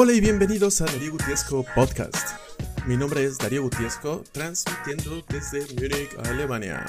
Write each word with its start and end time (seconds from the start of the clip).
Hola 0.00 0.12
y 0.12 0.20
bienvenidos 0.20 0.80
a 0.80 0.84
Darío 0.84 1.10
Gutiesco 1.10 1.66
Podcast. 1.74 2.38
Mi 2.86 2.96
nombre 2.96 3.24
es 3.24 3.36
Darío 3.36 3.64
Gutiesco, 3.64 4.22
transmitiendo 4.30 5.24
desde 5.28 5.62
Múnich, 5.74 6.16
Alemania. 6.24 6.86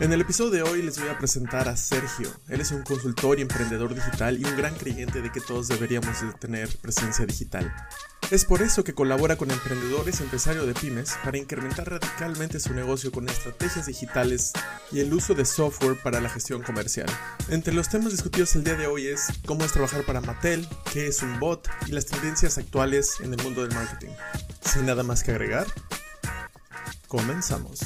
En 0.00 0.12
el 0.12 0.22
episodio 0.22 0.50
de 0.50 0.62
hoy 0.62 0.82
les 0.82 0.98
voy 0.98 1.10
a 1.10 1.16
presentar 1.16 1.68
a 1.68 1.76
Sergio. 1.76 2.28
Él 2.48 2.60
es 2.60 2.72
un 2.72 2.82
consultor 2.82 3.38
y 3.38 3.42
emprendedor 3.42 3.94
digital 3.94 4.36
y 4.36 4.44
un 4.44 4.56
gran 4.56 4.74
creyente 4.74 5.22
de 5.22 5.30
que 5.30 5.40
todos 5.40 5.68
deberíamos 5.68 6.20
de 6.20 6.32
tener 6.32 6.68
presencia 6.78 7.24
digital. 7.24 7.72
Es 8.30 8.44
por 8.44 8.60
eso 8.60 8.84
que 8.84 8.92
colabora 8.92 9.36
con 9.36 9.50
emprendedores 9.50 10.20
y 10.20 10.22
empresarios 10.22 10.66
de 10.66 10.74
pymes 10.74 11.16
para 11.24 11.38
incrementar 11.38 11.88
radicalmente 11.88 12.60
su 12.60 12.74
negocio 12.74 13.10
con 13.10 13.26
estrategias 13.26 13.86
digitales 13.86 14.52
y 14.92 15.00
el 15.00 15.14
uso 15.14 15.32
de 15.32 15.46
software 15.46 15.96
para 16.02 16.20
la 16.20 16.28
gestión 16.28 16.62
comercial. 16.62 17.06
Entre 17.48 17.72
los 17.72 17.88
temas 17.88 18.12
discutidos 18.12 18.54
el 18.54 18.64
día 18.64 18.74
de 18.74 18.86
hoy 18.86 19.06
es 19.06 19.28
cómo 19.46 19.64
es 19.64 19.72
trabajar 19.72 20.04
para 20.04 20.20
Mattel, 20.20 20.68
qué 20.92 21.06
es 21.06 21.22
un 21.22 21.40
bot 21.40 21.70
y 21.86 21.92
las 21.92 22.04
tendencias 22.04 22.58
actuales 22.58 23.14
en 23.20 23.32
el 23.32 23.42
mundo 23.42 23.62
del 23.62 23.74
marketing. 23.74 24.12
Sin 24.60 24.84
nada 24.84 25.02
más 25.02 25.22
que 25.22 25.30
agregar, 25.30 25.66
comenzamos. 27.06 27.80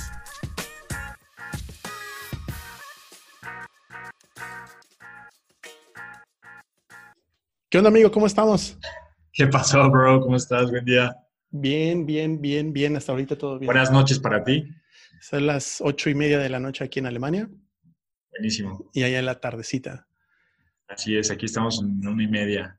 ¿Qué 7.71 7.79
onda 7.79 7.91
amigo? 7.91 8.11
¿Cómo 8.11 8.27
estamos? 8.27 8.77
¿Qué 9.35 9.47
pasó, 9.47 9.91
bro? 9.91 10.21
¿Cómo 10.21 10.37
estás? 10.37 10.71
Buen 10.71 10.85
día. 10.85 11.17
Bien, 11.49 12.05
bien, 12.05 12.39
bien, 12.39 12.71
bien. 12.71 12.97
Hasta 12.97 13.13
ahorita 13.13 13.37
todo 13.37 13.59
bien. 13.59 13.67
Buenas 13.67 13.91
noches 13.91 14.19
para 14.19 14.45
ti. 14.45 14.69
Son 15.23 15.47
las 15.47 15.81
ocho 15.81 16.11
y 16.11 16.15
media 16.15 16.39
de 16.39 16.51
la 16.51 16.61
noche 16.61 16.85
aquí 16.85 16.99
en 16.99 17.07
Alemania. 17.07 17.49
Buenísimo. 18.31 18.91
Y 18.93 19.05
allá 19.05 19.19
en 19.19 19.25
la 19.25 19.41
tardecita. 19.41 20.07
Así 20.87 21.17
es, 21.17 21.31
aquí 21.31 21.47
estamos 21.47 21.83
en 21.83 22.07
una 22.07 22.23
y 22.23 22.29
media. 22.29 22.79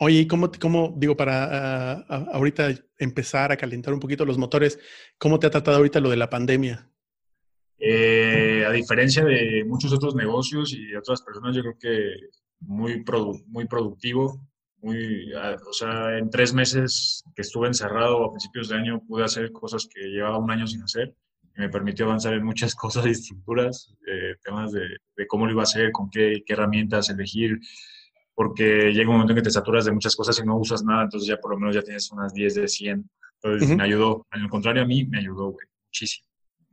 Oye, 0.00 0.26
¿cómo, 0.26 0.50
cómo 0.58 0.94
digo, 0.96 1.14
para 1.14 1.92
ah, 2.08 2.26
ahorita 2.32 2.70
empezar 2.98 3.52
a 3.52 3.58
calentar 3.58 3.92
un 3.92 4.00
poquito 4.00 4.24
los 4.24 4.38
motores, 4.38 4.78
cómo 5.18 5.38
te 5.38 5.46
ha 5.46 5.50
tratado 5.50 5.76
ahorita 5.76 6.00
lo 6.00 6.08
de 6.08 6.16
la 6.16 6.30
pandemia? 6.30 6.88
Eh, 7.78 8.64
a 8.66 8.70
diferencia 8.70 9.26
de 9.26 9.62
muchos 9.66 9.92
otros 9.92 10.14
negocios 10.14 10.72
y 10.72 10.86
de 10.86 10.96
otras 10.96 11.20
personas, 11.20 11.54
yo 11.54 11.60
creo 11.60 11.76
que 11.78 12.14
muy, 12.60 13.04
muy 13.48 13.66
productivo 13.66 14.48
muy, 14.82 15.32
ah, 15.34 15.56
o 15.68 15.72
sea, 15.72 16.18
en 16.18 16.28
tres 16.28 16.52
meses 16.52 17.24
que 17.34 17.42
estuve 17.42 17.68
encerrado 17.68 18.24
a 18.24 18.30
principios 18.30 18.68
de 18.68 18.76
año 18.76 19.00
pude 19.06 19.24
hacer 19.24 19.52
cosas 19.52 19.88
que 19.92 20.00
llevaba 20.08 20.38
un 20.38 20.50
año 20.50 20.66
sin 20.66 20.82
hacer 20.82 21.14
y 21.56 21.60
me 21.60 21.68
permitió 21.68 22.06
avanzar 22.06 22.34
en 22.34 22.44
muchas 22.44 22.74
cosas 22.74 23.06
y 23.06 23.10
estructuras, 23.10 23.94
eh, 24.06 24.34
temas 24.42 24.72
de, 24.72 24.98
de, 25.16 25.26
cómo 25.26 25.46
lo 25.46 25.52
iba 25.52 25.62
a 25.62 25.64
hacer, 25.64 25.92
con 25.92 26.10
qué, 26.10 26.42
qué, 26.44 26.52
herramientas 26.52 27.10
elegir, 27.10 27.60
porque 28.34 28.92
llega 28.92 29.08
un 29.08 29.16
momento 29.16 29.32
en 29.32 29.36
que 29.36 29.42
te 29.42 29.50
saturas 29.50 29.84
de 29.84 29.92
muchas 29.92 30.16
cosas 30.16 30.38
y 30.38 30.46
no 30.46 30.56
usas 30.56 30.82
nada, 30.82 31.04
entonces 31.04 31.28
ya 31.28 31.36
por 31.36 31.52
lo 31.52 31.58
menos 31.58 31.76
ya 31.76 31.82
tienes 31.82 32.10
unas 32.10 32.32
10 32.34 32.54
de 32.54 32.68
100. 32.68 33.10
Entonces 33.40 33.76
me 33.76 33.82
ayudó, 33.82 34.26
al 34.30 34.48
contrario 34.48 34.82
a 34.82 34.86
mí, 34.86 35.04
me 35.04 35.18
ayudó, 35.18 35.50
güey, 35.50 35.66
muchísimo, 35.86 36.28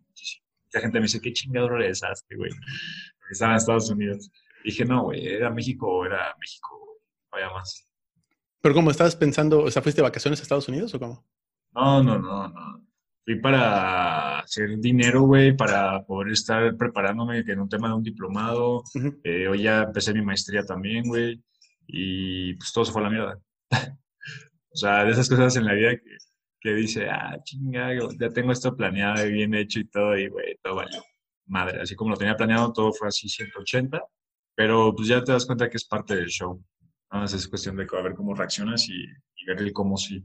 muchísimo. 0.07 0.45
Mucha 0.65 0.79
gente 0.81 0.99
me 0.99 1.05
dice, 1.05 1.19
¿qué 1.19 1.33
chingado 1.33 1.69
regresaste, 1.69 2.35
güey? 2.35 2.51
Estaba 3.31 3.53
en 3.53 3.57
Estados 3.57 3.89
Unidos. 3.89 4.31
dije, 4.63 4.85
no, 4.85 5.05
güey, 5.05 5.27
era 5.27 5.49
México 5.49 6.05
era 6.05 6.35
México, 6.39 6.99
vaya 7.31 7.49
más. 7.49 7.88
Pero 8.61 8.75
¿cómo 8.75 8.91
estabas 8.91 9.15
pensando, 9.15 9.63
o 9.63 9.71
sea, 9.71 9.81
fuiste 9.81 10.01
de 10.01 10.07
vacaciones 10.07 10.39
a 10.39 10.43
Estados 10.43 10.67
Unidos 10.67 10.93
o 10.93 10.99
cómo? 10.99 11.25
No, 11.73 12.03
no, 12.03 12.19
no, 12.19 12.47
no. 12.49 12.85
Fui 13.23 13.39
para 13.39 14.39
hacer 14.39 14.79
dinero, 14.79 15.21
güey, 15.21 15.55
para 15.55 16.03
poder 16.03 16.33
estar 16.33 16.75
preparándome 16.75 17.39
en 17.39 17.59
un 17.59 17.69
tema 17.69 17.89
de 17.89 17.93
un 17.93 18.03
diplomado. 18.03 18.83
Eh, 19.23 19.47
hoy 19.47 19.63
ya 19.63 19.83
empecé 19.83 20.13
mi 20.13 20.21
maestría 20.21 20.63
también, 20.63 21.07
güey. 21.07 21.41
Y 21.87 22.53
pues 22.55 22.71
todo 22.73 22.85
se 22.85 22.91
fue 22.91 23.01
a 23.01 23.05
la 23.05 23.09
mierda. 23.09 23.39
o 24.71 24.75
sea, 24.75 25.05
de 25.05 25.11
esas 25.11 25.29
cosas 25.29 25.55
en 25.55 25.65
la 25.65 25.73
vida 25.73 25.91
que, 25.95 26.17
que 26.59 26.73
dice, 26.73 27.09
ah, 27.09 27.37
chinga, 27.43 27.93
ya 28.19 28.29
tengo 28.29 28.51
esto 28.51 28.75
planeado 28.75 29.25
y 29.25 29.31
bien 29.31 29.53
hecho 29.53 29.79
y 29.79 29.85
todo, 29.85 30.17
y 30.17 30.27
güey, 30.27 30.57
todo 30.61 30.75
valió. 30.75 31.01
Madre, 31.45 31.81
así 31.81 31.95
como 31.95 32.11
lo 32.11 32.17
tenía 32.17 32.35
planeado, 32.35 32.73
todo 32.73 32.91
fue 32.93 33.07
así 33.07 33.27
180, 33.29 34.01
pero 34.55 34.93
pues 34.95 35.07
ya 35.07 35.23
te 35.23 35.31
das 35.31 35.45
cuenta 35.45 35.69
que 35.69 35.77
es 35.77 35.85
parte 35.85 36.15
del 36.15 36.27
show. 36.27 36.61
Nada 37.11 37.23
más 37.23 37.33
es 37.33 37.47
cuestión 37.47 37.75
de 37.75 37.87
ver 38.03 38.13
cómo 38.13 38.35
reaccionas 38.35 38.87
y, 38.87 39.05
ver 39.47 39.59
el 39.59 39.73
cómo 39.73 39.97
sí. 39.97 40.23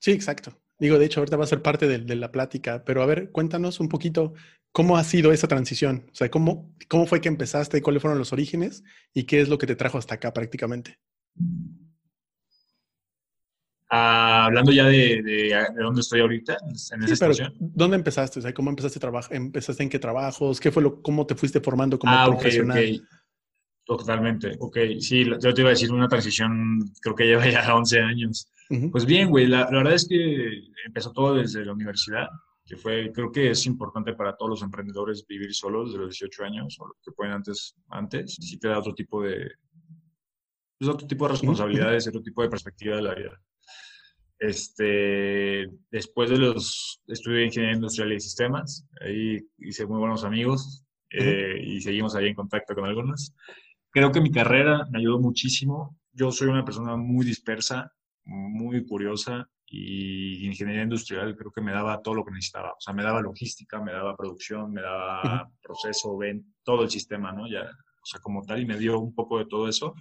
Sí, 0.00 0.10
exacto. 0.10 0.60
Digo, 0.78 0.98
de 0.98 1.06
hecho, 1.06 1.20
ahorita 1.20 1.36
va 1.36 1.44
a 1.44 1.48
ser 1.48 1.62
parte 1.62 1.86
de, 1.86 2.16
la 2.16 2.32
plática, 2.32 2.84
pero 2.84 3.02
a 3.02 3.06
ver, 3.06 3.30
cuéntanos 3.30 3.80
un 3.80 3.88
poquito 3.88 4.34
cómo 4.72 4.96
ha 4.96 5.04
sido 5.04 5.32
esa 5.32 5.48
transición. 5.48 6.06
O 6.10 6.14
sea, 6.14 6.30
cómo, 6.30 6.74
cómo 6.88 7.06
fue 7.06 7.20
que 7.20 7.28
empezaste, 7.28 7.82
cuáles 7.82 8.02
fueron 8.02 8.18
los 8.18 8.32
orígenes 8.32 8.84
y 9.12 9.24
qué 9.24 9.40
es 9.40 9.48
lo 9.48 9.58
que 9.58 9.66
te 9.66 9.76
trajo 9.76 9.98
hasta 9.98 10.14
acá 10.14 10.32
prácticamente. 10.32 10.98
Ah, 13.90 14.44
hablando 14.46 14.70
ya 14.70 14.84
de, 14.86 15.22
de, 15.22 15.82
dónde 15.82 16.02
estoy 16.02 16.20
ahorita, 16.20 16.58
en 16.62 16.74
esa 16.74 16.96
sí, 17.00 17.16
situación. 17.16 17.54
¿Dónde 17.58 17.96
empezaste? 17.96 18.38
O 18.38 18.42
sea, 18.42 18.52
¿cómo 18.52 18.70
empezaste 18.70 18.98
a 18.98 19.00
trabajar? 19.00 19.34
¿Empezaste 19.34 19.82
en 19.82 19.88
qué 19.88 19.98
trabajos? 19.98 20.60
¿Qué 20.60 20.70
fue 20.70 20.82
lo, 20.82 21.00
cómo 21.00 21.26
te 21.26 21.34
fuiste 21.34 21.60
formando 21.60 21.98
como 21.98 22.12
ah, 22.12 22.26
profesional? 22.26 22.76
Okay, 22.76 23.02
Totalmente, 23.88 24.54
ok. 24.60 24.76
Sí, 25.00 25.24
yo 25.24 25.54
te 25.54 25.62
iba 25.62 25.70
a 25.70 25.72
decir 25.72 25.90
una 25.90 26.08
transición, 26.08 26.78
creo 27.00 27.14
que 27.14 27.24
lleva 27.24 27.48
ya 27.48 27.74
11 27.74 28.00
años. 28.00 28.52
Pues 28.92 29.06
bien, 29.06 29.30
güey, 29.30 29.46
la, 29.46 29.64
verdad 29.70 29.94
es 29.94 30.06
que 30.06 30.60
empezó 30.84 31.10
todo 31.10 31.36
desde 31.36 31.64
la 31.64 31.72
universidad, 31.72 32.28
que 32.66 32.76
fue, 32.76 33.10
creo 33.14 33.32
que 33.32 33.50
es 33.50 33.64
importante 33.64 34.12
para 34.12 34.36
todos 34.36 34.50
los 34.50 34.62
emprendedores 34.62 35.26
vivir 35.26 35.54
solos 35.54 35.88
desde 35.88 36.04
los 36.04 36.10
18 36.10 36.44
años, 36.44 36.76
o 36.78 36.88
lo 36.88 36.96
que 37.02 37.12
pueden 37.12 37.32
antes, 37.32 37.76
antes, 37.88 38.34
sí 38.34 38.58
te 38.58 38.68
da 38.68 38.78
otro 38.78 38.92
tipo 38.92 39.22
de, 39.22 39.52
pues, 40.78 40.90
otro 40.90 41.06
tipo 41.06 41.24
de 41.24 41.32
responsabilidades, 41.32 42.08
otro 42.08 42.20
tipo 42.20 42.42
de 42.42 42.50
perspectiva 42.50 42.96
de 42.96 43.02
la 43.02 43.14
vida. 43.14 43.40
Este, 44.38 45.66
después 45.90 46.28
de 46.28 46.36
los 46.36 47.00
estudios 47.06 47.38
de 47.38 47.46
ingeniería 47.46 47.76
industrial 47.76 48.12
y 48.12 48.20
sistemas, 48.20 48.86
ahí 49.00 49.40
hice 49.56 49.86
muy 49.86 49.98
buenos 49.98 50.24
amigos 50.24 50.84
eh, 51.08 51.58
y 51.64 51.80
seguimos 51.80 52.14
ahí 52.14 52.26
en 52.26 52.34
contacto 52.34 52.74
con 52.74 52.84
algunos. 52.84 53.34
Creo 53.90 54.12
que 54.12 54.20
mi 54.20 54.30
carrera 54.30 54.86
me 54.90 54.98
ayudó 54.98 55.18
muchísimo. 55.18 55.96
Yo 56.12 56.30
soy 56.30 56.48
una 56.48 56.64
persona 56.64 56.96
muy 56.96 57.24
dispersa, 57.24 57.92
muy 58.24 58.84
curiosa 58.86 59.48
y 59.70 60.46
ingeniería 60.46 60.82
industrial 60.82 61.36
creo 61.36 61.52
que 61.52 61.60
me 61.60 61.72
daba 61.72 62.00
todo 62.02 62.14
lo 62.14 62.24
que 62.24 62.32
necesitaba. 62.32 62.72
O 62.72 62.80
sea, 62.80 62.94
me 62.94 63.02
daba 63.02 63.20
logística, 63.20 63.80
me 63.80 63.92
daba 63.92 64.16
producción, 64.16 64.72
me 64.72 64.80
daba 64.80 65.50
proceso, 65.62 66.16
ven, 66.16 66.54
todo 66.62 66.82
el 66.82 66.90
sistema, 66.90 67.32
¿no? 67.32 67.48
Ya, 67.48 67.62
o 67.62 68.06
sea, 68.06 68.20
como 68.20 68.42
tal, 68.44 68.60
y 68.60 68.66
me 68.66 68.78
dio 68.78 68.98
un 68.98 69.14
poco 69.14 69.38
de 69.38 69.46
todo 69.46 69.68
eso. 69.68 69.94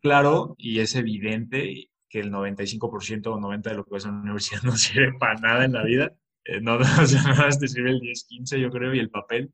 Claro, 0.00 0.54
y 0.58 0.80
es 0.80 0.94
evidente 0.96 1.90
que 2.08 2.20
el 2.20 2.30
95% 2.30 3.26
o 3.26 3.38
90% 3.38 3.62
de 3.62 3.74
lo 3.74 3.84
que 3.84 3.94
ves 3.94 4.04
en 4.04 4.12
la 4.12 4.20
universidad 4.20 4.62
no 4.64 4.76
sirve 4.76 5.12
para 5.18 5.34
nada 5.34 5.64
en 5.64 5.72
la 5.72 5.84
vida. 5.84 6.12
Eh, 6.44 6.60
no, 6.60 6.76
o 6.76 7.06
sea, 7.06 7.22
nada 7.22 7.46
más 7.46 7.58
te 7.58 7.68
sirve 7.68 7.90
el 7.90 8.00
10-15, 8.00 8.58
yo 8.58 8.70
creo, 8.70 8.94
y 8.94 8.98
el 8.98 9.10
papel. 9.10 9.52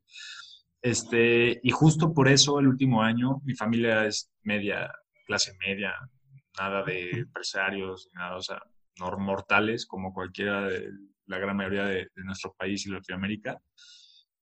Este, 0.81 1.61
y 1.63 1.71
justo 1.71 2.13
por 2.13 2.29
eso 2.29 2.61
el 2.61 2.69
último 2.69 3.03
año 3.03 3.41
mi 3.45 3.55
familia 3.55 4.07
es 4.07 4.31
media, 4.43 4.91
clase 5.27 5.53
media, 5.59 5.95
nada 6.59 6.83
de 6.85 7.11
empresarios, 7.11 8.09
nada, 8.15 8.37
o 8.37 8.43
sea, 8.43 8.63
mortales 9.19 9.87
como 9.87 10.13
cualquiera 10.13 10.63
de 10.63 10.91
la 11.27 11.39
gran 11.39 11.57
mayoría 11.57 11.85
de, 11.85 12.09
nuestro 12.17 12.55
país 12.55 12.87
y 12.87 12.91
Latinoamérica. 12.91 13.61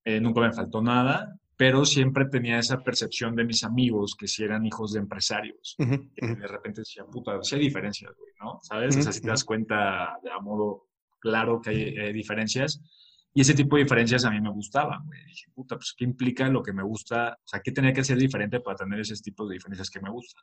Eh, 0.04 0.20
nunca 0.20 0.40
me 0.40 0.52
faltó 0.52 0.80
nada, 0.80 1.36
pero 1.56 1.84
siempre 1.84 2.26
tenía 2.26 2.58
esa 2.58 2.82
percepción 2.82 3.34
de 3.34 3.44
mis 3.44 3.64
amigos 3.64 4.14
que 4.14 4.28
si 4.28 4.44
eran 4.44 4.64
hijos 4.64 4.92
de 4.92 5.00
empresarios. 5.00 5.74
de 5.78 6.46
repente 6.46 6.82
decía, 6.82 7.04
puta, 7.04 7.38
sí 7.42 7.56
hay 7.56 7.62
diferencias, 7.62 8.12
güey, 8.16 8.32
¿no? 8.40 8.58
¿Sabes? 8.62 8.96
o 8.96 9.02
sea, 9.02 9.12
si 9.12 9.20
te 9.20 9.28
das 9.28 9.44
cuenta 9.44 10.18
de 10.22 10.30
a 10.30 10.38
modo 10.38 10.88
claro 11.18 11.60
que 11.60 11.70
hay 11.70 12.12
diferencias, 12.12 12.80
y 13.36 13.42
ese 13.42 13.52
tipo 13.52 13.76
de 13.76 13.82
diferencias 13.82 14.24
a 14.24 14.30
mí 14.30 14.40
me 14.40 14.48
gustaban, 14.48 15.04
güey. 15.04 15.22
Dije, 15.26 15.44
puta, 15.54 15.76
pues, 15.76 15.92
¿qué 15.94 16.04
implica 16.04 16.48
lo 16.48 16.62
que 16.62 16.72
me 16.72 16.82
gusta? 16.82 17.36
O 17.38 17.46
sea, 17.46 17.60
¿qué 17.60 17.70
tenía 17.70 17.92
que 17.92 18.02
ser 18.02 18.16
diferente 18.16 18.60
para 18.60 18.78
tener 18.78 18.98
ese 18.98 19.14
tipo 19.16 19.46
de 19.46 19.56
diferencias 19.56 19.90
que 19.90 20.00
me 20.00 20.08
gustan? 20.08 20.42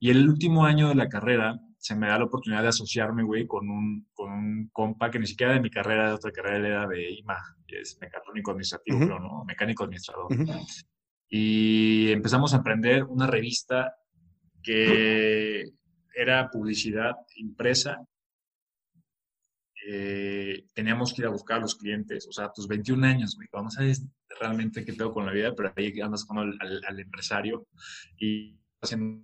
Y 0.00 0.08
el 0.08 0.26
último 0.26 0.64
año 0.64 0.88
de 0.88 0.94
la 0.94 1.10
carrera 1.10 1.60
se 1.76 1.94
me 1.94 2.08
da 2.08 2.16
la 2.16 2.24
oportunidad 2.24 2.62
de 2.62 2.68
asociarme, 2.68 3.22
güey, 3.22 3.46
con 3.46 3.68
un, 3.68 4.08
con 4.14 4.32
un 4.32 4.70
compa 4.72 5.10
que 5.10 5.18
ni 5.18 5.26
siquiera 5.26 5.52
de 5.52 5.60
mi 5.60 5.68
carrera, 5.68 6.08
de 6.08 6.14
otra 6.14 6.32
carrera, 6.32 6.56
él 6.56 6.64
era 6.64 6.86
de 6.88 7.10
IMA, 7.10 7.36
que 7.66 7.80
es 7.82 7.98
mecánico 8.00 8.52
administrativo, 8.52 8.98
pero 9.00 9.20
no, 9.20 9.44
mecánico 9.44 9.84
administrador. 9.84 10.28
Y 11.28 12.12
empezamos 12.12 12.54
a 12.54 12.56
emprender 12.56 13.04
una 13.04 13.26
revista 13.26 13.94
que 14.62 15.66
era 16.16 16.48
publicidad 16.48 17.12
impresa 17.36 17.98
eh, 19.86 20.66
teníamos 20.74 21.12
que 21.12 21.22
ir 21.22 21.26
a 21.26 21.30
buscar 21.30 21.58
a 21.58 21.60
los 21.60 21.74
clientes, 21.74 22.26
o 22.28 22.32
sea, 22.32 22.52
tus 22.52 22.68
21 22.68 23.06
años, 23.06 23.36
güey, 23.36 23.48
no 23.52 23.70
sabes 23.70 24.06
realmente 24.40 24.84
qué 24.84 24.92
tengo 24.92 25.12
con 25.12 25.26
la 25.26 25.32
vida, 25.32 25.54
pero 25.54 25.72
ahí 25.76 26.00
andas 26.00 26.24
con 26.24 26.38
el, 26.38 26.58
al, 26.60 27.00
empresario 27.00 27.66
y 28.18 28.58
haciendo 28.80 29.22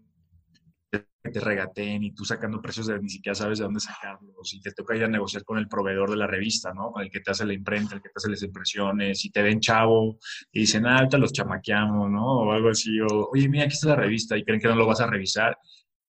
que 0.91 1.31
te 1.31 1.41
regateen 1.41 2.03
y 2.03 2.15
tú 2.15 2.25
sacando 2.25 2.63
precios 2.63 2.87
de 2.87 2.99
ni 3.01 3.11
siquiera 3.11 3.35
sabes 3.35 3.59
de 3.59 3.65
dónde 3.65 3.81
sacarlos 3.81 4.55
y 4.55 4.61
te 4.61 4.73
toca 4.73 4.97
ir 4.97 5.05
a 5.05 5.09
negociar 5.09 5.45
con 5.45 5.59
el 5.59 5.69
proveedor 5.69 6.11
de 6.11 6.17
la 6.17 6.27
revista, 6.27 6.73
¿no? 6.73 6.93
Con 6.93 7.03
el 7.03 7.11
que 7.11 7.21
te 7.21 7.31
hace 7.31 7.45
la 7.45 7.53
imprenta, 7.53 7.97
el 7.97 8.03
que 8.03 8.09
te 8.09 8.15
hace 8.17 8.31
las 8.31 8.43
impresiones 8.43 9.25
y 9.25 9.31
te 9.31 9.43
ven 9.43 9.61
chavo 9.61 10.19
y 10.53 10.61
dicen, 10.61 10.87
ah, 10.87 10.99
ahorita 10.99 11.19
los 11.19 11.33
chamaqueamos, 11.33 12.11
¿no? 12.11 12.39
O 12.39 12.53
algo 12.53 12.71
así, 12.71 13.01
o, 13.01 13.29
oye, 13.33 13.49
mira, 13.49 13.65
aquí 13.65 13.75
está 13.75 13.89
la 13.89 13.97
revista 13.97 14.37
y 14.37 14.45
creen 14.45 14.61
que 14.61 14.69
no 14.69 14.77
lo 14.77 14.87
vas 14.87 15.01
a 15.01 15.07
revisar 15.07 15.57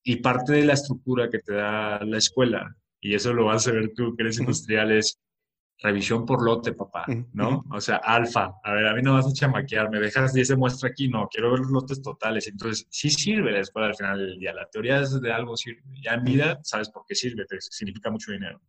Y 0.03 0.17
parte 0.17 0.53
de 0.53 0.65
la 0.65 0.73
estructura 0.73 1.29
que 1.29 1.39
te 1.39 1.53
da 1.53 1.99
la 2.05 2.17
escuela, 2.17 2.75
y 3.01 3.13
eso 3.13 3.33
lo 3.33 3.45
vas 3.45 3.67
a 3.67 3.71
ver 3.71 3.91
tú 3.95 4.15
que 4.15 4.23
eres 4.23 4.39
industrial, 4.39 4.91
es 4.91 5.19
revisión 5.81 6.25
por 6.25 6.43
lote, 6.43 6.73
papá, 6.73 7.05
¿no? 7.33 7.63
O 7.71 7.79
sea, 7.79 7.97
alfa, 7.97 8.51
a 8.63 8.73
ver, 8.73 8.87
a 8.87 8.93
mí 8.93 9.01
no 9.01 9.13
vas 9.13 9.27
a 9.27 9.33
chamaquear, 9.33 9.89
me 9.89 9.99
dejas 9.99 10.33
10 10.33 10.57
muestra 10.57 10.89
aquí, 10.89 11.07
no, 11.07 11.27
quiero 11.29 11.51
ver 11.51 11.61
los 11.61 11.71
lotes 11.71 12.01
totales. 12.01 12.47
Entonces, 12.47 12.85
sí 12.89 13.09
sirve 13.09 13.51
la 13.51 13.59
escuela 13.59 13.87
al 13.87 13.95
final 13.95 14.17
del 14.19 14.37
día, 14.37 14.53
la 14.53 14.67
teoría 14.69 14.99
es 14.99 15.21
de 15.21 15.31
algo 15.31 15.55
sirve, 15.55 15.81
ya 16.03 16.15
en 16.15 16.23
vida 16.23 16.59
sabes 16.63 16.89
por 16.89 17.03
qué 17.07 17.15
sirve, 17.15 17.45
te 17.45 17.61
significa 17.61 18.11
mucho 18.11 18.31
dinero. 18.31 18.59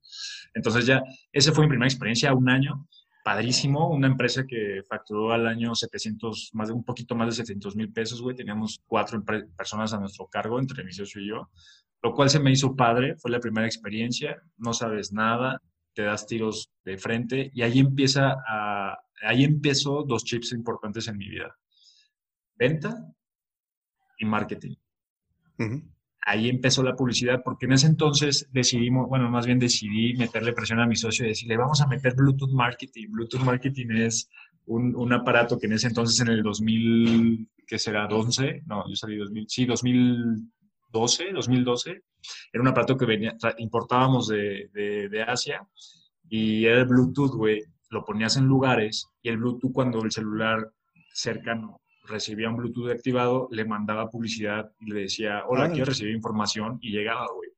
Entonces 0.54 0.86
ya, 0.86 1.02
esa 1.32 1.52
fue 1.52 1.64
mi 1.64 1.70
primera 1.70 1.88
experiencia, 1.88 2.32
un 2.32 2.48
año, 2.48 2.86
padrísimo, 3.22 3.90
una 3.90 4.06
empresa 4.06 4.46
que 4.46 4.82
facturó 4.88 5.32
al 5.32 5.46
año 5.46 5.74
700, 5.74 6.50
más 6.54 6.68
de 6.68 6.74
un 6.74 6.84
poquito 6.84 7.14
más 7.14 7.28
de 7.28 7.32
700 7.32 7.76
mil 7.76 7.92
pesos, 7.92 8.22
güey, 8.22 8.36
teníamos 8.36 8.80
cuatro 8.86 9.22
personas 9.56 9.92
a 9.92 10.00
nuestro 10.00 10.26
cargo, 10.26 10.58
entre 10.58 10.84
mi 10.84 10.92
socio 10.92 11.20
y 11.20 11.28
yo, 11.28 11.50
lo 12.02 12.14
cual 12.14 12.30
se 12.30 12.40
me 12.40 12.50
hizo 12.50 12.74
padre, 12.74 13.16
fue 13.16 13.30
la 13.30 13.40
primera 13.40 13.66
experiencia, 13.66 14.40
no 14.56 14.72
sabes 14.72 15.12
nada, 15.12 15.60
te 15.92 16.02
das 16.02 16.26
tiros 16.26 16.70
de 16.84 16.96
frente 16.96 17.50
y 17.54 17.62
ahí 17.62 17.78
empieza 17.78 18.36
a, 18.46 18.98
ahí 19.22 19.44
empezó 19.44 20.02
dos 20.02 20.24
chips 20.24 20.52
importantes 20.52 21.08
en 21.08 21.18
mi 21.18 21.28
vida. 21.28 21.54
Venta 22.56 23.06
y 24.18 24.24
marketing. 24.24 24.76
Ahí 26.22 26.48
empezó 26.48 26.82
la 26.82 26.94
publicidad 26.94 27.42
porque 27.42 27.66
en 27.66 27.72
ese 27.72 27.86
entonces 27.86 28.48
decidimos, 28.52 29.08
bueno, 29.08 29.30
más 29.30 29.46
bien 29.46 29.58
decidí 29.58 30.14
meterle 30.14 30.52
presión 30.52 30.80
a 30.80 30.86
mi 30.86 30.96
socio 30.96 31.24
y 31.24 31.28
decirle, 31.28 31.56
vamos 31.56 31.80
a 31.80 31.86
meter 31.86 32.14
Bluetooth 32.14 32.52
Marketing. 32.52 33.08
Bluetooth 33.10 33.42
Marketing 33.42 33.90
es 33.92 34.28
un, 34.66 34.94
un 34.94 35.12
aparato 35.12 35.58
que 35.58 35.66
en 35.66 35.74
ese 35.74 35.88
entonces, 35.88 36.20
en 36.20 36.28
el 36.28 36.42
2000, 36.42 37.48
¿qué 37.66 37.78
será? 37.78 38.08
¿12? 38.08 38.62
No, 38.66 38.88
yo 38.88 38.96
salí 38.96 39.16
2000, 39.16 39.46
sí, 39.48 39.64
2012, 39.64 41.32
2012 41.32 42.02
era 42.52 42.62
un 42.62 42.68
aparato 42.68 42.96
que 42.96 43.06
venía, 43.06 43.36
importábamos 43.58 44.28
de, 44.28 44.68
de, 44.72 45.22
Asia 45.22 45.66
y 46.28 46.64
era 46.64 46.80
el 46.80 46.86
Bluetooth, 46.86 47.34
güey. 47.34 47.62
Lo 47.90 48.04
ponías 48.04 48.36
en 48.36 48.44
lugares 48.44 49.08
y 49.22 49.30
el 49.30 49.38
Bluetooth 49.38 49.72
cuando 49.72 50.02
el 50.02 50.12
celular 50.12 50.70
cercano 51.12 51.80
recibía 52.10 52.50
un 52.50 52.56
Bluetooth 52.56 52.90
activado, 52.90 53.48
le 53.50 53.64
mandaba 53.64 54.10
publicidad 54.10 54.70
y 54.80 54.90
le 54.90 55.02
decía, 55.02 55.44
hola, 55.48 55.70
quiero 55.70 55.86
recibir 55.86 56.14
información 56.14 56.78
y 56.80 56.90
llegaba, 56.90 57.26
güey. 57.34 57.50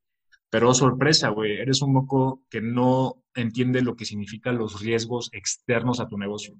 Pero 0.52 0.74
sorpresa, 0.74 1.30
güey, 1.30 1.52
eres 1.52 1.80
un 1.80 1.94
moco 1.94 2.42
que 2.50 2.60
no 2.60 3.24
entiende 3.34 3.80
lo 3.80 3.96
que 3.96 4.04
significan 4.04 4.58
los 4.58 4.82
riesgos 4.82 5.30
externos 5.32 5.98
a 5.98 6.08
tu 6.08 6.18
negocio. 6.18 6.54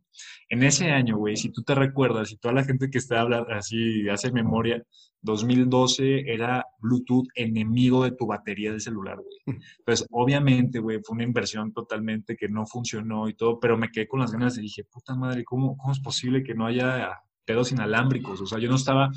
En 0.49 0.63
ese 0.63 0.91
año, 0.91 1.19
güey, 1.19 1.37
si 1.37 1.51
tú 1.51 1.63
te 1.63 1.75
recuerdas 1.75 2.33
y 2.33 2.39
toda 2.39 2.55
la 2.55 2.65
gente 2.65 2.89
que 2.89 2.97
está 2.97 3.21
hablando 3.21 3.51
así 3.51 4.09
hace 4.09 4.33
memoria, 4.33 4.83
2012 5.21 6.33
era 6.33 6.65
Bluetooth 6.79 7.29
enemigo 7.35 8.05
de 8.05 8.13
tu 8.13 8.27
batería 8.27 8.73
de 8.73 8.81
celular, 8.81 9.19
güey. 9.19 9.59
Entonces, 9.81 10.07
obviamente, 10.11 10.79
güey, 10.79 11.01
fue 11.05 11.17
una 11.17 11.25
inversión 11.25 11.75
totalmente 11.75 12.35
que 12.35 12.49
no 12.49 12.65
funcionó 12.65 13.29
y 13.29 13.35
todo, 13.35 13.61
pero 13.61 13.77
me 13.77 13.91
quedé 13.91 14.09
con 14.09 14.21
las 14.21 14.33
ganas 14.33 14.57
y 14.57 14.63
dije, 14.63 14.85
puta 14.85 15.15
madre, 15.15 15.45
¿cómo, 15.45 15.77
cómo 15.77 15.93
es 15.93 16.01
posible 16.01 16.43
que 16.43 16.55
no 16.55 16.65
haya 16.65 17.21
pedos 17.45 17.73
inalámbricos? 17.73 18.41
O 18.41 18.47
sea, 18.47 18.59
yo 18.59 18.69
no 18.69 18.77
estaba 18.77 19.11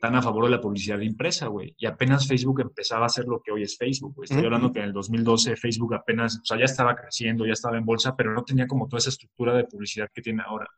tan 0.00 0.14
a 0.14 0.22
favor 0.22 0.44
de 0.44 0.50
la 0.50 0.60
publicidad 0.60 1.00
impresa, 1.00 1.46
güey. 1.46 1.74
Y 1.78 1.86
apenas 1.86 2.26
Facebook 2.26 2.60
empezaba 2.60 3.04
a 3.04 3.06
hacer 3.06 3.24
lo 3.24 3.40
que 3.40 3.50
hoy 3.50 3.62
es 3.62 3.76
Facebook, 3.78 4.14
güey. 4.14 4.26
Estoy 4.28 4.44
hablando 4.44 4.72
que 4.72 4.80
en 4.80 4.86
el 4.86 4.92
2012 4.92 5.56
Facebook 5.56 5.94
apenas, 5.94 6.38
o 6.42 6.44
sea, 6.44 6.58
ya 6.58 6.64
estaba 6.64 6.94
creciendo, 6.94 7.46
ya 7.46 7.52
estaba 7.52 7.78
en 7.78 7.84
bolsa, 7.84 8.14
pero 8.14 8.32
no 8.32 8.44
tenía 8.44 8.66
como 8.66 8.88
toda 8.88 8.98
esa 8.98 9.10
estructura 9.10 9.54
de 9.54 9.64
publicidad 9.64 10.08
que 10.12 10.22
tiene 10.22 10.42
ahora. 10.46 10.68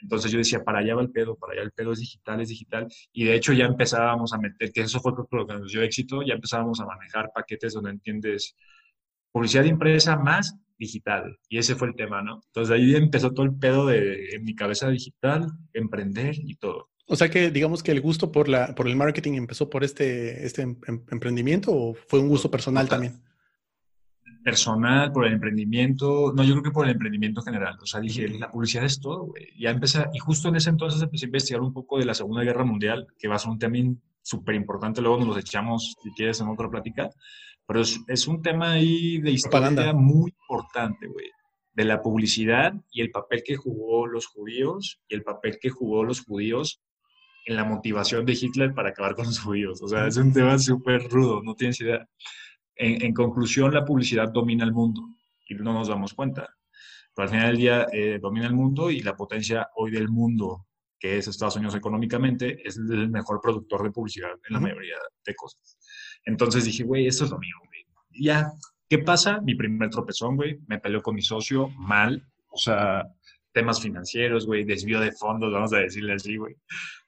Entonces 0.00 0.30
yo 0.30 0.38
decía, 0.38 0.62
para 0.62 0.78
allá 0.78 0.94
va 0.94 1.02
el 1.02 1.10
pedo, 1.10 1.36
para 1.36 1.54
allá 1.54 1.62
el 1.62 1.72
pedo 1.72 1.92
es 1.92 1.98
digital, 1.98 2.40
es 2.40 2.48
digital. 2.48 2.86
Y 3.12 3.24
de 3.24 3.34
hecho 3.34 3.52
ya 3.52 3.66
empezábamos 3.66 4.32
a 4.32 4.38
meter, 4.38 4.72
que 4.72 4.82
eso 4.82 5.00
fue 5.00 5.12
lo 5.30 5.46
que 5.46 5.54
nos 5.54 5.72
dio 5.72 5.82
éxito, 5.82 6.22
ya 6.22 6.34
empezábamos 6.34 6.80
a 6.80 6.86
manejar 6.86 7.30
paquetes 7.34 7.74
donde 7.74 7.90
entiendes 7.90 8.56
publicidad 9.32 9.64
impresa 9.64 10.16
más 10.16 10.56
digital. 10.78 11.38
Y 11.48 11.58
ese 11.58 11.74
fue 11.74 11.88
el 11.88 11.96
tema, 11.96 12.22
¿no? 12.22 12.40
Entonces 12.46 12.74
ahí 12.74 12.94
empezó 12.94 13.32
todo 13.32 13.46
el 13.46 13.54
pedo 13.54 13.86
de 13.86 14.30
en 14.34 14.44
mi 14.44 14.54
cabeza 14.54 14.88
digital, 14.88 15.46
emprender 15.72 16.34
y 16.38 16.56
todo. 16.56 16.90
O 17.06 17.16
sea 17.16 17.30
que 17.30 17.50
digamos 17.50 17.82
que 17.82 17.92
el 17.92 18.00
gusto 18.00 18.32
por, 18.32 18.48
la, 18.48 18.74
por 18.74 18.88
el 18.88 18.96
marketing 18.96 19.32
empezó 19.34 19.68
por 19.68 19.84
este, 19.84 20.46
este 20.46 20.62
em, 20.62 20.76
em, 20.86 21.02
emprendimiento 21.10 21.72
o 21.72 21.94
fue 21.94 22.20
un 22.20 22.28
gusto 22.28 22.50
personal 22.50 22.88
también? 22.88 23.20
Personal, 24.42 25.12
por 25.12 25.26
el 25.26 25.34
emprendimiento, 25.34 26.32
no, 26.34 26.42
yo 26.42 26.52
creo 26.54 26.62
que 26.62 26.70
por 26.70 26.84
el 26.84 26.92
emprendimiento 26.92 27.42
general. 27.42 27.78
O 27.80 27.86
sea, 27.86 28.00
dije, 28.00 28.28
la 28.28 28.50
publicidad 28.50 28.84
es 28.84 29.00
todo, 29.00 29.26
güey. 29.26 29.48
Ya 29.58 29.70
empecé, 29.70 30.04
y 30.12 30.18
justo 30.18 30.48
en 30.48 30.56
ese 30.56 30.70
entonces 30.70 31.00
empecé 31.00 31.26
a 31.26 31.28
investigar 31.28 31.60
un 31.60 31.72
poco 31.72 31.98
de 31.98 32.04
la 32.04 32.14
Segunda 32.14 32.42
Guerra 32.42 32.64
Mundial, 32.64 33.06
que 33.18 33.28
va 33.28 33.36
a 33.36 33.38
ser 33.38 33.50
un 33.50 33.58
tema 33.58 33.78
súper 34.22 34.54
importante, 34.54 35.00
luego 35.00 35.18
nos 35.18 35.28
los 35.28 35.38
echamos, 35.38 35.94
si 36.02 36.10
quieres, 36.12 36.40
en 36.40 36.48
otra 36.48 36.68
plática. 36.68 37.10
Pero 37.66 37.80
es, 37.80 38.00
es 38.08 38.26
un 38.26 38.42
tema 38.42 38.72
ahí 38.72 39.18
de 39.20 39.30
historia 39.30 39.92
muy 39.92 40.30
importante, 40.30 41.06
güey 41.06 41.30
de 41.74 41.84
la 41.84 42.02
publicidad 42.02 42.74
y 42.90 43.00
el 43.00 43.10
papel 43.10 43.42
que 43.44 43.56
jugó 43.56 44.06
los 44.06 44.26
judíos 44.26 45.00
y 45.08 45.14
el 45.14 45.22
papel 45.22 45.58
que 45.60 45.70
jugó 45.70 46.04
los 46.04 46.20
judíos 46.20 46.82
en 47.46 47.56
la 47.56 47.64
motivación 47.64 48.24
de 48.24 48.34
Hitler 48.34 48.74
para 48.74 48.90
acabar 48.90 49.14
con 49.14 49.26
los 49.26 49.40
judíos. 49.40 49.82
O 49.82 49.88
sea, 49.88 50.06
es 50.06 50.16
un 50.16 50.32
tema 50.32 50.58
súper 50.58 51.08
rudo, 51.08 51.42
no 51.42 51.54
tienes 51.54 51.80
idea. 51.80 52.06
En, 52.84 53.14
conclusión, 53.14 53.72
la 53.72 53.84
publicidad 53.84 54.32
domina 54.32 54.64
el 54.64 54.72
mundo 54.72 55.02
y 55.48 55.54
no 55.54 55.72
nos 55.72 55.86
damos 55.86 56.14
cuenta. 56.14 56.48
Pero 57.14 57.24
al 57.24 57.28
final 57.28 57.46
del 57.48 57.56
día 57.56 57.86
eh, 57.92 58.18
domina 58.20 58.46
el 58.46 58.54
mundo 58.54 58.90
y 58.90 59.00
la 59.00 59.14
potencia 59.14 59.68
hoy 59.76 59.92
del 59.92 60.08
mundo, 60.08 60.66
que 60.98 61.18
es 61.18 61.28
Estados 61.28 61.54
Unidos 61.56 61.76
económicamente, 61.76 62.60
es 62.66 62.76
el 62.76 63.08
mejor 63.08 63.40
productor 63.40 63.84
de 63.84 63.92
publicidad 63.92 64.32
en 64.48 64.54
la 64.54 64.58
mayoría 64.58 64.96
de 65.24 65.34
cosas. 65.34 65.78
Entonces 66.24 66.64
dije, 66.64 66.82
güey, 66.82 67.06
esto 67.06 67.24
es 67.24 67.30
lo 67.30 67.38
mío, 67.38 67.54
güey. 67.64 67.86
Ya, 68.20 68.52
¿qué 68.88 68.98
pasa? 68.98 69.40
Mi 69.40 69.54
primer 69.54 69.88
tropezón, 69.90 70.34
güey, 70.34 70.58
me 70.66 70.80
peleó 70.80 71.02
con 71.02 71.14
mi 71.14 71.22
socio 71.22 71.68
mal, 71.68 72.26
o 72.48 72.58
sea, 72.58 73.06
temas 73.52 73.80
financieros, 73.80 74.44
güey, 74.44 74.64
desvío 74.64 74.98
de 74.98 75.12
fondos, 75.12 75.52
vamos 75.52 75.72
a 75.72 75.78
decirle 75.78 76.14
así, 76.14 76.36
güey 76.36 76.56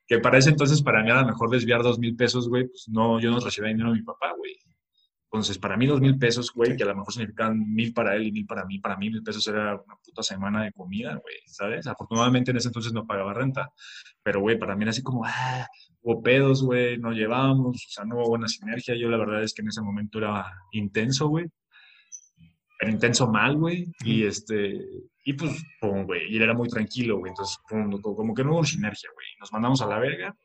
que 0.07 0.19
para 0.19 0.39
ese 0.39 0.51
entonces 0.51 0.83
para 0.83 1.03
mí 1.03 1.11
era 1.11 1.25
mejor 1.25 1.51
desviar 1.51 1.83
dos 1.83 1.99
mil 1.99 2.15
pesos, 2.15 2.49
güey, 2.49 2.67
pues 2.67 2.89
no, 2.89 3.21
yo 3.21 3.31
no 3.31 3.41
recibía 3.41 3.71
dinero 3.71 3.91
de 3.91 4.01
mi 4.01 4.03
papá, 4.03 4.35
güey. 4.37 4.55
Entonces, 5.35 5.59
para 5.59 5.77
mí 5.77 5.85
dos 5.85 6.01
mil 6.01 6.17
pesos, 6.17 6.53
güey, 6.55 6.77
que 6.77 6.85
a 6.85 6.87
lo 6.87 6.95
mejor 6.95 7.13
significan 7.13 7.59
mil 7.75 7.93
para 7.93 8.15
él 8.15 8.29
y 8.29 8.31
mil 8.31 8.47
para 8.47 8.65
mí, 8.67 8.79
para 8.79 8.97
mí 8.97 9.11
mil 9.11 9.21
pesos 9.21 9.45
era 9.49 9.75
una 9.75 9.97
puta 9.97 10.23
semana 10.23 10.63
de 10.63 10.71
comida, 10.71 11.17
güey, 11.17 11.35
¿sabes? 11.47 11.89
Afortunadamente 11.89 12.53
en 12.53 12.59
ese 12.59 12.69
entonces 12.69 12.93
no 12.93 13.05
pagaba 13.05 13.35
renta, 13.35 13.73
pero, 14.23 14.39
güey, 14.39 14.57
para 14.57 14.77
mí 14.77 14.85
era 14.85 14.91
así 14.91 15.03
como, 15.03 15.25
ah, 15.25 15.67
hubo 16.03 16.23
pedos, 16.23 16.63
güey, 16.63 16.99
no 16.99 17.11
llevábamos, 17.11 17.85
o 17.85 17.91
sea, 17.91 18.05
no 18.05 18.15
hubo 18.15 18.29
buena 18.29 18.47
sinergia. 18.47 18.95
Yo 18.95 19.09
la 19.09 19.17
verdad 19.17 19.43
es 19.43 19.53
que 19.53 19.63
en 19.63 19.69
ese 19.69 19.83
momento 19.83 20.19
era 20.19 20.47
intenso, 20.71 21.27
güey, 21.27 21.47
pero 22.79 22.93
intenso 22.93 23.27
mal, 23.27 23.57
güey, 23.57 23.87
y 24.05 24.25
este, 24.25 24.85
y 25.25 25.33
pues, 25.33 25.51
pum, 25.81 26.07
güey, 26.07 26.33
y 26.33 26.37
él 26.37 26.43
era 26.43 26.55
muy 26.55 26.69
tranquilo, 26.69 27.19
güey. 27.19 27.31
Entonces, 27.31 27.59
pum, 27.69 28.01
como 28.01 28.35
que 28.35 28.45
no 28.45 28.53
hubo 28.53 28.65
sinergia, 28.65 29.11
güey. 29.13 29.27
Nos 29.41 29.53
mandamos 29.53 29.83
a 29.83 29.87
la 29.87 29.99
verga. 29.99 30.37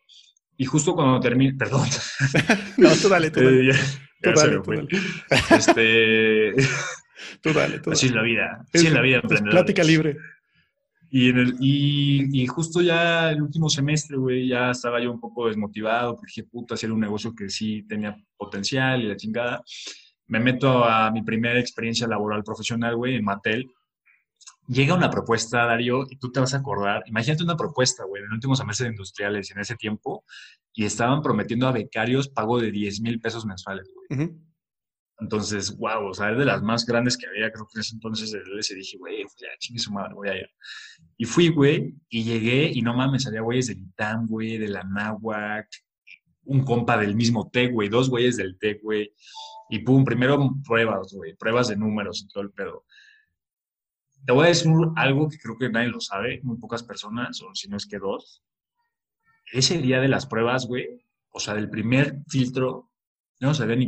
Y 0.59 0.65
justo 0.65 0.93
cuando 0.93 1.21
terminé, 1.21 1.53
perdón. 1.53 1.87
no, 2.77 2.89
tú 3.01 3.07
dale, 3.07 3.31
tú 3.31 3.39
dale. 3.43 3.73
tú 4.21 4.31
dale, 4.35 4.59
tú 4.59 4.71
dale. 4.71 4.87
Este... 5.51 6.53
tú 7.41 7.53
dale, 7.53 7.79
tú 7.79 7.91
Así 7.91 8.07
es 8.07 8.11
la 8.11 8.21
vida. 8.21 8.65
Así 8.73 8.87
es 8.87 8.93
la 8.93 8.99
vida, 8.99 9.21
Plática 9.21 9.83
libre. 9.85 10.17
Y, 11.09 11.29
en 11.29 11.37
el, 11.37 11.55
y, 11.61 12.41
y, 12.41 12.45
justo 12.45 12.81
ya 12.81 13.31
el 13.31 13.41
último 13.41 13.69
semestre, 13.69 14.17
güey, 14.17 14.49
ya 14.49 14.71
estaba 14.71 15.01
yo 15.01 15.09
un 15.13 15.19
poco 15.21 15.47
desmotivado, 15.47 16.17
porque 16.17 16.33
dije, 16.35 16.49
puta, 16.51 16.73
hacer 16.73 16.91
un 16.91 16.99
negocio 16.99 17.33
que 17.33 17.49
sí 17.49 17.85
tenía 17.87 18.17
potencial 18.35 19.01
y 19.01 19.07
la 19.07 19.15
chingada. 19.15 19.63
Me 20.27 20.41
meto 20.41 20.83
a 20.83 21.09
mi 21.09 21.21
primera 21.21 21.57
experiencia 21.57 22.05
laboral 22.05 22.43
profesional, 22.43 22.97
güey, 22.97 23.15
en 23.15 23.23
Mattel, 23.23 23.65
llega 24.69 24.93
una 24.93 25.09
propuesta, 25.09 25.65
Darío, 25.65 26.05
y 26.09 26.17
tú 26.17 26.31
te 26.31 26.39
vas 26.39 26.53
a 26.53 26.57
acordar, 26.57 27.03
imagínate 27.07 27.43
una 27.43 27.57
propuesta, 27.57 28.05
güey, 28.05 28.21
en 28.21 28.29
los 28.29 28.35
últimos 28.35 28.63
meses 28.65 28.87
industriales 28.87 29.51
en 29.51 29.59
ese 29.59 29.75
tiempo, 29.75 30.23
y 30.73 30.85
estaban 30.85 31.21
prometiendo 31.21 31.67
a 31.67 31.71
becarios 31.71 32.29
pago 32.29 32.59
de 32.59 32.71
10 32.71 33.01
mil 33.01 33.19
pesos 33.19 33.45
mensuales, 33.45 33.91
güey. 33.93 34.29
Entonces, 35.21 35.75
wow, 35.77 36.07
o 36.07 36.13
sea, 36.13 36.31
es 36.31 36.37
de 36.37 36.45
las 36.45 36.61
más 36.61 36.85
grandes 36.85 37.17
que 37.17 37.27
había, 37.27 37.51
creo 37.51 37.65
que 37.65 37.77
en 37.77 37.81
ese 37.81 37.95
entonces 37.95 38.31
les 38.55 38.69
dije, 38.69 38.97
güey, 38.97 39.23
pues 39.23 39.35
ya 39.37 39.47
chingue 39.59 39.79
su 39.79 39.91
madre, 39.91 40.13
voy 40.13 40.29
a 40.29 40.37
ir. 40.37 40.49
Y 41.17 41.25
fui, 41.25 41.49
güey, 41.49 41.93
y 42.07 42.23
llegué, 42.23 42.71
y 42.73 42.81
no 42.81 42.93
mames, 42.93 43.27
había 43.27 43.41
güeyes 43.41 43.67
del 43.67 43.79
ITAM, 43.79 44.27
güey, 44.27 44.57
de 44.57 44.69
la 44.69 44.83
NAWAC, 44.83 45.67
un 46.45 46.63
compa 46.63 46.97
del 46.97 47.15
mismo 47.15 47.49
TEC, 47.49 47.73
güey, 47.73 47.89
dos 47.89 48.09
güeyes 48.09 48.37
del 48.37 48.57
TEC, 48.57 48.81
güey, 48.81 49.13
y 49.69 49.79
pum, 49.79 50.05
primero 50.05 50.51
pruebas, 50.65 51.13
güey, 51.13 51.35
pruebas 51.35 51.67
de 51.67 51.75
números 51.75 52.21
y 52.21 52.27
todo 52.29 52.43
el 52.43 52.51
pedo. 52.51 52.85
Te 54.25 54.33
voy 54.33 54.45
a 54.45 54.47
decir 54.49 54.71
algo 54.95 55.29
que 55.29 55.37
creo 55.37 55.57
que 55.57 55.69
nadie 55.69 55.89
lo 55.89 56.01
sabe, 56.01 56.39
muy 56.43 56.57
pocas 56.57 56.83
personas, 56.83 57.41
o 57.41 57.53
si 57.53 57.67
no 57.67 57.77
es 57.77 57.85
que 57.85 57.99
dos. 57.99 58.43
Ese 59.51 59.79
día 59.79 59.99
de 59.99 60.07
las 60.07 60.25
pruebas, 60.25 60.67
güey, 60.67 61.05
o 61.31 61.39
sea, 61.39 61.55
del 61.55 61.69
primer 61.69 62.19
filtro, 62.27 62.91
no 63.39 63.53
sabía 63.53 63.75
ni 63.75 63.87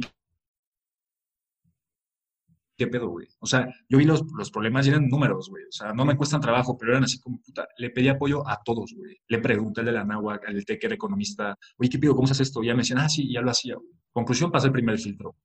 ¿qué 2.81 2.88
pedo, 2.88 3.09
güey? 3.09 3.27
O 3.39 3.45
sea, 3.45 3.67
yo 3.88 4.00
vi 4.00 4.05
los, 4.05 4.23
los 4.35 4.50
problemas 4.50 4.88
y 4.88 4.89
eran 4.89 5.07
números, 5.07 5.50
güey. 5.50 5.65
O 5.65 5.71
sea, 5.71 5.93
no 5.93 6.03
me 6.03 6.17
cuestan 6.17 6.41
trabajo, 6.41 6.75
pero 6.75 6.93
eran 6.93 7.03
así 7.03 7.19
como, 7.19 7.39
puta, 7.39 7.67
le 7.77 7.91
pedí 7.91 8.07
apoyo 8.07 8.47
a 8.47 8.59
todos, 8.65 8.95
güey. 8.95 9.17
Le 9.27 9.38
pregunté 9.38 9.81
al 9.81 9.85
de 9.85 9.91
la 9.91 10.03
náhuatl, 10.03 10.47
al 10.47 10.65
que 10.65 10.79
era 10.81 10.95
economista, 10.95 11.55
oye, 11.77 11.89
¿qué 11.91 12.00
pido? 12.00 12.15
¿Cómo 12.15 12.25
se 12.25 12.33
hace 12.33 12.41
esto? 12.41 12.63
Y 12.63 12.67
ya 12.67 12.73
me 12.73 12.79
decían, 12.79 12.97
ah, 12.97 13.07
sí, 13.07 13.31
ya 13.31 13.41
lo 13.41 13.51
hacía. 13.51 13.75
Conclusión, 14.11 14.51
pasé 14.51 14.67
el 14.67 14.73
primer 14.73 14.97
filtro. 14.97 15.35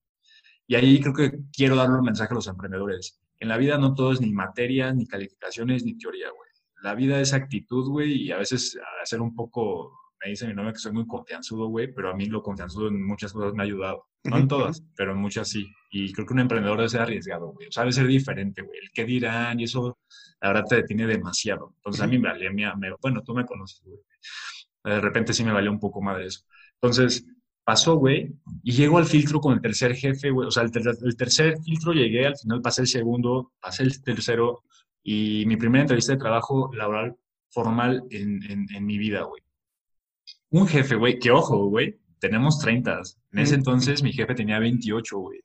Y 0.66 0.76
ahí 0.76 0.98
creo 0.98 1.12
que 1.12 1.38
quiero 1.52 1.76
darle 1.76 1.98
un 1.98 2.06
mensaje 2.06 2.32
a 2.32 2.36
los 2.36 2.46
emprendedores. 2.46 3.20
En 3.40 3.48
la 3.48 3.56
vida 3.56 3.78
no 3.78 3.94
todo 3.94 4.12
es 4.12 4.20
ni 4.20 4.32
materias, 4.32 4.94
ni 4.94 5.06
calificaciones, 5.06 5.84
ni 5.84 5.96
teoría, 5.96 6.28
güey. 6.30 6.50
La 6.82 6.94
vida 6.94 7.20
es 7.20 7.32
actitud, 7.32 7.88
güey, 7.88 8.22
y 8.22 8.32
a 8.32 8.38
veces 8.38 8.78
hacer 9.02 9.20
un 9.20 9.34
poco 9.34 9.92
me 10.24 10.30
dice 10.30 10.46
mi 10.46 10.54
novia 10.54 10.72
que 10.72 10.78
soy 10.78 10.92
muy 10.92 11.06
confianzudo, 11.06 11.68
güey, 11.68 11.92
pero 11.92 12.10
a 12.10 12.14
mí 12.14 12.26
lo 12.26 12.42
confianzudo 12.42 12.88
en 12.88 13.04
muchas 13.04 13.32
cosas 13.32 13.54
me 13.54 13.62
ha 13.62 13.66
ayudado. 13.66 14.06
No 14.24 14.38
en 14.38 14.48
todas, 14.48 14.82
pero 14.96 15.12
en 15.12 15.18
muchas 15.18 15.48
sí. 15.48 15.68
Y 15.90 16.12
creo 16.12 16.26
que 16.26 16.32
un 16.32 16.40
emprendedor 16.40 16.78
debe 16.78 16.88
ser 16.88 17.02
arriesgado, 17.02 17.52
güey. 17.52 17.68
O 17.68 17.72
sea, 17.72 17.84
debe 17.84 17.92
ser 17.92 18.08
diferente, 18.08 18.62
güey. 18.62 18.80
El 18.82 18.90
qué 18.92 19.04
dirán 19.04 19.60
y 19.60 19.64
eso, 19.64 19.98
la 20.40 20.48
verdad, 20.48 20.64
te 20.68 20.76
detiene 20.76 21.06
demasiado. 21.06 21.74
Entonces, 21.76 22.02
a 22.02 22.08
mí 22.08 22.18
me 22.18 22.28
valía, 22.28 22.74
me, 22.74 22.92
bueno, 23.00 23.22
tú 23.22 23.34
me 23.34 23.44
conoces, 23.44 23.82
güey. 23.84 24.00
De 24.82 25.00
repente 25.00 25.32
sí 25.32 25.44
me 25.44 25.52
valió 25.52 25.70
un 25.70 25.78
poco 25.78 26.02
más 26.02 26.18
de 26.18 26.26
eso. 26.26 26.40
Entonces, 26.74 27.24
pasó, 27.66 27.96
güey, 27.96 28.32
y 28.62 28.72
llego 28.72 28.96
al 28.96 29.04
filtro 29.04 29.40
con 29.40 29.52
el 29.52 29.60
tercer 29.60 29.94
jefe, 29.94 30.30
güey. 30.30 30.48
O 30.48 30.50
sea, 30.50 30.62
el, 30.62 30.70
el 31.04 31.16
tercer 31.16 31.58
filtro 31.62 31.92
llegué, 31.92 32.26
al 32.26 32.38
final 32.38 32.62
pasé 32.62 32.80
el 32.82 32.88
segundo, 32.88 33.52
pasé 33.60 33.82
el 33.82 34.02
tercero, 34.02 34.62
y 35.02 35.44
mi 35.46 35.56
primera 35.56 35.82
entrevista 35.82 36.12
de 36.12 36.18
trabajo 36.18 36.70
laboral 36.72 37.14
formal 37.50 38.04
en, 38.10 38.42
en, 38.50 38.66
en 38.74 38.86
mi 38.86 38.96
vida, 38.96 39.22
güey 39.22 39.42
un 40.50 40.66
jefe, 40.66 40.94
güey, 40.94 41.18
que 41.18 41.30
ojo, 41.30 41.66
güey, 41.66 41.98
tenemos 42.18 42.58
30. 42.58 43.00
En 43.32 43.38
ese 43.38 43.54
entonces 43.54 44.02
mi 44.02 44.12
jefe 44.12 44.34
tenía 44.34 44.58
28, 44.58 45.18
güey. 45.18 45.40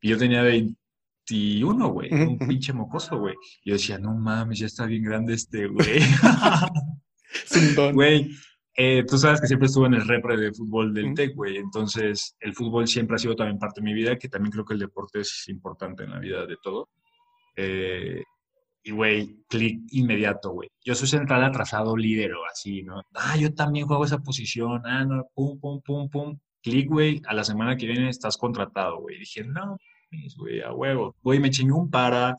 Y 0.00 0.10
yo 0.10 0.18
tenía 0.18 0.42
21, 0.42 1.88
güey. 1.88 2.12
Un 2.12 2.38
pinche 2.38 2.72
mocoso, 2.72 3.18
güey. 3.18 3.34
Y 3.64 3.70
yo 3.70 3.74
decía, 3.74 3.98
no 3.98 4.14
mames, 4.14 4.58
ya 4.58 4.66
está 4.66 4.86
bien 4.86 5.04
grande 5.04 5.34
este, 5.34 5.66
güey. 5.66 6.00
Güey, 7.94 8.30
eh, 8.74 9.04
tú 9.06 9.18
sabes 9.18 9.40
que 9.40 9.46
siempre 9.46 9.66
estuve 9.66 9.86
en 9.86 9.94
el 9.94 10.08
repre 10.08 10.36
de 10.36 10.52
fútbol 10.52 10.94
del 10.94 11.14
TEC, 11.14 11.34
güey. 11.34 11.56
Entonces, 11.56 12.36
el 12.40 12.54
fútbol 12.54 12.88
siempre 12.88 13.16
ha 13.16 13.18
sido 13.18 13.36
también 13.36 13.58
parte 13.58 13.80
de 13.80 13.84
mi 13.84 13.94
vida, 13.94 14.16
que 14.16 14.28
también 14.28 14.52
creo 14.52 14.64
que 14.64 14.74
el 14.74 14.80
deporte 14.80 15.20
es 15.20 15.44
importante 15.48 16.04
en 16.04 16.10
la 16.10 16.18
vida 16.18 16.46
de 16.46 16.56
todo. 16.62 16.88
Eh, 17.56 18.22
y, 18.84 18.90
güey, 18.90 19.44
clic 19.48 19.80
inmediato, 19.90 20.50
güey. 20.50 20.70
Yo 20.84 20.94
soy 20.94 21.06
central 21.06 21.44
atrasado 21.44 21.96
líder 21.96 22.34
o 22.34 22.44
así, 22.50 22.82
¿no? 22.82 23.02
Ah, 23.14 23.36
yo 23.36 23.54
también 23.54 23.86
juego 23.86 24.04
esa 24.04 24.18
posición. 24.18 24.82
Ah, 24.86 25.04
no, 25.04 25.26
pum, 25.34 25.60
pum, 25.60 25.80
pum, 25.82 26.08
pum. 26.08 26.38
Clic, 26.62 26.88
güey, 26.88 27.20
a 27.26 27.34
la 27.34 27.44
semana 27.44 27.76
que 27.76 27.86
viene 27.86 28.08
estás 28.08 28.36
contratado, 28.36 29.00
güey. 29.00 29.18
Dije, 29.18 29.44
no, 29.44 29.76
güey, 30.36 30.60
a 30.62 30.72
huevo. 30.72 31.14
Güey, 31.22 31.40
me 31.40 31.50
chingó 31.50 31.78
un 31.78 31.90
para, 31.90 32.38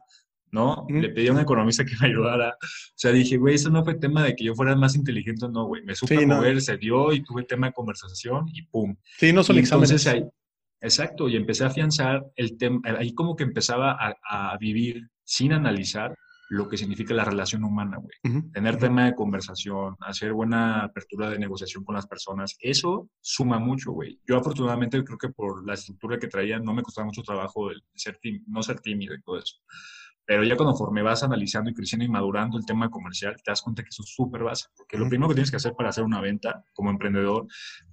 ¿no? 0.54 0.86
Le 0.88 1.10
pedí 1.10 1.28
a 1.28 1.34
un 1.34 1.40
economista 1.40 1.84
que 1.84 1.96
me 2.00 2.08
ayudara. 2.08 2.56
O 2.62 2.96
sea, 2.96 3.12
dije, 3.12 3.38
güey, 3.38 3.56
eso 3.56 3.70
no 3.70 3.84
fue 3.84 3.96
tema 3.96 4.24
de 4.24 4.36
que 4.36 4.46
yo 4.46 4.54
fuera 4.54 4.76
más 4.76 4.96
inteligente, 4.96 5.48
no, 5.50 5.66
güey. 5.66 5.84
Me 5.84 5.96
supe 5.96 6.26
mover, 6.26 6.62
se 6.62 6.78
dio 6.78 7.12
y 7.12 7.24
tuve 7.24 7.44
tema 7.44 7.68
de 7.68 7.74
conversación 7.74 8.46
y 8.54 8.62
pum. 8.62 8.96
Sí, 9.18 9.34
no 9.34 9.44
son 9.44 9.58
exámenes. 9.58 10.06
Ahí, 10.08 10.24
exacto, 10.80 11.28
y 11.28 11.36
empecé 11.36 11.64
a 11.64 11.68
afianzar 11.68 12.26
el 12.36 12.58
tema, 12.58 12.82
ahí 12.98 13.14
como 13.14 13.36
que 13.36 13.44
empezaba 13.44 13.98
a, 14.00 14.54
a 14.54 14.58
vivir 14.58 15.10
sin 15.24 15.54
analizar 15.54 16.16
lo 16.50 16.70
que 16.70 16.78
significa 16.78 17.16
la 17.16 17.26
relación 17.26 17.64
humana, 17.64 17.98
güey. 17.98 18.42
Tener 18.52 18.78
tema 18.78 19.06
de 19.06 19.16
conversación, 19.16 19.96
hacer 20.02 20.34
buena 20.34 20.84
apertura 20.84 21.30
de 21.32 21.40
negociación 21.40 21.84
con 21.84 21.96
las 21.96 22.06
personas, 22.06 22.56
eso 22.60 23.10
suma 23.22 23.58
mucho, 23.58 23.92
güey. 23.92 24.20
Yo 24.28 24.38
afortunadamente 24.38 25.04
creo 25.04 25.18
que 25.18 25.30
por 25.30 25.66
la 25.66 25.74
estructura 25.74 26.20
que 26.20 26.28
traía 26.28 26.60
no 26.60 26.76
me 26.76 26.84
costaba 26.84 27.06
mucho 27.06 27.24
trabajo 27.24 27.72
el 27.72 27.82
ser 27.96 28.20
no 28.46 28.62
ser 28.62 28.80
tímido 28.82 29.16
y 29.16 29.22
todo 29.24 29.40
eso. 29.40 29.56
Pero 30.26 30.44
ya 30.44 30.56
conforme 30.56 31.02
vas 31.02 31.24
analizando 31.24 31.70
y 31.70 31.74
creciendo 31.74 32.06
y 32.06 32.10
madurando 32.10 32.58
el 32.58 32.66
tema 32.66 32.90
comercial, 32.90 33.36
te 33.36 33.52
das 33.52 33.62
cuenta 33.62 33.84
que 33.84 33.90
eso 33.90 34.04
es 34.04 34.14
súper 34.14 34.44
básico. 34.44 34.72
Porque 34.78 34.98
lo 34.98 35.10
primero 35.10 35.30
que 35.30 35.36
tienes 35.36 35.52
que 35.52 35.58
hacer 35.58 35.74
para 35.74 35.90
hacer 35.90 36.04
una 36.04 36.22
venta 36.22 36.64
como 36.74 36.90
emprendedor, 36.90 37.46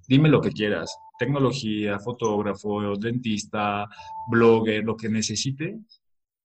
dime 0.06 0.28
lo 0.28 0.40
que 0.40 0.52
quieras. 0.52 0.96
Tecnología, 1.18 1.98
fotógrafo, 1.98 2.96
dentista, 2.96 3.88
blogger, 4.28 4.84
lo 4.84 4.96
que 4.96 5.08
necesite, 5.08 5.80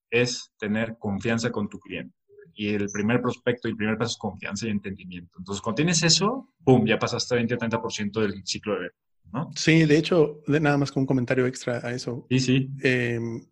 es 0.09 0.51
tener 0.57 0.97
confianza 0.97 1.51
con 1.51 1.69
tu 1.69 1.79
cliente. 1.79 2.15
Y 2.55 2.69
el 2.69 2.87
primer 2.89 3.21
prospecto 3.21 3.67
y 3.67 3.71
el 3.71 3.77
primer 3.77 3.97
paso 3.97 4.11
es 4.11 4.17
confianza 4.17 4.67
y 4.67 4.71
entendimiento. 4.71 5.37
Entonces, 5.37 5.61
cuando 5.61 5.75
tienes 5.75 6.01
eso, 6.03 6.53
¡pum!, 6.63 6.85
ya 6.85 6.97
pasaste 6.97 7.35
20-30% 7.35 8.21
del 8.21 8.41
ciclo 8.45 8.75
de 8.75 8.79
venta, 8.79 8.95
¿no? 9.33 9.51
Sí, 9.55 9.83
de 9.85 9.97
hecho, 9.97 10.41
nada 10.47 10.77
más 10.77 10.91
con 10.91 11.01
un 11.01 11.07
comentario 11.07 11.45
extra 11.45 11.85
a 11.85 11.91
eso. 11.91 12.25
Sí, 12.29 12.39
sí. 12.39 12.69
Em, 12.81 13.45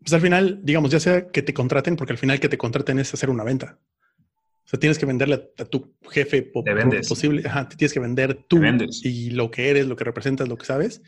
pues 0.00 0.12
al 0.12 0.20
final, 0.20 0.60
digamos, 0.62 0.90
ya 0.90 1.00
sea 1.00 1.28
que 1.28 1.42
te 1.42 1.54
contraten, 1.54 1.96
porque 1.96 2.12
al 2.12 2.18
final 2.18 2.40
que 2.40 2.48
te 2.48 2.58
contraten 2.58 2.98
es 2.98 3.12
hacer 3.12 3.30
una 3.30 3.44
venta. 3.44 3.78
O 4.64 4.68
sea, 4.68 4.80
tienes 4.80 4.98
que 4.98 5.06
venderle 5.06 5.52
a 5.58 5.64
tu 5.64 5.94
jefe 6.10 6.42
posible. 6.42 7.42
Ajá, 7.46 7.68
te 7.68 7.76
tienes 7.76 7.92
que 7.92 8.00
vender 8.00 8.34
tú 8.48 8.60
y 9.02 9.30
lo 9.30 9.50
que 9.50 9.70
eres, 9.70 9.86
lo 9.86 9.94
que 9.94 10.04
representas, 10.04 10.48
lo 10.48 10.58
que 10.58 10.66
sabes 10.66 11.02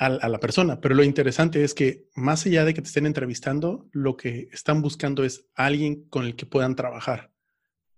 a, 0.00 0.28
la 0.28 0.40
persona. 0.40 0.80
Pero 0.80 0.94
lo 0.94 1.02
interesante 1.02 1.62
es 1.62 1.74
que 1.74 2.08
más 2.14 2.46
allá 2.46 2.64
de 2.64 2.72
que 2.72 2.80
te 2.80 2.88
estén 2.88 3.06
entrevistando, 3.06 3.88
lo 3.92 4.16
que 4.16 4.48
están 4.52 4.82
buscando 4.82 5.24
es 5.24 5.48
alguien 5.54 6.08
con 6.08 6.24
el 6.24 6.36
que 6.36 6.46
puedan 6.46 6.74
trabajar 6.74 7.32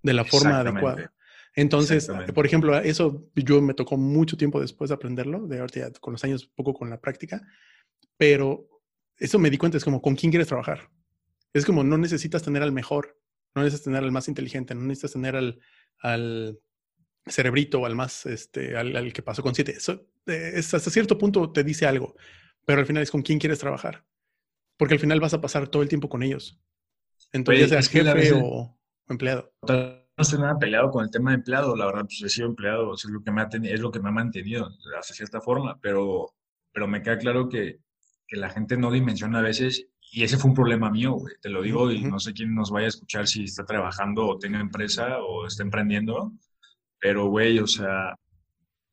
de 0.02 0.12
la 0.14 0.25
forma 0.25 0.61
adecuada. 0.61 1.12
Entonces, 1.54 2.11
por 2.35 2.47
ejemplo, 2.47 2.76
eso 2.78 3.28
yo 3.37 3.61
me 3.61 3.75
tocó 3.75 3.97
mucho 3.97 4.37
tiempo 4.37 4.61
después 4.61 4.88
de 4.88 4.94
aprenderlo, 4.94 5.47
de 5.47 5.61
ahorita 5.61 5.92
con 6.00 6.12
los 6.12 6.25
años, 6.25 6.47
poco 6.47 6.75
con 6.75 6.90
la 6.90 7.00
práctica, 7.00 7.47
pero 8.16 8.66
eso 9.23 9.38
me 9.38 9.50
di 9.50 9.59
cuenta, 9.59 9.79
es 9.79 9.85
como, 9.85 10.02
¿con 10.02 10.17
quién 10.17 10.33
quieres 10.33 10.49
trabajar? 10.49 10.91
Es 11.52 11.64
como, 11.64 11.85
no 11.85 11.97
necesitas 11.97 12.43
tener 12.43 12.62
al 12.62 12.73
mejor, 12.73 13.19
no 13.55 13.62
necesitas 13.62 13.85
tener 13.85 14.02
al 14.02 14.11
más 14.11 14.26
inteligente, 14.26 14.75
no 14.75 14.83
necesitas 14.83 15.12
tener 15.12 15.37
al, 15.37 15.61
al 16.00 16.59
cerebrito 17.26 17.81
o 17.81 17.87
al 17.87 17.95
más, 17.95 18.26
este, 18.26 18.76
al, 18.76 19.12
que 19.12 19.23
pasó 19.23 19.43
con 19.43 19.55
siete. 19.55 19.73
Eso, 19.73 20.07
eh, 20.26 20.55
hasta 20.57 20.79
cierto 20.91 21.19
punto 21.19 21.52
te 21.52 21.62
dice 21.62 21.87
algo, 21.87 22.17
pero 22.64 22.81
al 22.81 22.87
final 22.87 23.02
es 23.02 23.12
con 23.12 23.23
quién 23.23 23.38
quieres 23.38 23.61
trabajar. 23.61 24.05
Porque 24.76 24.95
al 24.95 25.00
final 25.00 25.21
vas 25.21 25.35
a 25.35 25.41
pasar 25.41 25.69
todo 25.69 25.83
el 25.83 25.88
tiempo 25.88 26.09
con 26.09 26.25
ellos. 26.25 26.61
Entonces, 27.31 27.69
seas 27.69 27.88
jefe 27.88 28.33
o, 28.35 28.76
empleado. 29.09 29.52
No 29.69 30.02
estoy 30.19 30.41
nada 30.41 30.59
peleado 30.59 30.91
con 30.91 31.05
el 31.05 31.11
tema 31.11 31.31
de 31.31 31.37
empleado, 31.37 31.76
la 31.76 31.87
verdad, 31.87 32.02
pues 32.02 32.23
he 32.23 32.29
sido 32.29 32.49
empleado, 32.49 32.95
es 32.95 33.05
lo 33.05 33.23
que 33.23 33.31
me 33.31 33.43
ha, 33.43 33.49
es 33.62 33.81
lo 33.81 33.93
que 33.93 34.00
me 34.00 34.09
ha 34.09 34.12
mantenido, 34.12 34.69
de 34.69 35.02
cierta 35.02 35.41
forma, 35.41 35.79
pero, 35.81 36.35
pero 36.73 36.88
me 36.88 37.02
queda 37.02 37.19
claro 37.19 37.49
que, 37.49 37.79
que 38.32 38.38
la 38.38 38.48
gente 38.48 38.78
no 38.78 38.90
dimensiona 38.90 39.40
a 39.40 39.42
veces 39.42 39.88
y 40.10 40.22
ese 40.22 40.38
fue 40.38 40.48
un 40.48 40.54
problema 40.54 40.90
mío, 40.90 41.12
güey. 41.12 41.34
Te 41.42 41.50
lo 41.50 41.60
digo 41.60 41.92
y 41.92 42.00
no 42.02 42.18
sé 42.18 42.32
quién 42.32 42.54
nos 42.54 42.70
vaya 42.70 42.86
a 42.86 42.88
escuchar 42.88 43.26
si 43.26 43.44
está 43.44 43.66
trabajando 43.66 44.26
o 44.26 44.38
tiene 44.38 44.58
empresa 44.58 45.18
o 45.18 45.46
está 45.46 45.62
emprendiendo. 45.62 46.32
Pero, 46.98 47.26
güey, 47.26 47.58
o 47.58 47.66
sea, 47.66 48.16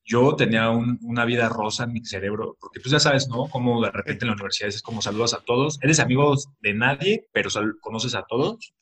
yo 0.04 0.36
tenía 0.36 0.70
una 0.72 1.24
vida 1.24 1.48
rosa 1.48 1.86
en 1.86 1.94
mi 1.94 2.04
cerebro, 2.04 2.58
porque 2.60 2.82
pues 2.82 2.92
ya 2.92 3.00
sabes, 3.00 3.30
¿no? 3.30 3.48
Como 3.48 3.82
de 3.82 3.92
repente 3.92 4.26
en 4.26 4.28
la 4.28 4.34
universidad 4.34 4.68
es 4.68 4.82
como 4.82 5.02
saludas 5.02 5.34
a 5.34 5.40
todos, 5.40 5.80
eres 5.82 6.02
amigo 6.02 6.36
de 6.60 6.74
nadie, 6.74 7.26
pero 7.32 7.50
conoces 7.80 8.16
a 8.16 8.24
todos. 8.24 8.74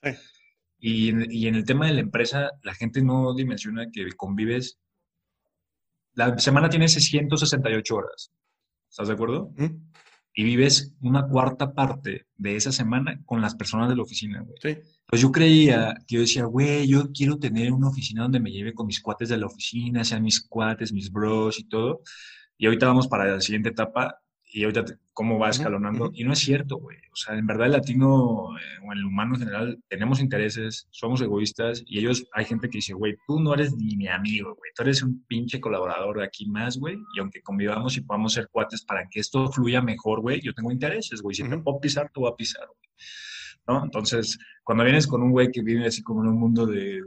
Y, 0.80 1.38
y, 1.38 1.48
en 1.48 1.54
el 1.54 1.66
tema 1.66 1.86
de 1.86 1.94
la 1.94 2.00
empresa, 2.00 2.50
la 2.64 2.74
gente 2.74 3.04
no 3.04 3.36
dimensiona 3.36 3.92
que 3.92 4.08
convives. 4.16 4.80
La 6.14 6.36
semana 6.40 6.68
tiene 6.68 6.88
168 6.88 7.96
horas. 7.96 8.32
¿Estás 8.90 9.08
de 9.08 9.14
acuerdo? 9.14 9.52
Y 10.40 10.44
vives 10.44 10.94
una 11.02 11.28
cuarta 11.28 11.74
parte 11.74 12.28
de 12.36 12.56
esa 12.56 12.72
semana 12.72 13.20
con 13.26 13.42
las 13.42 13.56
personas 13.56 13.90
de 13.90 13.96
la 13.96 14.04
oficina, 14.04 14.44
güey. 14.44 14.56
Sí. 14.62 14.80
Pues 15.08 15.20
yo 15.20 15.32
creía, 15.32 15.96
que 16.06 16.14
yo 16.14 16.22
decía, 16.22 16.46
güey, 16.46 16.88
yo 16.88 17.12
quiero 17.12 17.40
tener 17.40 17.72
una 17.72 17.88
oficina 17.88 18.22
donde 18.22 18.40
me 18.40 18.52
lleve 18.52 18.76
con 18.76 18.86
mis 18.86 19.02
cuates 19.02 19.30
de 19.30 19.38
la 19.38 19.48
oficina, 19.48 20.04
sean 20.04 20.22
mis 20.22 20.40
cuates, 20.48 20.94
mis 20.94 21.12
bros 21.12 21.58
y 21.58 21.64
todo. 21.64 22.02
Y 22.56 22.68
ahorita 22.68 22.86
vamos 22.86 23.08
para 23.08 23.26
la 23.26 23.42
siguiente 23.42 23.70
etapa 23.70 24.22
y 24.58 24.64
ahorita 24.64 24.86
cómo 25.14 25.38
va 25.38 25.52
escalonando. 25.52 26.10
Y 26.16 26.24
no 26.24 26.34
es 26.34 26.40
cierto, 26.40 26.78
güey. 26.78 26.98
O 27.12 27.16
sea, 27.16 27.38
en 27.38 27.46
verdad 27.46 27.68
el 27.68 27.74
latino 27.74 28.58
eh, 28.58 28.88
o 28.88 28.92
el 28.92 29.06
humano 29.06 29.36
en 29.36 29.42
general 29.42 29.84
tenemos 29.88 30.20
intereses, 30.20 30.88
somos 30.90 31.22
egoístas 31.22 31.84
y 31.86 32.00
ellos, 32.00 32.26
hay 32.34 32.46
gente 32.46 32.68
que 32.68 32.80
dice, 32.80 32.94
güey, 32.94 33.18
tú 33.28 33.40
no 33.40 33.54
eres 33.54 33.76
ni 33.76 33.96
mi 33.96 34.08
amigo, 34.08 34.56
güey. 34.56 34.72
Tú 34.76 34.82
eres 34.82 35.04
un 35.04 35.24
pinche 35.28 35.62
colaborador 35.62 36.18
de 36.18 36.24
aquí 36.24 36.48
más, 36.48 36.80
güey. 36.80 36.98
Y 37.16 37.20
aunque 37.20 37.44
convivamos 37.44 37.98
y 37.98 38.02
podamos 38.02 38.34
ser 38.34 38.50
cuates 38.50 38.84
para 38.84 39.08
que 39.08 39.20
esto 39.20 39.48
fluya 39.52 39.80
mejor, 39.80 40.22
güey, 40.22 40.42
yo 40.42 40.56
tengo 40.56 40.72
intereses, 40.72 41.22
güey. 41.22 41.36
Si 41.36 41.48
te 41.48 41.58
puedo 41.60 41.80
pisar, 41.80 42.10
tú 42.12 42.22
vas 42.22 42.34
a 42.34 42.36
pisar, 42.36 42.66
güey. 42.66 42.90
¿no? 43.68 43.84
Entonces, 43.84 44.40
cuando 44.64 44.84
vienes 44.84 45.06
con 45.06 45.22
un 45.22 45.30
güey 45.30 45.52
que 45.52 45.62
vive 45.62 45.86
así 45.86 46.02
como 46.02 46.24
en 46.24 46.30
un 46.30 46.40
mundo 46.40 46.66
de 46.66 47.04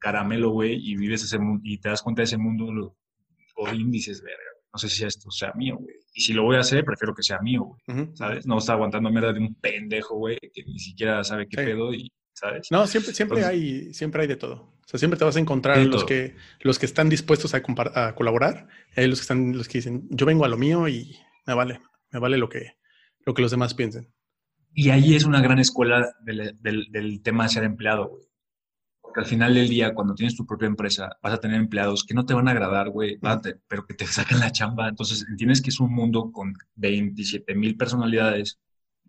caramelo, 0.00 0.50
güey, 0.50 0.74
y 0.74 0.96
vives 0.96 1.22
ese 1.22 1.38
mundo, 1.38 1.62
y 1.64 1.78
te 1.78 1.88
das 1.88 2.02
cuenta 2.02 2.22
de 2.22 2.24
ese 2.24 2.36
mundo, 2.36 2.72
lo, 2.72 2.96
o 3.56 3.68
índices, 3.72 4.20
verga, 4.22 4.53
no 4.74 4.78
sé 4.78 4.88
si 4.88 5.04
esto 5.04 5.30
sea 5.30 5.52
mío, 5.54 5.76
güey. 5.78 5.94
Y 6.12 6.20
si 6.20 6.32
lo 6.32 6.42
voy 6.42 6.56
a 6.56 6.60
hacer, 6.60 6.84
prefiero 6.84 7.14
que 7.14 7.22
sea 7.22 7.38
mío, 7.38 7.62
güey, 7.86 8.08
¿sabes? 8.14 8.44
No 8.44 8.58
está 8.58 8.72
aguantando 8.72 9.08
mierda 9.08 9.32
de 9.32 9.38
un 9.38 9.54
pendejo, 9.54 10.16
güey, 10.16 10.36
que 10.52 10.64
ni 10.64 10.80
siquiera 10.80 11.22
sabe 11.22 11.46
qué 11.48 11.58
pedo 11.58 11.94
y, 11.94 12.12
¿sabes? 12.32 12.66
No, 12.72 12.84
siempre, 12.88 13.14
siempre, 13.14 13.44
hay, 13.44 13.94
siempre 13.94 14.22
hay 14.22 14.28
de 14.28 14.34
todo. 14.34 14.54
O 14.54 14.88
sea, 14.88 14.98
siempre 14.98 15.16
te 15.16 15.24
vas 15.24 15.36
a 15.36 15.40
encontrar 15.40 15.78
los 15.78 16.04
que, 16.04 16.34
los 16.60 16.80
que 16.80 16.86
están 16.86 17.08
dispuestos 17.08 17.54
a, 17.54 17.62
a 17.94 18.14
colaborar, 18.16 18.66
hay 18.96 19.06
los 19.06 19.20
que 19.20 19.22
están, 19.22 19.56
los 19.56 19.68
que 19.68 19.78
dicen, 19.78 20.08
yo 20.10 20.26
vengo 20.26 20.44
a 20.44 20.48
lo 20.48 20.56
mío 20.56 20.88
y 20.88 21.16
me 21.46 21.54
vale, 21.54 21.80
me 22.10 22.18
vale 22.18 22.36
lo 22.36 22.48
que, 22.48 22.72
lo 23.24 23.32
que 23.32 23.42
los 23.42 23.52
demás 23.52 23.74
piensen. 23.74 24.12
Y 24.74 24.90
ahí 24.90 25.14
es 25.14 25.24
una 25.24 25.40
gran 25.40 25.60
escuela 25.60 26.16
del, 26.24 26.58
del, 26.60 26.88
del 26.90 27.22
tema 27.22 27.44
de 27.44 27.50
ser 27.50 27.62
empleado, 27.62 28.08
güey. 28.08 28.24
Porque 29.14 29.26
al 29.26 29.30
final 29.30 29.54
del 29.54 29.68
día, 29.68 29.94
cuando 29.94 30.12
tienes 30.12 30.34
tu 30.34 30.44
propia 30.44 30.66
empresa, 30.66 31.16
vas 31.22 31.34
a 31.34 31.38
tener 31.38 31.60
empleados 31.60 32.02
que 32.02 32.14
no 32.14 32.26
te 32.26 32.34
van 32.34 32.48
a 32.48 32.50
agradar, 32.50 32.90
güey, 32.90 33.16
pero 33.68 33.86
que 33.86 33.94
te 33.94 34.06
sacan 34.08 34.40
la 34.40 34.50
chamba. 34.50 34.88
Entonces, 34.88 35.24
entiendes 35.28 35.62
que 35.62 35.70
es 35.70 35.78
un 35.78 35.94
mundo 35.94 36.32
con 36.32 36.52
27 36.74 37.54
mil 37.54 37.76
personalidades 37.76 38.58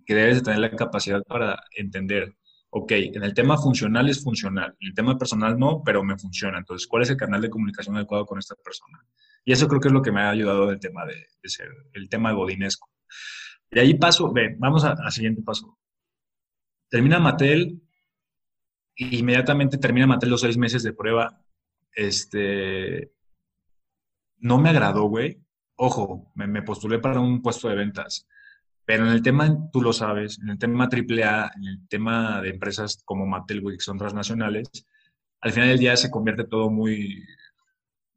que 0.06 0.14
debes 0.14 0.36
de 0.36 0.42
tener 0.44 0.60
la 0.60 0.70
capacidad 0.70 1.24
para 1.24 1.60
entender, 1.76 2.36
ok, 2.70 2.92
en 2.92 3.24
el 3.24 3.34
tema 3.34 3.58
funcional 3.58 4.08
es 4.08 4.24
funcional, 4.24 4.76
en 4.80 4.90
el 4.90 4.94
tema 4.94 5.18
personal 5.18 5.58
no, 5.58 5.82
pero 5.84 6.04
me 6.04 6.20
funciona. 6.20 6.60
Entonces, 6.60 6.86
¿cuál 6.86 7.02
es 7.02 7.10
el 7.10 7.18
canal 7.18 7.42
de 7.42 7.50
comunicación 7.50 7.96
adecuado 7.96 8.28
con 8.28 8.38
esta 8.38 8.54
persona? 8.64 9.04
Y 9.44 9.54
eso 9.54 9.68
creo 9.68 9.82
que 9.82 9.88
es 9.88 9.94
lo 9.94 10.04
que 10.04 10.12
me 10.12 10.22
ha 10.22 10.30
ayudado 10.30 10.70
el 10.70 10.80
tema 10.80 11.04
de, 11.08 11.50
ser, 11.50 11.70
el 11.94 12.10
tema 12.10 12.32
godinesco. 12.32 12.92
Y 13.72 13.80
ahí 13.80 13.96
paso, 13.96 14.32
ve, 14.32 14.56
vamos 14.60 14.84
al 14.84 15.12
siguiente 15.12 15.42
paso. 15.42 15.80
Termina 16.90 17.18
Mattel, 17.18 17.82
inmediatamente 18.96 19.78
termina 19.78 20.08
Mattel 20.08 20.30
los 20.30 20.42
seis 20.42 20.58
meses 20.58 20.84
de 20.84 20.94
prueba. 20.94 21.42
Este, 21.94 23.12
no 24.38 24.58
me 24.58 24.70
agradó, 24.70 25.04
güey. 25.04 25.42
Ojo, 25.78 26.32
me, 26.36 26.62
postulé 26.62 27.00
para 27.00 27.20
un 27.20 27.42
puesto 27.42 27.68
de 27.68 27.76
ventas. 27.76 28.28
Pero 28.86 29.06
en 29.06 29.12
el 29.12 29.22
tema, 29.24 29.70
tú 29.72 29.82
lo 29.82 29.92
sabes, 29.92 30.40
en 30.40 30.50
el 30.50 30.60
tema 30.60 30.86
AAA, 30.86 31.52
en 31.56 31.64
el 31.66 31.88
tema 31.88 32.42
de 32.42 32.50
empresas 32.50 33.02
como 33.04 33.26
Mattel, 33.26 33.62
güey, 33.62 33.78
que 33.78 33.84
son 33.84 33.98
transnacionales, 33.98 34.70
al 35.42 35.52
final 35.52 35.70
del 35.70 35.80
día 35.80 35.98
se 35.98 36.12
convierte 36.12 36.44
todo 36.44 36.70
muy, 36.70 37.26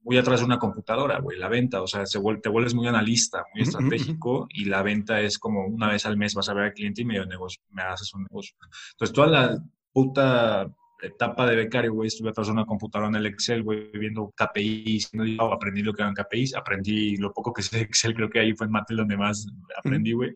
muy 0.02 0.18
atrás 0.18 0.40
de 0.40 0.46
una 0.46 0.58
computadora, 0.58 1.20
güey, 1.20 1.38
la 1.38 1.48
venta, 1.48 1.82
o 1.82 1.86
sea, 1.86 2.06
se 2.06 2.20
te 2.42 2.48
vuelves 2.48 2.74
muy 2.74 2.86
analista, 2.86 3.44
muy 3.54 3.62
estratégico 3.62 4.46
y 4.50 4.66
la 4.66 4.82
venta 4.82 5.20
es 5.20 5.38
como 5.38 5.66
una 5.66 5.88
vez 5.88 6.06
al 6.06 6.16
mes 6.16 6.34
vas 6.34 6.48
a 6.48 6.54
ver 6.54 6.64
al 6.64 6.72
cliente 6.74 7.02
y 7.02 7.04
medio 7.06 7.26
negocio, 7.26 7.62
me 7.70 7.82
haces 7.82 8.12
un 8.14 8.22
negocio. 8.22 8.56
Entonces, 8.92 9.14
toda 9.14 9.26
la 9.26 9.62
puta 9.92 10.72
etapa 11.00 11.46
de 11.46 11.56
becario, 11.56 11.92
güey, 11.92 12.08
estuve 12.08 12.30
atrás 12.30 12.48
de 12.48 12.52
una 12.52 12.66
computadora 12.66 13.08
en 13.08 13.16
el 13.16 13.26
Excel, 13.26 13.62
güey, 13.62 13.90
viendo 13.92 14.32
KPIs, 14.36 15.10
no, 15.14 15.52
aprendí 15.52 15.82
lo 15.82 15.94
que 15.94 16.02
eran 16.02 16.14
KPIs, 16.14 16.56
aprendí 16.56 17.16
lo 17.16 17.32
poco 17.32 17.52
que 17.52 17.62
sé 17.62 17.76
de 17.76 17.82
Excel, 17.82 18.14
creo 18.14 18.28
que 18.28 18.40
ahí 18.40 18.54
fue 18.54 18.66
en 18.66 18.72
Mattel 18.72 18.96
donde 18.98 19.16
más 19.16 19.46
aprendí, 19.76 20.12
güey. 20.12 20.34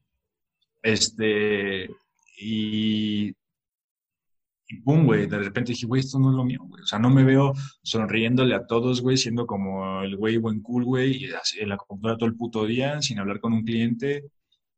Este, 0.82 1.88
y 2.38 3.34
y 4.72 4.80
pum, 4.80 5.04
güey, 5.04 5.26
de 5.26 5.38
repente 5.38 5.72
dije, 5.72 5.86
güey, 5.86 6.00
esto 6.00 6.18
no 6.18 6.30
es 6.30 6.36
lo 6.36 6.44
mío, 6.44 6.60
güey. 6.66 6.82
O 6.82 6.86
sea, 6.86 6.98
no 6.98 7.10
me 7.10 7.24
veo 7.24 7.52
sonriéndole 7.82 8.54
a 8.54 8.66
todos, 8.66 9.02
güey, 9.02 9.18
siendo 9.18 9.46
como 9.46 10.02
el 10.02 10.16
güey 10.16 10.38
buen 10.38 10.62
cool, 10.62 10.84
güey, 10.84 11.24
y 11.24 11.30
en 11.60 11.68
la 11.68 11.76
computadora 11.76 12.16
todo 12.16 12.28
el 12.30 12.36
puto 12.36 12.64
día, 12.64 13.02
sin 13.02 13.18
hablar 13.18 13.38
con 13.38 13.52
un 13.52 13.64
cliente. 13.64 14.24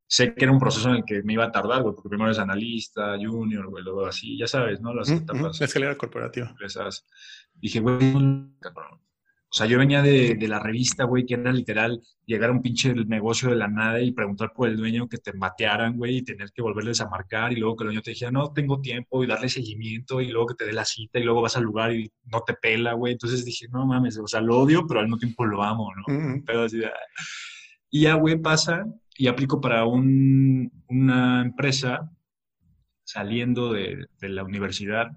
Sé 0.07 0.35
que 0.35 0.45
era 0.45 0.53
un 0.53 0.59
proceso 0.59 0.91
en 0.91 0.97
el 0.97 1.05
que 1.05 1.23
me 1.23 1.33
iba 1.33 1.45
a 1.45 1.53
tardar, 1.53 1.83
güey, 1.83 1.95
porque 1.95 2.09
primero 2.09 2.31
es 2.31 2.39
analista, 2.39 3.17
junior, 3.19 3.69
güey, 3.69 3.83
luego 3.83 4.07
así, 4.07 4.37
ya 4.39 4.47
sabes, 4.47 4.81
¿no? 4.81 4.95
Las 4.95 5.11
etapas. 5.11 5.59
La 5.59 5.67
escalera 5.67 5.97
corporativa. 5.97 6.49
Empresas. 6.51 7.07
Dije, 7.55 7.81
güey, 7.81 7.99
cabrón. 8.61 9.01
O 9.55 9.57
sea, 9.57 9.67
yo 9.67 9.79
venía 9.79 10.03
de, 10.03 10.35
de 10.35 10.49
la 10.49 10.59
revista, 10.59 11.05
güey, 11.05 11.25
que 11.25 11.35
era 11.35 11.53
literal 11.53 12.03
llegar 12.27 12.51
a 12.51 12.53
un 12.53 12.61
pinche 12.61 12.93
negocio 12.93 13.51
de 13.51 13.55
la 13.55 13.69
nada 13.69 14.01
y 14.01 14.11
preguntar 14.11 14.53
por 14.53 14.69
el 14.69 14.77
dueño 14.77 15.09
que 15.09 15.19
te 15.19 15.31
batearan, 15.33 15.97
güey, 15.97 16.17
y 16.17 16.23
tener 16.25 16.51
que 16.51 16.61
volverles 16.61 17.01
a 17.01 17.09
marcar 17.09 17.53
y 17.53 17.57
luego 17.57 17.77
que 17.77 17.85
el 17.85 17.89
dueño 17.91 18.03
te 18.03 18.11
dijera, 18.11 18.33
no, 18.33 18.53
tengo 18.53 18.81
tiempo 18.81 19.23
y 19.23 19.29
darle 19.29 19.49
seguimiento 19.49 20.21
y 20.21 20.33
luego 20.33 20.49
que 20.49 20.55
te 20.57 20.67
dé 20.67 20.73
la 20.73 20.85
cita 20.85 21.21
y 21.21 21.23
luego 21.23 21.41
vas 21.41 21.57
al 21.57 21.63
lugar 21.63 21.93
y 21.93 22.11
no 22.25 22.41
te 22.41 22.55
pela, 22.55 22.95
güey. 22.95 23.13
Entonces 23.13 23.45
dije, 23.45 23.69
no 23.71 23.87
mames, 23.87 24.19
o 24.19 24.27
sea, 24.27 24.41
lo 24.41 24.59
odio, 24.59 24.89
pero 24.89 24.99
al 24.99 25.07
mismo 25.07 25.19
tiempo 25.19 25.45
lo 25.45 25.63
amo, 25.63 25.89
¿no? 25.95 26.43
Pero 26.45 26.63
así, 26.63 26.83
y 27.91 28.01
ya, 28.01 28.15
güey, 28.15 28.37
pasa 28.37 28.85
y 29.17 29.29
aplico 29.29 29.61
para 29.61 29.85
un, 29.85 30.71
una 30.89 31.43
empresa 31.43 32.11
saliendo 33.05 33.73
de, 33.73 34.07
la 34.21 34.45
universidad. 34.45 35.13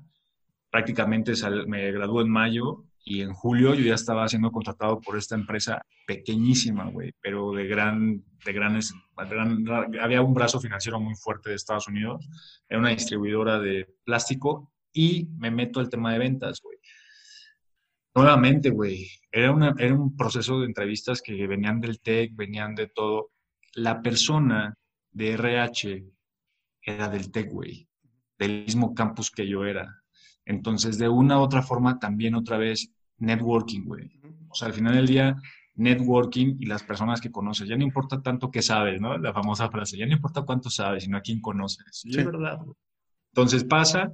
Prácticamente 0.69 1.33
me 1.65 1.91
gradué 1.91 2.23
en 2.23 2.29
mayo 2.29 2.83
y 3.03 3.21
en 3.21 3.33
julio 3.33 3.73
yo 3.73 3.85
ya 3.85 3.95
estaba 3.95 4.27
siendo 4.27 4.51
contratado 4.51 4.99
por 4.99 5.17
esta 5.17 5.35
empresa 5.35 5.81
pequeñísima, 6.05 6.89
güey, 6.89 7.13
pero 7.21 7.53
de 7.53 7.65
gran, 7.65 8.23
de 8.45 8.53
grandes, 8.53 8.93
había 9.15 10.21
un 10.21 10.33
brazo 10.33 10.59
financiero 10.59 10.99
muy 10.99 11.15
fuerte 11.15 11.49
de 11.49 11.55
Estados 11.55 11.87
Unidos, 11.87 12.27
era 12.67 12.79
una 12.79 12.89
distribuidora 12.89 13.59
de 13.59 13.87
plástico 14.03 14.73
y 14.91 15.27
me 15.37 15.51
meto 15.51 15.79
al 15.79 15.89
tema 15.89 16.11
de 16.11 16.19
ventas, 16.19 16.59
güey. 16.61 16.77
Nuevamente, 18.13 18.71
güey, 18.71 19.07
era, 19.31 19.55
era 19.77 19.93
un 19.93 20.15
proceso 20.17 20.59
de 20.59 20.65
entrevistas 20.65 21.21
que 21.21 21.47
venían 21.47 21.79
del 21.79 22.01
TEC, 22.01 22.35
venían 22.35 22.73
de 22.73 22.87
todo. 22.87 23.29
La 23.75 24.01
persona 24.01 24.73
de 25.11 25.33
RH 25.33 26.05
era 26.81 27.09
del 27.09 27.31
TEC, 27.31 27.51
güey, 27.51 27.87
del 28.37 28.63
mismo 28.65 28.93
campus 28.93 29.31
que 29.31 29.47
yo 29.47 29.65
era. 29.65 30.03
Entonces, 30.45 30.97
de 30.97 31.09
una 31.09 31.39
u 31.39 31.41
otra 31.41 31.61
forma, 31.61 31.99
también 31.99 32.35
otra 32.35 32.57
vez 32.57 32.91
networking, 33.17 33.83
güey. 33.83 34.09
O 34.49 34.55
sea, 34.55 34.69
al 34.69 34.73
final 34.73 34.95
del 34.95 35.07
día, 35.07 35.35
networking 35.75 36.57
y 36.59 36.65
las 36.65 36.83
personas 36.83 37.21
que 37.21 37.31
conoces. 37.31 37.67
Ya 37.67 37.77
no 37.77 37.83
importa 37.83 38.21
tanto 38.21 38.51
qué 38.51 38.61
sabes, 38.61 38.99
¿no? 38.99 39.17
La 39.17 39.33
famosa 39.33 39.69
frase, 39.69 39.97
ya 39.97 40.05
no 40.05 40.13
importa 40.13 40.41
cuánto 40.41 40.69
sabes, 40.69 41.03
sino 41.03 41.17
a 41.17 41.21
quién 41.21 41.41
conoces. 41.41 41.85
Sí. 41.91 42.09
Es 42.09 42.25
verdad, 42.25 42.57
güey. 42.63 42.75
Entonces 43.31 43.63
pasa, 43.63 44.11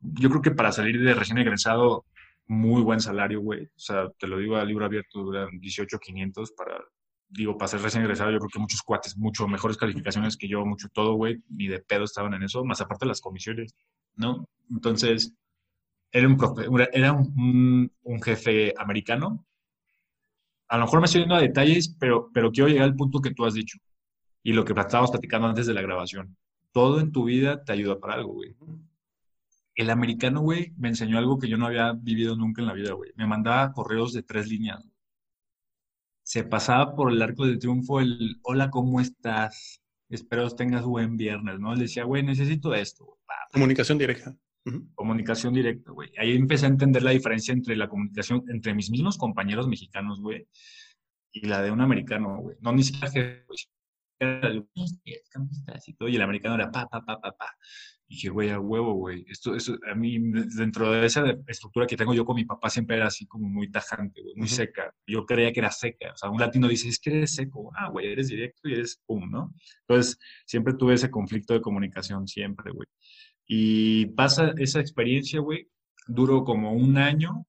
yo 0.00 0.30
creo 0.30 0.42
que 0.42 0.50
para 0.52 0.72
salir 0.72 1.02
de 1.02 1.14
recién 1.14 1.38
egresado, 1.38 2.06
muy 2.46 2.82
buen 2.82 3.00
salario, 3.00 3.40
güey. 3.40 3.66
O 3.66 3.78
sea, 3.78 4.08
te 4.18 4.26
lo 4.26 4.38
digo 4.38 4.56
a 4.56 4.64
libro 4.64 4.84
abierto, 4.84 5.22
duran 5.22 5.48
18,500 5.60 6.52
para, 6.52 6.78
digo, 7.32 7.56
para 7.56 7.68
ser 7.68 7.80
recién 7.80 8.04
egresado, 8.04 8.30
yo 8.30 8.38
creo 8.38 8.50
que 8.50 8.58
muchos 8.58 8.82
cuates, 8.82 9.16
mucho 9.16 9.48
mejores 9.48 9.76
calificaciones 9.76 10.36
que 10.36 10.48
yo, 10.48 10.64
mucho 10.64 10.88
todo, 10.92 11.14
güey, 11.14 11.42
ni 11.48 11.66
de 11.66 11.80
pedo 11.80 12.04
estaban 12.04 12.34
en 12.34 12.42
eso, 12.42 12.64
más 12.64 12.80
aparte 12.80 13.06
de 13.06 13.08
las 13.08 13.20
comisiones, 13.20 13.74
¿no? 14.16 14.48
Entonces, 14.70 15.34
era 16.10 16.28
un, 16.28 16.38
era 16.92 17.12
un, 17.12 17.90
un, 18.02 18.22
jefe 18.22 18.74
americano. 18.76 19.46
A 20.68 20.76
lo 20.76 20.84
mejor 20.84 21.00
me 21.00 21.06
estoy 21.06 21.22
yendo 21.22 21.34
a 21.34 21.40
detalles, 21.40 21.96
pero, 21.98 22.30
pero 22.34 22.52
quiero 22.52 22.68
llegar 22.68 22.84
al 22.84 22.96
punto 22.96 23.20
que 23.20 23.32
tú 23.32 23.46
has 23.46 23.54
dicho 23.54 23.78
y 24.42 24.52
lo 24.52 24.64
que 24.64 24.72
estábamos 24.78 25.10
platicando 25.10 25.48
antes 25.48 25.66
de 25.66 25.74
la 25.74 25.82
grabación. 25.82 26.36
Todo 26.72 27.00
en 27.00 27.12
tu 27.12 27.24
vida 27.24 27.64
te 27.64 27.72
ayuda 27.72 27.98
para 27.98 28.14
algo, 28.14 28.34
güey. 28.34 28.54
El 29.74 29.88
americano, 29.88 30.40
güey, 30.40 30.72
me 30.76 30.88
enseñó 30.88 31.16
algo 31.16 31.38
que 31.38 31.48
yo 31.48 31.56
no 31.56 31.66
había 31.66 31.92
vivido 31.92 32.36
nunca 32.36 32.60
en 32.60 32.68
la 32.68 32.74
vida, 32.74 32.92
güey. 32.92 33.10
Me 33.16 33.26
mandaba 33.26 33.72
correos 33.72 34.12
de 34.12 34.22
tres 34.22 34.48
líneas. 34.48 34.86
Se 36.24 36.44
pasaba 36.44 36.94
por 36.94 37.10
el 37.12 37.20
arco 37.20 37.46
del 37.46 37.58
triunfo 37.58 38.00
el 38.00 38.38
hola, 38.42 38.70
¿cómo 38.70 39.00
estás? 39.00 39.80
Espero 40.08 40.50
tengas 40.50 40.84
buen 40.84 41.16
viernes, 41.16 41.58
¿no? 41.58 41.74
Le 41.74 41.82
decía, 41.82 42.04
güey, 42.04 42.22
necesito 42.22 42.74
esto. 42.74 43.18
Comunicación 43.52 43.98
directa. 43.98 44.34
Comunicación 44.94 45.54
directa, 45.54 45.90
güey. 45.90 46.10
Ahí 46.18 46.36
empecé 46.36 46.66
a 46.66 46.68
entender 46.68 47.02
la 47.02 47.10
diferencia 47.10 47.52
entre 47.52 47.76
la 47.76 47.88
comunicación 47.88 48.44
entre 48.48 48.74
mis 48.74 48.90
mismos 48.90 49.18
compañeros 49.18 49.66
mexicanos, 49.66 50.20
güey, 50.20 50.46
y 51.32 51.46
la 51.46 51.62
de 51.62 51.70
un 51.70 51.80
americano, 51.80 52.38
güey. 52.40 52.56
No 52.60 52.72
ni 52.72 52.84
siquiera 52.84 53.10
que, 53.10 53.44
y 56.08 56.16
el 56.16 56.22
americano 56.22 56.54
era 56.54 56.70
pa, 56.70 56.86
pa, 56.86 57.04
pa, 57.04 57.20
pa, 57.20 57.32
pa. 57.32 57.56
Y 58.12 58.16
dije, 58.16 58.28
güey, 58.28 58.50
a 58.50 58.60
huevo, 58.60 58.92
güey. 58.92 59.24
Esto, 59.26 59.54
eso, 59.54 59.78
a 59.90 59.94
mí, 59.94 60.18
dentro 60.54 60.92
de 60.92 61.06
esa 61.06 61.24
estructura 61.46 61.86
que 61.86 61.96
tengo 61.96 62.12
yo 62.12 62.26
con 62.26 62.36
mi 62.36 62.44
papá, 62.44 62.68
siempre 62.68 62.96
era 62.96 63.06
así 63.06 63.24
como 63.24 63.48
muy 63.48 63.70
tajante, 63.70 64.20
güey, 64.20 64.34
muy 64.36 64.48
seca. 64.48 64.94
Yo 65.06 65.24
creía 65.24 65.50
que 65.50 65.60
era 65.60 65.70
seca. 65.70 66.12
O 66.12 66.16
sea, 66.18 66.28
un 66.28 66.38
latino 66.38 66.68
dice, 66.68 66.90
es 66.90 66.98
que 67.00 67.08
eres 67.08 67.34
seco. 67.34 67.72
Ah, 67.74 67.88
güey, 67.88 68.12
eres 68.12 68.28
directo 68.28 68.68
y 68.68 68.74
eres 68.74 69.00
pum, 69.06 69.30
¿no? 69.30 69.54
Entonces, 69.88 70.18
siempre 70.44 70.74
tuve 70.74 70.92
ese 70.92 71.10
conflicto 71.10 71.54
de 71.54 71.62
comunicación, 71.62 72.28
siempre, 72.28 72.70
güey. 72.72 72.86
Y 73.46 74.04
pasa 74.08 74.52
esa 74.58 74.80
experiencia, 74.80 75.40
güey, 75.40 75.70
duró 76.06 76.44
como 76.44 76.74
un 76.74 76.98
año, 76.98 77.46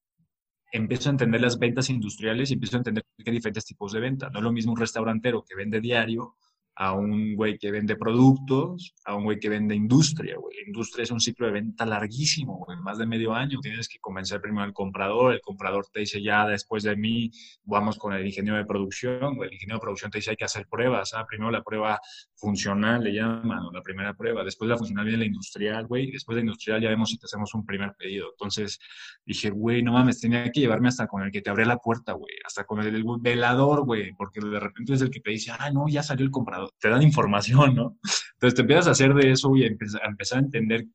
empiezo 0.71 1.09
a 1.09 1.11
entender 1.11 1.41
las 1.41 1.59
ventas 1.59 1.89
industriales 1.89 2.51
y 2.51 2.53
empiezo 2.53 2.77
a 2.77 2.79
entender 2.79 3.03
que 3.17 3.29
hay 3.29 3.35
diferentes 3.35 3.65
tipos 3.65 3.91
de 3.91 3.99
venta. 3.99 4.29
No 4.29 4.39
es 4.39 4.43
lo 4.45 4.53
mismo 4.53 4.71
un 4.71 4.79
restaurantero 4.79 5.43
que 5.43 5.55
vende 5.55 5.81
diario 5.81 6.37
a 6.75 6.93
un 6.93 7.35
güey 7.35 7.57
que 7.57 7.71
vende 7.71 7.95
productos, 7.95 8.93
a 9.05 9.15
un 9.15 9.23
güey 9.25 9.39
que 9.39 9.49
vende 9.49 9.75
industria, 9.75 10.37
güey. 10.37 10.57
La 10.57 10.67
industria 10.67 11.03
es 11.03 11.11
un 11.11 11.19
ciclo 11.19 11.47
de 11.47 11.53
venta 11.53 11.85
larguísimo, 11.85 12.63
güey, 12.65 12.77
más 12.79 12.97
de 12.97 13.05
medio 13.05 13.33
año. 13.33 13.59
Tienes 13.61 13.87
que 13.87 13.99
convencer 13.99 14.41
primero 14.41 14.63
al 14.63 14.73
comprador, 14.73 15.33
el 15.33 15.41
comprador 15.41 15.85
te 15.91 15.99
dice 16.01 16.21
ya 16.21 16.47
después 16.47 16.83
de 16.83 16.95
mí 16.95 17.31
vamos 17.63 17.97
con 17.97 18.13
el 18.13 18.25
ingeniero 18.25 18.57
de 18.57 18.65
producción. 18.65 19.37
El 19.43 19.53
ingeniero 19.53 19.77
de 19.77 19.81
producción 19.81 20.11
te 20.11 20.17
dice 20.17 20.31
hay 20.31 20.35
que 20.35 20.45
hacer 20.45 20.67
pruebas, 20.67 21.13
¿ah? 21.13 21.25
Primero 21.27 21.51
la 21.51 21.63
prueba 21.63 21.99
funcional 22.43 23.01
le 23.01 23.13
llaman, 23.13 23.59
o 23.59 23.71
la 23.71 23.81
primera 23.81 24.13
prueba, 24.13 24.43
después 24.43 24.67
de 24.67 24.73
la 24.73 24.77
funcional 24.77 25.05
viene 25.05 25.19
la 25.19 25.25
industrial, 25.25 25.87
güey, 25.87 26.11
después 26.11 26.35
de 26.35 26.41
la 26.41 26.47
industrial 26.47 26.81
ya 26.81 26.89
vemos 26.89 27.09
si 27.09 27.17
te 27.17 27.25
hacemos 27.25 27.53
un 27.53 27.65
primer 27.65 27.93
pedido. 27.97 28.31
Entonces 28.31 28.79
dije, 29.25 29.49
güey, 29.49 29.81
no 29.81 29.93
mames, 29.93 30.19
tenía 30.19 30.51
que 30.51 30.59
llevarme 30.59 30.89
hasta 30.89 31.07
con 31.07 31.23
el 31.23 31.31
que 31.31 31.41
te 31.41 31.49
abre 31.49 31.65
la 31.65 31.77
puerta, 31.77 32.11
güey, 32.13 32.35
hasta 32.45 32.65
con 32.65 32.81
el, 32.81 33.03
velador, 33.21 33.85
güey, 33.85 34.13
porque 34.17 34.41
de 34.41 34.59
repente 34.59 34.93
es 34.93 35.01
el 35.01 35.09
que 35.09 35.21
te 35.21 35.31
dice, 35.31 35.51
ah, 35.57 35.71
no, 35.71 35.87
ya 35.87 36.03
salió 36.03 36.25
el 36.25 36.31
comprador 36.31 36.69
te 36.79 36.89
dan 36.89 37.01
información, 37.01 37.75
¿no? 37.75 37.97
Entonces 38.33 38.55
te 38.55 38.61
empiezas 38.61 38.87
a 38.87 38.91
hacer 38.91 39.13
de 39.13 39.31
eso 39.31 39.55
y 39.55 39.63
a 39.63 39.67
empezar, 39.67 40.01
a 40.03 40.41
entender 40.41 40.85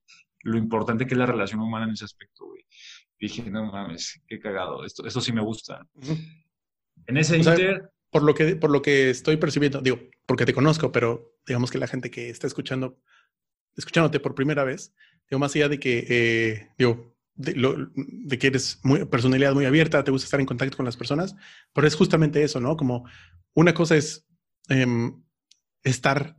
lo 0.42 0.58
importante 0.58 1.06
que 1.06 1.14
es 1.14 1.18
la 1.18 1.26
relación 1.26 1.60
humana 1.60 1.86
en 1.86 1.92
ese 1.92 2.04
aspecto, 2.04 2.46
güey. 2.46 2.62
dije, 3.18 3.50
no 3.50 3.72
mames, 3.72 4.20
qué 4.26 4.38
cagado, 4.38 4.84
esto, 4.84 5.06
esto 5.06 5.20
sí 5.20 5.32
me 5.32 5.40
gusta. 5.40 5.86
En 7.06 7.16
ese 7.16 7.38
inter... 7.38 7.90
por, 8.10 8.22
lo 8.22 8.34
que, 8.34 8.56
por 8.56 8.70
lo 8.70 8.82
que 8.82 9.10
estoy 9.10 9.36
percibiendo, 9.36 9.80
digo, 9.80 9.98
porque 10.26 10.46
te 10.46 10.54
conozco, 10.54 10.92
pero 10.92 11.36
digamos 11.46 11.70
que 11.70 11.78
la 11.78 11.86
gente 11.86 12.10
que 12.10 12.30
está 12.30 12.46
escuchando 12.46 12.98
escuchándote 13.78 14.20
por 14.20 14.34
primera 14.34 14.64
vez, 14.64 14.92
digo, 15.30 15.38
más 15.38 15.54
allá 15.54 15.68
de 15.68 15.78
que, 15.78 16.04
eh, 16.08 16.68
digo, 16.76 17.16
de, 17.34 18.38
que 18.38 18.48
eres 18.48 18.80
muy, 18.82 19.04
personalidad 19.04 19.54
muy 19.54 19.64
abierta, 19.64 20.02
te 20.02 20.10
gusta 20.10 20.26
estar 20.26 20.40
en 20.40 20.46
contacto 20.46 20.76
con 20.76 20.84
las 20.84 20.96
personas, 20.96 21.36
pero 21.72 21.86
es 21.86 21.94
justamente 21.94 22.42
eso, 22.42 22.60
¿no? 22.60 22.76
Como 22.76 23.08
una 23.54 23.72
cosa 23.72 23.96
es 23.96 24.26
em, 24.68 25.22
estar, 25.84 26.36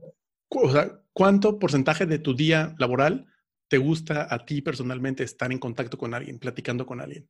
o 0.49 0.71
sea, 0.71 1.01
¿cuánto 1.13 1.57
porcentaje 1.57 2.05
de 2.05 2.19
tu 2.19 2.35
día 2.35 2.75
laboral 2.77 3.25
te 3.69 3.77
gusta 3.77 4.27
a 4.29 4.45
ti 4.45 4.61
personalmente 4.61 5.23
estar 5.23 5.51
en 5.51 5.59
contacto 5.59 5.97
con 5.97 6.13
alguien, 6.13 6.39
platicando 6.39 6.85
con 6.85 6.99
alguien? 6.99 7.29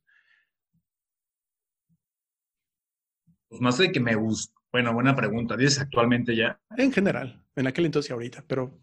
Pues 3.50 3.60
más 3.60 3.76
de 3.78 3.90
que 3.90 3.98
me 3.98 4.14
gusta. 4.14 4.54
Bueno, 4.72 4.94
buena 4.94 5.16
pregunta. 5.16 5.56
¿Dices 5.56 5.80
actualmente 5.80 6.36
ya? 6.36 6.58
En 6.76 6.92
general, 6.92 7.44
en 7.56 7.66
aquel 7.66 7.86
entonces 7.86 8.08
y 8.08 8.12
ahorita, 8.12 8.44
pero. 8.46 8.80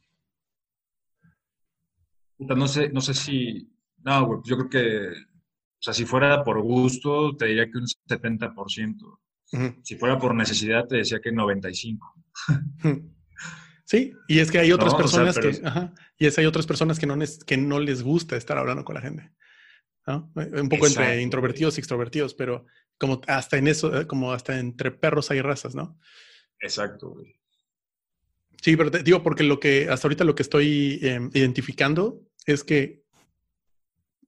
No 2.38 2.68
sé, 2.68 2.90
no 2.90 3.00
sé 3.00 3.14
si. 3.14 3.72
No, 4.04 4.26
güey, 4.26 4.40
yo 4.44 4.58
creo 4.58 4.70
que. 4.70 5.08
O 5.80 5.82
sea, 5.82 5.94
si 5.94 6.06
fuera 6.06 6.44
por 6.44 6.62
gusto, 6.62 7.36
te 7.38 7.46
diría 7.46 7.72
que 7.72 7.78
un 7.78 7.86
70%. 7.86 9.20
Si 9.84 9.96
fuera 9.96 10.20
por 10.20 10.36
necesidad, 10.36 10.86
te 10.86 10.98
decía 10.98 11.22
que 11.22 11.32
95%. 11.32 12.00
Sí, 13.86 14.12
y 14.28 14.40
es 14.40 14.52
que 14.52 14.60
hay 14.60 14.74
otras 14.74 14.94
personas 14.96 15.40
que. 15.40 15.62
Ajá, 15.64 15.94
y 16.18 16.26
es 16.26 16.38
hay 16.38 16.46
otras 16.46 16.68
personas 16.68 17.00
que 17.00 17.08
no, 17.08 17.16
que 17.46 17.56
no 17.56 17.80
les 17.80 18.04
gusta 18.04 18.36
estar 18.36 18.58
hablando 18.58 18.84
con 18.84 18.96
la 18.96 19.02
gente. 19.02 19.32
Un 20.06 20.68
poco 20.70 20.88
entre 20.88 21.22
introvertidos 21.22 21.78
y 21.78 21.80
extrovertidos, 21.80 22.34
pero 22.34 22.66
como 22.98 23.22
hasta 23.28 23.58
en 23.58 23.68
eso, 23.68 24.00
eh, 24.00 24.08
como 24.08 24.32
hasta 24.32 24.60
entre 24.60 24.92
perros 24.92 25.32
hay 25.32 25.42
razas, 25.42 25.76
¿no? 25.76 26.00
Exacto, 26.60 27.10
güey. 27.10 27.36
Sí, 28.62 28.76
pero 28.76 28.90
te 28.90 29.04
digo, 29.04 29.22
porque 29.24 29.44
lo 29.44 29.60
que 29.60 29.88
hasta 29.90 30.08
ahorita 30.08 30.24
lo 30.24 30.36
que 30.36 30.44
estoy 30.44 31.00
em, 31.04 31.30
identificando 31.34 32.22
es 32.46 32.64
que 32.64 33.04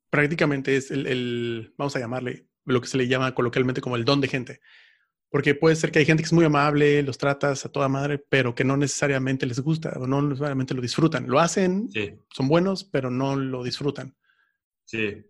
prácticamente 0.10 0.76
es 0.76 0.92
el, 0.92 1.74
vamos 1.78 1.96
a 1.96 2.00
llamarle, 2.00 2.48
lo 2.66 2.82
que 2.82 2.88
se 2.88 2.98
le 2.98 3.08
llama 3.08 3.34
coloquialmente 3.34 3.82
como 3.82 3.96
el 3.96 4.06
don 4.06 4.22
de 4.22 4.28
gente. 4.28 4.62
Porque 5.32 5.54
puede 5.54 5.76
ser 5.76 5.92
que 5.92 6.00
hay 6.00 6.06
gente 6.06 6.24
que 6.24 6.28
es 6.28 6.34
muy 6.34 6.46
amable, 6.46 7.04
los 7.04 7.18
tratas 7.18 7.64
a 7.66 7.72
toda 7.72 7.88
madre, 7.88 8.18
pero 8.18 8.56
que 8.56 8.64
no 8.64 8.78
necesariamente 8.78 9.46
les 9.46 9.60
gusta 9.60 9.92
o 9.98 10.08
no 10.08 10.22
necesariamente 10.24 10.74
lo 10.74 10.82
disfrutan. 10.82 11.28
Lo 11.28 11.40
hacen, 11.40 11.90
son 12.32 12.48
buenos, 12.48 12.84
pero 12.84 13.12
no 13.12 13.36
lo 13.36 13.64
disfrutan. 13.64 14.16
Sí. 14.86 15.24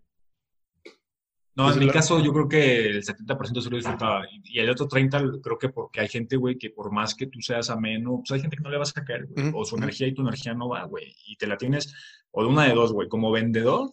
No, 1.60 1.74
en 1.74 1.80
mi 1.80 1.90
caso 1.90 2.24
yo 2.24 2.32
creo 2.32 2.48
que 2.48 2.86
el 2.86 3.04
70% 3.04 3.60
se 3.60 3.70
lo 3.70 3.76
disfrutaba 3.76 4.26
y 4.46 4.60
el 4.60 4.70
otro 4.70 4.88
30% 4.88 5.42
creo 5.42 5.58
que 5.58 5.68
porque 5.68 6.00
hay 6.00 6.08
gente, 6.08 6.38
güey, 6.38 6.58
que 6.58 6.70
por 6.70 6.90
más 6.90 7.14
que 7.14 7.28
tú 7.28 7.42
seas 7.42 7.70
ameno, 7.70 8.20
pues 8.20 8.32
hay 8.32 8.40
gente 8.40 8.56
que 8.56 8.64
no 8.64 8.70
le 8.70 8.78
vas 8.78 8.96
a 8.96 9.04
caer, 9.04 9.26
güey, 9.26 9.52
o 9.54 9.66
su 9.66 9.76
energía 9.76 10.08
y 10.08 10.14
tu 10.14 10.22
energía 10.22 10.54
no 10.54 10.70
va, 10.70 10.86
güey, 10.86 11.14
y 11.28 11.36
te 11.36 11.48
la 11.48 11.58
tienes, 11.58 11.94
o 12.32 12.44
de 12.44 12.50
una 12.50 12.64
de 12.64 12.74
dos, 12.74 12.94
güey, 12.94 13.10
como 13.10 13.30
vendedor, 13.30 13.92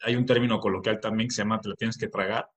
hay 0.00 0.16
un 0.16 0.26
término 0.26 0.58
coloquial 0.58 0.98
también 0.98 1.28
que 1.28 1.36
se 1.36 1.42
llama 1.42 1.60
te 1.60 1.68
la 1.68 1.76
tienes 1.76 1.96
que 1.96 2.08
tragar 2.08 2.48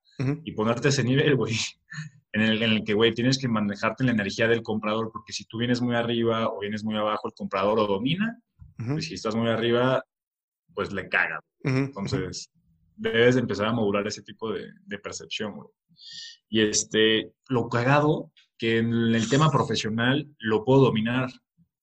y 0.42 0.50
ponerte 0.50 0.88
ese 0.88 1.04
nivel, 1.04 1.36
güey, 1.36 1.54
en 2.32 2.42
el, 2.42 2.60
en 2.60 2.72
el 2.72 2.82
que, 2.82 2.94
güey, 2.94 3.14
tienes 3.14 3.38
que 3.38 3.46
manejarte 3.46 4.02
la 4.02 4.10
energía 4.10 4.48
del 4.48 4.62
comprador, 4.62 5.12
porque 5.12 5.32
si 5.32 5.44
tú 5.44 5.58
vienes 5.58 5.80
muy 5.80 5.94
arriba 5.94 6.48
o 6.48 6.58
vienes 6.58 6.82
muy 6.82 6.96
abajo, 6.96 7.28
el 7.28 7.34
comprador 7.34 7.78
lo 7.78 7.86
domina, 7.86 8.42
y 8.76 9.02
si 9.02 9.14
estás 9.14 9.36
muy 9.36 9.48
arriba, 9.50 10.04
pues 10.74 10.92
le 10.92 11.08
caga. 11.08 11.38
Entonces 11.62 12.50
debes 12.96 13.36
empezar 13.36 13.66
a 13.66 13.72
modular 13.72 14.06
ese 14.06 14.22
tipo 14.22 14.52
de, 14.52 14.98
percepción, 15.02 15.54
güey. 15.54 15.68
Y 16.48 16.62
este, 16.62 17.32
lo 17.48 17.68
cagado, 17.68 18.32
que 18.58 18.78
en 18.78 19.14
el 19.14 19.28
tema 19.28 19.50
profesional 19.50 20.28
lo 20.38 20.64
puedo 20.64 20.84
dominar, 20.86 21.30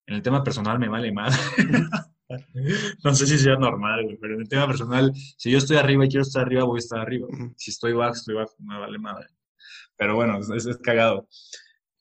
en 0.07 0.15
el 0.15 0.21
tema 0.21 0.43
personal 0.43 0.79
me 0.79 0.89
vale 0.89 1.11
mal. 1.11 1.31
no 3.03 3.13
sé 3.13 3.27
si 3.27 3.37
sea 3.37 3.55
normal, 3.55 4.03
güey, 4.03 4.17
pero 4.17 4.35
en 4.35 4.41
el 4.41 4.49
tema 4.49 4.67
personal, 4.67 5.11
si 5.37 5.51
yo 5.51 5.57
estoy 5.57 5.77
arriba 5.77 6.05
y 6.05 6.09
quiero 6.09 6.23
estar 6.23 6.43
arriba, 6.43 6.63
voy 6.63 6.77
a 6.77 6.79
estar 6.79 6.99
arriba. 6.99 7.27
Si 7.55 7.71
estoy 7.71 7.93
bajo, 7.93 8.13
estoy 8.13 8.35
bajo, 8.35 8.53
me 8.59 8.79
vale 8.79 8.97
madre. 8.97 9.27
Pero 9.95 10.15
bueno, 10.15 10.39
es, 10.39 10.65
es 10.65 10.77
cagado. 10.77 11.27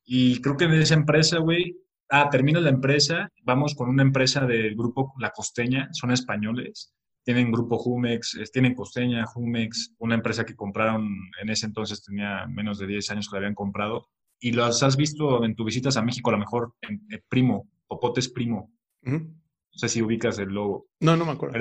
Y 0.05 0.41
creo 0.41 0.57
que 0.57 0.65
en 0.65 0.75
esa 0.75 0.95
empresa, 0.95 1.39
güey, 1.39 1.77
ah, 2.11 2.29
termino 2.31 2.61
la 2.61 2.71
empresa, 2.71 3.31
vamos 3.43 3.75
con 3.75 3.89
una 3.89 4.03
empresa 4.03 4.47
del 4.47 4.75
grupo 4.75 5.13
La 5.19 5.31
Costeña, 5.31 5.89
son 5.93 6.11
españoles, 6.11 6.93
tienen 7.25 7.53
grupo 7.53 7.79
Jumex, 7.79 8.39
tienen 8.53 8.75
Costeña, 8.75 9.27
Jumex, 9.27 9.95
una 9.99 10.15
empresa 10.15 10.45
que 10.45 10.57
compraron 10.57 11.09
en 11.41 11.49
ese 11.49 11.67
entonces 11.67 12.03
tenía 12.03 12.47
menos 12.47 12.79
de 12.79 12.87
10 12.87 13.11
años 13.11 13.29
que 13.29 13.35
la 13.35 13.39
habían 13.39 13.55
comprado. 13.55 14.09
Y 14.41 14.53
los 14.53 14.83
has 14.83 14.97
visto 14.97 15.45
en 15.45 15.55
tus 15.55 15.67
visitas 15.67 15.97
a 15.97 16.03
México, 16.03 16.31
a 16.31 16.33
lo 16.33 16.39
mejor, 16.39 16.75
en, 16.81 17.01
Primo, 17.29 17.69
Popotes 17.87 18.29
Primo. 18.29 18.73
No 19.03 19.31
sé 19.71 19.89
si 19.89 20.03
ubicas 20.03 20.39
el 20.39 20.49
logo. 20.49 20.89
No, 21.01 21.17
no 21.17 21.25
me 21.25 21.33
acuerdo. 21.33 21.59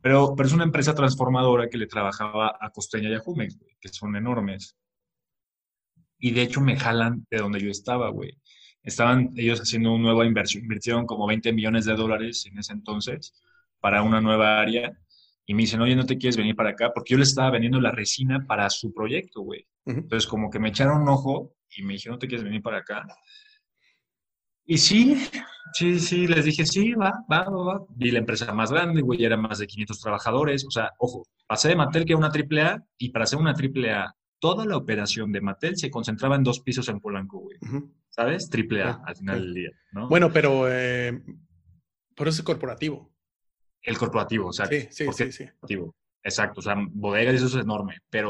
Pero, 0.00 0.34
pero, 0.36 0.46
es 0.46 0.54
una 0.54 0.62
empresa 0.62 0.94
transformadora 0.94 1.68
que 1.68 1.76
le 1.76 1.88
trabajaba 1.88 2.56
a 2.60 2.70
Costeña 2.70 3.10
y 3.10 3.14
a 3.14 3.18
Jumex, 3.18 3.58
que 3.80 3.88
son 3.88 4.14
enormes. 4.14 4.76
Y 6.20 6.30
de 6.30 6.42
hecho 6.42 6.60
me 6.60 6.76
jalan 6.76 7.26
de 7.30 7.38
donde 7.38 7.60
yo 7.60 7.70
estaba, 7.70 8.10
güey. 8.10 8.38
Estaban 8.84 9.32
ellos 9.36 9.60
haciendo 9.60 9.92
una 9.92 10.04
nueva 10.04 10.24
inversión, 10.24 10.62
invirtieron 10.62 11.04
como 11.04 11.26
20 11.26 11.52
millones 11.52 11.84
de 11.84 11.94
dólares 11.94 12.46
en 12.46 12.58
ese 12.58 12.72
entonces 12.72 13.34
para 13.80 14.02
una 14.02 14.20
nueva 14.20 14.60
área 14.60 14.92
y 15.46 15.54
me 15.54 15.62
dicen, 15.62 15.80
oye, 15.80 15.96
¿no 15.96 16.04
te 16.04 16.18
quieres 16.18 16.36
venir 16.36 16.54
para 16.54 16.70
acá? 16.70 16.92
Porque 16.94 17.12
yo 17.12 17.18
le 17.18 17.24
estaba 17.24 17.50
vendiendo 17.50 17.80
la 17.80 17.90
resina 17.90 18.44
para 18.46 18.68
su 18.68 18.92
proyecto, 18.92 19.40
güey. 19.40 19.66
Entonces, 19.86 20.26
como 20.26 20.50
que 20.50 20.58
me 20.58 20.68
echaron 20.68 21.02
un 21.02 21.08
ojo 21.08 21.54
y 21.74 21.82
me 21.82 21.94
dijeron, 21.94 22.16
¿no 22.16 22.18
te 22.18 22.28
quieres 22.28 22.44
venir 22.44 22.60
para 22.60 22.78
acá? 22.78 23.06
Y 24.66 24.76
sí, 24.76 25.16
sí, 25.72 25.98
sí, 25.98 26.26
les 26.26 26.44
dije, 26.44 26.66
sí, 26.66 26.92
va, 26.92 27.24
va, 27.32 27.48
va, 27.48 27.64
va. 27.64 27.86
Vi 27.96 28.10
la 28.10 28.18
empresa 28.18 28.52
más 28.52 28.70
grande, 28.70 29.00
güey, 29.00 29.24
era 29.24 29.38
más 29.38 29.58
de 29.58 29.66
500 29.66 29.98
trabajadores. 29.98 30.66
O 30.66 30.70
sea, 30.70 30.92
ojo, 30.98 31.26
pasé 31.46 31.68
de 31.68 31.76
Mattel, 31.76 32.04
que 32.04 32.12
era 32.12 32.18
una 32.18 32.28
AAA, 32.28 32.84
y 32.98 33.08
para 33.08 33.24
hacer 33.24 33.38
una 33.38 33.52
AAA, 33.52 34.14
toda 34.38 34.66
la 34.66 34.76
operación 34.76 35.32
de 35.32 35.40
Mattel 35.40 35.78
se 35.78 35.90
concentraba 35.90 36.36
en 36.36 36.44
dos 36.44 36.60
pisos 36.60 36.86
en 36.90 37.00
Polanco, 37.00 37.38
güey. 37.38 37.56
¿Sabes? 38.10 38.50
AAA 38.52 39.00
al 39.06 39.16
final 39.16 39.40
del 39.40 39.54
día, 39.54 39.70
¿no? 39.92 40.08
Bueno, 40.08 40.30
pero 40.30 40.66
eh, 40.68 41.18
por 42.14 42.28
eso 42.28 42.42
es 42.42 42.44
corporativo. 42.44 43.10
El 43.82 43.96
corporativo, 43.96 44.48
o 44.48 44.52
sea, 44.52 44.66
sí, 44.66 44.88
sí, 44.90 45.06
sí, 45.12 45.32
sí. 45.32 45.44
Corporativo. 45.46 45.94
Exacto, 46.22 46.60
o 46.60 46.62
sea, 46.62 46.74
bodegas 46.90 47.36
eso 47.36 47.46
es 47.46 47.54
enorme, 47.54 47.98
pero 48.10 48.28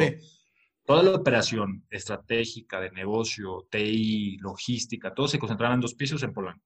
toda 0.84 1.02
la 1.02 1.14
operación 1.14 1.84
estratégica 1.90 2.80
de 2.80 2.90
negocio, 2.90 3.66
TI, 3.70 4.38
logística, 4.38 5.12
todo 5.12 5.28
se 5.28 5.38
concentraba 5.38 5.74
en 5.74 5.80
dos 5.80 5.94
pisos 5.94 6.22
en 6.22 6.32
Polanco. 6.32 6.64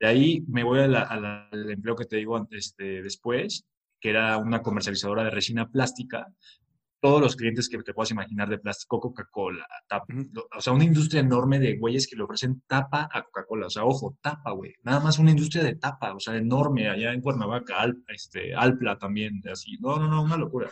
De 0.00 0.06
ahí 0.06 0.42
me 0.48 0.64
voy 0.64 0.80
al 0.80 1.70
empleo 1.70 1.94
que 1.94 2.06
te 2.06 2.16
digo 2.16 2.46
este, 2.50 3.02
después, 3.02 3.64
que 4.00 4.10
era 4.10 4.36
una 4.38 4.62
comercializadora 4.62 5.22
de 5.24 5.30
resina 5.30 5.68
plástica, 5.68 6.26
todos 7.06 7.20
los 7.20 7.36
clientes 7.36 7.68
que 7.68 7.78
te 7.84 7.94
puedas 7.94 8.10
imaginar 8.10 8.48
de 8.48 8.58
plástico, 8.58 8.98
Coca-Cola, 8.98 9.64
o 10.56 10.60
sea, 10.60 10.72
una 10.72 10.82
industria 10.82 11.20
enorme 11.20 11.60
de 11.60 11.76
güeyes 11.76 12.08
que 12.08 12.16
le 12.16 12.24
ofrecen 12.24 12.62
tapa 12.66 13.08
a 13.12 13.22
Coca-Cola, 13.22 13.68
o 13.68 13.70
sea, 13.70 13.84
ojo, 13.84 14.18
tapa, 14.20 14.50
güey, 14.50 14.74
nada 14.82 14.98
más 14.98 15.20
una 15.20 15.30
industria 15.30 15.62
de 15.62 15.76
tapa, 15.76 16.12
o 16.12 16.18
sea, 16.18 16.36
enorme, 16.36 16.88
allá 16.88 17.12
en 17.12 17.20
Cuernavaca, 17.20 17.86
este, 18.08 18.56
Alpla 18.56 18.98
también, 18.98 19.40
así, 19.48 19.76
no, 19.78 20.00
no, 20.00 20.08
no, 20.08 20.24
una 20.24 20.36
locura. 20.36 20.68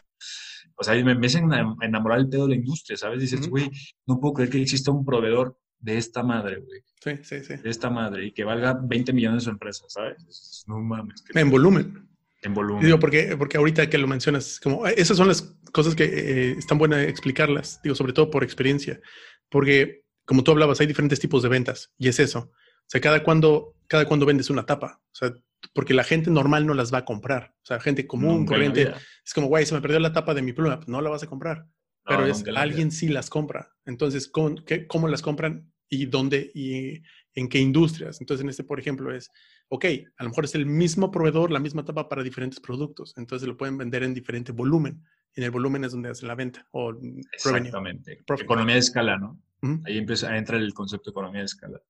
O 0.75 0.83
sea, 0.83 1.01
me 1.05 1.13
empiezan 1.13 1.53
a 1.53 1.77
enamorar 1.83 2.19
el 2.19 2.29
pedo 2.29 2.49
de 2.49 2.57
la 2.57 2.57
industria, 2.57 2.97
¿sabes? 2.97 3.21
Dices, 3.21 3.49
güey, 3.49 3.71
no 4.05 4.19
puedo 4.19 4.35
creer 4.35 4.51
que 4.51 4.61
exista 4.61 4.91
un 4.91 5.05
proveedor 5.05 5.57
de 5.79 5.99
esta 5.99 6.25
madre, 6.25 6.57
güey. 6.57 6.81
Sí, 7.01 7.23
sí, 7.23 7.45
sí. 7.45 7.63
De 7.63 7.71
esta 7.71 7.91
madre 7.91 8.27
y 8.27 8.33
que 8.33 8.43
valga 8.43 8.77
20 8.83 9.13
millones 9.13 9.43
de 9.43 9.45
su 9.45 9.51
empresa, 9.51 9.85
¿sabes? 9.87 10.65
No 10.67 10.81
mames. 10.81 11.23
En 11.33 11.49
volumen 11.49 12.09
en 12.45 12.55
volumen. 12.55 12.85
Digo, 12.85 12.99
porque, 12.99 13.37
porque 13.37 13.57
ahorita 13.57 13.89
que 13.89 13.99
lo 13.99 14.07
mencionas, 14.07 14.61
como 14.61 14.87
eh, 14.87 14.95
esas 14.97 15.17
son 15.17 15.29
las 15.29 15.57
cosas 15.73 15.95
que 15.95 16.05
eh, 16.05 16.51
están 16.59 16.79
buenas 16.79 17.07
explicarlas, 17.07 17.81
digo, 17.83 17.97
sobre 17.97 18.13
todo 18.13 18.31
por 18.31 18.45
experiencia, 18.45 19.01
porque 19.49 20.05
como 20.25 20.45
tú 20.45 20.53
hablabas, 20.53 20.81
hay 20.81 20.87
diferentes 20.87 21.19
tipos 21.19 21.43
de 21.43 21.49
ventas 21.49 21.93
y 21.99 22.09
es 22.09 22.21
eso. 22.21 22.51
O 22.51 22.87
sea, 22.87 23.01
cada 23.01 23.23
cuando, 23.23 23.77
cada 23.87 24.05
cuando 24.05 24.27
vendes 24.27 24.51
una 24.51 24.67
tapa, 24.67 25.01
o 25.03 25.15
sea, 25.15 25.33
porque 25.73 25.95
la 25.95 26.05
gente 26.05 26.31
normal 26.31 26.67
no 26.67 26.75
las 26.75 26.93
va 26.93 26.99
a 26.99 27.05
comprar. 27.05 27.55
O 27.63 27.67
sea, 27.67 27.81
gente 27.81 28.07
común, 28.07 28.45
corriente, 28.45 28.93
es 29.25 29.33
como, 29.33 29.47
güey, 29.47 29.65
se 29.65 29.75
me 29.75 29.81
perdió 29.81 29.99
la 29.99 30.13
tapa 30.13 30.35
de 30.35 30.43
mi 30.43 30.53
pluma, 30.53 30.77
pues 30.77 30.89
no 30.89 31.01
la 31.01 31.11
vas 31.11 31.23
a 31.23 31.27
comprar. 31.27 31.67
Pero 32.07 32.27
es, 32.27 32.45
alguien 32.55 32.91
sí 32.91 33.09
las 33.09 33.31
compra. 33.31 33.73
Entonces, 33.87 34.29
¿con, 34.29 34.63
qué, 34.67 34.87
¿cómo 34.87 35.09
las 35.09 35.23
compran 35.23 35.73
y 35.89 36.05
dónde 36.05 36.51
y 36.55 37.01
en 37.35 37.49
qué 37.49 37.59
industrias? 37.59 38.21
Entonces, 38.21 38.45
en 38.45 38.51
este, 38.51 38.65
por 38.65 38.79
ejemplo, 38.79 39.15
es, 39.15 39.31
ok, 39.69 39.85
a 40.17 40.23
lo 40.25 40.31
mejor 40.31 40.45
es 40.45 40.55
el 40.55 40.67
mismo 40.67 41.11
proveedor, 41.11 41.51
la 41.51 41.61
misma 41.61 41.85
tapa 41.85 42.09
para 42.09 42.23
diferentes 42.23 42.61
productos. 42.61 43.15
Entonces 43.17 43.49
lo 43.49 43.57
pueden 43.57 43.77
vender 43.77 44.03
en 44.03 44.15
diferente 44.15 44.53
volumen. 44.53 45.03
En 45.35 45.45
el 45.45 45.51
volumen 45.51 45.85
es 45.85 45.93
donde 45.93 46.11
hacen 46.11 46.29
la 46.29 46.35
venta. 46.35 46.67
O 46.71 46.93
Exactamente. 47.33 48.21
Economía 48.39 48.75
de 48.75 48.81
escala, 48.81 49.19
¿no? 49.19 49.41
Ahí 49.87 49.97
empieza, 49.97 50.37
entra 50.37 50.59
el 50.59 50.75
concepto 50.75 51.11
de 51.11 51.13
economía 51.13 51.41
de 51.41 51.47
escala. 51.47 51.81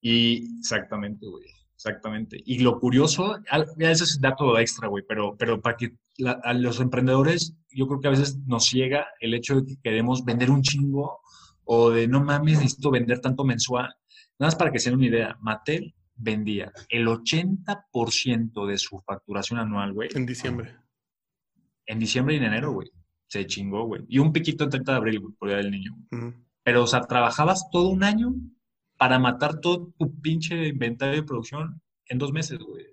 Y 0.00 0.58
exactamente, 0.58 1.26
güey. 1.26 1.44
Exactamente. 1.74 2.42
Y 2.46 2.60
lo 2.60 2.80
curioso, 2.80 3.38
ese 3.78 4.04
es 4.04 4.18
dato 4.18 4.58
extra, 4.58 4.88
güey, 4.88 5.04
pero, 5.06 5.36
pero 5.36 5.60
para 5.60 5.76
que 5.76 5.94
a 6.24 6.54
los 6.54 6.80
emprendedores, 6.80 7.54
yo 7.70 7.86
creo 7.86 8.00
que 8.00 8.08
a 8.08 8.12
veces 8.12 8.38
nos 8.46 8.64
ciega 8.64 9.06
el 9.20 9.34
hecho 9.34 9.60
de 9.60 9.66
que 9.66 9.76
queremos 9.82 10.24
vender 10.24 10.50
un 10.50 10.62
chingo 10.62 11.20
o 11.64 11.90
de 11.90 12.08
no 12.08 12.24
mames, 12.24 12.60
necesito 12.60 12.90
vender 12.90 13.20
tanto 13.20 13.44
mensual. 13.44 13.94
Nada 14.38 14.48
más 14.48 14.56
para 14.56 14.70
que 14.70 14.78
se 14.78 14.90
den 14.90 14.98
una 14.98 15.06
idea. 15.08 15.36
Mattel 15.40 15.94
vendía 16.14 16.72
el 16.88 17.06
80% 17.08 18.66
de 18.66 18.78
su 18.78 18.98
facturación 19.00 19.58
anual, 19.58 19.92
güey. 19.92 20.08
En 20.14 20.26
diciembre. 20.26 20.76
En 21.86 21.98
diciembre 21.98 22.34
y 22.34 22.38
en 22.38 22.44
enero, 22.44 22.72
güey. 22.72 22.90
Se 23.28 23.46
chingó, 23.46 23.84
güey. 23.86 24.02
Y 24.08 24.18
un 24.18 24.32
piquito 24.32 24.64
en 24.64 24.70
30 24.70 24.92
de 24.92 24.98
abril, 24.98 25.20
güey, 25.20 25.34
por 25.34 25.48
el 25.48 25.54
día 25.56 25.62
del 25.62 25.70
niño. 25.72 25.96
Ujú. 26.12 26.34
Pero, 26.62 26.82
o 26.84 26.86
sea, 26.86 27.00
trabajabas 27.02 27.68
todo 27.70 27.88
un 27.88 28.02
año 28.04 28.34
para 28.96 29.18
matar 29.18 29.60
todo 29.60 29.92
tu 29.98 30.20
pinche 30.20 30.68
inventario 30.68 31.14
de 31.16 31.22
producción 31.22 31.80
en 32.06 32.18
dos 32.18 32.32
meses, 32.32 32.58
güey. 32.58 32.86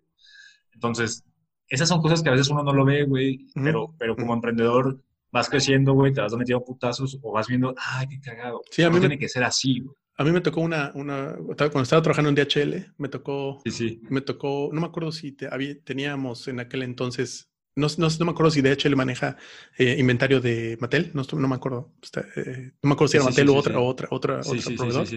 Entonces, 0.74 1.24
esas 1.68 1.88
son 1.90 2.02
cosas 2.02 2.22
que 2.22 2.30
a 2.30 2.34
veces 2.34 2.50
uno 2.50 2.64
no 2.64 2.74
lo 2.74 2.84
ve, 2.86 3.04
güey, 3.06 3.48
pero, 3.54 3.96
pero 3.98 4.16
como 4.16 4.34
emprendedor 4.34 5.02
vas 5.32 5.50
creciendo, 5.50 5.94
güey, 5.94 6.14
te 6.14 6.22
vas 6.22 6.34
metiendo 6.36 6.64
putazos 6.64 7.18
o 7.22 7.32
vas 7.32 7.48
viendo, 7.48 7.74
ay, 7.78 8.08
qué 8.08 8.20
cagado. 8.20 8.62
Sí, 8.70 8.84
a 8.84 8.86
no 8.88 8.92
mí 8.92 8.96
me- 8.96 9.00
tiene 9.02 9.18
que 9.18 9.30
ser 9.30 9.44
así, 9.44 9.80
güey. 9.80 9.96
A 10.16 10.24
mí 10.24 10.32
me 10.32 10.42
tocó 10.42 10.62
una, 10.62 10.92
una, 10.94 11.36
cuando 11.36 11.82
estaba 11.82 12.02
trabajando 12.02 12.30
en 12.30 12.36
DHL, 12.36 12.94
me 12.98 13.10
tocó, 13.10 13.62
Sí, 13.64 13.72
sí. 13.72 14.00
me 14.10 14.22
tocó, 14.22 14.70
no 14.72 14.82
me 14.82 14.88
acuerdo 14.88 15.12
si 15.12 15.32
te- 15.32 15.48
había- 15.52 15.80
teníamos 15.84 16.48
en 16.48 16.60
aquel 16.60 16.84
entonces, 16.84 17.50
no, 17.76 17.88
no, 17.98 18.08
no 18.20 18.26
me 18.26 18.32
acuerdo 18.32 18.52
si 18.52 18.62
DHL 18.62 18.96
maneja 18.96 19.38
eh, 19.78 19.96
inventario 19.98 20.40
de 20.40 20.78
Mattel, 20.80 21.10
no, 21.16 21.24
no 21.34 21.48
me 21.48 21.56
acuerdo, 21.56 21.92
Está, 22.02 22.22
eh, 22.36 22.74
no 22.84 22.90
me 22.90 22.94
acuerdo 22.94 23.08
si 23.12 23.18
era 23.18 23.24
sí, 23.26 23.30
Mattel 23.32 23.50
o 23.50 23.56
otra, 23.56 23.80
o 23.80 23.86
otra, 23.86 24.08
otra, 24.14 24.44
sí, 24.44 24.60
proveedor, 24.76 25.08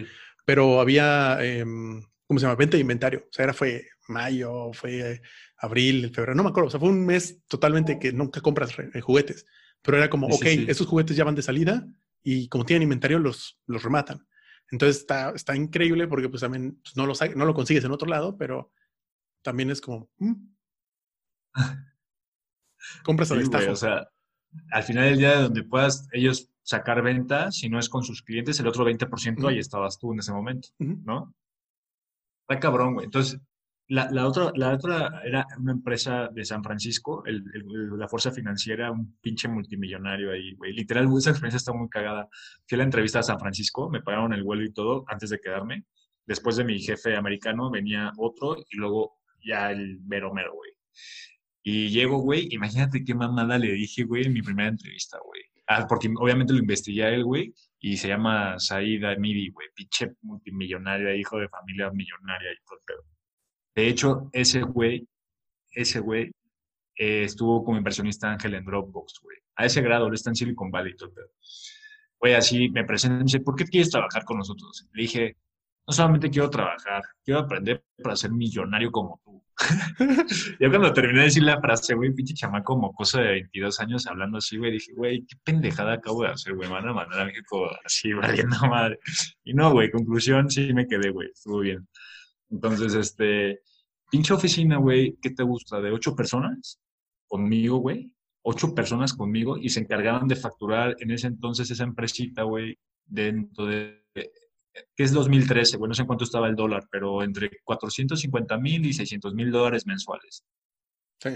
pero 0.46 0.80
había, 0.80 1.44
em, 1.44 2.02
¿cómo 2.26 2.40
se 2.40 2.46
llama? 2.46 2.56
Venta 2.56 2.78
de 2.78 2.80
inventario, 2.80 3.24
o 3.28 3.32
sea, 3.32 3.44
era 3.44 3.52
fue 3.52 3.86
mayo, 4.08 4.72
fue 4.72 5.12
eh, 5.12 5.22
abril, 5.58 6.10
febrero, 6.14 6.34
no 6.34 6.42
me 6.42 6.48
acuerdo, 6.48 6.68
o 6.68 6.70
sea, 6.70 6.80
fue 6.80 6.88
un 6.88 7.04
mes 7.04 7.42
totalmente 7.48 7.98
que 7.98 8.12
nunca 8.14 8.40
compras 8.40 8.70
eh, 8.94 9.00
juguetes, 9.02 9.44
pero 9.82 9.98
era 9.98 10.08
como, 10.08 10.28
ok, 10.28 10.46
esos 10.68 10.86
juguetes 10.86 11.16
ya 11.16 11.24
van 11.24 11.34
de 11.34 11.42
salida 11.42 11.86
y 12.22 12.48
como 12.48 12.64
tienen 12.64 12.84
inventario 12.84 13.18
los, 13.18 13.58
los 13.66 13.82
rematan. 13.82 14.26
Entonces 14.70 14.98
está, 14.98 15.30
está 15.30 15.56
increíble 15.56 16.08
porque 16.08 16.28
pues 16.28 16.40
también 16.40 16.80
pues, 16.82 16.96
no, 16.96 17.06
lo, 17.06 17.14
no 17.36 17.44
lo 17.44 17.54
consigues 17.54 17.84
en 17.84 17.92
otro 17.92 18.08
lado, 18.08 18.36
pero 18.36 18.72
también 19.42 19.70
es 19.70 19.80
como... 19.80 20.10
mm. 20.18 20.34
Compras 23.04 23.32
al 23.32 23.44
Sí, 23.44 23.68
o 23.68 23.76
sea, 23.76 24.08
al 24.70 24.82
final 24.82 25.04
del 25.04 25.18
día, 25.18 25.36
de 25.36 25.42
donde 25.44 25.62
puedas 25.64 26.08
ellos 26.12 26.50
sacar 26.62 27.02
venta, 27.02 27.50
si 27.52 27.68
no 27.68 27.78
es 27.78 27.88
con 27.88 28.02
sus 28.02 28.22
clientes, 28.22 28.58
el 28.60 28.66
otro 28.66 28.84
20% 28.84 29.38
Ujú. 29.38 29.48
ahí 29.48 29.58
estabas 29.58 29.98
tú 29.98 30.12
en 30.12 30.18
ese 30.18 30.32
momento. 30.32 30.68
¿no? 30.78 31.34
Está 32.48 32.60
cabrón, 32.60 32.94
güey. 32.94 33.06
Entonces, 33.06 33.40
la, 33.88 34.10
la 34.10 34.26
otra, 34.26 34.52
la 34.56 34.72
otra 34.74 35.22
era 35.24 35.46
una 35.58 35.72
empresa 35.72 36.28
de 36.32 36.44
San 36.44 36.62
Francisco, 36.64 37.24
el- 37.26 37.44
la 37.98 38.08
fuerza 38.08 38.30
financiera, 38.32 38.90
un 38.90 39.16
pinche 39.20 39.48
multimillonario 39.48 40.32
ahí, 40.32 40.54
güey. 40.54 40.72
Literal, 40.72 41.06
esa 41.18 41.30
experiencia 41.30 41.58
está 41.58 41.72
muy 41.72 41.88
cagada. 41.88 42.28
Fui 42.66 42.76
a 42.76 42.78
la 42.78 42.84
entrevista 42.84 43.20
a 43.20 43.22
San 43.22 43.38
Francisco, 43.38 43.88
me 43.90 44.02
pagaron 44.02 44.32
el 44.32 44.42
vuelo 44.42 44.64
y 44.64 44.72
todo 44.72 45.04
antes 45.08 45.30
de 45.30 45.38
quedarme. 45.38 45.84
Después 46.26 46.56
de 46.56 46.64
mi 46.64 46.80
jefe 46.80 47.14
americano 47.16 47.70
venía 47.70 48.12
otro 48.18 48.56
y 48.70 48.76
luego 48.76 49.18
ya 49.44 49.70
el 49.70 50.00
mero 50.06 50.32
mero, 50.34 50.52
güey. 50.54 50.72
Y 51.62 51.88
llego, 51.90 52.18
güey, 52.18 52.48
imagínate 52.50 53.04
qué 53.04 53.14
mamada 53.14 53.58
le 53.58 53.72
dije, 53.72 54.04
güey, 54.04 54.24
en 54.24 54.32
mi 54.32 54.42
primera 54.42 54.68
entrevista, 54.68 55.18
güey. 55.24 55.42
Ah, 55.68 55.86
porque 55.88 56.08
obviamente 56.16 56.52
lo 56.52 56.60
investigué 56.60 57.04
a 57.04 57.10
él, 57.10 57.24
güey, 57.24 57.52
y 57.80 57.96
se 57.96 58.08
llama 58.08 58.56
Said 58.58 59.02
Amidi, 59.04 59.50
güey, 59.50 59.66
pinche 59.74 60.12
multimillonario, 60.22 61.12
hijo 61.14 61.38
de 61.38 61.48
familia 61.48 61.90
millonaria 61.90 62.52
y 62.52 62.56
todo 62.64 62.78
el 62.78 62.84
pedo. 62.86 63.15
De 63.76 63.88
hecho, 63.88 64.30
ese 64.32 64.62
güey, 64.62 65.06
ese 65.70 66.00
güey, 66.00 66.32
eh, 66.96 67.24
estuvo 67.24 67.62
como 67.62 67.76
inversionista 67.76 68.32
ángel 68.32 68.54
en 68.54 68.64
Dropbox, 68.64 69.20
güey. 69.22 69.36
A 69.56 69.66
ese 69.66 69.82
grado, 69.82 70.08
él 70.08 70.14
está 70.14 70.30
en 70.30 70.36
Silicon 70.36 70.70
Valley 70.70 70.92
y 70.94 70.96
todo. 70.96 71.12
Güey, 72.18 72.32
así 72.32 72.70
me 72.70 72.84
presenta 72.84 73.20
y 73.20 73.24
dice, 73.24 73.40
¿por 73.40 73.54
qué 73.54 73.66
quieres 73.66 73.90
trabajar 73.90 74.24
con 74.24 74.38
nosotros? 74.38 74.88
Le 74.94 75.02
dije, 75.02 75.36
no 75.86 75.92
solamente 75.92 76.30
quiero 76.30 76.48
trabajar, 76.48 77.02
quiero 77.22 77.40
aprender 77.40 77.84
para 78.02 78.16
ser 78.16 78.32
millonario 78.32 78.90
como 78.90 79.20
tú. 79.22 79.44
Yo 80.60 80.70
cuando 80.70 80.92
terminé 80.94 81.20
de 81.20 81.24
decir 81.26 81.42
la 81.42 81.60
frase, 81.60 81.94
güey, 81.94 82.14
pinche 82.14 82.32
chamaco 82.32 82.78
mocoso 82.78 83.18
de 83.18 83.28
22 83.28 83.80
años 83.80 84.06
hablando 84.06 84.38
así, 84.38 84.56
güey, 84.56 84.72
dije, 84.72 84.92
güey, 84.94 85.26
qué 85.26 85.36
pendejada 85.44 85.94
acabo 85.94 86.22
de 86.22 86.30
hacer, 86.30 86.54
güey, 86.54 86.66
me 86.68 86.76
van 86.76 86.88
a 86.88 86.94
mandar 86.94 87.20
a 87.20 87.24
México 87.26 87.70
así, 87.84 88.12
valiendo 88.14 88.56
madre. 88.68 88.98
Y 89.44 89.52
no, 89.52 89.70
güey, 89.70 89.90
conclusión, 89.90 90.50
sí 90.50 90.72
me 90.72 90.86
quedé, 90.86 91.10
güey, 91.10 91.28
estuvo 91.30 91.60
bien. 91.60 91.86
Entonces, 92.50 92.94
este, 92.94 93.60
pinche 94.10 94.34
oficina, 94.34 94.78
güey, 94.78 95.16
¿qué 95.20 95.30
te 95.30 95.42
gusta? 95.42 95.80
¿De 95.80 95.90
ocho 95.90 96.14
personas? 96.14 96.80
Conmigo, 97.26 97.78
güey. 97.78 98.12
Ocho 98.42 98.74
personas 98.74 99.12
conmigo 99.12 99.56
y 99.56 99.70
se 99.70 99.80
encargaban 99.80 100.28
de 100.28 100.36
facturar 100.36 100.96
en 101.00 101.10
ese 101.10 101.26
entonces 101.26 101.70
esa 101.70 101.82
empresita, 101.82 102.44
güey, 102.44 102.78
dentro 103.04 103.66
de, 103.66 104.04
que 104.94 105.02
es 105.02 105.12
2013, 105.12 105.76
güey, 105.76 105.88
no 105.88 105.94
sé 105.94 106.02
en 106.02 106.06
cuánto 106.06 106.24
estaba 106.24 106.48
el 106.48 106.54
dólar, 106.54 106.86
pero 106.90 107.22
entre 107.22 107.50
450 107.64 108.58
mil 108.58 108.86
y 108.86 108.92
600 108.92 109.34
mil 109.34 109.50
dólares 109.50 109.86
mensuales. 109.86 110.44
Sí. 111.20 111.30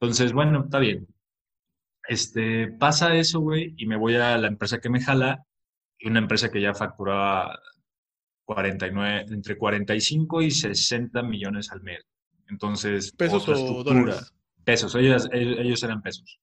Entonces, 0.00 0.32
bueno, 0.32 0.64
está 0.64 0.78
bien. 0.78 1.06
Este, 2.06 2.68
pasa 2.68 3.16
eso, 3.16 3.40
güey, 3.40 3.74
y 3.76 3.86
me 3.86 3.96
voy 3.96 4.14
a 4.14 4.38
la 4.38 4.48
empresa 4.48 4.80
que 4.80 4.90
me 4.90 5.00
jala, 5.00 5.44
y 5.98 6.08
una 6.08 6.20
empresa 6.20 6.50
que 6.50 6.60
ya 6.60 6.74
facturaba 6.74 7.58
49, 8.48 9.26
entre 9.28 9.58
45 9.58 10.40
y 10.40 10.50
60 10.50 11.22
millones 11.22 11.70
al 11.70 11.82
mes. 11.82 12.00
Entonces, 12.48 13.12
¿Pesos 13.12 13.46
o 13.46 13.84
dólares? 13.84 14.32
Pesos, 14.64 14.94
ellos, 14.94 15.28
ellos, 15.32 15.58
ellos 15.58 15.82
eran 15.82 16.00
pesos. 16.00 16.40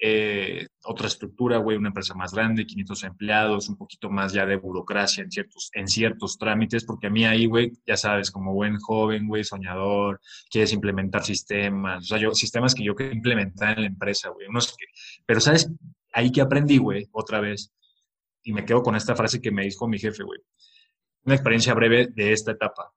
Eh, 0.00 0.66
otra 0.84 1.06
estructura, 1.06 1.58
güey, 1.58 1.76
una 1.76 1.88
empresa 1.88 2.14
más 2.14 2.32
grande, 2.32 2.64
500 2.64 3.04
empleados, 3.04 3.68
un 3.68 3.76
poquito 3.76 4.08
más 4.08 4.32
ya 4.32 4.46
de 4.46 4.56
burocracia 4.56 5.22
en 5.22 5.30
ciertos, 5.30 5.70
en 5.74 5.86
ciertos 5.86 6.38
trámites, 6.38 6.84
porque 6.86 7.08
a 7.08 7.10
mí 7.10 7.26
ahí, 7.26 7.44
güey, 7.44 7.72
ya 7.86 7.98
sabes, 7.98 8.30
como 8.30 8.54
buen 8.54 8.78
joven, 8.78 9.28
güey, 9.28 9.44
soñador, 9.44 10.20
quieres 10.50 10.72
implementar 10.72 11.24
sistemas, 11.24 12.04
o 12.04 12.06
sea, 12.06 12.18
yo, 12.18 12.32
sistemas 12.32 12.74
que 12.74 12.84
yo 12.84 12.94
quería 12.94 13.12
implementar 13.12 13.76
en 13.76 13.82
la 13.82 13.88
empresa, 13.88 14.30
güey, 14.30 14.46
unos 14.46 14.74
que, 14.74 14.86
pero 15.26 15.40
sabes, 15.40 15.70
ahí 16.14 16.32
que 16.32 16.40
aprendí, 16.40 16.78
güey, 16.78 17.06
otra 17.12 17.40
vez, 17.40 17.74
y 18.44 18.54
me 18.54 18.64
quedo 18.64 18.82
con 18.82 18.96
esta 18.96 19.14
frase 19.14 19.42
que 19.42 19.50
me 19.50 19.64
dijo 19.64 19.88
mi 19.88 19.98
jefe, 19.98 20.22
güey, 20.22 20.40
una 21.24 21.34
experiencia 21.34 21.74
breve 21.74 22.08
de 22.14 22.32
esta 22.32 22.52
etapa. 22.52 22.92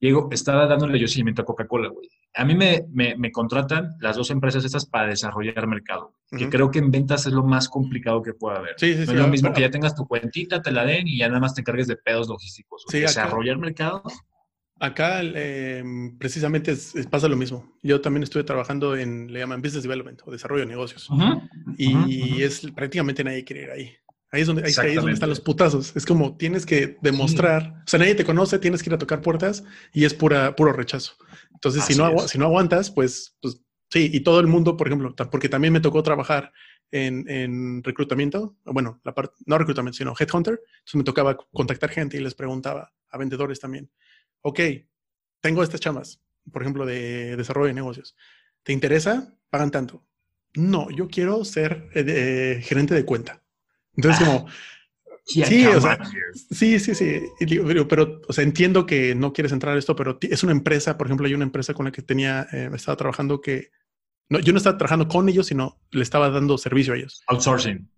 Diego, 0.00 0.28
estaba 0.30 0.66
dándole 0.66 0.98
yo 0.98 1.08
seguimiento 1.08 1.42
a 1.42 1.44
Coca-Cola, 1.44 1.88
güey. 1.88 2.08
A 2.34 2.44
mí 2.44 2.54
me, 2.54 2.84
me, 2.90 3.16
me, 3.16 3.32
contratan 3.32 3.96
las 3.98 4.16
dos 4.16 4.30
empresas 4.30 4.62
estas 4.62 4.84
para 4.84 5.08
desarrollar 5.08 5.66
mercado, 5.66 6.12
uh 6.30 6.36
-huh. 6.36 6.38
que 6.38 6.50
creo 6.50 6.70
que 6.70 6.80
en 6.80 6.90
ventas 6.90 7.24
es 7.26 7.32
lo 7.32 7.42
más 7.42 7.68
complicado 7.70 8.22
que 8.22 8.34
puede 8.34 8.58
haber. 8.58 8.74
Sí, 8.76 8.92
sí, 8.92 8.98
no 9.00 9.06
sí, 9.06 9.12
es 9.12 9.18
lo 9.18 9.24
ah, 9.24 9.28
mismo 9.28 9.52
que 9.54 9.62
ya 9.62 9.70
tengas 9.70 9.94
tu 9.94 10.06
cuentita, 10.06 10.60
te 10.60 10.70
la 10.70 10.84
den 10.84 11.08
y 11.08 11.18
ya 11.18 11.28
nada 11.28 11.40
más 11.40 11.54
te 11.54 11.62
encargues 11.62 11.86
de 11.86 11.96
pedos 11.96 12.28
logísticos. 12.28 12.84
Desarrollar 12.92 13.56
mercado. 13.56 14.02
Acá 14.78 15.20
eh, 15.22 15.82
precisamente 16.18 16.72
es, 16.72 16.94
es, 16.94 17.06
pasa 17.06 17.28
lo 17.28 17.36
mismo. 17.36 17.78
Yo 17.82 18.02
también 18.02 18.22
estuve 18.22 18.44
trabajando 18.44 18.94
en, 18.94 19.32
le 19.32 19.38
llaman 19.38 19.62
Business 19.62 19.84
Development 19.84 20.20
o 20.26 20.30
Desarrollo 20.30 20.60
de 20.60 20.66
Negocios. 20.66 21.08
Uh 21.08 21.14
-huh. 21.14 21.48
Y 21.78 21.94
uh 21.94 21.98
-huh. 22.04 22.42
es 22.42 22.70
prácticamente 22.72 23.24
nadie 23.24 23.44
quiere 23.44 23.62
ir 23.62 23.70
ahí. 23.70 23.96
Ahí 24.32 24.42
es, 24.42 24.46
donde, 24.48 24.62
ahí, 24.64 24.72
ahí 24.78 24.90
es 24.90 24.96
donde 24.96 25.12
están 25.12 25.28
los 25.28 25.40
putazos. 25.40 25.94
Es 25.96 26.04
como 26.04 26.36
tienes 26.36 26.66
que 26.66 26.98
demostrar, 27.00 27.62
sí. 27.62 27.70
o 27.70 27.88
sea, 27.90 27.98
nadie 28.00 28.14
te 28.14 28.24
conoce, 28.24 28.58
tienes 28.58 28.82
que 28.82 28.90
ir 28.90 28.94
a 28.94 28.98
tocar 28.98 29.20
puertas 29.20 29.64
y 29.92 30.04
es 30.04 30.14
pura, 30.14 30.56
puro 30.56 30.72
rechazo. 30.72 31.14
Entonces, 31.52 31.84
si 31.84 31.94
no, 31.94 32.18
si 32.26 32.38
no 32.38 32.46
aguantas, 32.46 32.90
pues, 32.90 33.36
pues 33.40 33.62
sí, 33.90 34.10
y 34.12 34.20
todo 34.20 34.40
el 34.40 34.46
mundo, 34.46 34.76
por 34.76 34.88
ejemplo, 34.88 35.14
porque 35.30 35.48
también 35.48 35.72
me 35.72 35.80
tocó 35.80 36.02
trabajar 36.02 36.52
en, 36.90 37.28
en 37.28 37.82
reclutamiento, 37.82 38.56
bueno, 38.64 39.00
la 39.04 39.14
parte, 39.14 39.34
no 39.46 39.58
reclutamiento, 39.58 39.96
sino 39.96 40.14
headhunter, 40.18 40.60
entonces 40.60 40.94
me 40.94 41.04
tocaba 41.04 41.36
contactar 41.52 41.90
gente 41.90 42.16
y 42.16 42.20
les 42.20 42.34
preguntaba 42.34 42.92
a 43.10 43.18
vendedores 43.18 43.60
también, 43.60 43.90
ok, 44.42 44.60
tengo 45.40 45.62
estas 45.62 45.80
chamas, 45.80 46.20
por 46.52 46.62
ejemplo, 46.62 46.86
de 46.86 47.36
desarrollo 47.36 47.68
de 47.68 47.74
negocios, 47.74 48.16
¿te 48.62 48.72
interesa? 48.72 49.36
Pagan 49.50 49.70
tanto. 49.70 50.04
No, 50.54 50.90
yo 50.90 51.08
quiero 51.08 51.44
ser 51.44 51.88
eh, 51.94 52.04
eh, 52.06 52.62
gerente 52.62 52.94
de 52.94 53.04
cuenta. 53.04 53.42
Entonces, 53.96 54.26
como, 54.26 54.46
sí, 55.26 55.66
o 55.66 55.80
sea, 55.80 55.98
sí, 56.50 56.78
sí, 56.78 56.94
sí, 56.94 57.20
pero, 57.66 57.88
pero, 57.88 58.20
o 58.28 58.32
sea, 58.32 58.44
entiendo 58.44 58.86
que 58.86 59.14
no 59.14 59.32
quieres 59.32 59.52
entrar 59.52 59.74
a 59.74 59.78
esto, 59.78 59.96
pero 59.96 60.18
es 60.20 60.42
una 60.42 60.52
empresa, 60.52 60.96
por 60.96 61.06
ejemplo, 61.06 61.26
hay 61.26 61.34
una 61.34 61.44
empresa 61.44 61.74
con 61.74 61.86
la 61.86 61.92
que 61.92 62.02
tenía, 62.02 62.46
eh, 62.52 62.70
estaba 62.72 62.96
trabajando 62.96 63.40
que, 63.40 63.70
no, 64.28 64.38
yo 64.38 64.52
no 64.52 64.58
estaba 64.58 64.78
trabajando 64.78 65.08
con 65.08 65.28
ellos, 65.28 65.46
sino 65.46 65.80
le 65.90 66.02
estaba 66.02 66.30
dando 66.30 66.58
servicio 66.58 66.94
a 66.94 66.96
ellos. 66.96 67.22
Outsourcing. 67.26 67.90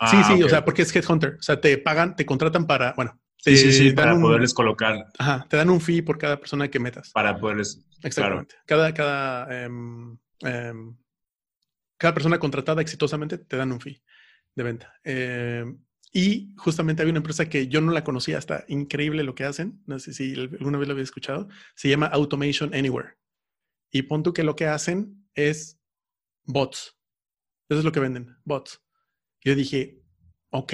Ah, 0.00 0.10
sí, 0.10 0.16
sí, 0.24 0.32
okay. 0.32 0.42
o 0.44 0.48
sea, 0.48 0.64
porque 0.64 0.82
es 0.82 0.94
Headhunter, 0.94 1.36
o 1.38 1.42
sea, 1.42 1.60
te 1.60 1.76
pagan, 1.76 2.16
te 2.16 2.24
contratan 2.24 2.66
para, 2.66 2.94
bueno. 2.94 3.20
Sí, 3.36 3.56
sí, 3.56 3.72
sí, 3.72 3.92
para 3.92 4.14
un, 4.14 4.20
poderles 4.20 4.52
colocar. 4.52 5.06
Ajá, 5.18 5.46
te 5.48 5.56
dan 5.56 5.70
un 5.70 5.80
fee 5.80 6.02
por 6.02 6.18
cada 6.18 6.38
persona 6.38 6.68
que 6.68 6.78
metas. 6.78 7.10
Para 7.10 7.38
poderles. 7.38 7.82
Exactamente. 8.02 8.54
Claro. 8.66 8.92
Cada, 8.92 8.94
cada, 8.94 9.66
um, 9.66 10.18
um, 10.42 10.96
cada 11.96 12.12
persona 12.12 12.38
contratada 12.38 12.82
exitosamente 12.82 13.38
te 13.38 13.56
dan 13.56 13.72
un 13.72 13.80
fee 13.80 14.02
de 14.54 14.62
venta. 14.62 14.94
Eh, 15.04 15.64
y 16.12 16.54
justamente 16.56 17.02
había 17.02 17.12
una 17.12 17.20
empresa 17.20 17.48
que 17.48 17.68
yo 17.68 17.80
no 17.80 17.92
la 17.92 18.02
conocía, 18.02 18.38
hasta 18.38 18.64
increíble 18.68 19.22
lo 19.22 19.34
que 19.34 19.44
hacen, 19.44 19.82
no 19.86 19.98
sé 19.98 20.12
si 20.12 20.34
alguna 20.34 20.78
vez 20.78 20.88
lo 20.88 20.92
había 20.92 21.04
escuchado, 21.04 21.48
se 21.76 21.88
llama 21.88 22.06
Automation 22.06 22.74
Anywhere. 22.74 23.16
Y 23.92 24.02
pon 24.02 24.22
tú 24.22 24.32
que 24.32 24.42
lo 24.42 24.56
que 24.56 24.66
hacen 24.66 25.28
es 25.34 25.80
bots. 26.44 26.96
Eso 27.68 27.78
es 27.78 27.84
lo 27.84 27.92
que 27.92 28.00
venden, 28.00 28.36
bots. 28.44 28.82
Yo 29.42 29.54
dije, 29.54 30.02
ok, 30.50 30.72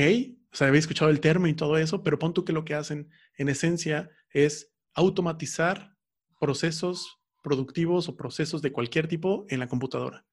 o 0.51 0.57
sea, 0.57 0.69
había 0.69 0.81
escuchado 0.81 1.11
el 1.11 1.21
término 1.21 1.49
y 1.49 1.55
todo 1.55 1.77
eso, 1.77 2.03
pero 2.03 2.19
pon 2.19 2.33
tú 2.33 2.45
que 2.45 2.55
lo 2.55 2.65
que 2.65 2.75
hacen 2.75 3.11
en 3.37 3.49
esencia 3.51 4.11
es 4.31 4.75
automatizar 4.95 5.95
procesos 6.41 7.19
productivos 7.43 8.09
o 8.09 8.17
procesos 8.17 8.63
de 8.63 8.73
cualquier 8.73 9.07
tipo 9.07 9.47
en 9.51 9.61
la 9.61 9.69
computadora. 9.69 10.27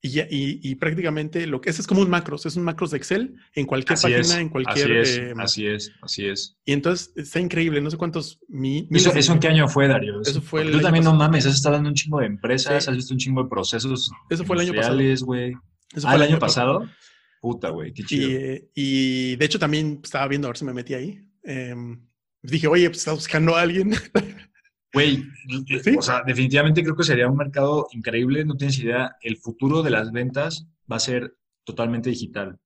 Y, 0.00 0.20
y, 0.20 0.60
y, 0.62 0.74
prácticamente 0.76 1.44
lo 1.48 1.60
que 1.60 1.70
es 1.70 1.80
es 1.80 1.86
como 1.88 2.02
un 2.02 2.08
macros, 2.08 2.46
es 2.46 2.54
un 2.54 2.62
macros 2.62 2.92
de 2.92 2.98
Excel 2.98 3.34
en 3.56 3.66
cualquier 3.66 3.94
Así 3.94 4.02
página, 4.04 4.20
es, 4.20 4.30
en 4.36 4.48
cualquier. 4.48 5.00
Así 5.00 5.10
es, 5.12 5.18
eh, 5.18 5.32
así 5.38 5.66
es, 5.66 5.92
así 6.02 6.26
es. 6.26 6.56
y 6.64 6.72
entonces 6.72 7.12
está 7.16 7.40
increíble, 7.40 7.80
no 7.80 7.90
sé 7.90 7.96
cuántos. 7.96 8.38
mi- 8.48 8.86
¿Eso, 8.92 9.12
eso 9.12 9.32
en 9.32 9.40
qué 9.40 9.48
año 9.48 9.66
fue, 9.66 9.88
Darío? 9.88 10.20
Eso 10.22 10.40
fue 10.40 10.62
el 10.62 10.70
Tú 10.70 10.80
también 10.80 11.02
no 11.04 11.14
mames, 11.14 11.46
has 11.46 11.54
estado 11.54 11.74
dando 11.74 11.88
un 11.88 11.96
chingo 11.96 12.20
de 12.20 12.26
empresas, 12.26 12.84
Sí. 12.84 12.90
has 12.90 12.96
visto 12.96 13.12
un 13.12 13.18
chingo 13.18 13.42
de 13.42 13.48
procesos 13.48 14.12
Eso 14.30 14.44
fue 14.44 14.54
el 14.54 14.62
año 14.62 14.74
pasado. 14.74 15.00
eso 15.00 15.26
Ah, 15.26 16.00
fue 16.00 16.14
el 16.14 16.22
año 16.22 16.38
pasado. 16.38 16.88
Puta, 17.40 17.70
güey, 17.70 17.92
qué 17.92 18.02
Y, 18.02 18.04
chido. 18.06 18.28
eh, 18.30 18.68
y 18.76 19.34
de 19.36 19.44
hecho 19.44 19.58
también 19.58 20.00
estaba 20.04 20.28
viendo 20.28 20.46
a 20.46 20.50
ver 20.50 20.58
si 20.58 20.64
me 20.64 20.72
metí 20.74 20.94
ahí. 20.94 21.20
Em, 21.42 22.00
dije, 22.42 22.68
oye, 22.68 22.88
pues 22.88 22.98
estás 22.98 23.14
buscando 23.14 23.56
a 23.56 23.62
alguien. 23.62 23.90
Güey, 24.92 25.24
Sí. 25.82 25.96
o 25.96 26.02
sea, 26.02 26.22
definitivamente 26.26 26.82
creo 26.82 26.96
que 26.96 27.04
sería 27.04 27.28
un 27.28 27.36
mercado 27.36 27.86
increíble, 27.92 28.44
no 28.44 28.56
tienes 28.56 28.78
idea, 28.78 29.16
el 29.22 29.36
futuro 29.36 29.82
de 29.82 29.90
las 29.90 30.12
ventas 30.12 30.66
va 30.90 30.96
a 30.96 31.00
ser 31.00 31.36
totalmente 31.64 32.08
digital. 32.10 32.58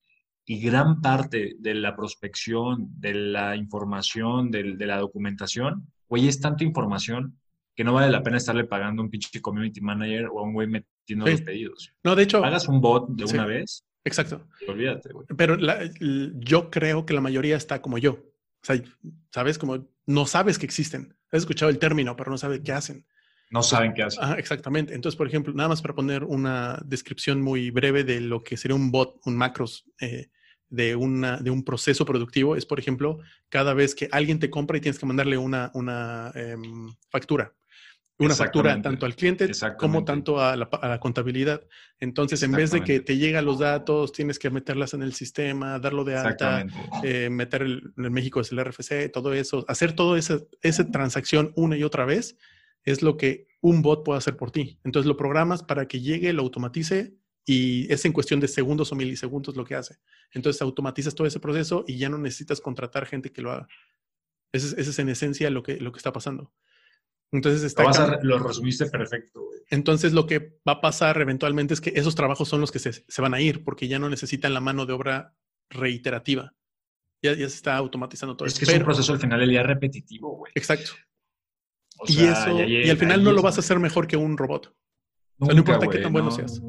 Y 0.44 0.60
gran 0.60 1.00
parte 1.00 1.54
de 1.58 1.74
la 1.74 1.96
prospección, 1.96 2.88
de 2.98 3.14
la 3.14 3.56
información, 3.56 4.50
del- 4.50 4.78
de, 4.78 4.86
la 4.86 4.98
documentación, 4.98 5.88
güey, 6.08 6.28
es 6.28 6.40
tanta 6.40 6.64
información 6.64 7.38
que 7.74 7.84
no 7.84 7.92
vale 7.94 8.10
la 8.12 8.22
pena 8.22 8.36
estarle 8.36 8.64
pagando 8.64 9.02
a 9.02 9.04
un 9.04 9.10
pinche 9.10 9.40
community 9.40 9.80
manager 9.80 10.26
o 10.32 10.40
a 10.40 10.42
un 10.42 10.52
güey 10.52 10.68
metiendo 10.68 11.26
Sí. 11.26 11.32
los 11.32 11.40
pedidos. 11.42 11.92
no, 12.04 12.14
de 12.14 12.22
hecho, 12.24 12.44
Hagas 12.44 12.68
un 12.68 12.80
bot 12.80 13.08
de 13.10 13.26
Sí. 13.26 13.34
una 13.34 13.46
vez 13.46 13.84
exacto. 14.04 14.46
olvídate, 14.68 15.12
güey. 15.12 15.26
Pero 15.36 15.56
la- 15.56 15.90
yo 16.00 16.70
creo 16.70 17.04
que 17.06 17.14
la 17.14 17.20
mayoría 17.20 17.56
está 17.56 17.80
como 17.82 17.98
yo. 17.98 18.12
O 18.12 18.64
sea, 18.64 18.80
sabes, 19.30 19.58
como 19.58 19.88
no 20.06 20.26
sabes 20.26 20.58
que 20.58 20.66
existen. 20.66 21.14
Has 21.32 21.40
escuchado 21.40 21.70
el 21.70 21.78
término, 21.78 22.14
pero 22.14 22.30
no 22.30 22.38
sabes 22.38 22.60
qué 22.62 22.72
hacen. 22.72 23.06
No 23.50 23.62
saben 23.62 23.92
qué 23.94 24.02
hacer. 24.02 24.22
Ajá, 24.22 24.34
exactamente. 24.34 24.94
Entonces, 24.94 25.16
por 25.16 25.26
ejemplo, 25.26 25.52
nada 25.52 25.70
más 25.70 25.82
para 25.82 25.94
poner 25.94 26.24
una 26.24 26.80
descripción 26.84 27.42
muy 27.42 27.70
breve 27.70 28.04
de 28.04 28.20
lo 28.20 28.42
que 28.42 28.56
sería 28.56 28.74
un 28.74 28.90
bot, 28.90 29.20
un 29.24 29.36
macros 29.36 29.84
eh, 30.00 30.28
de, 30.68 30.96
una, 30.96 31.38
de 31.38 31.50
un 31.50 31.64
proceso 31.64 32.04
productivo, 32.04 32.56
es, 32.56 32.64
por 32.64 32.78
ejemplo, 32.78 33.18
cada 33.48 33.74
vez 33.74 33.94
que 33.94 34.08
alguien 34.10 34.38
te 34.38 34.50
compra 34.50 34.78
y 34.78 34.80
tienes 34.80 34.98
que 34.98 35.06
mandarle 35.06 35.36
una, 35.36 35.70
una 35.74 36.32
em, 36.34 36.94
factura. 37.10 37.54
Una 38.18 38.34
factura 38.44 38.70
tanto 38.82 39.06
al 39.06 39.16
cliente 39.16 39.46
como 39.78 40.04
tanto 40.04 40.40
a 40.40 40.54
la, 40.56 40.70
pa- 40.70 40.76
a 40.78 40.88
la 40.88 41.00
contabilidad. 41.00 41.66
Entonces, 41.98 42.42
en 42.42 42.52
vez 42.52 42.70
de 42.70 42.78
que 42.84 43.00
te 43.00 43.16
lleguen 43.16 43.44
los 43.44 43.58
datos, 43.58 44.12
tienes 44.12 44.38
que 44.38 44.50
meterlas 44.50 44.94
en 44.94 45.02
el 45.02 45.12
sistema, 45.14 45.78
darlo 45.78 46.04
de 46.04 46.14
alta, 46.16 46.58
eh, 47.04 47.30
meter 47.30 47.62
el, 47.62 47.92
en 47.96 48.12
México 48.12 48.40
es 48.40 48.52
el 48.52 48.58
RFC, 48.64 49.10
todo 49.12 49.32
eso, 49.34 49.64
hacer 49.66 49.94
toda 49.94 50.18
esa, 50.18 50.38
esa 50.60 50.88
transacción 50.90 51.52
una 51.56 51.76
y 51.76 51.82
otra 51.82 52.04
vez 52.04 52.36
es 52.84 53.02
lo 53.02 53.16
que 53.16 53.48
un 53.60 53.80
bot 53.82 54.04
puede 54.04 54.18
hacer 54.18 54.36
por 54.36 54.50
ti. 54.50 54.78
Entonces 54.84 55.06
lo 55.08 55.16
programas 55.16 55.62
para 55.62 55.86
que 55.88 56.00
llegue, 56.00 56.32
lo 56.32 56.42
automatice 56.42 57.14
y 57.44 57.92
es 57.92 58.04
en 58.04 58.12
cuestión 58.12 58.38
de 58.40 58.46
segundos 58.46 58.92
o 58.92 58.94
milisegundos 58.94 59.56
lo 59.56 59.64
que 59.64 59.74
hace. 59.74 59.96
Entonces 60.32 60.60
automatizas 60.62 61.14
todo 61.14 61.26
ese 61.26 61.40
proceso 61.40 61.84
y 61.88 61.96
ya 61.96 62.08
no 62.08 62.18
necesitas 62.18 62.60
contratar 62.60 63.06
gente 63.06 63.32
que 63.32 63.42
lo 63.42 63.50
haga. 63.52 63.66
Ese 64.52 64.66
es, 64.68 64.72
ese 64.74 64.90
es 64.90 64.98
en 64.98 65.08
esencia 65.08 65.48
lo 65.50 65.62
que, 65.62 65.76
lo 65.78 65.90
que 65.92 65.96
está 65.98 66.12
pasando. 66.12 66.52
Entonces 67.32 67.62
está 67.62 67.82
Lo, 67.82 67.88
vas 67.88 67.98
a 67.98 68.06
cam- 68.06 68.10
re- 68.18 68.24
lo 68.24 68.38
resumiste 68.38 68.86
perfecto, 68.86 69.40
güey. 69.42 69.60
entonces 69.70 70.12
lo 70.12 70.26
que 70.26 70.60
va 70.68 70.72
a 70.74 70.80
pasar 70.82 71.18
eventualmente 71.20 71.72
es 71.74 71.80
que 71.80 71.92
esos 71.96 72.14
trabajos 72.14 72.48
son 72.48 72.60
los 72.60 72.70
que 72.70 72.78
se, 72.78 72.92
se 72.92 73.22
van 73.22 73.32
a 73.34 73.40
ir 73.40 73.64
porque 73.64 73.88
ya 73.88 73.98
no 73.98 74.10
necesitan 74.10 74.52
la 74.54 74.60
mano 74.60 74.84
de 74.86 74.92
obra 74.92 75.34
reiterativa. 75.70 76.54
Ya, 77.22 77.32
ya 77.32 77.48
se 77.48 77.56
está 77.56 77.76
automatizando 77.76 78.36
todo 78.36 78.46
Es 78.46 78.58
que 78.58 78.64
es 78.64 78.68
un 78.68 78.74
Pero- 78.74 78.84
proceso 78.84 79.12
al 79.12 79.18
final 79.20 79.40
del 79.40 79.48
día 79.50 79.62
repetitivo, 79.62 80.36
güey. 80.36 80.52
Exacto. 80.54 80.90
O 81.98 82.04
y 82.08 82.18
eso, 82.24 82.58
ya 82.58 82.66
y 82.66 82.90
al 82.90 82.96
final 82.98 83.22
no 83.22 83.32
lo 83.32 83.42
vas 83.42 83.56
a 83.56 83.60
hacer 83.60 83.78
mejor 83.78 84.06
que 84.06 84.16
un 84.16 84.36
robot. 84.36 84.74
sea, 85.38 85.54
no 85.54 85.58
importa 85.58 85.80
qué 85.86 85.98
güey, 85.98 86.02
tan 86.02 86.12
bueno 86.12 86.28
no, 86.30 86.34
seas. 86.34 86.60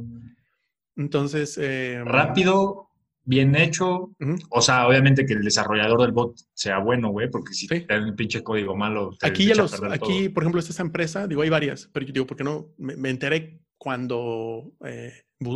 Entonces, 0.96 1.58
eh, 1.62 2.02
Rápido, 2.06 2.90
bien 3.26 3.56
hecho. 3.56 4.12
O 4.50 4.62
sea, 4.62 4.88
obviamente 4.88 5.26
que 5.26 5.34
el 5.34 5.44
desarrollador 5.44 6.02
del 6.02 6.12
bot 6.12 6.36
sea 6.54 6.80
bueno, 6.80 7.10
güey, 7.10 7.30
porque 7.30 7.54
si 7.54 7.68
Sí. 7.68 7.82
te 7.82 7.94
dan 7.94 8.04
un 8.10 8.16
pinche 8.16 8.44
código 8.44 8.76
malo, 8.76 9.16
te 9.20 9.28
Aquí 9.28 9.46
ya 9.46 9.56
los, 9.56 9.74
aquí, 9.84 10.24
todo. 10.26 10.34
por 10.34 10.44
ejemplo, 10.44 10.60
esta 10.60 10.82
empresa, 10.82 11.28
digo, 11.28 11.42
hay 11.42 11.50
varias, 11.50 11.90
pero 11.94 12.06
yo 12.06 12.14
digo, 12.14 12.28
porque 12.28 12.44
no? 12.44 12.70
Me, 12.78 12.96
me 12.98 13.10
enteré 13.10 13.60
cuando 13.78 14.72
eh, 14.86 15.14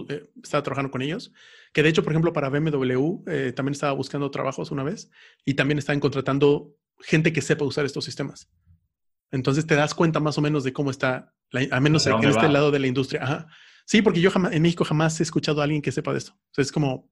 eh, 0.10 0.24
estaba 0.44 0.64
trabajando 0.64 0.92
con 0.92 1.02
ellos, 1.02 1.32
que 1.74 1.84
de 1.84 1.90
hecho, 1.90 2.04
por 2.04 2.12
ejemplo, 2.14 2.34
para 2.34 2.50
BMW 2.50 3.24
eh, 3.28 3.54
también 3.54 3.74
estaba 3.74 3.94
buscando 3.94 4.30
trabajos 4.32 4.72
una 4.72 4.84
vez 4.84 5.10
y 5.46 5.54
también 5.54 5.78
estaban 5.78 6.00
contratando 6.00 6.74
gente 7.00 7.32
que 7.32 7.42
sepa 7.42 7.64
usar 7.66 7.86
estos 7.86 8.04
sistemas. 8.06 8.50
Entonces 9.32 9.68
te 9.68 9.76
das 9.76 9.94
cuenta 9.94 10.20
más 10.20 10.38
o 10.38 10.42
menos 10.42 10.64
de 10.64 10.74
cómo 10.74 10.90
está, 10.92 11.34
la- 11.52 11.68
a 11.72 11.80
menos 11.80 12.06
en 12.08 12.16
este 12.24 12.46
va. 12.46 12.48
lado 12.48 12.72
de 12.72 12.80
la 12.80 12.88
industria. 12.88 13.24
Ajá. 13.24 13.48
Sí, 13.86 14.02
porque 14.02 14.20
yo 14.22 14.32
jamás, 14.32 14.52
en 14.54 14.62
México 14.62 14.84
jamás 14.84 15.20
he 15.20 15.24
escuchado 15.24 15.62
a 15.62 15.64
alguien 15.66 15.82
que 15.82 15.92
sepa 15.92 16.12
de 16.12 16.18
esto. 16.20 16.32
O 16.34 16.54
sea, 16.54 16.62
es 16.62 16.72
como, 16.72 17.10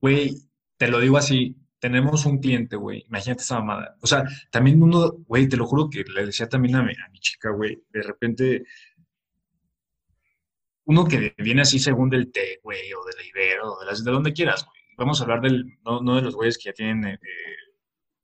Güey, 0.00 0.34
te 0.76 0.88
lo 0.88 1.00
digo 1.00 1.16
así, 1.16 1.56
tenemos 1.78 2.26
un 2.26 2.38
cliente, 2.38 2.76
güey, 2.76 3.04
imagínate 3.06 3.42
esa 3.42 3.60
mamada. 3.60 3.96
O 4.00 4.06
sea, 4.06 4.24
también 4.50 4.82
uno, 4.82 5.12
güey, 5.26 5.48
te 5.48 5.56
lo 5.56 5.66
juro 5.66 5.88
que 5.90 6.04
le 6.04 6.26
decía 6.26 6.48
también 6.48 6.76
a 6.76 6.82
mi, 6.82 6.92
a 6.92 7.08
mi 7.10 7.18
chica, 7.20 7.50
güey, 7.50 7.82
de 7.90 8.02
repente, 8.02 8.64
uno 10.84 11.04
que 11.04 11.34
viene 11.38 11.62
así 11.62 11.78
según 11.78 12.10
del 12.10 12.30
té, 12.32 12.60
güey, 12.62 12.92
o 12.92 13.04
de 13.04 13.12
la 13.16 13.26
Ibero, 13.26 13.74
o 13.74 13.80
de, 13.80 13.86
las, 13.86 14.04
de 14.04 14.10
donde 14.10 14.32
quieras, 14.32 14.64
güey. 14.64 14.76
Vamos 14.98 15.20
a 15.20 15.24
hablar 15.24 15.42
del, 15.42 15.78
no, 15.84 16.00
no 16.00 16.16
de 16.16 16.22
los 16.22 16.34
güeyes 16.34 16.56
que 16.56 16.70
ya 16.70 16.72
tienen 16.72 17.04
eh, 17.04 17.18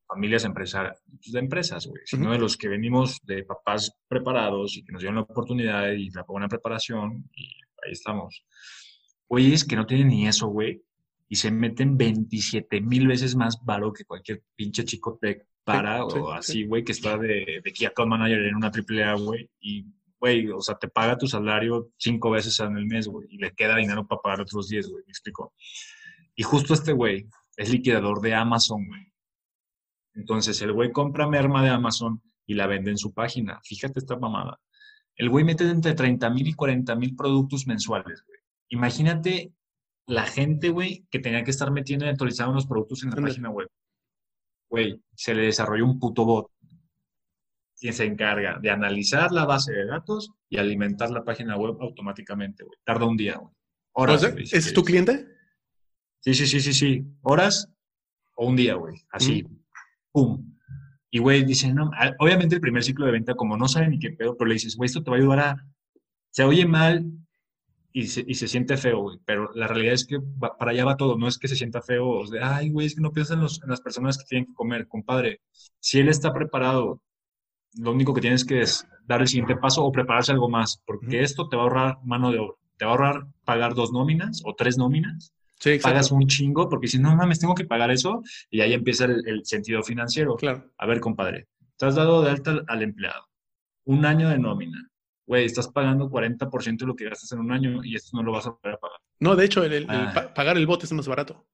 familias 0.06 0.44
empresarias, 0.44 1.02
de 1.06 1.38
empresas, 1.38 1.86
güey, 1.86 2.02
sino 2.04 2.32
de 2.32 2.38
los 2.38 2.56
que 2.56 2.68
venimos 2.68 3.20
de 3.24 3.44
papás 3.44 3.96
preparados 4.08 4.76
y 4.76 4.84
que 4.84 4.92
nos 4.92 5.02
dieron 5.02 5.16
la 5.16 5.22
oportunidad 5.22 5.90
y 5.92 6.10
la 6.10 6.22
buena 6.22 6.48
preparación 6.48 7.28
y 7.34 7.44
ahí 7.84 7.92
estamos. 7.92 8.44
Güeyes 9.28 9.64
que 9.64 9.76
no 9.76 9.86
tienen 9.86 10.08
ni 10.08 10.26
eso, 10.28 10.48
güey, 10.48 10.82
y 11.32 11.36
se 11.36 11.50
meten 11.50 11.96
27 11.96 12.82
mil 12.82 13.06
veces 13.06 13.34
más 13.34 13.58
varo 13.64 13.90
que 13.90 14.04
cualquier 14.04 14.42
pinche 14.54 14.84
chico 14.84 15.18
tech 15.18 15.46
para 15.64 15.96
sí, 15.96 16.02
o 16.02 16.10
sí. 16.10 16.32
así, 16.36 16.64
güey, 16.66 16.84
que 16.84 16.92
está 16.92 17.16
de, 17.16 17.62
de 17.64 17.72
Key 17.72 17.86
Account 17.86 18.10
Manager 18.10 18.38
en 18.42 18.56
una 18.56 18.66
AAA, 18.70 19.14
güey, 19.14 19.50
y, 19.58 19.86
güey, 20.20 20.50
o 20.50 20.60
sea, 20.60 20.74
te 20.74 20.88
paga 20.88 21.16
tu 21.16 21.26
salario 21.26 21.88
cinco 21.96 22.30
veces 22.30 22.60
en 22.60 22.76
el 22.76 22.84
mes, 22.84 23.08
güey, 23.08 23.28
y 23.30 23.38
le 23.38 23.54
queda 23.54 23.78
dinero 23.78 24.06
para 24.06 24.20
pagar 24.20 24.42
otros 24.42 24.68
10, 24.68 24.90
güey, 24.90 25.04
me 25.06 25.10
explico. 25.10 25.54
Y 26.34 26.42
justo 26.42 26.74
este 26.74 26.92
güey 26.92 27.26
es 27.56 27.70
liquidador 27.70 28.20
de 28.20 28.34
Amazon, 28.34 28.86
güey. 28.86 29.10
Entonces, 30.12 30.60
el 30.60 30.74
güey 30.74 30.92
compra 30.92 31.26
merma 31.26 31.64
de 31.64 31.70
Amazon 31.70 32.20
y 32.44 32.52
la 32.52 32.66
vende 32.66 32.90
en 32.90 32.98
su 32.98 33.14
página. 33.14 33.58
Fíjate 33.64 34.00
esta 34.00 34.18
mamada. 34.18 34.60
El 35.16 35.30
güey 35.30 35.46
mete 35.46 35.64
entre 35.64 35.94
30 35.94 36.28
mil 36.28 36.48
y 36.48 36.52
40 36.52 36.94
mil 36.94 37.16
productos 37.16 37.66
mensuales, 37.66 38.22
güey. 38.26 38.38
Imagínate 38.68 39.54
la 40.06 40.24
gente, 40.24 40.70
güey, 40.70 41.06
que 41.10 41.18
tenía 41.20 41.44
que 41.44 41.50
estar 41.50 41.70
metiendo 41.70 42.04
y 42.04 42.08
actualizando 42.08 42.54
los 42.54 42.66
productos 42.66 43.02
en 43.04 43.10
la 43.10 43.16
página 43.16 43.50
web. 43.50 43.68
Güey, 44.70 45.00
se 45.14 45.34
le 45.34 45.42
desarrolló 45.42 45.84
un 45.84 45.98
puto 45.98 46.24
bot 46.24 46.50
que 47.78 47.92
se 47.92 48.04
encarga 48.04 48.58
de 48.60 48.70
analizar 48.70 49.32
la 49.32 49.44
base 49.44 49.72
de 49.72 49.86
datos 49.86 50.30
y 50.48 50.56
alimentar 50.58 51.10
la 51.10 51.24
página 51.24 51.56
web 51.56 51.76
automáticamente, 51.80 52.62
güey. 52.64 52.78
Tarda 52.84 53.06
un 53.06 53.16
día, 53.16 53.36
güey. 53.38 53.52
o 53.92 54.02
Horas, 54.02 54.20
sea, 54.20 54.30
güey, 54.30 54.46
si 54.46 54.56
¿ese 54.56 54.68
es 54.68 54.74
tu 54.74 54.84
cliente? 54.84 55.26
Sí, 56.20 56.34
sí, 56.34 56.46
sí, 56.46 56.60
sí, 56.60 56.72
sí. 56.72 57.04
Horas 57.22 57.68
o 58.36 58.46
un 58.46 58.54
día, 58.56 58.74
güey. 58.74 58.96
Así. 59.10 59.44
Pum. 60.12 60.48
Y, 61.10 61.18
güey, 61.18 61.44
dicen, 61.44 61.74
no, 61.74 61.90
a- 61.94 62.14
obviamente 62.20 62.54
el 62.54 62.60
primer 62.60 62.82
ciclo 62.84 63.04
de 63.04 63.12
venta, 63.12 63.34
como 63.34 63.56
no 63.56 63.66
saben 63.68 63.90
ni 63.90 63.98
qué 63.98 64.10
pedo, 64.12 64.36
pero 64.36 64.48
le 64.48 64.54
dices, 64.54 64.76
güey, 64.76 64.86
esto 64.86 65.02
te 65.02 65.10
va 65.10 65.16
a 65.16 65.20
ayudar 65.20 65.38
a... 65.40 65.66
Se 66.30 66.44
oye 66.44 66.64
mal 66.64 67.04
y 67.92 68.06
se, 68.06 68.24
y 68.26 68.34
se 68.34 68.48
siente 68.48 68.76
feo, 68.76 69.00
güey, 69.02 69.18
pero 69.24 69.50
la 69.54 69.66
realidad 69.68 69.94
es 69.94 70.06
que 70.06 70.18
va- 70.18 70.56
para 70.56 70.70
allá 70.72 70.84
va 70.84 70.96
todo, 70.96 71.16
no 71.18 71.28
es 71.28 71.38
que 71.38 71.48
se 71.48 71.56
sienta 71.56 71.82
feo, 71.82 72.08
o 72.08 72.26
sea, 72.26 72.56
ay, 72.56 72.70
güey, 72.70 72.86
es 72.86 72.94
que 72.94 73.00
no 73.02 73.12
piensas 73.12 73.36
en, 73.36 73.42
los- 73.42 73.62
en 73.62 73.70
las 73.70 73.80
personas 73.80 74.18
que 74.18 74.24
tienen 74.24 74.46
que 74.46 74.54
comer, 74.54 74.88
compadre. 74.88 75.40
Si 75.80 75.98
él 76.00 76.08
está 76.08 76.32
preparado, 76.32 77.00
lo 77.78 77.92
único 77.92 78.14
que 78.14 78.20
tienes 78.20 78.44
que 78.44 78.60
es 78.62 78.86
dar 79.06 79.20
el 79.20 79.28
siguiente 79.28 79.56
paso 79.56 79.84
o 79.84 79.92
prepararse 79.92 80.32
algo 80.32 80.48
más, 80.48 80.80
porque 80.86 81.22
esto 81.22 81.48
te 81.48 81.56
va 81.56 81.62
a 81.62 81.66
ahorrar 81.66 81.98
mano 82.04 82.30
de 82.30 82.38
obra, 82.38 82.54
te 82.76 82.84
va 82.84 82.90
a 82.92 82.94
ahorrar 82.94 83.26
pagar 83.44 83.74
dos 83.74 83.92
nóminas 83.92 84.42
o 84.44 84.54
tres 84.54 84.78
nóminas 84.78 85.32
Sí, 85.58 85.78
pagas 85.80 86.10
un 86.10 86.26
chingo 86.26 86.68
porque 86.68 86.88
si 86.88 86.98
no 86.98 87.14
mames, 87.14 87.38
tengo 87.38 87.54
que 87.54 87.64
pagar 87.64 87.92
eso 87.92 88.22
y 88.50 88.62
ahí 88.62 88.72
empieza 88.72 89.04
el, 89.04 89.22
el 89.28 89.44
sentido 89.46 89.82
financiero. 89.84 90.34
Claro. 90.34 90.72
A 90.76 90.86
ver, 90.86 90.98
compadre, 90.98 91.46
te 91.78 91.86
has 91.86 91.94
dado 91.94 92.20
de 92.22 92.30
alta 92.30 92.50
al, 92.50 92.64
al 92.66 92.82
empleado, 92.82 93.26
un 93.84 94.04
año 94.04 94.28
de 94.28 94.38
nómina. 94.38 94.90
Güey, 95.26 95.44
estás 95.44 95.68
pagando 95.68 96.08
40% 96.10 96.84
de 96.84 96.86
lo 96.86 96.96
que 96.96 97.04
gastas 97.08 97.30
en 97.32 97.38
un 97.40 97.52
año 97.52 97.82
y 97.84 97.94
esto 97.94 98.16
no 98.16 98.22
lo 98.22 98.32
vas 98.32 98.46
a 98.46 98.56
poder 98.56 98.78
pagar. 98.78 98.98
No, 99.20 99.36
de 99.36 99.44
hecho, 99.44 99.62
el, 99.64 99.72
el- 99.72 99.82
el 99.84 99.90
Ah. 99.90 100.12
pa- 100.14 100.34
pagar 100.34 100.56
el 100.56 100.66
bote 100.66 100.84
es 100.86 100.92
más 100.92 101.06
barato. 101.06 101.46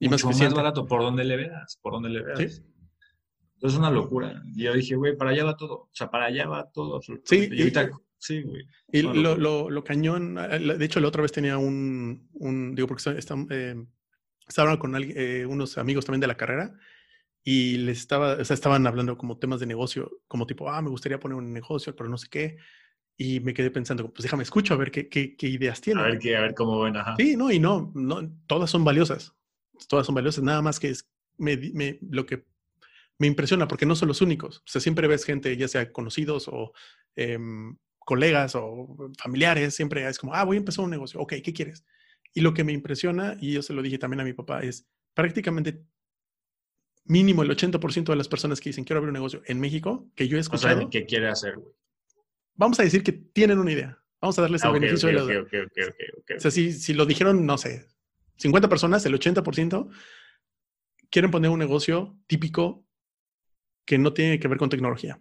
Y 0.00 0.08
más 0.08 0.14
Mucho 0.20 0.26
más, 0.26 0.36
eficiente. 0.36 0.56
barato, 0.56 0.84
por 0.86 1.00
donde 1.02 1.24
le 1.24 1.36
veas, 1.36 1.78
por 1.80 1.92
donde 1.92 2.08
le 2.10 2.22
veas. 2.22 2.38
Sí. 2.38 2.62
Entonces 3.54 3.74
es 3.74 3.78
una 3.78 3.90
locura. 3.90 4.42
Y 4.54 4.64
yo 4.64 4.74
dije, 4.74 4.96
güey, 4.96 5.16
para 5.16 5.30
allá 5.30 5.44
va 5.44 5.56
todo. 5.56 5.74
O 5.74 5.90
sea, 5.92 6.10
para 6.10 6.26
allá 6.26 6.46
va 6.48 6.68
todo. 6.70 6.96
absolutamente. 6.96 7.46
Sí, 7.48 7.56
y 7.56 7.60
ahorita, 7.60 7.84
y- 7.84 7.88
sí, 8.18 8.42
güey. 8.42 8.66
Y 8.92 9.02
lo, 9.02 9.36
lo, 9.36 9.70
lo 9.70 9.84
cañón, 9.84 10.34
la- 10.34 10.48
de 10.58 10.84
hecho, 10.84 10.98
la 11.00 11.08
otra 11.08 11.22
vez 11.22 11.30
tenía 11.32 11.56
un, 11.58 12.28
un 12.34 12.74
digo, 12.74 12.88
porque 12.88 13.08
está- 13.18 13.36
eh, 13.50 13.76
estaba 14.46 14.64
hablando 14.68 14.80
con 14.80 14.94
alguien, 14.96 15.16
eh, 15.16 15.46
unos 15.46 15.78
amigos 15.78 16.04
también 16.04 16.20
de 16.20 16.26
la 16.26 16.36
carrera, 16.36 16.74
y 17.44 17.76
les 17.76 17.98
estaba, 17.98 18.32
o 18.34 18.44
sea, 18.44 18.54
estaban 18.54 18.86
hablando 18.86 19.18
como 19.18 19.38
temas 19.38 19.60
de 19.60 19.66
negocio, 19.66 20.22
como 20.26 20.46
tipo, 20.46 20.70
ah, 20.70 20.80
me 20.80 20.88
gustaría 20.88 21.20
poner 21.20 21.36
un 21.36 21.52
negocio, 21.52 21.94
pero 21.94 22.08
no 22.08 22.16
sé 22.16 22.28
qué. 22.30 22.56
Y 23.16 23.38
me 23.40 23.52
quedé 23.54 23.70
pensando, 23.70 24.10
pues 24.12 24.24
déjame 24.24 24.42
escucho 24.42 24.74
a 24.74 24.78
ver 24.78 24.90
qué, 24.90 25.08
qué, 25.08 25.36
qué 25.36 25.46
ideas 25.46 25.80
tienen. 25.80 26.04
A 26.04 26.08
ver, 26.08 26.18
qué, 26.18 26.36
a 26.36 26.40
ver 26.40 26.54
cómo 26.54 26.80
ven, 26.80 26.96
ajá. 26.96 27.14
Sí, 27.18 27.36
no, 27.36 27.52
y 27.52 27.60
no, 27.60 27.92
no, 27.94 28.28
todas 28.46 28.70
son 28.70 28.82
valiosas. 28.82 29.34
Todas 29.88 30.06
son 30.06 30.14
valiosas, 30.14 30.42
nada 30.42 30.62
más 30.62 30.80
que 30.80 30.88
es 30.88 31.06
me, 31.36 31.56
me, 31.74 31.98
lo 32.10 32.24
que 32.24 32.46
me 33.18 33.26
impresiona, 33.26 33.68
porque 33.68 33.86
no 33.86 33.94
son 33.94 34.08
los 34.08 34.22
únicos. 34.22 34.58
O 34.58 34.66
sea, 34.66 34.80
siempre 34.80 35.06
ves 35.06 35.24
gente, 35.24 35.56
ya 35.56 35.68
sea 35.68 35.92
conocidos 35.92 36.48
o 36.48 36.72
em, 37.14 37.76
colegas 37.98 38.54
o 38.54 38.96
familiares, 39.18 39.74
siempre 39.74 40.08
es 40.08 40.18
como, 40.18 40.34
ah, 40.34 40.44
voy 40.44 40.56
a 40.56 40.60
empezar 40.60 40.84
un 40.84 40.90
negocio. 40.90 41.20
Ok, 41.20 41.34
¿qué 41.44 41.52
quieres? 41.52 41.84
Y 42.32 42.40
lo 42.40 42.54
que 42.54 42.64
me 42.64 42.72
impresiona, 42.72 43.36
y 43.40 43.52
yo 43.52 43.62
se 43.62 43.74
lo 43.74 43.82
dije 43.82 43.98
también 43.98 44.20
a 44.20 44.24
mi 44.24 44.32
papá, 44.32 44.62
es 44.62 44.88
prácticamente 45.14 45.84
mínimo 47.04 47.42
el 47.42 47.50
80% 47.50 48.04
de 48.12 48.16
las 48.16 48.28
personas 48.28 48.60
que 48.60 48.70
dicen 48.70 48.84
quiero 48.84 48.98
abrir 48.98 49.10
un 49.10 49.14
negocio 49.14 49.42
en 49.46 49.60
México, 49.60 50.10
que 50.14 50.28
yo 50.28 50.36
he 50.36 50.40
escuchado. 50.40 50.80
No 50.82 50.90
qué 50.90 51.04
quiere 51.04 51.28
hacer, 51.28 51.56
güey. 51.56 51.72
Vamos 52.56 52.78
a 52.80 52.84
decir 52.84 53.02
que 53.02 53.12
tienen 53.12 53.58
una 53.58 53.72
idea. 53.72 53.98
Vamos 54.20 54.38
a 54.38 54.42
darles 54.42 54.62
el 54.62 54.70
Ah, 54.70 54.72
beneficio 54.72 55.08
de 55.08 55.14
la 55.14 55.24
ok, 55.24 55.28
duda. 55.28 55.40
ok, 55.42 55.52
ok, 55.66 55.78
ok, 55.88 56.18
ok. 56.20 56.30
O 56.36 56.40
sea, 56.40 56.50
si, 56.50 56.72
si 56.72 56.94
lo 56.94 57.04
dijeron, 57.04 57.44
no 57.44 57.58
sé, 57.58 57.86
50 58.36 58.68
personas, 58.68 59.04
el 59.06 59.14
80% 59.14 59.90
quieren 61.10 61.30
poner 61.30 61.50
un 61.50 61.58
negocio 61.58 62.16
típico 62.26 62.86
que 63.84 63.98
no 63.98 64.12
tiene 64.14 64.38
que 64.40 64.48
ver 64.48 64.56
con 64.58 64.70
tecnología. 64.70 65.20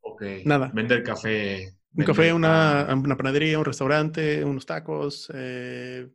Ok. 0.00 0.22
Nada. 0.44 0.70
Vender 0.72 1.02
café. 1.02 1.74
Un 1.94 2.04
café, 2.04 2.32
una, 2.32 2.84
pan. 2.88 3.00
una 3.00 3.16
panadería, 3.18 3.58
un 3.58 3.66
restaurante, 3.66 4.42
unos 4.44 4.64
tacos. 4.64 5.30
eh, 5.34 6.08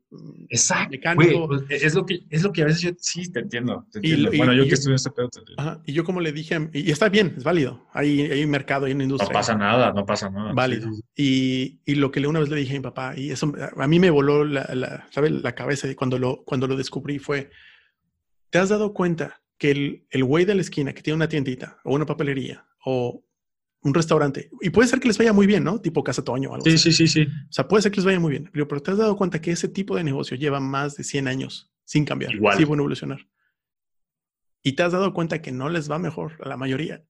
Exacto. 0.49 0.89
mecánico. 0.89 1.45
Güey, 1.47 1.59
pues, 1.67 1.83
es, 1.83 1.93
lo 1.93 2.03
que, 2.05 2.21
es 2.31 2.41
lo 2.41 2.51
que 2.51 2.63
a 2.63 2.65
veces 2.65 2.81
yo 2.81 2.89
sí 2.97 3.31
te 3.31 3.41
entiendo. 3.41 3.85
te 3.91 3.99
Y 4.01 4.09
entiendo. 4.11 4.33
y- 4.33 4.37
bueno, 4.37 4.53
yo 4.53 4.63
y- 4.63 4.67
que 4.69 4.73
estudié 4.73 4.95
este 4.95 5.11
pedo 5.11 5.29
te 5.29 5.39
entiendo. 5.39 5.61
ajá, 5.61 5.81
y 5.85 5.93
yo 5.93 6.03
como 6.03 6.19
le 6.19 6.31
dije, 6.31 6.55
a- 6.55 6.69
y 6.73 6.89
está 6.89 7.09
bien, 7.09 7.35
es 7.37 7.43
válido. 7.43 7.85
Hay, 7.93 8.21
hay 8.21 8.43
un 8.43 8.49
mercado, 8.49 8.85
hay 8.87 8.93
una 8.93 8.99
No 8.99 9.03
industria. 9.03 9.31
pasa 9.31 9.55
nada, 9.55 9.93
no 9.93 10.03
pasa 10.05 10.31
nada. 10.31 10.51
válido. 10.53 10.89
Y, 11.15 11.79
y 11.85 11.93
lo 11.95 12.09
que 12.09 12.25
una 12.25 12.39
vez 12.39 12.49
le 12.49 12.55
dije 12.55 12.71
a 12.75 12.79
mi 12.79 12.83
papá, 12.83 13.13
y 13.15 13.29
eso 13.29 13.53
a 13.77 13.87
mí 13.87 13.99
me 13.99 14.09
voló 14.09 14.45
la, 14.45 14.67
la, 14.73 15.07
¿sabe? 15.11 15.29
la 15.29 15.53
cabeza 15.53 15.87
cuando 15.95 16.17
lo, 16.17 16.43
cuando 16.43 16.65
lo 16.67 16.75
descubrí 16.75 17.19
fue, 17.19 17.51
¿te 18.49 18.57
has 18.57 18.69
dado 18.69 18.93
cuenta 18.93 19.41
que 19.59 19.69
el, 19.71 20.05
el 20.09 20.23
güey 20.23 20.45
de 20.45 20.55
la 20.55 20.61
esquina 20.61 20.93
que 20.93 21.01
tiene 21.03 21.15
una 21.17 21.29
tiendita 21.29 21.79
o 21.83 21.93
una 21.93 22.05
papelería 22.07 22.65
o 22.85 23.23
un 23.87 23.93
restaurante, 23.93 24.49
y 24.61 24.69
puede 24.69 24.87
ser 24.89 24.99
que 24.99 25.07
les 25.07 25.17
vaya 25.17 25.33
muy 25.33 25.47
bien, 25.47 25.63
¿no? 25.63 25.79
Tipo 25.79 26.03
Casa 26.03 26.23
Toño 26.23 26.49
o 26.51 26.53
algo 26.55 26.65
Sí, 26.65 26.73
así. 26.75 26.91
sí, 26.91 27.07
sí, 27.07 27.25
sí. 27.25 27.31
O 27.49 27.51
sea, 27.53 27.67
puede 27.67 27.81
ser 27.83 27.91
que 27.91 27.97
les 27.97 28.05
vaya 28.05 28.19
muy 28.19 28.31
bien, 28.31 28.49
pero, 28.51 28.67
te 28.81 28.91
has 28.91 28.97
dado 28.97 29.15
cuenta 29.15 29.39
que 29.41 29.51
ese 29.51 29.67
tipo 29.69 29.95
de 29.95 30.03
negocio 30.03 30.35
lleva 30.37 30.59
más 30.59 30.95
de 30.97 31.03
100 31.03 31.27
años 31.27 31.71
sin 31.85 32.03
cambiar, 32.05 32.33
Igual. 32.33 32.57
sin 32.57 32.63
evolucionar. 32.65 33.27
Y 34.63 34.73
te 34.73 34.83
has 34.83 34.91
dado 34.91 35.13
cuenta 35.13 35.41
que 35.41 35.51
no 35.51 35.69
les 35.69 35.89
va 35.89 35.97
mejor 35.99 36.33
a 36.43 36.49
la 36.49 36.57
mayoría. 36.57 37.05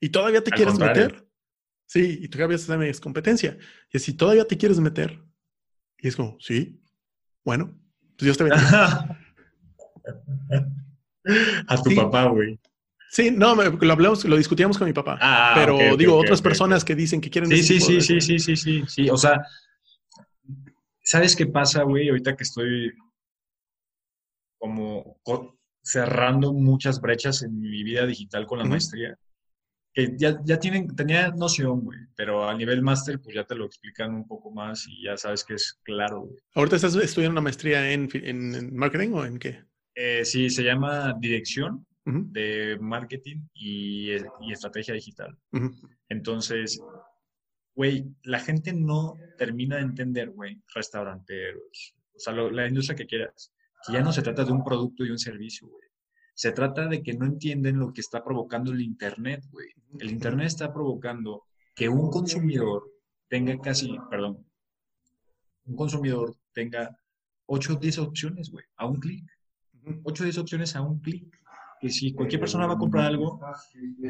Y 0.00 0.10
todavía 0.10 0.42
te 0.44 0.50
Al 0.52 0.56
quieres 0.56 0.74
contrario. 0.74 1.02
meter. 1.06 1.28
Sí, 1.86 2.18
y 2.22 2.28
todavía 2.28 2.56
en 2.56 3.00
competencia. 3.00 3.58
Y 3.92 3.98
si 3.98 4.12
todavía 4.14 4.44
te 4.46 4.56
quieres 4.56 4.78
meter, 4.80 5.22
y 5.98 6.08
es 6.08 6.16
como, 6.16 6.36
sí, 6.40 6.80
bueno, 7.44 7.74
pues 8.16 8.24
Dios 8.26 8.36
te 8.38 8.44
bendiga. 8.44 9.18
A 11.66 11.82
tu 11.82 11.90
Sí. 11.90 11.96
papá, 11.96 12.26
güey. 12.26 12.58
Sí, 13.16 13.30
no, 13.30 13.54
lo 13.54 13.92
hablamos, 13.92 14.24
lo 14.24 14.36
discutíamos 14.36 14.76
con 14.78 14.86
mi 14.86 14.92
papá. 14.92 15.18
Ah, 15.20 15.52
pero 15.54 15.96
digo, 15.96 16.16
otras 16.18 16.42
personas 16.42 16.84
que 16.84 16.94
dicen 16.94 17.20
que 17.20 17.30
quieren 17.30 17.50
Sí, 17.50 17.62
sí, 17.62 17.80
sí, 17.80 17.94
de- 17.94 18.00
sí, 18.02 18.20
sí, 18.20 18.38
sí, 18.38 18.56
sí, 18.56 18.82
sí. 18.86 19.10
O 19.10 19.16
sea, 19.16 19.42
¿sabes 21.02 21.34
qué 21.34 21.46
pasa, 21.46 21.82
güey? 21.82 22.08
Ahorita 22.08 22.36
que 22.36 22.44
estoy 22.44 22.92
como 24.58 25.18
co- 25.22 25.58
cerrando 25.82 26.52
muchas 26.52 27.00
brechas 27.00 27.42
en 27.42 27.58
mi 27.60 27.82
vida 27.82 28.04
digital 28.06 28.46
con 28.46 28.58
la 28.58 28.64
maestría. 28.64 29.16
Que 29.94 30.14
ya, 30.18 30.38
ya 30.44 30.58
tienen, 30.58 30.94
tenía 30.94 31.30
noción, 31.30 31.80
güey, 31.80 32.00
pero 32.14 32.46
a 32.46 32.54
nivel 32.54 32.82
máster, 32.82 33.18
pues 33.18 33.34
ya 33.34 33.44
te 33.44 33.54
lo 33.54 33.64
explican 33.64 34.14
un 34.14 34.26
poco 34.26 34.50
más 34.50 34.86
y 34.88 35.04
ya 35.04 35.16
sabes 35.16 35.42
que 35.42 35.54
es 35.54 35.80
claro, 35.82 36.20
güey. 36.20 36.36
¿Ahorita 36.54 36.76
estás 36.76 36.94
estudiando 36.96 37.32
una 37.32 37.40
maestría 37.40 37.90
en, 37.90 38.08
en- 38.12 38.54
en 38.54 38.76
marketing 38.76 39.10
o 39.12 39.24
en 39.24 39.38
qué? 39.38 39.64
Eh, 39.94 40.22
sí, 40.26 40.50
se 40.50 40.62
llama 40.64 41.14
Dirección 41.18 41.86
De 42.32 42.78
Marketing 42.80 43.48
y, 43.54 44.12
y 44.40 44.52
Estrategia 44.52 44.94
Digital. 44.94 45.36
Entonces, 46.08 46.80
güey, 47.74 48.06
la 48.22 48.38
gente 48.40 48.72
no 48.72 49.14
termina 49.36 49.76
de 49.76 49.82
entender, 49.82 50.30
güey, 50.30 50.62
restauranteros, 50.74 51.94
o 52.14 52.18
sea, 52.18 52.32
lo- 52.32 52.50
la 52.50 52.66
industria 52.68 52.96
que 52.96 53.06
quieras, 53.06 53.52
que 53.86 53.92
ya 53.92 54.02
no 54.02 54.12
se 54.12 54.22
trata 54.22 54.44
de 54.44 54.52
un 54.52 54.62
producto 54.64 55.04
y 55.04 55.10
un 55.10 55.18
servicio, 55.18 55.66
güey. 55.68 55.82
Se 56.34 56.52
trata 56.52 56.86
de 56.86 57.02
que 57.02 57.14
no 57.14 57.26
entienden 57.26 57.78
lo 57.78 57.92
que 57.92 58.02
está 58.02 58.22
provocando 58.22 58.70
el 58.72 58.82
Internet, 58.82 59.44
güey. 59.50 59.68
El 59.98 60.10
Internet 60.10 60.46
está 60.48 60.72
provocando 60.72 61.44
que 61.74 61.88
un 61.88 62.10
consumidor 62.10 62.84
tenga 63.28 63.58
casi, 63.58 63.96
perdón, 64.10 64.46
un 65.64 65.76
consumidor 65.76 66.36
tenga 66.52 66.96
8 67.46 67.74
o 67.74 67.76
10 67.76 67.98
opciones, 67.98 68.50
güey, 68.50 68.64
a 68.76 68.86
un 68.86 68.96
clic. 69.00 69.24
Ujú. 69.82 70.00
8 70.04 70.22
o 70.22 70.26
10 70.26 70.38
opciones 70.38 70.76
a 70.76 70.82
un 70.82 71.00
clic. 71.00 71.36
Que 71.86 71.92
si 71.92 72.12
cualquier 72.12 72.40
persona 72.40 72.66
va 72.66 72.74
a 72.74 72.78
comprar 72.78 73.06
algo 73.06 73.40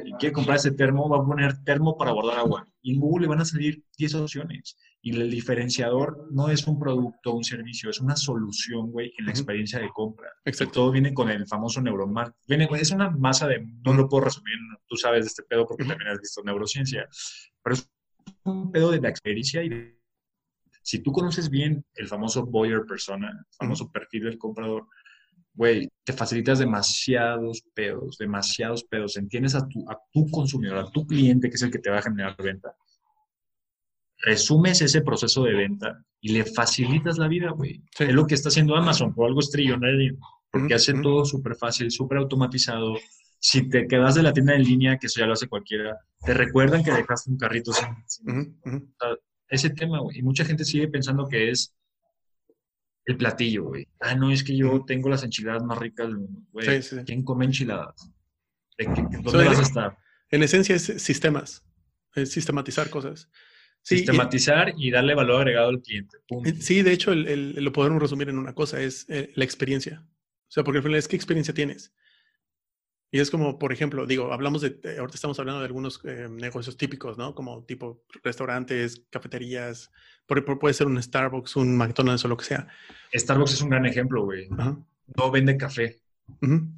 y 0.05 0.13
quiere 0.15 0.33
comprar 0.33 0.57
ese 0.57 0.73
termo, 0.73 1.09
va 1.09 1.19
a 1.19 1.25
poner 1.25 1.63
termo 1.65 1.97
para 1.97 2.13
guardar 2.13 2.39
agua. 2.39 2.67
Y 2.83 2.95
en 2.95 3.01
Google 3.01 3.23
le 3.23 3.29
van 3.29 3.41
a 3.41 3.45
salir 3.45 3.83
10 3.99 4.15
opciones. 4.15 4.77
Y 5.03 5.15
el 5.15 5.31
diferenciador 5.31 6.29
no 6.33 6.49
es 6.49 6.67
un 6.67 6.79
producto 6.79 7.33
un 7.35 7.45
servicio, 7.45 7.91
es 7.91 8.01
una 8.01 8.17
solución, 8.17 8.91
güey, 8.91 9.13
en 9.19 9.27
la 9.27 9.31
experiencia 9.31 9.79
de 9.79 9.89
compra. 9.91 10.29
Y 10.45 10.51
Exacto. 10.51 10.73
todo 10.75 10.91
viene 10.91 11.13
con 11.15 11.29
el 11.31 11.47
famoso 11.47 11.81
neuromarketing. 11.81 12.41
Viene, 12.49 12.69
es 12.81 12.91
una 12.91 13.11
masa 13.11 13.47
de, 13.47 13.65
no 13.85 13.93
lo 13.95 14.09
puedo 14.09 14.25
resumir, 14.25 14.57
tú 14.87 14.97
sabes 14.97 15.25
de 15.25 15.29
este 15.29 15.43
pedo 15.43 15.67
porque 15.67 15.85
también 15.85 16.11
has 16.11 16.19
visto 16.19 16.43
neurociencia, 16.43 17.09
pero 17.63 17.75
es 17.77 17.91
un 18.45 18.73
pedo 18.73 18.91
de 18.91 19.01
la 19.01 19.09
experiencia 19.09 19.63
y 19.63 19.69
de- 19.69 19.97
si 20.83 21.01
tú 21.01 21.11
conoces 21.13 21.51
bien 21.51 21.85
el 21.95 22.07
famoso 22.09 22.47
buyer 22.47 22.83
persona, 22.87 23.29
el 23.31 23.57
famoso 23.57 23.91
perfil 23.91 24.25
del 24.25 24.39
comprador, 24.39 24.87
güey, 25.57 25.89
te 26.05 26.13
facilitas 26.13 26.59
demasiados 26.59 27.63
pedos, 27.75 28.19
demasiados 28.19 28.85
pedos. 28.85 29.17
Entiendes 29.17 29.55
a 29.55 29.67
tu, 29.67 29.91
a 29.91 29.99
tu 30.13 30.31
consumidor, 30.31 30.79
a 30.79 30.91
tu 30.91 31.07
cliente, 31.07 31.49
que 31.49 31.57
es 31.57 31.63
el 31.63 31.71
que 31.71 31.79
te 31.79 31.91
va 31.91 31.99
a 31.99 32.03
generar 32.03 32.37
venta. 32.37 32.77
Resumes 34.19 34.81
ese 34.81 35.03
proceso 35.03 35.45
de 35.45 35.55
venta 35.55 36.03
y 36.21 36.33
le 36.33 36.45
facilitas 36.45 37.19
la 37.19 37.29
vida, 37.29 37.51
güey. 37.51 37.83
Sí. 37.97 38.05
Es 38.05 38.13
lo 38.15 38.27
que 38.27 38.35
está 38.35 38.49
haciendo 38.49 38.75
Amazon, 38.77 39.15
por 39.15 39.27
algo 39.29 39.41
es 39.41 39.51
trillonario, 39.51 40.17
porque 40.51 40.75
hace 40.75 40.95
todo 40.95 41.25
súper 41.25 41.55
fácil, 41.57 41.91
súper 41.91 42.19
automatizado. 42.19 42.95
Si 43.39 43.69
te 43.69 43.87
quedas 43.87 44.15
de 44.15 44.23
la 44.23 44.33
tienda 44.33 44.55
en 44.55 44.63
línea, 44.63 44.99
que 44.99 45.07
eso 45.07 45.21
ya 45.21 45.27
lo 45.27 45.35
hace 45.35 45.49
cualquiera, 45.49 45.99
te 46.25 46.33
recuerdan 46.35 46.83
que 46.83 46.91
dejaste 46.93 47.31
un 47.31 47.37
carrito 47.37 47.73
sin, 47.73 47.89
sin- 48.07 48.95
ese 49.49 49.71
tema, 49.71 50.01
güey. 50.01 50.19
Y 50.19 50.23
mucha 50.23 50.45
gente 50.45 50.65
sigue 50.65 50.89
pensando 50.89 51.29
que 51.29 51.51
es 51.51 51.75
el 53.07 53.17
platillo, 53.17 53.65
güey. 53.65 53.89
Ah, 54.01 54.15
no, 54.15 54.31
es 54.31 54.43
que 54.45 54.57
yo 54.57 54.85
tengo 54.87 55.09
las 55.09 55.23
enchiladas 55.25 55.63
más 55.65 55.79
ricas 55.79 56.07
del 56.09 56.19
mundo, 56.19 56.43
güey. 56.53 56.67
Sí, 56.67 56.83
sí, 56.83 56.97
sí. 56.99 57.05
¿Quién 57.07 57.23
come 57.25 57.45
enchiladas? 57.47 58.11
¿De 58.77 58.85
qué- 58.87 59.07
¿Dónde 59.23 59.45
vas 59.45 59.59
a 59.59 59.63
estar? 59.63 59.99
En 60.31 60.43
esencia 60.43 60.75
es 60.75 60.83
sistemas, 60.99 61.65
es 62.15 62.33
sistematizar 62.33 62.91
cosas. 62.91 63.31
Sí, 63.83 63.99
Sistematizar 63.99 64.75
y 64.77 64.91
darle 64.91 65.15
valor 65.15 65.37
agregado 65.43 65.69
al 65.69 65.81
cliente. 65.81 66.19
punto. 66.27 66.51
Sí, 66.61 66.83
de 66.83 66.93
hecho, 66.93 67.13
el- 67.13 67.29
el- 67.29 67.65
lo 67.65 67.73
podemos 67.73 68.03
resumir 68.03 68.29
en 68.29 68.39
una 68.39 68.53
cosa, 68.55 68.81
es 68.81 69.07
eh, 69.09 69.31
la 69.37 69.45
experiencia. 69.45 70.03
O 70.05 70.51
sea, 70.51 70.65
porque 70.65 70.79
al 70.79 70.83
final 70.83 70.99
es 70.99 71.07
qué 71.07 71.15
experiencia 71.17 71.55
tienes. 71.55 71.95
Y 73.11 73.21
es 73.21 73.31
como, 73.31 73.59
por 73.59 73.73
ejemplo, 73.73 74.05
digo, 74.07 74.33
hablamos 74.33 74.63
de, 74.63 74.71
de- 74.71 74.99
ahorita 74.99 75.15
estamos 75.15 75.39
hablando 75.39 75.61
de 75.61 75.67
algunos 75.67 76.01
eh, 76.05 76.29
negocios 76.31 76.77
típicos, 76.77 77.17
¿no? 77.17 77.35
Como 77.35 77.65
tipo 77.65 78.03
restaurantes, 78.25 79.05
cafeterías, 79.11 79.91
por- 80.27 80.45
por- 80.45 80.59
puede 80.59 80.75
ser 80.75 80.87
un 80.89 81.01
Starbucks, 81.03 81.57
un 81.57 81.77
McDonald's 81.77 82.25
o 82.25 82.29
lo 82.29 82.37
que 82.37 82.45
sea. 82.45 82.67
Starbucks 83.15 83.55
es 83.55 83.63
un 83.63 83.71
gran 83.71 83.87
ejemplo, 83.87 84.25
güey. 84.25 84.49
No 85.17 85.31
vende 85.31 85.57
café. 85.57 86.01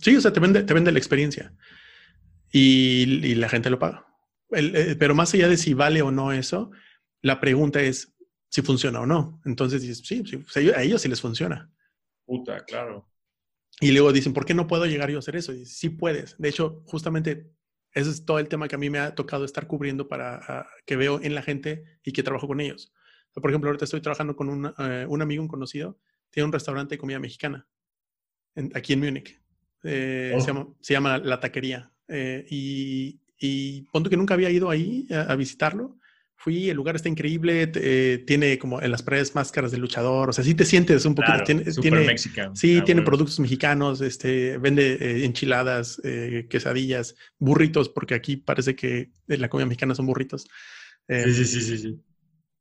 Sí, 0.02 0.14
o 0.16 0.20
sea, 0.20 0.32
te 0.32 0.40
vende, 0.40 0.62
te 0.64 0.74
vende 0.74 0.92
la 0.92 0.98
experiencia. 0.98 1.54
Y, 2.52 3.26
y 3.26 3.34
la 3.34 3.48
gente 3.48 3.70
lo 3.70 3.78
paga. 3.78 4.06
El- 4.50 4.76
eh, 4.76 4.96
pero 4.98 5.14
más 5.14 5.32
allá 5.34 5.48
de 5.48 5.56
si 5.56 5.74
vale 5.74 6.02
o 6.02 6.10
no 6.10 6.32
eso, 6.32 6.70
la 7.22 7.40
pregunta 7.40 7.80
es 7.82 8.14
si 8.50 8.62
funciona 8.62 9.00
o 9.00 9.06
no. 9.06 9.40
Entonces 9.44 9.82
dices, 9.82 10.02
sí, 10.06 10.22
sí, 10.26 10.42
sea, 10.48 10.76
a 10.78 10.82
ellos 10.82 11.02
sí 11.02 11.08
les 11.08 11.20
funciona. 11.20 11.70
Puta, 12.26 12.64
claro. 12.64 13.08
Y 13.80 13.92
luego 13.92 14.12
dicen, 14.12 14.32
¿por 14.32 14.44
qué 14.44 14.54
no 14.54 14.66
puedo 14.66 14.86
llegar 14.86 15.10
yo 15.10 15.16
a 15.16 15.20
hacer 15.20 15.36
eso? 15.36 15.52
Y 15.52 15.64
sí 15.66 15.88
puedes. 15.90 16.36
De 16.38 16.48
hecho, 16.48 16.82
justamente 16.86 17.50
ese 17.92 18.10
es 18.10 18.24
todo 18.24 18.38
el 18.38 18.48
tema 18.48 18.68
que 18.68 18.74
a 18.74 18.78
mí 18.78 18.90
me 18.90 18.98
ha 18.98 19.14
tocado 19.14 19.44
estar 19.44 19.66
cubriendo 19.66 20.08
para 20.08 20.40
ah, 20.48 20.66
que 20.84 20.96
veo 20.96 21.20
en 21.22 21.34
la 21.34 21.42
gente 21.42 21.84
y 22.02 22.12
que 22.12 22.22
trabajo 22.22 22.46
con 22.48 22.60
ellos. 22.60 22.92
Por 23.34 23.50
ejemplo, 23.50 23.68
ahorita 23.70 23.84
estoy 23.84 24.00
trabajando 24.00 24.34
con 24.34 24.48
un, 24.48 24.72
eh, 24.78 25.06
un 25.08 25.22
amigo, 25.22 25.42
un 25.42 25.48
conocido, 25.48 25.98
tiene 26.30 26.46
un 26.46 26.52
restaurante 26.52 26.94
de 26.96 26.98
comida 26.98 27.20
mexicana 27.20 27.68
en- 28.56 28.72
aquí 28.74 28.94
en 28.94 29.00
Múnich. 29.00 29.40
Eh, 29.84 30.32
Oh. 30.34 30.40
se, 30.40 30.46
llama, 30.48 30.66
se 30.80 30.92
llama 30.94 31.18
La 31.18 31.38
Taquería. 31.38 31.92
Eh, 32.08 32.44
y, 32.50 33.20
y 33.38 33.82
punto 33.92 34.10
que 34.10 34.16
nunca 34.16 34.34
había 34.34 34.50
ido 34.50 34.70
ahí 34.70 35.06
a, 35.10 35.32
a 35.32 35.36
visitarlo, 35.36 35.97
fui, 36.38 36.70
el 36.70 36.76
lugar 36.76 36.94
está 36.94 37.08
increíble, 37.08 37.70
eh, 37.74 38.22
tiene 38.24 38.58
como 38.58 38.80
en 38.80 38.92
las 38.92 39.02
paredes 39.02 39.34
máscaras 39.34 39.72
de 39.72 39.78
luchador, 39.78 40.30
o 40.30 40.32
sea, 40.32 40.44
sí 40.44 40.54
te 40.54 40.64
sientes 40.64 41.04
un 41.04 41.16
poquito, 41.16 41.42
tiene, 41.44 41.64
tiene 41.64 42.16
sí, 42.54 42.78
ah, 42.78 42.84
tiene 42.84 43.02
productos 43.02 43.40
mexicanos, 43.40 44.00
este, 44.00 44.56
vende 44.56 44.92
eh, 45.00 45.24
enchiladas, 45.24 46.00
eh, 46.04 46.46
quesadillas, 46.48 47.16
burritos, 47.40 47.88
porque 47.88 48.14
aquí 48.14 48.36
parece 48.36 48.76
que 48.76 49.10
la 49.26 49.48
comida 49.48 49.66
mexicana 49.66 49.96
son 49.96 50.06
burritos. 50.06 50.46
sí, 51.08 51.34
sí, 51.34 51.44
sí, 51.44 51.60
sí, 51.60 51.78
sí. 51.78 52.00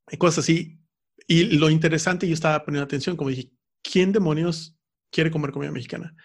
Hay 0.07 0.17
cosas 0.17 0.39
así. 0.39 0.79
Y 1.27 1.57
lo 1.57 1.69
interesante, 1.69 2.27
yo 2.27 2.33
estaba 2.33 2.65
poniendo 2.65 2.83
atención, 2.83 3.15
como 3.15 3.29
dije, 3.29 3.51
¿quién 3.83 4.11
demonios 4.11 4.75
quiere 5.11 5.29
comer 5.29 5.51
comida 5.51 5.71
mexicana? 5.71 6.15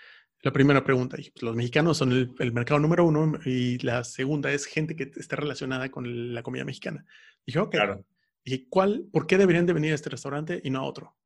La 0.42 0.52
primera 0.52 0.82
pregunta, 0.82 1.16
y 1.20 1.30
pues, 1.30 1.42
los 1.42 1.54
mexicanos 1.54 1.96
son 1.96 2.12
el, 2.12 2.52
mercado 2.52 2.80
número 2.80 3.04
uno 3.04 3.38
y 3.44 3.78
la 3.78 4.02
segunda 4.02 4.52
es 4.52 4.66
gente 4.66 4.96
que 4.96 5.12
está 5.14 5.36
relacionada 5.36 5.88
con 5.90 6.34
la 6.34 6.42
comida 6.42 6.64
mexicana. 6.64 7.04
Dije, 7.46 7.60
ok. 7.60 7.70
Claro. 7.70 8.04
Dije, 8.44 8.66
¿cuál, 8.68 9.04
¿por 9.12 9.28
qué 9.28 9.38
deberían 9.38 9.66
de 9.66 9.72
venir 9.72 9.92
a 9.92 9.94
este 9.94 10.10
restaurante 10.10 10.60
y 10.64 10.70
no 10.70 10.80
a 10.80 10.82
otro? 10.82 11.16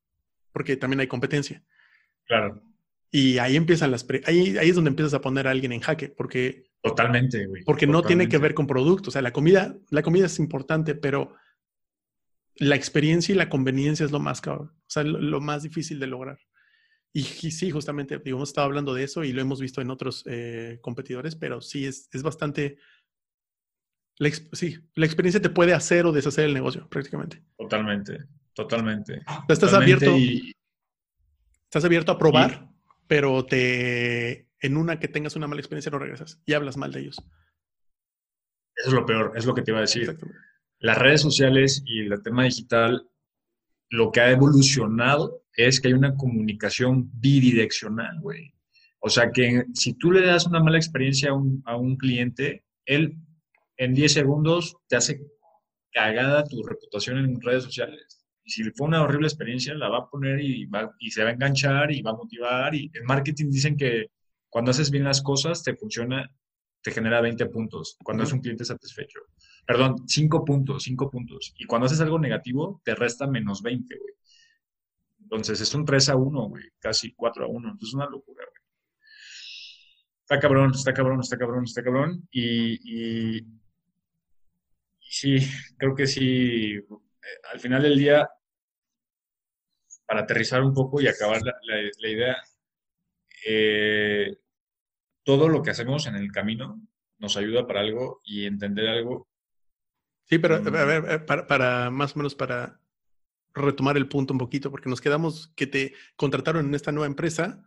Porque 0.53 0.77
también 0.77 1.01
hay 1.01 1.07
competencia. 1.07 1.63
Claro. 2.27 2.63
Y 3.11 3.39
ahí 3.39 3.57
empiezan 3.57 3.91
las, 3.91 4.07
ahí, 4.27 4.59
ahí 4.59 4.69
es 4.69 4.75
donde 4.75 4.91
empiezas 4.91 5.15
a 5.15 5.23
poner 5.23 5.49
a 5.49 5.51
alguien 5.51 5.73
en 5.73 5.81
jaque, 5.81 6.11
porque... 6.11 6.67
Totalmente, 6.83 7.47
güey. 7.47 7.65
Porque 7.65 7.87
no 7.87 8.03
tiene 8.03 8.29
que 8.29 8.37
ver 8.37 8.53
con 8.53 8.67
productos. 8.67 9.09
O 9.09 9.11
sea, 9.13 9.23
la 9.23 9.33
comida, 9.33 9.77
la 9.91 10.03
comida 10.03 10.27
es 10.27 10.39
importante, 10.39 10.95
pero 10.95 11.35
la 12.57 12.77
experiencia 12.77 13.33
y 13.33 13.37
la 13.37 13.49
conveniencia 13.49 14.05
es 14.05 14.13
lo 14.13 14.21
más 14.21 14.43
cabrón. 14.43 14.73
O 14.75 14.89
sea, 14.89 15.05
lo 15.05 15.41
más 15.41 15.63
difícil 15.63 15.99
de 15.99 16.07
lograr. 16.07 16.39
Y, 17.17 17.51
sí, 17.51 17.71
justamente, 17.71 18.19
digo, 18.19 18.37
hemos 18.37 18.51
estado 18.51 18.67
hablando 18.67 18.93
de 18.93 19.03
eso 19.03 19.25
y 19.25 19.33
lo 19.33 19.41
hemos 19.41 19.59
visto 19.59 19.81
en 19.81 19.89
otros 19.89 20.23
eh, 20.27 20.81
competidores, 20.83 21.35
pero 21.35 21.63
sí, 21.63 21.87
es, 21.87 22.11
es 22.13 22.23
bastante... 22.23 22.77
La, 24.19 24.29
sí, 24.53 24.77
la 24.95 25.07
experiencia 25.07 25.41
te 25.41 25.49
puede 25.49 25.73
hacer 25.73 26.05
o 26.05 26.13
deshacer 26.13 26.45
el 26.45 26.53
negocio, 26.53 26.87
prácticamente. 26.91 27.43
Totalmente, 27.57 28.19
totalmente. 28.53 29.23
Estás 29.49 29.73
abierto... 29.73 30.15
Estás 31.65 31.87
abierto 31.87 32.13
a 32.13 32.19
probar, 32.19 32.69
pero 33.07 33.47
te... 33.47 34.51
En 34.61 34.77
una 34.77 35.01
que 35.01 35.09
tengas 35.09 35.37
una 35.37 35.47
mala 35.47 35.63
experiencia 35.63 35.91
no 35.91 35.99
regresas 35.99 36.43
y 36.45 36.53
hablas 36.53 36.77
mal 36.77 36.93
de 36.93 37.01
ellos. 37.01 37.17
Eso 38.75 38.89
es 38.89 38.93
lo 38.93 39.07
peor, 39.07 39.33
es 39.37 39.47
lo 39.47 39.55
que 39.55 39.63
te 39.63 39.71
iba 39.71 39.79
a 39.79 39.89
decir. 39.89 40.19
Las 40.81 40.99
redes 40.99 41.23
sociales 41.23 41.83
y 41.87 42.01
el 42.01 42.23
tema 42.23 42.45
digital, 42.45 43.09
lo 43.89 44.13
que 44.13 44.21
ha 44.21 44.31
evolucionado 44.31 45.46
es 45.57 45.81
que 45.81 45.89
hay 45.89 45.95
una 45.95 46.15
comunicación 46.15 47.11
bidireccional, 47.15 48.21
güey. 48.21 48.53
O 49.01 49.09
sea 49.09 49.31
que 49.31 49.65
si 49.75 49.95
tú 49.95 50.13
le 50.13 50.25
das 50.25 50.47
una 50.47 50.61
mala 50.61 50.77
experiencia 50.77 51.31
a 51.31 51.77
un, 51.77 51.97
cliente, 51.97 52.65
él 52.85 53.17
en 53.77 53.95
10 53.95 54.13
segundos 54.13 54.77
te 54.89 54.97
hace 54.97 55.21
cagada 55.93 56.45
tu 56.45 56.63
reputación 56.63 57.19
en 57.19 57.41
redes 57.41 57.65
sociales. 57.65 58.27
Y 58.45 58.51
si 58.51 58.65
fue 58.73 58.87
una 58.87 59.03
horrible 59.03 59.27
experiencia, 59.27 59.75
la 59.75 59.89
va 59.89 59.99
a 59.99 60.11
poner 60.11 60.41
y, 60.41 60.67
va, 60.67 60.95
y 60.99 61.11
se 61.11 61.23
va 61.23 61.31
a 61.31 61.33
enganchar 61.33 61.93
y 61.93 62.03
va 62.03 62.11
a 62.11 62.17
motivar. 62.17 62.75
Y 62.75 62.91
en 62.95 63.05
marketing 63.05 63.51
dicen 63.51 63.77
que 63.77 64.11
cuando 64.49 64.71
haces 64.71 64.91
bien 64.91 65.05
las 65.05 65.23
cosas, 65.23 65.63
te 65.63 65.75
funciona, 65.75 66.31
te 66.83 66.91
genera 66.91 67.21
20 67.21 67.47
puntos. 67.47 67.97
Cuando 68.03 68.25
es 68.25 68.33
un 68.33 68.41
cliente 68.41 68.65
satisfecho. 68.65 69.21
Perdón, 69.67 69.97
5 70.07 70.45
puntos, 70.45 70.85
5 70.85 71.11
puntos. 71.11 71.55
Y 71.59 71.65
cuando 71.65 71.87
haces 71.87 72.01
algo 72.01 72.19
negativo, 72.19 72.81
te 72.85 72.95
resta 72.95 73.27
menos 73.27 73.63
20, 73.63 73.97
güey. 73.97 74.15
Entonces 75.27 75.61
es 75.61 75.75
un 75.75 75.85
3 75.85 76.11
a 76.11 76.17
1, 76.17 76.49
güey, 76.49 76.63
casi 76.79 77.13
4 77.13 77.45
a 77.45 77.49
1. 77.49 77.57
Entonces 77.59 77.89
es 77.89 77.95
una 77.95 78.07
locura, 78.07 78.45
güey. 78.49 78.63
Está 80.21 80.39
cabrón, 80.39 80.71
está 80.71 80.95
cabrón, 80.95 81.21
está 81.21 81.37
cabrón, 81.37 81.65
está 81.65 81.83
cabrón. 81.83 82.29
Y, 82.31 83.39
y, 83.39 83.47
sí, 85.01 85.39
creo 85.77 85.97
que 85.97 86.07
sí, 86.07 86.75
eh, 86.75 86.85
al 87.53 87.59
final 87.59 87.83
del 87.83 87.99
día, 87.99 88.29
para 90.07 90.21
aterrizar 90.21 90.63
un 90.63 90.73
poco 90.73 91.01
y 91.01 91.09
acabar 91.09 91.43
la, 91.43 92.09
idea, 92.09 92.37
eh, 93.45 94.37
todo 95.25 95.49
lo 95.49 95.61
que 95.61 95.71
hacemos 95.71 96.07
en 96.07 96.15
el 96.15 96.31
camino 96.31 96.81
nos 97.19 97.37
ayuda 97.37 97.67
para 97.67 97.81
algo 97.81 98.21
y 98.23 98.47
entender 98.47 98.89
algo. 98.89 99.29
Sí, 100.27 100.39
pero 100.39 100.55
a 100.55 100.61
ver, 100.61 101.03
mm. 101.03 101.11
eh, 101.11 101.19
para, 101.19 101.49
para 101.49 101.91
más 101.91 102.15
o 102.15 102.21
menos 102.21 102.37
para 102.37 102.81
retomar 103.57 103.97
el 103.97 104.09
punto 104.09 104.33
un 104.33 104.39
poquito, 104.39 104.71
porque 104.71 104.89
nos 104.89 105.01
quedamos 105.01 105.53
que 105.57 105.67
te 105.67 105.95
contrataron 106.17 106.67
en 106.67 106.75
esta 106.75 106.93
nueva 106.93 107.07
empresa. 107.07 107.63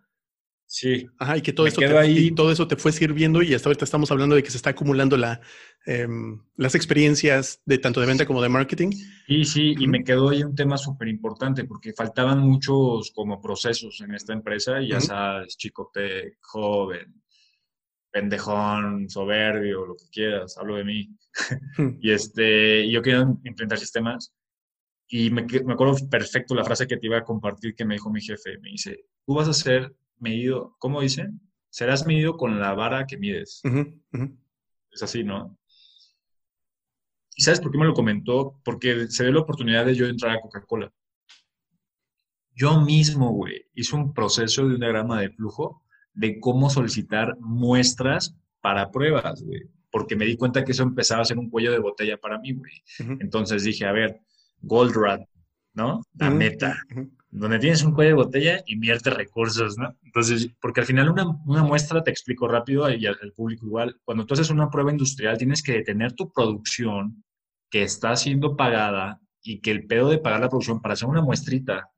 Sí. 0.66 1.08
Ajá, 1.18 1.36
y 1.36 1.42
que 1.42 1.52
todo, 1.52 1.66
eso 1.66 1.82
te, 1.82 1.98
ahí. 1.98 2.30
todo 2.30 2.52
eso 2.52 2.68
te 2.68 2.76
fue 2.76 2.92
sirviendo 2.92 3.42
y 3.42 3.56
hasta 3.56 3.70
ahorita 3.70 3.86
estamos 3.86 4.12
hablando 4.12 4.36
de 4.36 4.44
que 4.44 4.52
se 4.52 4.58
está 4.58 4.70
acumulando 4.70 5.18
la, 5.18 5.42
em, 5.88 6.40
las 6.58 6.76
experiencias 6.76 7.60
de 7.66 7.80
tanto 7.80 8.00
de 8.00 8.06
venta 8.06 8.28
como 8.28 8.40
de 8.40 8.50
marketing. 8.50 8.92
Sí, 9.26 9.46
sí, 9.46 9.76
y 9.80 9.88
me 9.88 10.04
quedó 10.04 10.30
ahí 10.30 10.44
un 10.44 10.54
tema 10.54 10.78
súper 10.78 11.08
importante 11.08 11.66
porque 11.66 11.92
faltaban 11.94 12.40
muchos 12.42 13.12
como 13.16 13.42
procesos 13.42 14.00
en 14.02 14.14
esta 14.14 14.34
empresa 14.34 14.80
y 14.80 14.90
ya 14.90 15.02
sabes, 15.02 15.58
chicote, 15.58 16.38
joven, 16.40 17.20
pendejón, 18.12 19.10
soberbio, 19.10 19.88
lo 19.88 19.96
que 19.96 20.06
quieras, 20.12 20.56
hablo 20.60 20.76
de 20.76 20.84
mí. 20.84 21.10
y 22.00 22.12
este, 22.12 22.88
yo 22.92 23.02
quería 23.02 23.22
implementar 23.22 23.80
sistemas 23.80 24.36
y 25.12 25.32
me, 25.32 25.42
me, 25.42 25.74
acuerdo 25.74 25.96
perfecto 26.08 26.54
la 26.54 26.64
frase 26.64 26.86
que 26.86 26.98
te 26.98 27.08
iba 27.08 27.18
a 27.18 27.24
compartir 27.24 27.74
que 27.74 27.84
me 27.84 27.96
dijo 27.96 28.12
mi 28.12 28.22
jefe. 28.22 28.60
Me 28.60 28.70
dice, 28.70 29.06
tú 29.26 29.34
vas 29.34 29.48
a 29.48 29.54
ser 29.54 29.96
medido, 30.20 30.76
¿cómo 30.78 31.02
dice? 31.02 31.30
Serás 31.70 32.06
medido 32.06 32.38
con 32.38 32.60
la 32.60 32.76
vara 32.76 33.08
que 33.08 33.18
mides. 33.18 33.62
Es 34.92 35.04
así, 35.04 35.24
¿no? 35.24 35.58
¿Y 37.36 37.42
sabes 37.42 37.60
por 37.60 37.72
qué 37.72 37.78
me 37.78 37.86
lo 37.86 37.94
comentó? 37.94 38.60
Porque 38.64 39.08
se 39.08 39.24
dio 39.24 39.34
la 39.34 39.40
oportunidad 39.40 39.86
de 39.86 39.96
yo 39.96 40.06
entrar 40.06 40.36
a 40.36 40.42
Coca-Cola. 40.42 40.92
Yo 42.54 42.82
mismo, 42.82 43.32
güey, 43.32 43.66
hice 43.74 43.96
un 43.96 44.14
proceso 44.14 44.68
de 44.68 44.74
un 44.74 44.80
diagrama 44.80 45.22
de 45.22 45.30
flujo 45.30 45.84
de 46.14 46.40
cómo 46.40 46.70
solicitar 46.70 47.38
muestras 47.40 48.36
para 48.62 48.92
pruebas, 48.92 49.42
güey. 49.42 49.62
Porque 49.92 50.16
me 50.16 50.26
di 50.26 50.36
cuenta 50.36 50.64
que 50.64 50.74
eso 50.74 50.84
empezaba 50.84 51.22
a 51.22 51.26
ser 51.26 51.40
un 51.40 51.50
cuello 51.50 51.72
de 51.72 51.80
botella 51.80 52.18
para 52.18 52.38
mí, 52.38 52.54
güey. 52.54 52.74
Entonces 53.22 53.64
dije, 53.64 53.86
a 53.86 53.92
ver, 53.92 54.22
Goldratt, 54.62 55.22
¿no? 55.74 56.02
La 56.14 56.30
meta. 56.30 56.78
Donde 57.32 57.60
tienes 57.60 57.84
un 57.84 57.94
cuello 57.94 58.10
de 58.10 58.24
botella, 58.24 58.64
invierte 58.66 59.12
recursos, 59.12 59.78
¿no? 59.78 59.96
Entonces, 60.04 60.50
porque 60.60 60.82
al 60.82 60.88
final 60.88 61.10
una, 61.10 61.64
muestra, 61.64 62.04
te 62.04 62.10
explico 62.10 62.48
rápido 62.48 62.90
y 62.90 63.06
al, 63.06 63.18
público 63.36 63.68
igual, 63.68 64.00
cuando 64.04 64.26
tú 64.26 64.34
haces 64.34 64.50
una 64.50 64.70
prueba 64.70 64.92
industrial 64.92 65.38
tienes 65.38 65.62
que 65.62 65.74
detener 65.74 66.14
tu 66.14 66.32
producción 66.32 67.24
que 67.70 67.84
está 67.84 68.16
siendo 68.16 68.58
pagada 68.58 69.22
y 69.44 69.60
que 69.62 69.70
el 69.72 69.86
pedo 69.86 70.10
de 70.10 70.18
pagar 70.18 70.40
la 70.40 70.50
producción 70.50 70.82
para 70.82 70.96
hacer 70.96 71.08
una 71.08 71.22
muestrita, 71.22 71.92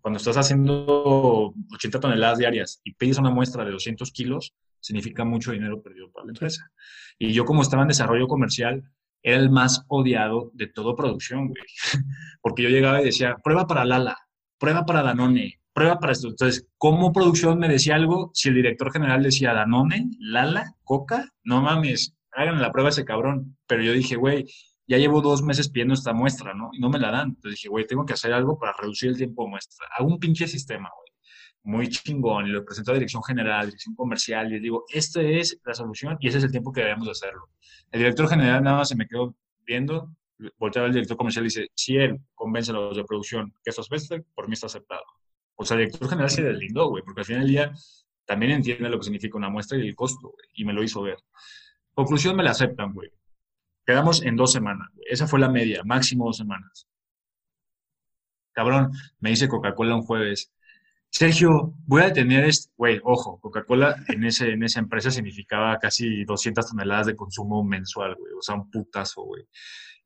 cuando 0.00 0.16
estás 0.16 0.36
haciendo 0.36 1.54
80 1.74 2.00
toneladas 2.00 2.38
diarias 2.38 2.80
y 2.82 2.94
pides 2.94 3.18
una 3.18 3.30
muestra 3.30 3.64
de 3.64 3.70
200 3.70 4.10
kilos, 4.10 4.54
significa 4.80 5.24
mucho 5.24 5.52
dinero 5.52 5.82
perdido 5.82 6.10
para 6.10 6.26
la 6.26 6.32
empresa. 6.32 6.72
Y 7.18 7.32
yo 7.32 7.44
como 7.44 7.62
estaba 7.62 7.82
en 7.82 7.88
desarrollo 7.88 8.26
comercial, 8.26 8.82
era 9.22 9.38
el 9.38 9.50
más 9.50 9.84
odiado 9.88 10.50
de 10.54 10.66
toda 10.66 10.96
producción, 10.96 11.48
güey. 11.48 11.62
Porque 12.42 12.62
yo 12.62 12.68
llegaba 12.68 13.00
y 13.00 13.04
decía, 13.04 13.36
prueba 13.42 13.66
para 13.66 13.84
Lala, 13.84 14.16
prueba 14.58 14.84
para 14.84 15.02
Danone, 15.02 15.60
prueba 15.72 15.98
para 15.98 16.12
esto. 16.12 16.28
Entonces, 16.28 16.66
¿cómo 16.78 17.12
producción 17.12 17.58
me 17.58 17.68
decía 17.68 17.94
algo 17.94 18.30
si 18.34 18.48
el 18.48 18.56
director 18.56 18.92
general 18.92 19.22
decía 19.22 19.54
Danone, 19.54 20.10
Lala, 20.18 20.74
Coca? 20.84 21.28
No 21.44 21.62
mames, 21.62 22.14
hagan 22.32 22.60
la 22.60 22.72
prueba 22.72 22.90
ese 22.90 23.04
cabrón. 23.04 23.56
Pero 23.66 23.82
yo 23.82 23.92
dije, 23.92 24.16
güey, 24.16 24.46
ya 24.86 24.98
llevo 24.98 25.22
dos 25.22 25.42
meses 25.42 25.70
pidiendo 25.70 25.94
esta 25.94 26.12
muestra, 26.12 26.54
¿no? 26.54 26.70
Y 26.72 26.80
no 26.80 26.90
me 26.90 26.98
la 26.98 27.10
dan. 27.10 27.28
Entonces 27.28 27.52
dije, 27.52 27.68
güey, 27.68 27.86
tengo 27.86 28.04
que 28.04 28.14
hacer 28.14 28.32
algo 28.32 28.58
para 28.58 28.74
reducir 28.78 29.10
el 29.10 29.16
tiempo 29.16 29.44
de 29.44 29.50
muestra. 29.50 29.86
Hago 29.96 30.08
un 30.08 30.18
pinche 30.18 30.46
sistema, 30.46 30.90
güey. 30.94 31.01
Muy 31.64 31.88
chingón. 31.88 32.46
Y 32.46 32.50
lo 32.50 32.64
presento 32.64 32.90
a 32.90 32.94
dirección 32.94 33.22
general, 33.22 33.66
dirección 33.66 33.94
comercial. 33.94 34.48
Y 34.48 34.54
les 34.54 34.62
digo, 34.62 34.84
esta 34.88 35.22
es 35.22 35.60
la 35.64 35.74
solución 35.74 36.16
y 36.20 36.28
ese 36.28 36.38
es 36.38 36.44
el 36.44 36.50
tiempo 36.50 36.72
que 36.72 36.82
debemos 36.82 37.08
hacerlo. 37.08 37.48
El 37.90 38.00
director 38.00 38.28
general 38.28 38.62
nada 38.62 38.78
más 38.78 38.88
se 38.88 38.96
me 38.96 39.06
quedó 39.06 39.34
viendo, 39.64 40.14
volteaba 40.58 40.88
al 40.88 40.94
director 40.94 41.16
comercial 41.16 41.44
y 41.44 41.48
dice, 41.48 41.68
si 41.74 41.96
él 41.96 42.20
convence 42.34 42.70
a 42.70 42.74
los 42.74 42.96
de 42.96 43.04
producción 43.04 43.52
que 43.62 43.70
esto 43.70 43.82
es 43.82 44.22
por 44.34 44.48
mí 44.48 44.54
está 44.54 44.66
aceptado. 44.66 45.04
O 45.54 45.64
sea, 45.64 45.76
el 45.76 45.86
director 45.86 46.08
general 46.08 46.30
se 46.30 46.42
deslindó, 46.42 46.88
güey, 46.88 47.02
porque 47.04 47.20
al 47.20 47.26
final 47.26 47.42
del 47.42 47.50
día 47.50 47.72
también 48.24 48.52
entiende 48.52 48.88
lo 48.88 48.98
que 48.98 49.04
significa 49.04 49.36
una 49.36 49.50
muestra 49.50 49.78
y 49.78 49.86
el 49.86 49.94
costo, 49.94 50.34
y 50.54 50.64
me 50.64 50.72
lo 50.72 50.82
hizo 50.82 51.02
ver. 51.02 51.18
Conclusión, 51.94 52.36
me 52.36 52.42
la 52.42 52.50
aceptan, 52.50 52.92
güey. 52.92 53.10
Quedamos 53.84 54.22
en 54.22 54.36
dos 54.36 54.52
semanas, 54.52 54.88
güey. 54.94 55.06
Esa 55.10 55.26
fue 55.26 55.38
la 55.38 55.48
media, 55.48 55.82
máximo 55.84 56.26
dos 56.26 56.36
semanas. 56.36 56.88
Cabrón, 58.52 58.92
me 59.20 59.30
dice 59.30 59.48
Coca-Cola 59.48 59.94
un 59.94 60.02
jueves, 60.02 60.52
Sergio, 61.14 61.74
voy 61.84 62.02
a 62.02 62.06
detener 62.06 62.44
este, 62.46 62.72
güey, 62.74 62.98
ojo, 63.04 63.38
Coca-Cola 63.38 63.96
en, 64.08 64.24
en 64.24 64.62
esa 64.62 64.80
empresa 64.80 65.10
significaba 65.10 65.78
casi 65.78 66.24
200 66.24 66.66
toneladas 66.66 67.06
de 67.06 67.16
consumo 67.16 67.62
mensual, 67.62 68.14
güey, 68.18 68.32
o 68.32 68.40
sea, 68.40 68.54
un 68.54 68.70
putazo, 68.70 69.22
güey. 69.22 69.44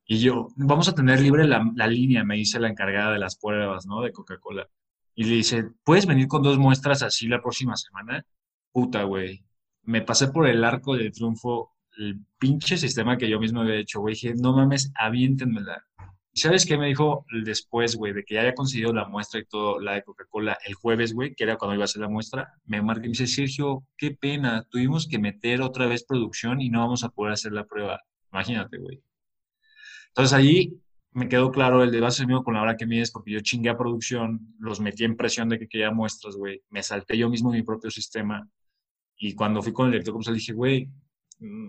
Y 0.04 0.18
yo, 0.18 0.48
vamos 0.56 0.88
a 0.88 0.94
tener 0.96 1.20
libre 1.20 1.46
la, 1.46 1.64
la, 1.76 1.86
línea, 1.86 2.24
me 2.24 2.34
dice 2.34 2.58
la 2.58 2.68
encargada 2.68 3.12
de 3.12 3.20
las 3.20 3.36
pruebas, 3.36 3.86
¿no? 3.86 4.02
De 4.02 4.12
Coca-Cola. 4.12 4.68
Y 5.14 5.24
le 5.24 5.36
dice, 5.36 5.70
¿puedes 5.84 6.06
venir 6.06 6.26
con 6.26 6.42
dos 6.42 6.58
muestras 6.58 7.02
así 7.02 7.28
la 7.28 7.40
próxima 7.40 7.76
semana? 7.76 8.24
Puta, 8.72 9.04
güey. 9.04 9.44
Me 9.82 10.02
pasé 10.02 10.28
por 10.28 10.48
el 10.48 10.64
arco 10.64 10.96
del 10.96 11.12
triunfo 11.12 11.76
el 11.98 12.20
pinche 12.38 12.76
sistema 12.76 13.16
que 13.16 13.28
yo 13.28 13.38
mismo 13.40 13.60
había 13.60 13.76
hecho, 13.76 14.00
güey. 14.00 14.14
Dije, 14.14 14.34
no 14.36 14.54
mames, 14.54 14.92
aviéntenmela. 14.96 15.84
¿Y 16.36 16.40
sabes 16.40 16.66
qué 16.66 16.76
me 16.76 16.88
dijo 16.88 17.24
después, 17.44 17.96
güey? 17.96 18.12
De 18.12 18.22
que 18.22 18.34
ya 18.34 18.42
haya 18.42 18.52
conseguido 18.52 18.92
la 18.92 19.08
muestra 19.08 19.40
y 19.40 19.46
todo, 19.46 19.80
la 19.80 19.94
de 19.94 20.02
Coca-Cola, 20.02 20.58
el 20.66 20.74
jueves, 20.74 21.14
güey, 21.14 21.34
que 21.34 21.44
era 21.44 21.56
cuando 21.56 21.74
iba 21.74 21.84
a 21.84 21.86
hacer 21.86 22.02
la 22.02 22.10
muestra, 22.10 22.52
me 22.66 22.82
marca 22.82 23.06
y 23.06 23.08
me 23.08 23.12
dice, 23.12 23.26
Sergio, 23.26 23.86
qué 23.96 24.10
pena, 24.10 24.66
tuvimos 24.68 25.08
que 25.08 25.18
meter 25.18 25.62
otra 25.62 25.86
vez 25.86 26.04
producción 26.04 26.60
y 26.60 26.68
no 26.68 26.80
vamos 26.80 27.04
a 27.04 27.08
poder 27.08 27.32
hacer 27.32 27.52
la 27.52 27.64
prueba. 27.64 28.02
Imagínate, 28.32 28.76
güey. 28.76 29.02
Entonces 30.08 30.34
ahí 30.34 30.78
me 31.12 31.26
quedó 31.26 31.50
claro 31.50 31.82
el 31.82 31.90
de 31.90 32.00
base 32.00 32.26
mío 32.26 32.42
con 32.44 32.52
la 32.52 32.60
hora 32.60 32.76
que 32.76 32.84
mides, 32.84 33.12
porque 33.12 33.30
yo 33.30 33.40
chingué 33.40 33.70
a 33.70 33.78
producción, 33.78 34.54
los 34.58 34.78
metí 34.78 35.04
en 35.04 35.16
presión 35.16 35.48
de 35.48 35.58
que 35.58 35.68
quería 35.68 35.90
muestras, 35.90 36.36
güey. 36.36 36.62
Me 36.68 36.82
salté 36.82 37.16
yo 37.16 37.30
mismo 37.30 37.50
mi 37.50 37.62
propio 37.62 37.90
sistema. 37.90 38.46
Y 39.16 39.34
cuando 39.34 39.62
fui 39.62 39.72
con 39.72 39.86
el 39.86 39.92
director 39.92 40.12
comercial 40.12 40.36
dije, 40.36 40.52
güey, 40.52 40.90
mm, 41.38 41.68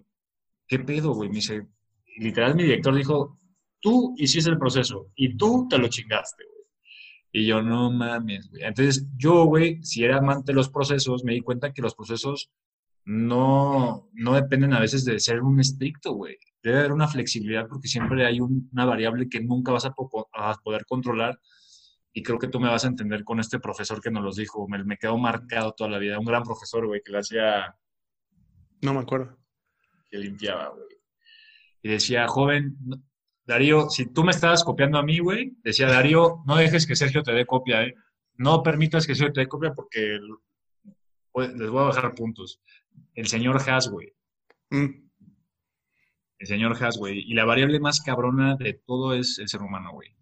¿qué 0.68 0.80
pedo, 0.80 1.14
güey? 1.14 1.30
Me 1.30 1.36
dice, 1.36 1.66
literal, 2.18 2.54
mi 2.54 2.64
director 2.64 2.94
dijo, 2.94 3.40
tú 3.80 4.14
hiciste 4.18 4.50
el 4.50 4.58
proceso 4.58 5.12
y 5.16 5.36
tú 5.36 5.68
te 5.70 5.78
lo 5.78 5.88
chingaste, 5.88 6.44
güey. 6.44 6.58
Y 7.32 7.46
yo, 7.46 7.62
no 7.62 7.92
mames, 7.92 8.50
güey. 8.50 8.64
Entonces, 8.64 9.06
yo, 9.18 9.46
güey, 9.46 9.84
si 9.84 10.04
era 10.04 10.18
amante 10.18 10.52
de 10.52 10.56
los 10.56 10.70
procesos, 10.70 11.24
me 11.24 11.34
di 11.34 11.42
cuenta 11.42 11.74
que 11.74 11.82
los 11.82 11.94
procesos 11.94 12.50
no, 13.06 14.10
no 14.14 14.34
dependen 14.34 14.74
a 14.74 14.80
veces 14.80 15.06
de 15.06 15.20
ser 15.20 15.42
un 15.42 15.60
estricto, 15.60 16.14
güey 16.14 16.38
debe 16.68 16.80
haber 16.80 16.92
una 16.92 17.08
flexibilidad 17.08 17.68
porque 17.68 17.88
siempre 17.88 18.26
hay 18.26 18.40
una 18.42 18.86
variable 18.86 19.30
que 19.30 19.42
nunca 19.42 19.72
vas 19.72 19.86
a, 19.86 19.94
poder 19.94 20.86
controlar 20.86 21.40
y 22.14 22.24
creo 22.24 22.40
que 22.40 22.48
tú 22.48 22.60
me 22.60 22.70
vas 22.70 22.84
a 22.84 22.90
entender 22.90 23.24
con 23.24 23.40
este 23.40 23.60
profesor 23.60 24.02
que 24.02 24.12
nos 24.12 24.24
los 24.24 24.36
dijo, 24.36 24.68
me, 24.68 24.84
me 24.84 24.98
quedó 24.98 25.18
marcado 25.18 25.74
toda 25.74 25.90
la 25.90 26.00
vida, 26.00 26.20
un 26.20 26.26
gran 26.26 26.44
profesor, 26.44 26.88
güey, 26.88 27.02
que 27.04 27.12
le 27.12 27.20
hacía... 27.20 27.76
No 28.82 28.94
me 28.94 29.02
acuerdo. 29.02 29.38
Que 30.10 30.18
limpiaba, 30.18 30.70
güey. 30.70 30.88
Y 31.84 31.90
decía, 31.90 32.28
joven, 32.28 32.76
Darío, 33.48 33.90
si 33.90 34.06
tú 34.06 34.24
me 34.24 34.32
estabas 34.32 34.64
copiando 34.64 34.98
a 34.98 35.04
mí, 35.04 35.20
güey, 35.20 35.54
decía 35.64 35.88
Darío, 35.88 36.44
no 36.46 36.58
dejes 36.58 36.86
que 36.86 36.96
Sergio 36.96 37.24
te 37.24 37.32
dé 37.32 37.46
copia, 37.46 37.84
¿eh? 37.84 37.96
No 38.36 38.62
permitas 38.62 39.08
que 39.08 39.16
Sergio 39.16 39.34
te 39.34 39.42
dé 39.42 39.48
copia 39.48 39.74
porque 39.74 40.20
les 41.34 41.70
voy 41.70 41.82
a 41.82 41.88
bajar 41.88 42.14
puntos. 42.14 42.62
El 43.16 43.28
señor 43.28 43.58
Has, 43.68 43.90
güey. 43.90 44.14
Mm 44.70 45.08
el 46.40 46.48
señor 46.48 46.78
Haas, 46.82 46.98
güey. 46.98 47.20
Y 47.20 47.34
la 47.34 47.46
variable 47.46 47.80
más 47.80 48.02
cabrona 48.02 48.56
de 48.56 48.74
todo 48.74 49.14
es 49.14 49.40
el 49.40 49.48
ser 49.48 49.62
humano, 49.62 49.92
güey. 49.92 50.16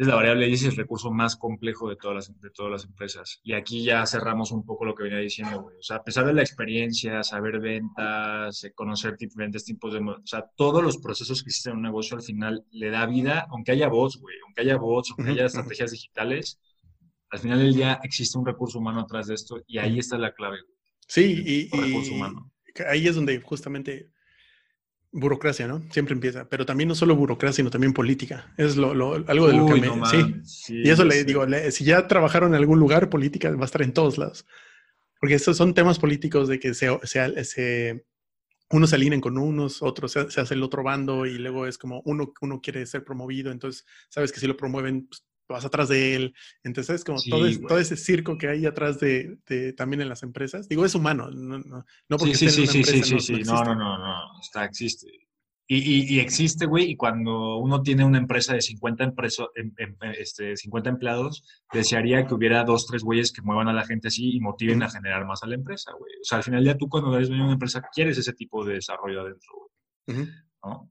Es 0.00 0.06
la 0.06 0.14
variable 0.14 0.48
y 0.48 0.54
es 0.54 0.64
el 0.64 0.74
recurso 0.74 1.10
más 1.10 1.36
complejo 1.36 1.86
de 1.90 1.96
todas, 1.96 2.14
las, 2.14 2.40
de 2.40 2.48
todas 2.48 2.72
las 2.72 2.84
empresas. 2.86 3.38
Y 3.42 3.52
aquí 3.52 3.84
ya 3.84 4.06
cerramos 4.06 4.50
un 4.50 4.64
poco 4.64 4.86
lo 4.86 4.94
que 4.94 5.02
venía 5.02 5.18
diciendo, 5.18 5.60
güey. 5.60 5.76
O 5.76 5.82
sea, 5.82 5.96
a 5.96 6.02
pesar 6.02 6.24
de 6.24 6.32
la 6.32 6.40
experiencia, 6.40 7.22
saber 7.22 7.60
ventas, 7.60 8.64
eh, 8.64 8.72
conocer 8.72 9.18
diferentes 9.18 9.62
tipos 9.66 9.92
de... 9.92 9.98
O 9.98 10.26
sea, 10.26 10.46
todos 10.56 10.82
los 10.82 10.96
procesos 10.96 11.42
que 11.42 11.50
existen 11.50 11.72
en 11.72 11.76
un 11.76 11.82
negocio 11.82 12.16
al 12.16 12.22
final 12.22 12.64
le 12.70 12.88
da 12.88 13.04
vida, 13.04 13.46
aunque 13.50 13.72
haya 13.72 13.88
bots, 13.88 14.16
güey, 14.16 14.36
aunque 14.46 14.62
haya 14.62 14.78
bots, 14.78 15.10
aunque 15.10 15.32
haya 15.32 15.44
estrategias 15.44 15.90
digitales, 15.90 16.58
al 17.28 17.38
final 17.38 17.58
del 17.58 17.74
día 17.74 18.00
existe 18.02 18.38
un 18.38 18.46
recurso 18.46 18.78
humano 18.78 19.00
atrás 19.00 19.26
de 19.26 19.34
esto 19.34 19.62
y 19.66 19.76
ahí 19.76 19.98
está 19.98 20.16
la 20.16 20.32
clave, 20.32 20.62
güey. 20.62 20.78
Sí, 21.08 21.42
y, 21.44 21.76
recurso 21.76 22.14
humano. 22.14 22.50
ahí 22.88 23.06
es 23.06 23.16
donde 23.16 23.38
justamente 23.42 24.08
burocracia, 25.12 25.66
¿no? 25.66 25.82
Siempre 25.90 26.14
empieza, 26.14 26.48
pero 26.48 26.64
también 26.64 26.88
no 26.88 26.94
solo 26.94 27.16
burocracia, 27.16 27.56
sino 27.56 27.70
también 27.70 27.92
política. 27.92 28.52
Es 28.56 28.76
lo, 28.76 28.90
algo 28.90 29.48
de 29.48 29.54
lo 29.54 29.66
que 29.66 29.80
me... 29.80 30.44
sí. 30.44 30.82
y 30.84 30.90
eso 30.90 31.04
le 31.04 31.24
digo, 31.24 31.44
si 31.70 31.84
ya 31.84 32.06
trabajaron 32.06 32.50
en 32.50 32.56
algún 32.56 32.78
lugar, 32.78 33.10
política 33.10 33.50
va 33.50 33.62
a 33.62 33.64
estar 33.64 33.82
en 33.82 33.92
todos 33.92 34.18
lados. 34.18 34.46
Porque 35.20 35.34
estos 35.34 35.56
son 35.56 35.74
temas 35.74 35.98
políticos 35.98 36.48
de 36.48 36.58
que 36.58 36.74
se, 36.74 36.88
se, 37.04 38.04
unos 38.70 38.90
se 38.90 38.96
alineen 38.96 39.20
con 39.20 39.36
unos, 39.36 39.82
otros 39.82 40.12
se, 40.12 40.40
hace 40.40 40.54
el 40.54 40.62
otro 40.62 40.82
bando 40.82 41.26
y 41.26 41.38
luego 41.38 41.66
es 41.66 41.76
como 41.76 42.02
uno, 42.04 42.32
uno 42.40 42.60
quiere 42.62 42.86
ser 42.86 43.04
promovido, 43.04 43.50
entonces 43.50 43.84
sabes 44.08 44.32
que 44.32 44.40
si 44.40 44.46
lo 44.46 44.56
promueven, 44.56 45.06
pues, 45.06 45.26
vas 45.52 45.64
atrás 45.64 45.88
de 45.88 46.14
él. 46.14 46.34
Entonces 46.62 46.96
es 46.96 47.04
como 47.04 47.20
todo, 47.22 47.46
todo, 47.68 47.78
ese 47.78 47.96
circo 47.96 48.38
que 48.38 48.48
hay 48.48 48.66
atrás 48.66 48.98
de, 49.00 49.38
también 49.76 50.02
en 50.02 50.08
las 50.08 50.22
empresas. 50.22 50.68
Digo, 50.68 50.84
es 50.84 50.94
humano, 50.94 51.30
no, 51.30 51.58
no, 51.58 51.84
no 52.08 52.16
porque 52.16 52.34
sí, 52.34 52.48
sí, 52.50 52.66
sí, 52.66 52.84
sí, 52.84 53.02
sí, 53.02 53.20
sí, 53.20 53.42
no, 53.42 53.64
no, 53.64 53.74
no, 53.74 53.98
no, 53.98 54.40
está, 54.40 54.64
existe. 54.64 55.08
Y, 55.72 56.16
y, 56.16 56.18
existe, 56.18 56.66
güey, 56.66 56.90
y 56.90 56.96
cuando 56.96 57.58
uno 57.58 57.80
tiene 57.80 58.04
una 58.04 58.18
empresa 58.18 58.54
de 58.54 58.60
50, 58.60 59.04
empreso, 59.04 59.52
em, 59.54 59.72
em, 59.78 59.94
este, 60.18 60.56
50 60.56 60.90
empleados, 60.90 61.44
desearía 61.72 62.26
que 62.26 62.34
hubiera 62.34 62.64
dos, 62.64 62.88
tres 62.88 63.04
güeyes 63.04 63.32
que 63.32 63.40
muevan 63.40 63.68
a 63.68 63.72
la 63.72 63.86
gente 63.86 64.08
así 64.08 64.34
y 64.34 64.40
motiven 64.40 64.82
a 64.82 64.90
generar 64.90 65.24
más 65.26 65.44
a 65.44 65.46
la 65.46 65.54
empresa, 65.54 65.92
güey. 65.96 66.12
O 66.14 66.24
sea, 66.24 66.38
al 66.38 66.44
final 66.44 66.64
ya 66.64 66.76
tú 66.76 66.88
cuando 66.88 67.14
eres 67.14 67.28
dueño 67.28 67.44
de 67.44 67.46
una 67.50 67.52
empresa 67.52 67.88
quieres 67.94 68.18
ese 68.18 68.32
tipo 68.32 68.64
de 68.64 68.74
desarrollo 68.74 69.20
adentro, 69.20 69.52
güey. 70.06 70.28
¿No? 70.64 70.90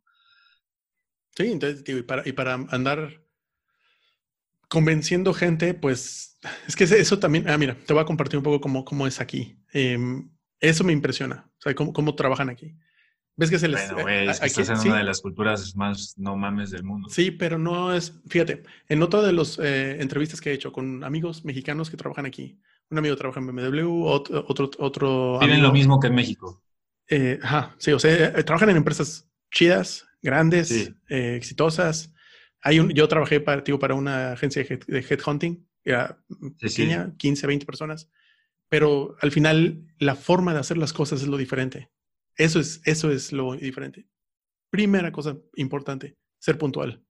Sí, 1.36 1.52
entonces, 1.52 1.84
digo, 1.84 2.00
y 2.00 2.04
para, 2.04 2.28
y 2.28 2.32
para 2.32 2.54
andar 2.54 3.22
convenciendo 4.70 5.34
gente, 5.34 5.74
pues 5.74 6.40
es 6.68 6.76
que 6.76 6.86
eso 6.86 7.20
también, 7.20 7.50
ah, 7.50 7.58
mira, 7.58 7.76
te 7.86 7.94
voy 7.94 8.02
a 8.02 8.06
compartir 8.06 8.38
un 8.38 8.44
poco 8.44 8.62
cómo, 8.62 8.86
cómo 8.86 9.06
es 9.06 9.20
aquí. 9.20 9.60
Em, 9.74 10.30
eso 10.62 10.84
me 10.84 10.94
impresiona, 10.94 11.50
o 11.58 11.62
sea, 11.62 11.76
cómo, 11.76 11.92
cómo 11.92 12.16
trabajan 12.16 12.50
aquí. 12.50 12.76
¿Ves 13.36 13.50
que 13.50 13.60
se 13.60 13.70
les... 13.70 13.88
Bueno, 13.94 14.04
güey, 14.04 14.28
es 14.28 14.40
que 14.40 14.48
estás 14.48 14.70
en 14.70 14.92
una 14.92 14.98
de 14.98 15.06
las 15.06 15.22
culturas 15.22 15.74
más 15.76 16.14
no 16.18 16.36
mames 16.36 16.72
del 16.72 16.84
mundo. 16.84 17.08
Sí, 17.10 17.32
pero 17.32 17.58
no 17.58 17.94
es... 17.94 18.20
Fíjate, 18.28 18.64
en 18.90 19.02
otra 19.02 19.22
de 19.22 19.32
las 19.32 19.58
eh, 19.60 20.02
entrevistas 20.02 20.42
que 20.42 20.52
he 20.52 20.54
hecho 20.54 20.74
con 20.74 21.06
amigos 21.06 21.46
mexicanos 21.46 21.90
que 21.90 21.96
trabajan 21.96 22.26
aquí, 22.26 22.60
un 22.90 22.98
amigo 22.98 23.16
trabaja 23.16 23.40
en 23.40 23.48
BMW, 23.48 24.06
otro... 24.06 24.46
otro, 24.46 24.70
otro 24.80 25.38
Tienen 25.40 25.64
lo 25.64 25.72
mismo 25.72 26.02
que 26.02 26.08
en 26.08 26.16
México. 26.16 26.62
Eh, 27.08 27.40
ajá, 27.42 27.76
sí, 27.78 27.94
o 27.94 28.00
sea, 28.00 28.12
eh, 28.14 28.44
trabajan 28.44 28.72
en 28.72 28.78
empresas 28.78 29.30
chidas, 29.52 30.06
grandes, 30.22 30.92
exitosas, 31.08 32.14
hay 32.62 32.80
un, 32.80 32.90
yo 32.92 33.08
trabajé 33.08 33.40
para, 33.40 33.64
para 33.64 33.96
una 33.96 34.34
agencia 34.34 34.64
de 34.64 35.00
headhunting, 35.00 35.68
era 35.84 36.22
pequeña, 36.60 37.16
15, 37.18 37.48
20 37.48 37.66
personas, 37.66 38.10
pero 38.68 39.16
al 39.22 39.32
final 39.32 39.88
la 39.98 40.16
forma 40.16 40.54
de 40.54 40.60
hacer 40.60 40.78
las 40.78 40.94
cosas 40.94 41.22
es 41.22 41.28
lo 41.28 41.38
diferente. 41.38 41.92
Eso 42.36 42.60
es, 42.60 42.82
eso 42.86 43.12
es 43.12 43.32
lo 43.32 43.56
diferente. 43.56 44.08
Primera 44.70 45.12
cosa 45.12 45.38
importante, 45.56 46.18
ser 46.40 46.58
puntual. 46.58 47.04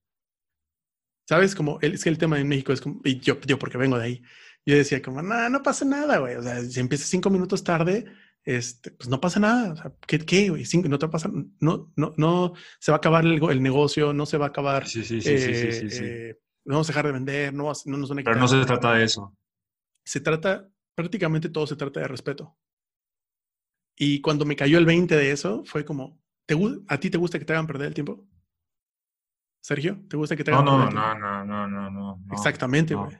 ¿Sabes? 1.28 1.54
Como 1.54 1.78
el, 1.80 1.94
es 1.94 2.02
que 2.02 2.10
el 2.10 2.18
tema 2.18 2.40
en 2.40 2.48
México 2.48 2.72
es 2.72 2.80
como, 2.80 3.00
y 3.04 3.20
yo, 3.20 3.40
yo 3.42 3.58
porque 3.58 3.78
vengo 3.78 3.98
de 3.98 4.04
ahí, 4.04 4.22
yo 4.66 4.76
decía 4.76 5.00
como, 5.00 5.22
no, 5.22 5.48
no 5.48 5.62
pasa 5.62 5.84
nada, 5.84 6.18
güey. 6.18 6.36
O 6.36 6.42
sea, 6.42 6.60
si 6.62 6.80
empiezas 6.80 7.08
cinco 7.08 7.30
minutos 7.30 7.62
tarde, 7.62 8.06
este, 8.44 8.90
pues 8.92 9.08
no 9.08 9.20
pasa 9.20 9.40
nada. 9.40 9.72
O 9.72 9.76
sea, 9.76 9.92
¿qué, 10.06 10.18
qué 10.20 10.48
güey? 10.48 10.64
No 10.88 10.98
te 10.98 11.08
pasa, 11.08 11.30
no, 11.60 11.92
no, 11.96 12.14
no 12.16 12.52
se 12.78 12.90
va 12.90 12.96
a 12.96 12.98
acabar 12.98 13.24
el, 13.24 13.42
el 13.50 13.62
negocio, 13.62 14.12
no 14.12 14.26
se 14.26 14.38
va 14.38 14.46
a 14.46 14.48
acabar. 14.48 14.86
Sí, 14.86 15.04
sí, 15.04 15.20
sí, 15.20 15.38
sí, 15.38 15.54
sí, 15.54 15.90
sí, 15.90 16.04
eh, 16.04 16.40
no 16.64 16.74
vamos 16.74 16.88
a 16.88 16.92
dejar 16.92 17.06
de 17.06 17.12
vender, 17.12 17.54
no, 17.54 17.72
no 17.84 17.96
nos 17.96 18.08
van 18.08 18.20
a 18.20 18.22
Pero 18.22 18.38
no 18.38 18.48
se 18.48 18.64
trata 18.64 18.94
de 18.94 19.04
eso. 19.04 19.36
Se 20.04 20.20
trata, 20.20 20.68
prácticamente 20.94 21.48
todo 21.48 21.66
se 21.66 21.76
trata 21.76 22.00
de 22.00 22.08
respeto. 22.08 22.56
Y 23.96 24.20
cuando 24.20 24.44
me 24.46 24.56
cayó 24.56 24.78
el 24.78 24.86
20 24.86 25.14
de 25.14 25.30
eso, 25.30 25.62
fue 25.66 25.84
como, 25.84 26.18
¿te, 26.46 26.56
¿a 26.88 26.98
ti 26.98 27.10
te 27.10 27.18
gusta 27.18 27.38
que 27.38 27.44
te 27.44 27.52
hagan 27.52 27.66
perder 27.66 27.88
el 27.88 27.94
tiempo? 27.94 28.26
Sergio, 29.62 30.00
¿te 30.08 30.16
gusta 30.16 30.36
que 30.36 30.42
te 30.42 30.52
hagan 30.52 30.64
no, 30.64 30.78
perder 30.78 30.94
no, 30.94 31.00
el 31.00 31.12
tiempo? 31.12 31.28
No, 31.28 31.44
no, 31.44 31.68
no, 31.68 31.90
no, 31.90 32.16
no. 32.16 32.34
Exactamente, 32.34 32.94
güey. 32.94 33.10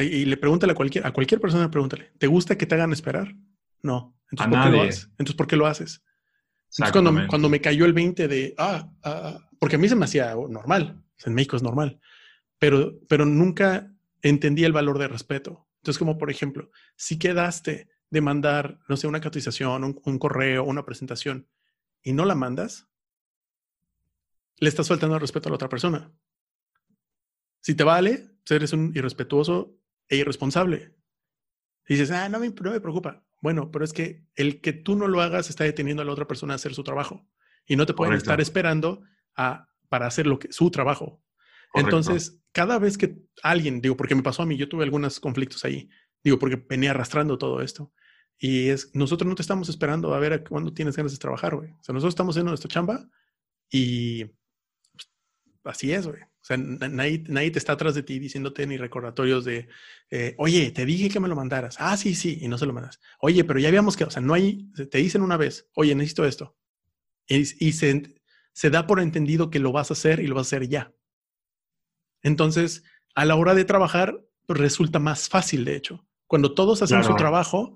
Y, 0.00 0.24
le 0.24 0.36
pregúntale 0.36 0.72
a 0.72 0.74
cualquier, 0.74 1.06
a 1.06 1.12
cualquier 1.12 1.40
persona, 1.40 1.70
pregúntale, 1.70 2.12
¿te 2.18 2.26
gusta 2.26 2.58
que 2.58 2.66
te 2.66 2.74
hagan 2.74 2.92
esperar? 2.92 3.36
No. 3.82 4.15
Entonces, 4.30 4.52
¿por 4.52 4.62
qué 4.62 4.70
lo 4.70 4.82
haces? 4.82 5.10
Entonces, 5.10 5.36
¿por 5.36 5.46
qué 5.46 5.56
lo 5.56 5.66
haces? 5.66 6.04
Entonces, 6.70 6.92
cuando, 6.92 7.28
cuando, 7.28 7.48
me 7.48 7.60
cayó 7.60 7.84
el 7.84 7.92
20 7.92 8.28
de, 8.28 8.54
ah, 8.58 8.90
ah, 9.02 9.38
porque 9.58 9.76
a 9.76 9.78
mí 9.78 9.88
se 9.88 9.96
me 9.96 10.04
hacía 10.04 10.34
normal, 10.34 11.02
en 11.24 11.34
México 11.34 11.56
es 11.56 11.62
normal, 11.62 12.00
pero, 12.58 12.98
pero 13.08 13.24
nunca 13.24 13.92
entendí 14.22 14.64
el 14.64 14.72
valor 14.72 14.98
de 14.98 15.08
respeto. 15.08 15.68
Entonces, 15.76 15.98
como 15.98 16.18
por 16.18 16.30
ejemplo, 16.30 16.70
si 16.96 17.18
quedaste 17.18 17.88
de 18.10 18.20
mandar, 18.20 18.78
no 18.88 18.96
sé, 18.96 19.06
una 19.06 19.20
cotización, 19.20 19.84
un, 19.84 20.00
un 20.04 20.18
correo, 20.18 20.64
una 20.64 20.84
presentación, 20.84 21.48
y 22.02 22.12
no 22.12 22.24
la 22.24 22.34
mandas, 22.34 22.88
le 24.58 24.68
estás 24.68 24.88
faltando 24.88 25.14
el 25.16 25.20
respeto 25.20 25.48
a 25.48 25.50
la 25.50 25.56
otra 25.56 25.68
persona. 25.68 26.12
Si 27.60 27.74
te 27.74 27.84
vale, 27.84 28.30
pues 28.46 28.50
eres 28.52 28.72
un 28.72 28.92
irrespetuoso 28.94 29.76
e 30.08 30.16
irresponsable. 30.16 30.94
Y 31.88 31.94
dices, 31.94 32.10
ah, 32.10 32.28
no 32.28 32.38
me, 32.38 32.50
no 32.50 32.70
me 32.70 32.80
preocupa. 32.80 33.25
Bueno, 33.40 33.70
pero 33.70 33.84
es 33.84 33.92
que 33.92 34.24
el 34.34 34.60
que 34.60 34.72
tú 34.72 34.96
no 34.96 35.08
lo 35.08 35.20
hagas 35.20 35.50
está 35.50 35.64
deteniendo 35.64 36.02
a 36.02 36.06
la 36.06 36.12
otra 36.12 36.26
persona 36.26 36.54
a 36.54 36.56
hacer 36.56 36.74
su 36.74 36.82
trabajo 36.82 37.26
y 37.66 37.76
no 37.76 37.86
te 37.86 37.94
pueden 37.94 38.14
estar 38.14 38.40
esperando 38.40 39.02
a, 39.36 39.68
para 39.88 40.06
hacer 40.06 40.26
lo 40.26 40.38
que, 40.38 40.52
su 40.52 40.70
trabajo. 40.70 41.22
Entonces, 41.74 42.40
cada 42.52 42.78
vez 42.78 42.96
que 42.96 43.18
alguien, 43.42 43.80
digo, 43.80 43.96
porque 43.96 44.14
me 44.14 44.22
pasó 44.22 44.42
a 44.42 44.46
mí, 44.46 44.56
yo 44.56 44.68
tuve 44.68 44.84
algunos 44.84 45.20
conflictos 45.20 45.64
ahí, 45.64 45.90
digo, 46.24 46.38
porque 46.38 46.56
venía 46.56 46.90
arrastrando 46.90 47.36
todo 47.36 47.60
esto. 47.60 47.92
Y 48.38 48.68
es, 48.68 48.94
nosotros 48.94 49.28
no 49.28 49.34
te 49.34 49.42
estamos 49.42 49.68
esperando 49.68 50.14
a 50.14 50.18
ver 50.18 50.32
a 50.32 50.44
cuándo 50.44 50.72
tienes 50.72 50.96
ganas 50.96 51.12
de 51.12 51.18
trabajar, 51.18 51.54
güey. 51.54 51.70
O 51.72 51.82
sea, 51.82 51.92
nosotros 51.92 52.12
estamos 52.12 52.36
en 52.36 52.46
nuestra 52.46 52.68
chamba 52.68 53.08
y 53.70 54.24
pues, 54.24 55.08
así 55.64 55.92
es, 55.92 56.06
güey. 56.06 56.20
O 56.46 56.48
sea, 56.48 56.58
nadie, 56.58 57.24
nadie, 57.26 57.50
te 57.50 57.58
está 57.58 57.72
atrás 57.72 57.96
de 57.96 58.04
ti 58.04 58.20
diciéndote 58.20 58.68
ni 58.68 58.76
recordatorios 58.76 59.44
de, 59.44 59.66
eh, 60.12 60.36
oye, 60.38 60.70
te 60.70 60.86
dije 60.86 61.08
que 61.08 61.18
me 61.18 61.26
lo 61.26 61.34
mandaras. 61.34 61.74
Ah, 61.80 61.96
sí, 61.96 62.14
sí, 62.14 62.38
y 62.40 62.46
no 62.46 62.56
se 62.56 62.66
lo 62.66 62.72
mandas. 62.72 63.00
Oye, 63.18 63.42
pero 63.42 63.58
ya 63.58 63.66
habíamos 63.66 63.96
que, 63.96 64.04
o 64.04 64.10
sea, 64.10 64.22
no 64.22 64.32
hay, 64.32 64.70
te 64.88 64.98
dicen 64.98 65.22
una 65.22 65.36
vez, 65.36 65.68
oye, 65.74 65.92
necesito 65.96 66.24
esto. 66.24 66.56
Y, 67.26 67.38
y 67.38 67.72
se, 67.72 68.14
se 68.52 68.70
da 68.70 68.86
por 68.86 69.00
entendido 69.00 69.50
que 69.50 69.58
lo 69.58 69.72
vas 69.72 69.90
a 69.90 69.94
hacer 69.94 70.20
y 70.20 70.28
lo 70.28 70.36
vas 70.36 70.46
a 70.46 70.56
hacer 70.56 70.68
ya. 70.68 70.94
Entonces, 72.22 72.84
a 73.16 73.24
la 73.24 73.34
hora 73.34 73.56
de 73.56 73.64
trabajar, 73.64 74.22
pues, 74.46 74.60
resulta 74.60 75.00
más 75.00 75.28
fácil, 75.28 75.64
de 75.64 75.74
hecho. 75.74 76.06
Cuando 76.28 76.54
todos 76.54 76.80
hacen 76.80 77.02
su 77.02 77.16
trabajo, 77.16 77.74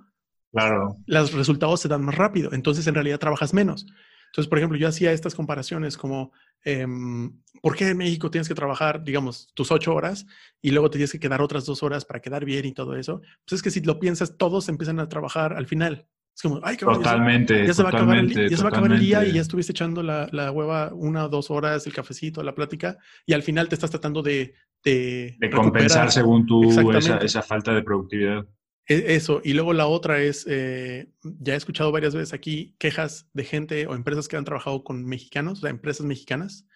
claro. 0.52 0.96
los 1.06 1.32
resultados 1.32 1.80
se 1.80 1.88
dan 1.88 2.04
más 2.04 2.14
rápido. 2.14 2.52
Entonces, 2.52 2.86
en 2.86 2.94
realidad, 2.94 3.18
trabajas 3.18 3.52
menos. 3.52 3.84
Entonces, 4.26 4.48
por 4.48 4.58
ejemplo, 4.58 4.78
yo 4.78 4.86
hacía 4.86 5.10
estas 5.10 5.34
comparaciones 5.34 5.96
como, 5.96 6.30
em, 6.64 7.40
¿por 7.62 7.76
qué 7.76 7.88
en 7.88 7.96
México 7.96 8.30
tienes 8.30 8.48
que 8.48 8.54
trabajar, 8.54 9.02
digamos, 9.04 9.52
tus 9.54 9.70
ocho 9.70 9.94
horas 9.94 10.26
y 10.60 10.70
luego 10.70 10.90
te 10.90 10.98
tienes 10.98 11.12
que 11.12 11.20
quedar 11.20 11.42
otras 11.42 11.66
dos 11.66 11.82
horas 11.82 12.04
para 12.04 12.20
quedar 12.20 12.44
bien 12.44 12.64
y 12.66 12.72
todo 12.72 12.96
eso? 12.96 13.20
Pues 13.46 13.58
es 13.58 13.62
que 13.62 13.70
si 13.70 13.80
lo 13.80 13.98
piensas, 13.98 14.36
todos 14.36 14.68
empiezan 14.68 15.00
a 15.00 15.08
trabajar 15.08 15.54
al 15.54 15.66
final. 15.66 16.06
Es 16.34 16.42
como, 16.42 16.60
ay, 16.62 16.76
totalmente, 16.76 17.66
ya, 17.66 17.74
se, 17.74 17.82
va 17.82 17.90
a 17.90 17.92
acabar 17.92 18.16
el, 18.16 18.48
ya 18.48 18.56
se 18.56 18.62
va 18.62 18.68
a 18.68 18.72
acabar 18.72 18.92
el 18.92 19.00
día 19.00 19.26
y 19.26 19.32
ya 19.32 19.40
estuviste 19.40 19.72
echando 19.72 20.02
la, 20.02 20.28
la, 20.32 20.50
hueva 20.50 20.90
una 20.94 21.26
o 21.26 21.28
dos 21.28 21.50
horas, 21.50 21.86
el 21.86 21.92
cafecito, 21.92 22.42
la 22.42 22.54
plática, 22.54 22.96
y 23.26 23.34
al 23.34 23.42
final 23.42 23.68
te 23.68 23.74
estás 23.74 23.90
tratando 23.90 24.22
de... 24.22 24.54
De, 24.82 25.36
compensar 25.54 26.10
según 26.10 26.46
tú 26.46 26.70
esa, 26.94 27.18
esa 27.18 27.42
falta 27.42 27.74
de 27.74 27.82
productividad. 27.82 28.46
E, 28.90 29.14
eso, 29.14 29.40
y 29.44 29.52
luego 29.52 29.72
la 29.72 29.86
otra 29.86 30.20
es, 30.20 30.44
eh, 30.48 31.12
ya 31.22 31.54
he 31.54 31.56
escuchado 31.56 31.92
varias 31.92 32.12
veces 32.12 32.32
aquí 32.32 32.74
quejas 32.76 33.30
de 33.32 33.44
gente 33.44 33.86
o 33.86 33.94
empresas 33.94 34.26
que 34.26 34.36
han 34.36 34.44
trabajado 34.44 34.82
con 34.82 35.04
mexicanos, 35.04 35.58
o 35.58 35.60
sea, 35.60 35.70
empresas 35.70 36.04
mexicanas, 36.04 36.66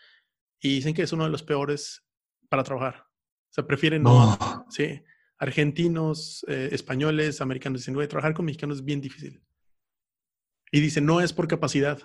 y 0.60 0.76
dicen 0.76 0.94
que 0.94 1.02
es 1.02 1.12
uno 1.12 1.24
de 1.24 1.30
los 1.30 1.42
peores 1.42 2.06
para 2.48 2.62
trabajar. 2.62 3.08
O 3.50 3.52
sea, 3.52 3.66
prefieren 3.66 4.04
no, 4.04 4.64
sí, 4.70 5.02
argentinos, 5.38 6.44
eh, 6.46 6.68
españoles, 6.70 7.40
americanos, 7.40 7.80
dicen, 7.80 7.94
güey, 7.94 8.06
trabajar 8.06 8.32
con 8.32 8.44
mexicanos 8.44 8.78
es 8.78 8.84
bien 8.84 9.00
difícil. 9.00 9.42
Y 10.70 10.80
dicen, 10.80 11.06
no 11.06 11.20
es 11.20 11.32
por 11.32 11.48
capacidad, 11.48 11.98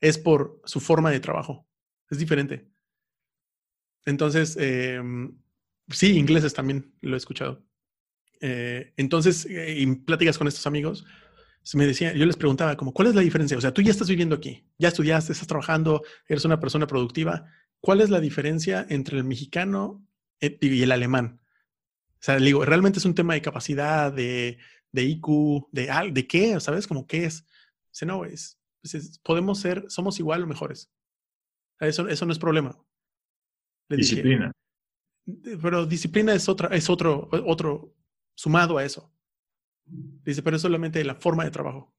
es 0.00 0.18
por 0.18 0.60
su 0.64 0.80
forma 0.80 1.12
de 1.12 1.20
trabajo. 1.20 1.68
Es 2.10 2.18
diferente. 2.18 2.68
Entonces, 4.04 4.56
em, 4.58 5.38
sí, 5.88 6.18
ingleses 6.18 6.52
también 6.52 6.92
lo 7.00 7.14
he 7.14 7.18
escuchado. 7.18 7.65
Eh, 8.40 8.92
entonces, 8.96 9.46
eh, 9.46 9.82
en 9.82 10.04
pláticas 10.04 10.38
con 10.38 10.48
estos 10.48 10.66
amigos, 10.66 11.04
se 11.62 11.76
me 11.76 11.86
decía, 11.86 12.12
yo 12.14 12.26
les 12.26 12.36
preguntaba 12.36 12.76
como, 12.76 12.92
¿cuál 12.92 13.08
es 13.08 13.14
la 13.14 13.22
diferencia? 13.22 13.56
O 13.56 13.60
sea, 13.60 13.74
tú 13.74 13.82
ya 13.82 13.90
estás 13.90 14.08
viviendo 14.08 14.36
aquí, 14.36 14.64
ya 14.78 14.88
estudiaste, 14.88 15.32
estás 15.32 15.48
trabajando, 15.48 16.02
eres 16.28 16.44
una 16.44 16.60
persona 16.60 16.86
productiva. 16.86 17.46
¿Cuál 17.80 18.00
es 18.00 18.10
la 18.10 18.20
diferencia 18.20 18.86
entre 18.88 19.18
el 19.18 19.24
mexicano 19.24 20.06
eh, 20.40 20.56
y 20.60 20.82
el 20.82 20.92
alemán? 20.92 21.40
O 22.12 22.18
sea, 22.20 22.38
digo, 22.38 22.64
realmente 22.64 22.98
es 22.98 23.04
un 23.04 23.14
tema 23.14 23.34
de 23.34 23.42
capacidad, 23.42 24.12
de, 24.12 24.58
de 24.92 25.02
IQ, 25.02 25.68
de, 25.72 26.10
de 26.12 26.26
qué, 26.26 26.58
¿sabes? 26.60 26.86
Como 26.86 27.06
qué 27.06 27.24
es. 27.24 27.44
Dice, 27.92 28.06
no, 28.06 28.24
es, 28.24 28.58
pues 28.80 29.18
podemos 29.22 29.58
ser, 29.58 29.84
somos 29.88 30.18
igual 30.18 30.42
o 30.42 30.46
mejores. 30.46 30.90
Eso, 31.80 32.08
eso 32.08 32.26
no 32.26 32.32
es 32.32 32.38
problema. 32.38 32.78
disciplina. 33.88 34.52
pero 35.60 35.84
disciplina 35.84 36.32
es 36.34 36.48
otra, 36.48 36.74
es 36.74 36.88
otro, 36.88 37.28
otro, 37.44 37.94
sumado 38.36 38.78
a 38.78 38.84
eso. 38.84 39.12
Dice, 40.24 40.42
pero 40.42 40.56
es 40.56 40.62
solamente 40.62 41.04
la 41.04 41.16
forma 41.16 41.44
de 41.44 41.50
trabajo. 41.50 41.92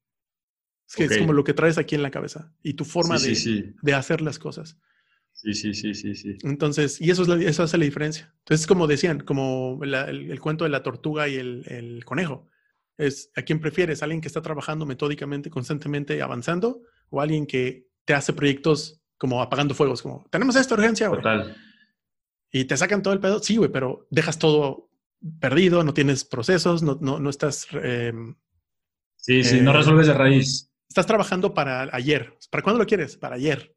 Es 0.88 0.96
que 0.96 1.04
es 1.04 1.18
como 1.18 1.34
lo 1.34 1.44
que 1.44 1.52
traes 1.52 1.76
aquí 1.76 1.94
en 1.94 2.02
la 2.02 2.10
cabeza 2.10 2.54
y 2.62 2.72
tu 2.72 2.86
forma 2.86 3.18
de, 3.18 3.74
de, 3.82 3.94
hacer 3.94 4.22
las 4.22 4.38
cosas. 4.38 4.78
Sí, 5.32 5.52
sí, 5.52 5.74
sí, 5.74 5.92
sí, 5.92 6.14
sí. 6.14 6.38
Entonces, 6.42 6.98
y 6.98 7.10
eso, 7.10 7.22
es 7.22 7.28
la, 7.28 7.36
eso 7.36 7.62
hace 7.62 7.76
la 7.76 7.84
diferencia. 7.84 8.34
Entonces, 8.38 8.66
como 8.66 8.86
decían, 8.86 9.20
como 9.20 9.80
el, 9.82 10.40
cuento 10.40 10.64
de 10.64 10.70
la 10.70 10.82
tortuga 10.82 11.28
y 11.28 11.34
el, 11.34 11.64
el, 11.66 12.04
conejo. 12.06 12.48
Es 12.96 13.30
a 13.36 13.42
quién 13.42 13.60
prefieres, 13.60 14.02
alguien 14.02 14.20
que 14.20 14.28
está 14.28 14.40
trabajando 14.40 14.86
metódicamente, 14.86 15.50
constantemente 15.50 16.20
avanzando, 16.22 16.82
o 17.10 17.20
alguien 17.20 17.46
que 17.46 17.86
te 18.04 18.14
hace 18.14 18.32
proyectos 18.32 19.00
como 19.18 19.42
apagando 19.42 19.74
fuegos, 19.74 20.00
como 20.00 20.26
tenemos 20.30 20.56
esta 20.56 20.74
urgencia, 20.74 21.08
güey. 21.08 21.20
Total. 21.20 21.54
Y 22.50 22.64
te 22.64 22.76
sacan 22.76 23.02
todo 23.02 23.12
el 23.12 23.20
pedo. 23.20 23.40
Sí, 23.40 23.56
güey, 23.56 23.70
pero 23.70 24.06
dejas 24.10 24.38
todo 24.38 24.87
perdido, 25.40 25.84
no 25.84 25.94
tienes 25.94 26.24
procesos, 26.24 26.82
no, 26.82 26.98
no, 27.00 27.18
no 27.18 27.30
estás... 27.30 27.66
Em, 27.72 28.34
sí, 29.16 29.42
sí, 29.44 29.60
no 29.60 29.72
eh, 29.72 29.74
resuelves 29.74 30.06
de 30.06 30.14
raíz. 30.14 30.70
Estás 30.88 31.06
trabajando 31.06 31.54
para 31.54 31.88
ayer. 31.92 32.36
¿Para 32.50 32.62
cuándo 32.62 32.78
lo 32.78 32.86
quieres? 32.86 33.16
Para 33.16 33.36
ayer. 33.36 33.74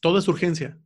Todo 0.00 0.18
es 0.18 0.28
urgencia. 0.28 0.78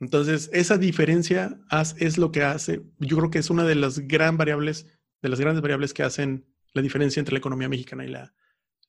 Entonces, 0.00 0.50
esa 0.52 0.76
diferencia 0.76 1.58
es 1.98 2.18
lo 2.18 2.30
que 2.30 2.42
hace, 2.42 2.82
yo 2.98 3.16
creo 3.16 3.30
que 3.30 3.38
es 3.38 3.48
una 3.48 3.64
de 3.64 3.76
las 3.76 4.00
gran 4.00 4.36
variables, 4.36 4.86
de 5.22 5.28
las 5.30 5.40
grandes 5.40 5.62
variables 5.62 5.94
que 5.94 6.02
hacen 6.02 6.46
la 6.74 6.82
diferencia 6.82 7.18
entre 7.18 7.32
la 7.32 7.38
economía 7.38 7.68
mexicana 7.68 8.04
y 8.04 8.08
la, 8.08 8.34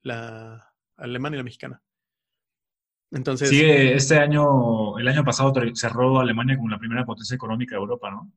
la 0.02 0.74
alemana 0.98 1.36
y 1.36 1.40
la 1.40 1.44
mexicana. 1.44 1.82
Entonces. 3.12 3.50
Sí, 3.50 3.64
este 3.64 4.18
año, 4.18 4.98
el 4.98 5.08
año 5.08 5.24
pasado 5.24 5.54
cerró 5.76 6.20
Alemania 6.20 6.58
como 6.58 6.70
la 6.70 6.80
primera 6.80 7.06
potencia 7.06 7.36
económica 7.36 7.76
de 7.76 7.82
Europa, 7.82 8.12
¿no? 8.12 8.32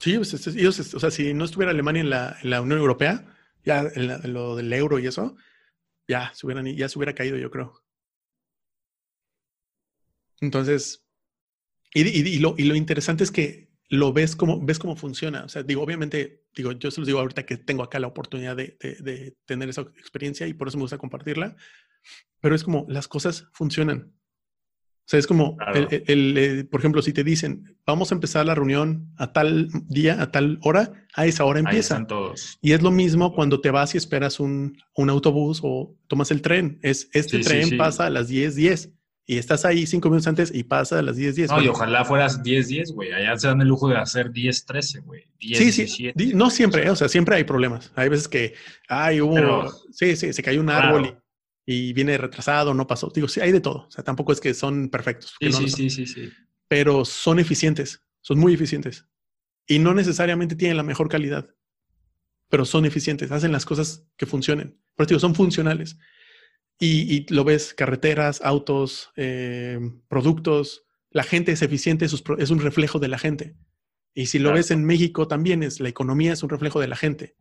Sí, 0.00 0.16
pues, 0.16 0.46
ellos, 0.46 0.94
o 0.94 1.00
sea, 1.00 1.10
si 1.10 1.34
no 1.34 1.44
estuviera 1.44 1.72
Alemania 1.72 2.00
en 2.00 2.10
la, 2.10 2.38
la 2.42 2.62
Unión 2.62 2.78
Europea, 2.78 3.26
ya 3.64 3.80
en, 3.94 4.32
lo 4.32 4.56
del 4.56 4.72
euro 4.72 4.98
y 4.98 5.06
eso, 5.06 5.36
ya 6.08 6.32
se, 6.34 6.46
hubieran, 6.46 6.66
hubiera 6.66 7.14
caído, 7.14 7.36
yo 7.36 7.50
creo. 7.50 7.84
Entonces, 10.40 11.04
y, 11.92 12.38
lo, 12.38 12.56
interesante 12.56 13.24
es 13.24 13.30
que 13.30 13.68
lo 13.90 14.12
ves 14.14 14.36
como, 14.36 14.64
ves 14.64 14.78
cómo 14.78 14.96
funciona. 14.96 15.44
O 15.44 15.48
sea, 15.50 15.62
digo, 15.64 15.82
obviamente, 15.82 16.46
digo, 16.56 16.72
yo 16.72 16.90
se 16.90 17.00
los 17.00 17.06
digo 17.06 17.20
ahorita 17.20 17.44
que 17.44 17.58
tengo 17.58 17.82
acá 17.82 17.98
la 17.98 18.06
oportunidad 18.06 18.56
de 18.56 19.36
tener 19.44 19.68
esa 19.68 19.82
experiencia 19.82 20.46
y 20.46 20.54
por 20.54 20.68
eso 20.68 20.78
me 20.78 20.84
gusta 20.84 20.96
compartirla, 20.96 21.56
pero 22.40 22.54
es 22.54 22.64
como 22.64 22.86
las 22.88 23.06
cosas 23.06 23.48
funcionan. 23.52 24.14
O 25.10 25.12
sea, 25.12 25.18
es 25.18 25.26
como, 25.26 25.56
el, 26.06 26.38
eh, 26.38 26.64
por 26.70 26.78
ejemplo, 26.78 27.02
si 27.02 27.12
te 27.12 27.24
dicen, 27.24 27.76
vamos 27.84 28.12
a 28.12 28.14
empezar 28.14 28.46
la 28.46 28.54
reunión 28.54 29.12
a 29.16 29.32
tal 29.32 29.68
día, 29.88 30.22
a 30.22 30.30
tal 30.30 30.60
hora, 30.62 30.92
a 31.14 31.26
esa 31.26 31.44
hora 31.46 31.58
empieza. 31.58 32.06
todos. 32.06 32.58
Y 32.62 32.74
es 32.74 32.82
lo 32.82 32.92
mismo 32.92 33.34
cuando 33.34 33.60
te 33.60 33.72
vas 33.72 33.92
y 33.96 33.98
esperas 33.98 34.38
un, 34.38 34.78
un 34.94 35.10
autobús 35.10 35.62
o 35.64 35.96
tomas 36.06 36.30
el 36.30 36.42
tren. 36.42 36.78
Es, 36.82 37.08
este 37.12 37.40
tren 37.40 37.76
pasa 37.76 38.06
a 38.06 38.10
las 38.10 38.30
10:10 38.30 38.54
10, 38.54 38.92
y 39.26 39.38
estás 39.38 39.64
ahí 39.64 39.84
cinco 39.84 40.10
minutos 40.10 40.28
antes 40.28 40.54
y 40.54 40.62
pasa 40.62 41.00
a 41.00 41.02
las 41.02 41.16
10:10. 41.16 41.34
10. 41.34 41.50
No, 41.50 41.60
y 41.60 41.66
ojalá 41.66 42.04
fueras 42.04 42.44
10:10, 42.44 42.66
10, 42.66 42.92
güey. 42.92 43.12
Allá 43.12 43.36
se 43.36 43.48
dan 43.48 43.60
el 43.62 43.66
lujo 43.66 43.88
de 43.88 43.96
hacer 43.96 44.30
10:13, 44.30 44.64
13, 44.64 45.00
güey. 45.00 45.24
sí, 45.40 45.72
sí. 45.72 46.12
No 46.34 46.50
siempre, 46.50 46.88
o 46.88 46.94
sea, 46.94 47.08
siempre 47.08 47.34
hay 47.34 47.42
problemas. 47.42 47.90
Hay 47.96 48.08
veces 48.08 48.28
que, 48.28 48.54
ay, 48.88 49.20
hubo, 49.20 49.72
sí, 49.90 50.14
sí, 50.14 50.32
se 50.32 50.42
cayó 50.44 50.60
un 50.60 50.70
árbol 50.70 51.06
y 51.06 51.14
y 51.72 51.92
viene 51.92 52.18
retrasado, 52.18 52.74
no 52.74 52.88
pasó. 52.88 53.12
Digo, 53.14 53.28
sí, 53.28 53.40
hay 53.40 53.52
de 53.52 53.60
todo. 53.60 53.86
O 53.86 53.90
sea, 53.92 54.02
tampoco 54.02 54.32
es 54.32 54.40
que 54.40 54.54
son 54.54 54.88
perfectos. 54.88 55.36
Sí, 55.38 55.52
sí, 55.52 55.68
sí, 55.68 55.90
sí, 55.90 56.06
sí. 56.06 56.28
Pero 56.66 57.04
son 57.04 57.38
eficientes, 57.38 58.02
son 58.22 58.40
muy 58.40 58.54
eficientes. 58.54 59.06
Y 59.68 59.78
no 59.78 59.94
necesariamente 59.94 60.56
tienen 60.56 60.76
la 60.76 60.82
mejor 60.82 61.08
calidad, 61.08 61.54
pero 62.48 62.64
son 62.64 62.86
eficientes, 62.86 63.30
hacen 63.30 63.52
las 63.52 63.66
cosas 63.66 64.04
que 64.16 64.26
funcionen. 64.26 64.80
Por 64.96 65.04
eso 65.04 65.10
digo, 65.10 65.20
son 65.20 65.36
funcionales. 65.36 65.96
Y, 66.80 67.32
lo 67.32 67.44
ves, 67.44 67.72
carreteras, 67.72 68.40
autos, 68.42 69.12
eh, 69.14 69.78
productos, 70.08 70.86
la 71.10 71.22
gente 71.22 71.52
es 71.52 71.62
eficiente, 71.62 72.04
es 72.04 72.50
un 72.50 72.58
reflejo 72.58 72.98
de 72.98 73.08
la 73.08 73.18
gente. 73.18 73.54
Y 74.12 74.26
si 74.26 74.40
lo 74.40 74.52
ves 74.52 74.72
en 74.72 74.84
México 74.84 75.28
también 75.28 75.62
es, 75.62 75.78
la 75.78 75.88
economía 75.88 76.32
es 76.32 76.42
un 76.42 76.48
reflejo 76.48 76.80
de 76.80 76.88
la 76.88 76.96
gente. 76.96 77.36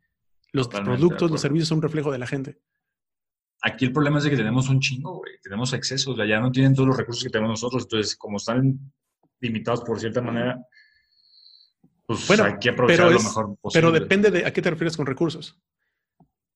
Los 0.51 0.67
productos, 0.67 1.31
los 1.31 1.41
servicios 1.41 1.69
son 1.69 1.79
un 1.79 1.83
reflejo 1.83 2.11
de 2.11 2.19
la 2.19 2.27
gente. 2.27 2.59
Aquí 3.61 3.85
el 3.85 3.91
problema 3.91 4.17
es 4.17 4.23
de 4.23 4.29
que 4.29 4.37
tenemos 4.37 4.69
un 4.69 4.79
chingo, 4.79 5.17
güey. 5.17 5.33
Tenemos 5.41 5.73
excesos. 5.73 6.17
Allá 6.19 6.39
no 6.39 6.51
tienen 6.51 6.73
todos 6.73 6.87
los 6.87 6.97
recursos 6.97 7.23
que 7.23 7.29
tenemos 7.29 7.51
nosotros. 7.51 7.83
Entonces, 7.83 8.15
como 8.15 8.37
están 8.37 8.79
limitados 9.41 9.81
por 9.81 9.99
cierta 9.99 10.21
manera, 10.21 10.59
pues 12.05 12.27
bueno, 12.27 12.45
hay 12.45 12.57
que 12.59 12.69
aprovechar 12.69 13.11
lo 13.11 13.19
mejor 13.19 13.57
posible. 13.61 13.81
Pero 13.81 13.91
depende 13.91 14.31
de 14.31 14.45
a 14.45 14.53
qué 14.53 14.61
te 14.61 14.69
refieres 14.69 14.97
con 14.97 15.05
recursos. 15.05 15.59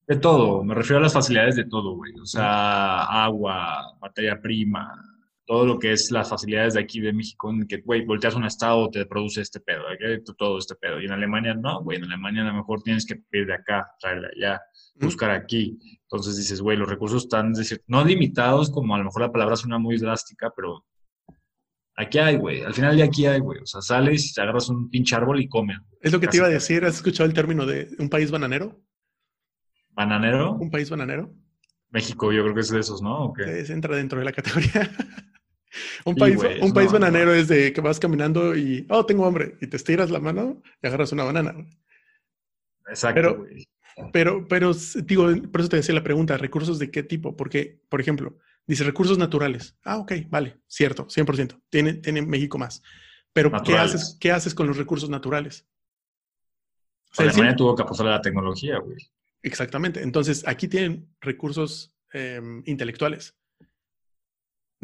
De 0.08 0.16
todo. 0.16 0.64
Me 0.64 0.74
refiero 0.74 1.00
a 1.00 1.02
las 1.02 1.14
facilidades 1.14 1.56
de 1.56 1.66
todo, 1.66 1.96
güey. 1.96 2.14
O 2.20 2.26
sea, 2.26 3.24
agua, 3.24 3.96
materia 4.02 4.40
prima, 4.42 5.13
todo 5.46 5.66
lo 5.66 5.80
que 5.80 5.92
es 5.92 6.10
las 6.12 6.30
facilidades 6.30 6.76
de 6.76 6.82
aquí 6.82 7.00
de 7.02 7.12
México, 7.12 7.50
en 7.52 7.68
que, 7.68 7.78
güey, 7.82 8.06
volteas 8.06 8.36
un 8.36 8.46
estado, 8.46 8.90
te 8.90 9.06
produce 9.06 9.42
este 9.42 9.60
pedo, 9.60 9.84
todo 10.38 10.58
este 10.58 10.76
pedo. 10.76 11.02
Y 11.02 11.06
en 11.06 11.12
Alemania 11.12 11.54
no, 11.54 11.82
güey. 11.84 11.98
En 11.98 12.06
Alemania 12.06 12.44
a 12.44 12.46
lo 12.46 12.54
mejor 12.54 12.82
tienes 12.82 13.06
que 13.06 13.18
pedir 13.30 13.48
de 13.48 13.56
acá, 13.56 13.88
traer 14.00 14.22
de 14.22 14.28
allá 14.28 14.62
buscar 14.96 15.32
aquí. 15.32 15.78
Entonces 16.04 16.38
dices, 16.38 16.62
güey, 16.62 16.78
los 16.78 16.88
recursos 16.88 17.24
están, 17.24 17.54
no 17.88 18.06
limitados, 18.06 18.70
como 18.72 18.96
a 18.96 18.98
lo 18.98 19.06
mejor 19.06 19.24
la 19.24 19.32
palabra 19.32 19.56
suena 19.56 19.78
muy 19.78 19.98
drástica, 19.98 20.52
pero 20.56 20.86
aquí 21.96 22.20
hay, 22.20 22.38
güey. 22.38 22.62
Al 22.62 22.74
final 22.74 22.96
de 22.96 23.04
aquí 23.04 23.26
hay, 23.26 23.40
güey. 23.40 23.60
O 23.62 23.66
sea, 23.66 23.82
sales, 23.82 24.34
te 24.34 24.42
agarras 24.42 24.70
un 24.70 24.90
pinche 24.90 25.16
árbol 25.16 25.42
y 25.42 25.50
comes. 25.50 25.78
Es 26.00 26.12
lo 26.12 26.20
que 26.20 26.28
te 26.28 26.38
iba 26.38 26.48
a 26.48 26.50
decir. 26.52 26.86
¿Has 26.86 26.96
escuchado 26.96 27.28
el 27.28 27.34
término 27.34 27.66
de 27.66 27.90
un 28.00 28.10
país 28.10 28.32
bananero? 28.32 28.80
¿Bananero? 29.90 30.54
Un 30.54 30.72
país 30.72 30.90
bananero. 30.90 31.34
México, 31.90 32.32
yo 32.32 32.42
creo 32.42 32.56
que 32.56 32.62
es 32.62 32.70
de 32.70 32.80
esos, 32.80 33.02
¿no? 33.04 33.34
entra 33.38 33.96
dentro 33.96 34.18
de 34.20 34.26
la 34.26 34.32
categoría. 34.32 34.90
un 36.06 36.16
país, 36.16 36.40
un 36.62 36.74
país 36.74 36.92
bananero 36.92 37.34
es 37.34 37.48
de 37.48 37.74
que 37.74 37.82
vas 37.82 38.00
caminando 38.00 38.56
y, 38.56 38.86
oh, 38.90 39.06
tengo 39.06 39.26
hambre, 39.26 39.58
y 39.62 39.68
te 39.68 39.78
estiras 39.78 40.10
la 40.12 40.20
mano 40.20 40.62
y 40.82 40.88
agarras 40.88 41.12
una 41.12 41.24
banana. 41.24 41.56
Exacto, 42.88 43.16
pero, 43.16 43.48
pero, 44.12 44.48
pero, 44.48 44.72
digo, 45.04 45.30
por 45.52 45.62
eso 45.62 45.70
te 45.70 45.78
decía 45.78 45.96
la 45.96 46.04
pregunta, 46.04 46.38
¿recursos 46.38 46.80
de 46.80 46.92
qué 46.92 47.04
tipo? 47.04 47.36
Porque, 47.36 47.82
por 47.90 48.02
ejemplo, 48.02 48.38
dice 48.66 48.84
recursos 48.84 49.18
naturales. 49.18 49.76
Ah, 49.84 49.98
ok, 49.98 50.14
vale, 50.30 50.60
cierto, 50.68 51.08
100%. 51.08 51.62
Tiene, 51.70 51.94
tiene 51.96 52.22
México 52.22 52.58
más. 52.58 52.82
Pero, 53.34 53.52
¿qué 53.64 53.78
haces, 53.78 54.18
¿qué 54.20 54.32
haces 54.32 54.54
con 54.54 54.68
los 54.68 54.78
recursos 54.78 55.10
naturales? 55.10 55.68
O 57.12 57.16
sea, 57.16 57.26
Alemania 57.26 57.56
tuvo 57.56 57.76
que 57.76 57.84
apostar 57.84 58.08
a 58.08 58.12
la 58.12 58.22
tecnología, 58.22 58.80
güey. 58.80 58.98
Exactamente. 59.42 60.02
Entonces, 60.02 60.48
aquí 60.48 60.68
tienen 60.68 61.10
recursos 61.20 61.96
em, 62.14 62.64
intelectuales. 62.66 63.36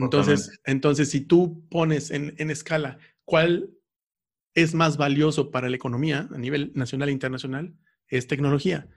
Entonces, 0.05 0.59
entonces, 0.65 1.11
si 1.11 1.21
tú 1.21 1.67
pones 1.69 2.09
en, 2.11 2.33
en, 2.37 2.49
escala 2.51 2.97
cuál 3.25 3.69
es 4.53 4.73
más 4.73 4.97
valioso 4.97 5.51
para 5.51 5.69
la 5.69 5.75
economía 5.75 6.29
a 6.33 6.37
nivel 6.37 6.71
nacional 6.73 7.09
e 7.09 7.11
internacional, 7.11 7.75
es 8.07 8.27
tecnología. 8.27 8.87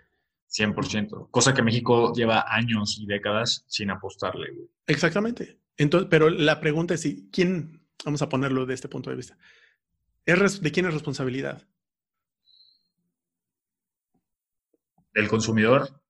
100%. 0.50 1.28
Cosa 1.30 1.54
que 1.54 1.62
México 1.62 2.12
lleva 2.14 2.44
años 2.48 2.98
y 3.00 3.06
décadas 3.06 3.64
sin 3.68 3.90
apostarle. 3.90 4.52
Güey. 4.52 4.68
Exactamente. 4.86 5.58
Entonces, 5.76 6.08
pero 6.10 6.30
la 6.30 6.60
pregunta 6.60 6.94
es 6.94 7.00
si, 7.00 7.28
¿quién, 7.30 7.84
vamos 8.04 8.22
a 8.22 8.28
ponerlo 8.28 8.66
de 8.66 8.74
este 8.74 8.88
punto 8.88 9.10
de 9.10 9.16
vista, 9.16 9.36
¿es 10.26 10.60
¿de 10.60 10.72
quién 10.72 10.86
es 10.86 10.94
responsabilidad? 10.94 11.66
¿Del 15.14 15.28
consumidor? 15.28 16.01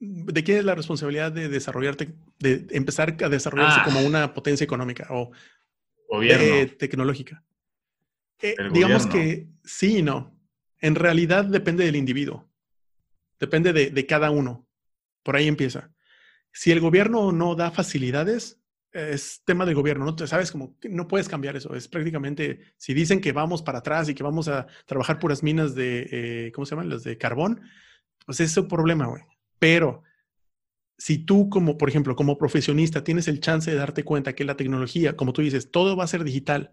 ¿De 0.00 0.44
quién 0.44 0.58
es 0.58 0.64
la 0.64 0.76
responsabilidad 0.76 1.32
de 1.32 1.48
desarrollarte, 1.48 2.14
de 2.38 2.66
empezar 2.70 3.16
a 3.22 3.28
desarrollarse 3.28 3.80
ah. 3.80 3.84
como 3.84 4.00
una 4.00 4.32
potencia 4.32 4.64
económica 4.64 5.08
o 5.10 5.32
tecnológica? 6.78 7.42
Eh, 8.40 8.54
digamos 8.72 9.06
que 9.06 9.48
sí 9.64 9.98
y 9.98 10.02
no. 10.02 10.38
En 10.80 10.94
realidad 10.94 11.44
depende 11.44 11.84
del 11.84 11.96
individuo. 11.96 12.48
Depende 13.40 13.72
de, 13.72 14.06
cada 14.06 14.30
uno. 14.30 14.68
Por 15.22 15.36
ahí 15.36 15.48
empieza. 15.48 15.92
Si 16.52 16.70
el 16.70 16.80
gobierno 16.80 17.32
no 17.32 17.54
da 17.54 17.70
facilidades, 17.70 18.60
es 18.92 19.42
tema 19.44 19.66
del 19.66 19.74
gobierno, 19.74 20.04
¿no? 20.04 20.26
Sabes, 20.26 20.50
como 20.50 20.76
no 20.88 21.08
puedes 21.08 21.28
cambiar 21.28 21.56
eso. 21.56 21.74
Es 21.74 21.88
prácticamente, 21.88 22.60
si 22.76 22.94
dicen 22.94 23.20
que 23.20 23.32
vamos 23.32 23.62
para 23.62 23.78
atrás 23.78 24.08
y 24.08 24.14
que 24.14 24.22
vamos 24.22 24.48
a 24.48 24.66
trabajar 24.86 25.18
puras 25.18 25.42
minas 25.42 25.74
de, 25.74 26.08
eh, 26.10 26.52
¿cómo 26.52 26.64
se 26.64 26.70
llaman? 26.70 26.88
Las 26.88 27.04
de 27.04 27.18
carbón, 27.18 27.60
pues 28.24 28.40
es 28.40 28.56
un 28.56 28.68
problema, 28.68 29.06
güey. 29.06 29.22
Pero 29.58 30.02
si 30.98 31.18
tú 31.18 31.48
como, 31.48 31.78
por 31.78 31.88
ejemplo, 31.88 32.16
como 32.16 32.38
profesionista 32.38 33.04
tienes 33.04 33.28
el 33.28 33.40
chance 33.40 33.70
de 33.70 33.76
darte 33.76 34.04
cuenta 34.04 34.34
que 34.34 34.44
la 34.44 34.56
tecnología, 34.56 35.16
como 35.16 35.32
tú 35.32 35.42
dices, 35.42 35.70
todo 35.70 35.96
va 35.96 36.04
a 36.04 36.08
ser 36.08 36.24
digital, 36.24 36.72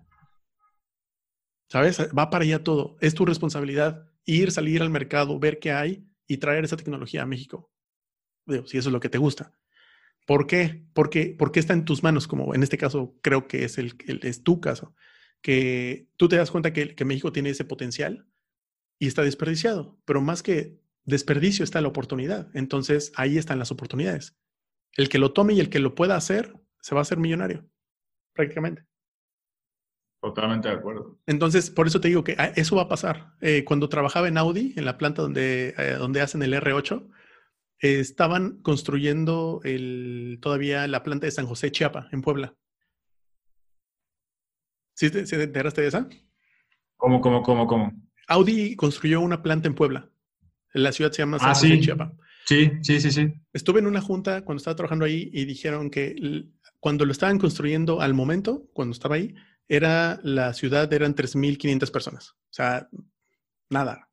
¿sabes? 1.69 1.99
Va 2.17 2.29
para 2.29 2.43
allá 2.43 2.63
todo. 2.63 2.97
Es 3.01 3.13
tu 3.13 3.25
responsabilidad 3.25 4.09
ir, 4.25 4.51
salir 4.51 4.81
al 4.81 4.89
mercado, 4.89 5.39
ver 5.39 5.59
qué 5.59 5.71
hay 5.71 6.07
y 6.27 6.37
traer 6.37 6.65
esa 6.65 6.77
tecnología 6.77 7.21
a 7.21 7.27
México. 7.27 7.71
si 8.47 8.77
eso 8.77 8.89
es 8.89 8.93
lo 8.93 8.99
que 8.99 9.09
te 9.09 9.19
gusta. 9.19 9.53
¿Por 10.25 10.47
qué? 10.47 10.87
Porque, 10.93 11.35
porque 11.37 11.59
está 11.59 11.73
en 11.73 11.85
tus 11.85 12.01
manos, 12.01 12.27
como 12.27 12.55
en 12.55 12.63
este 12.63 12.77
caso 12.79 13.15
creo 13.21 13.47
que 13.47 13.63
es, 13.63 13.77
el, 13.77 13.95
es 14.23 14.43
tu 14.43 14.59
caso, 14.59 14.95
que 15.41 16.07
tú 16.17 16.27
te 16.27 16.35
das 16.35 16.49
cuenta 16.49 16.73
que, 16.73 16.95
que 16.95 17.05
México 17.05 17.31
tiene 17.31 17.51
ese 17.51 17.63
potencial 17.63 18.27
y 18.97 19.07
está 19.07 19.21
desperdiciado, 19.21 19.99
pero 20.05 20.21
más 20.21 20.41
que 20.41 20.79
desperdicio 21.05 21.63
está 21.63 21.81
la 21.81 21.87
oportunidad. 21.87 22.49
Entonces 22.53 23.11
ahí 23.15 23.37
están 23.37 23.59
las 23.59 23.71
oportunidades. 23.71 24.35
El 24.93 25.09
que 25.09 25.19
lo 25.19 25.33
tome 25.33 25.53
y 25.53 25.59
el 25.59 25.69
que 25.69 25.79
lo 25.79 25.95
pueda 25.95 26.15
hacer 26.15 26.53
se 26.81 26.95
va 26.95 27.01
a 27.01 27.03
hacer 27.03 27.17
millonario, 27.17 27.65
prácticamente. 28.33 28.85
Totalmente 30.21 30.69
de 30.69 30.75
acuerdo. 30.75 31.19
Entonces, 31.27 31.69
por 31.69 31.85
eso 31.85 32.01
te 32.01 32.07
digo 32.07 32.23
que 32.23 32.35
ah, 32.39 32.51
eso 32.55 32.75
va 32.75 32.83
a 32.83 32.87
pasar. 32.87 33.33
Eh, 33.41 33.63
cuando 33.63 33.89
trabajaba 33.89 34.27
en 34.27 34.37
Audi, 34.37 34.73
en 34.75 34.85
la 34.85 34.97
planta 34.97 35.21
donde, 35.21 35.75
eh, 35.77 35.95
donde 35.99 36.21
hacen 36.21 36.41
el 36.41 36.53
R8, 36.53 37.07
estaban 37.79 38.61
construyendo 38.61 39.61
el, 39.63 40.39
todavía 40.41 40.87
la 40.87 41.03
planta 41.03 41.25
de 41.27 41.31
San 41.31 41.45
José 41.45 41.71
Chiapa, 41.71 42.07
en 42.11 42.21
Puebla. 42.21 42.55
¿Sí 44.95 45.11
te, 45.11 45.19
enteraste 45.43 45.81
de 45.81 45.87
esa? 45.87 46.09
¿Cómo, 46.95 47.21
cómo, 47.21 47.43
cómo, 47.43 47.67
cómo? 47.67 47.91
Audi 48.27 48.75
construyó 48.75 49.21
una 49.21 49.43
planta 49.43 49.67
en 49.67 49.75
Puebla. 49.75 50.09
La 50.75 50.91
ciudad 50.91 51.11
se 51.11 51.19
llama 51.19 51.39
San 51.39 51.49
ah, 51.49 51.53
José 51.55 51.67
sí. 51.67 51.81
Chiapa. 51.81 52.13
Sí, 52.45 52.71
sí, 52.81 52.99
sí, 52.99 53.11
sí. 53.11 53.33
Estuve 53.53 53.79
en 53.79 53.87
una 53.87 54.01
junta 54.01 54.43
cuando 54.43 54.59
estaba 54.59 54.75
trabajando 54.75 55.05
ahí 55.05 55.29
y 55.33 55.45
dijeron 55.45 55.89
que 55.89 56.45
cuando 56.79 57.05
lo 57.05 57.11
estaban 57.11 57.39
construyendo 57.39 58.01
al 58.01 58.13
momento, 58.13 58.69
cuando 58.73 58.91
estaba 58.91 59.15
ahí, 59.15 59.33
era 59.67 60.19
la 60.21 60.53
ciudad, 60.53 60.91
eran 60.93 61.15
3.500 61.15 61.91
personas. 61.91 62.29
O 62.31 62.53
sea, 62.53 62.89
nada. 63.69 64.09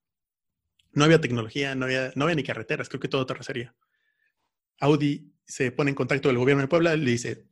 No 0.92 1.04
había 1.04 1.20
tecnología, 1.20 1.74
no 1.74 1.86
había, 1.86 2.12
no 2.14 2.24
había 2.24 2.36
ni 2.36 2.44
carreteras, 2.44 2.88
creo 2.88 3.00
que 3.00 3.08
todo 3.08 3.26
terracería. 3.26 3.74
Audi 4.80 5.34
se 5.44 5.72
pone 5.72 5.90
en 5.90 5.94
contacto 5.94 6.28
con 6.28 6.36
el 6.36 6.40
gobierno 6.40 6.62
de 6.62 6.68
Puebla 6.68 6.94
y 6.94 7.00
le 7.00 7.10
dice, 7.10 7.46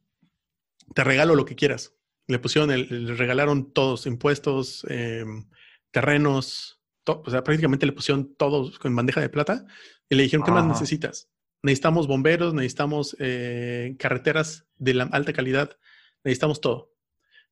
te 0.94 1.04
regalo 1.04 1.34
lo 1.34 1.44
que 1.44 1.56
quieras. 1.56 1.94
Le 2.26 2.38
pusieron, 2.38 2.70
le 2.70 3.14
regalaron 3.14 3.72
todos, 3.72 4.06
impuestos, 4.06 4.86
em, 4.88 5.48
terrenos, 5.90 6.79
o 7.06 7.30
sea, 7.30 7.42
prácticamente 7.42 7.86
le 7.86 7.92
pusieron 7.92 8.34
todos 8.34 8.78
con 8.78 8.94
bandeja 8.94 9.20
de 9.20 9.28
plata 9.28 9.64
y 10.08 10.14
le 10.14 10.22
dijeron, 10.24 10.44
¿qué 10.44 10.52
más 10.52 10.66
necesitas? 10.66 11.30
Necesitamos 11.62 12.06
bomberos, 12.06 12.54
necesitamos 12.54 13.16
eh, 13.18 13.96
carreteras 13.98 14.66
de 14.76 14.94
la 14.94 15.04
alta 15.04 15.32
calidad, 15.32 15.76
necesitamos 16.24 16.60
todo. 16.60 16.92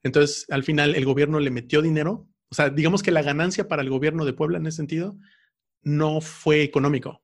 Entonces, 0.03 0.47
al 0.51 0.65
final, 0.65 0.95
el 0.95 1.05
gobierno 1.05 1.41
le 1.41 1.51
metió 1.51 1.83
dinero. 1.83 2.29
O 2.51 2.55
sea, 2.55 2.71
digamos 2.71 3.03
que 3.03 3.11
la 3.11 3.23
ganancia 3.23 3.69
para 3.69 3.83
el 3.83 3.91
gobierno 3.91 4.25
de 4.25 4.33
Puebla 4.33 4.59
en 4.59 4.67
ese 4.67 4.79
sentido 4.79 5.19
no 5.83 6.21
fue 6.21 6.63
económico, 6.63 7.23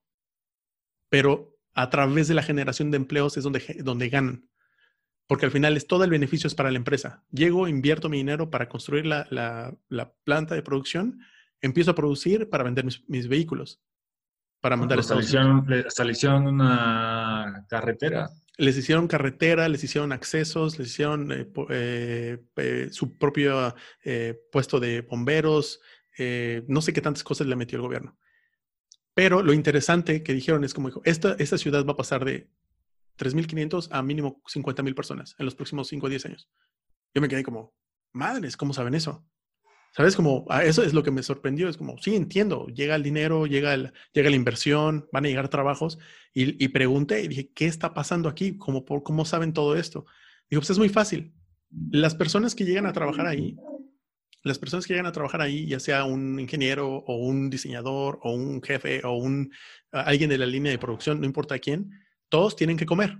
pero 1.09 1.57
a 1.73 1.89
través 1.89 2.27
de 2.27 2.33
la 2.33 2.43
generación 2.43 2.91
de 2.91 2.97
empleos 2.97 3.37
es 3.37 3.43
donde, 3.43 3.81
donde 3.83 4.09
ganan. 4.09 4.49
Porque 5.27 5.45
al 5.45 5.51
final 5.51 5.75
es 5.75 5.87
todo 5.87 6.03
el 6.03 6.09
beneficio 6.09 6.47
es 6.47 6.55
para 6.55 6.71
la 6.71 6.77
empresa. 6.77 7.23
Llego, 7.31 7.67
invierto 7.67 8.09
mi 8.09 8.17
dinero 8.17 8.49
para 8.49 8.69
construir 8.69 9.05
la, 9.05 9.27
la, 9.29 10.13
planta 10.23 10.55
de 10.55 10.61
producción, 10.61 11.19
empiezo 11.65 11.91
a 11.91 11.95
producir 11.95 12.49
para 12.49 12.63
vender 12.63 12.85
mis, 13.07 13.27
vehículos, 13.27 13.81
para 14.61 14.77
mandar 14.77 14.99
hasta, 14.99 15.15
hasta 15.15 16.03
le 16.03 16.11
hicieron 16.11 16.47
una 16.47 17.65
carretera 17.69 18.29
les 18.57 18.77
hicieron 18.77 19.07
carretera, 19.07 19.67
les 19.67 19.83
hicieron 19.83 20.11
accesos, 20.11 20.79
les 20.79 20.89
hicieron 20.89 21.31
eh, 21.31 21.51
eh, 21.69 22.37
eh, 22.55 22.87
su 22.91 23.17
propio 23.17 23.75
puesto 24.51 24.79
de 24.79 25.01
bomberos, 25.01 25.81
no 26.67 26.81
sé 26.81 26.93
qué 26.93 27.01
tantas 27.01 27.23
cosas 27.23 27.47
le 27.47 27.55
metió 27.55 27.77
el 27.77 27.81
gobierno. 27.81 28.17
Pero 29.13 29.41
lo 29.41 29.53
interesante 29.53 30.23
que 30.23 30.33
dijeron 30.33 30.63
es 30.63 30.73
como 30.73 30.89
dijo, 30.89 31.01
esta, 31.05 31.35
esta 31.39 31.57
ciudad 31.57 31.85
va 31.85 31.93
a 31.93 31.97
pasar 31.97 32.25
de 32.25 32.49
3.500 33.17 33.87
a 33.91 34.01
mínimo 34.01 34.41
50.000 34.43 34.93
personas 34.93 35.35
en 35.39 35.45
los 35.45 35.55
próximos 35.55 35.87
5 35.87 36.05
o 36.05 36.09
10 36.09 36.25
años. 36.25 36.49
Yo 37.13 37.21
me 37.21 37.29
quedé 37.29 37.43
como, 37.43 37.73
madres, 38.11 38.57
¿cómo 38.57 38.73
saben 38.73 38.93
eso? 38.93 39.25
¿Sabes? 39.95 40.15
Como, 40.17 40.45
ah, 40.49 40.63
eso 40.65 40.83
es 40.83 40.93
lo 40.93 41.03
que 41.03 41.11
me 41.11 41.23
sorprendió. 41.23 41.69
Es 41.69 41.77
como, 41.77 41.97
sí, 41.99 42.15
entiendo, 42.15 42.67
llega 42.67 42.95
el 42.95 43.03
dinero, 43.03 43.45
llega, 43.45 43.73
el, 43.73 43.93
llega 44.11 44.29
la 44.29 44.35
inversión, 44.35 45.07
van 45.13 45.25
a 45.25 45.29
llegar 45.29 45.47
trabajos. 45.47 45.97
Y, 46.33 46.61
y 46.63 46.67
pregunté 46.67 47.23
y 47.23 47.29
dije, 47.29 47.51
¿qué 47.55 47.65
está 47.65 47.93
pasando 47.93 48.27
aquí? 48.27 48.57
¿Cómo, 48.57 48.83
por, 48.83 49.03
¿Cómo 49.03 49.23
saben 49.23 49.53
todo 49.53 49.77
esto? 49.77 50.05
Dijo, 50.49 50.59
pues 50.59 50.69
es 50.71 50.77
muy 50.77 50.89
fácil. 50.89 51.33
Las 51.91 52.13
personas 52.13 52.55
que 52.55 52.65
llegan 52.65 52.85
a 52.85 52.91
trabajar 52.91 53.25
ahí, 53.25 53.55
las 54.43 54.59
personas 54.59 54.85
que 54.85 54.93
llegan 54.93 55.07
a 55.07 55.13
trabajar 55.13 55.41
ahí, 55.41 55.65
ya 55.65 55.79
sea 55.79 56.03
un 56.03 56.41
ingeniero 56.41 56.97
o 56.97 57.15
un 57.15 57.49
diseñador 57.49 58.19
o 58.21 58.33
un 58.33 58.61
jefe 58.61 59.01
o 59.05 59.13
un, 59.13 59.51
alguien 59.91 60.29
de 60.29 60.37
la 60.37 60.45
línea 60.45 60.73
de 60.73 60.77
producción, 60.77 61.21
no 61.21 61.25
importa 61.25 61.57
quién, 61.57 61.89
todos 62.27 62.57
tienen 62.57 62.75
que 62.75 62.85
comer. 62.85 63.17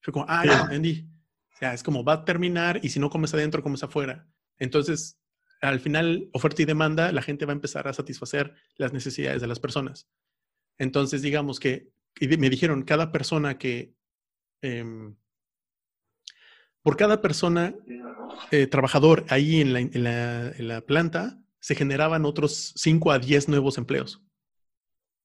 Fue 0.00 0.12
como, 0.12 0.26
ah, 0.28 0.44
ya 0.44 0.62
entendí. 0.62 1.08
O 1.54 1.56
sea, 1.58 1.74
es 1.74 1.82
como 1.84 2.02
va 2.02 2.14
a 2.14 2.24
terminar 2.24 2.80
y 2.82 2.88
si 2.88 2.98
no 2.98 3.08
comes 3.08 3.32
adentro, 3.32 3.62
comes 3.62 3.84
afuera. 3.84 4.26
Entonces, 4.58 5.21
al 5.62 5.80
final, 5.80 6.28
oferta 6.32 6.60
y 6.60 6.64
demanda, 6.64 7.12
la 7.12 7.22
gente 7.22 7.46
va 7.46 7.52
a 7.52 7.54
empezar 7.54 7.86
a 7.86 7.92
satisfacer 7.92 8.54
las 8.76 8.92
necesidades 8.92 9.40
de 9.40 9.46
las 9.46 9.60
personas. 9.60 10.08
Entonces, 10.78 11.22
digamos 11.22 11.60
que, 11.60 11.92
me 12.20 12.50
dijeron, 12.50 12.82
cada 12.82 13.12
persona 13.12 13.58
que, 13.58 13.94
em, 14.60 15.16
por 16.82 16.96
cada 16.96 17.22
persona 17.22 17.74
eh, 18.50 18.66
trabajador 18.66 19.24
ahí 19.28 19.60
en 19.60 20.02
la, 20.02 20.80
planta, 20.80 21.40
se 21.60 21.76
generaban 21.76 22.24
otros 22.24 22.72
5 22.76 23.12
a 23.12 23.20
10 23.20 23.48
nuevos 23.48 23.78
empleos. 23.78 24.20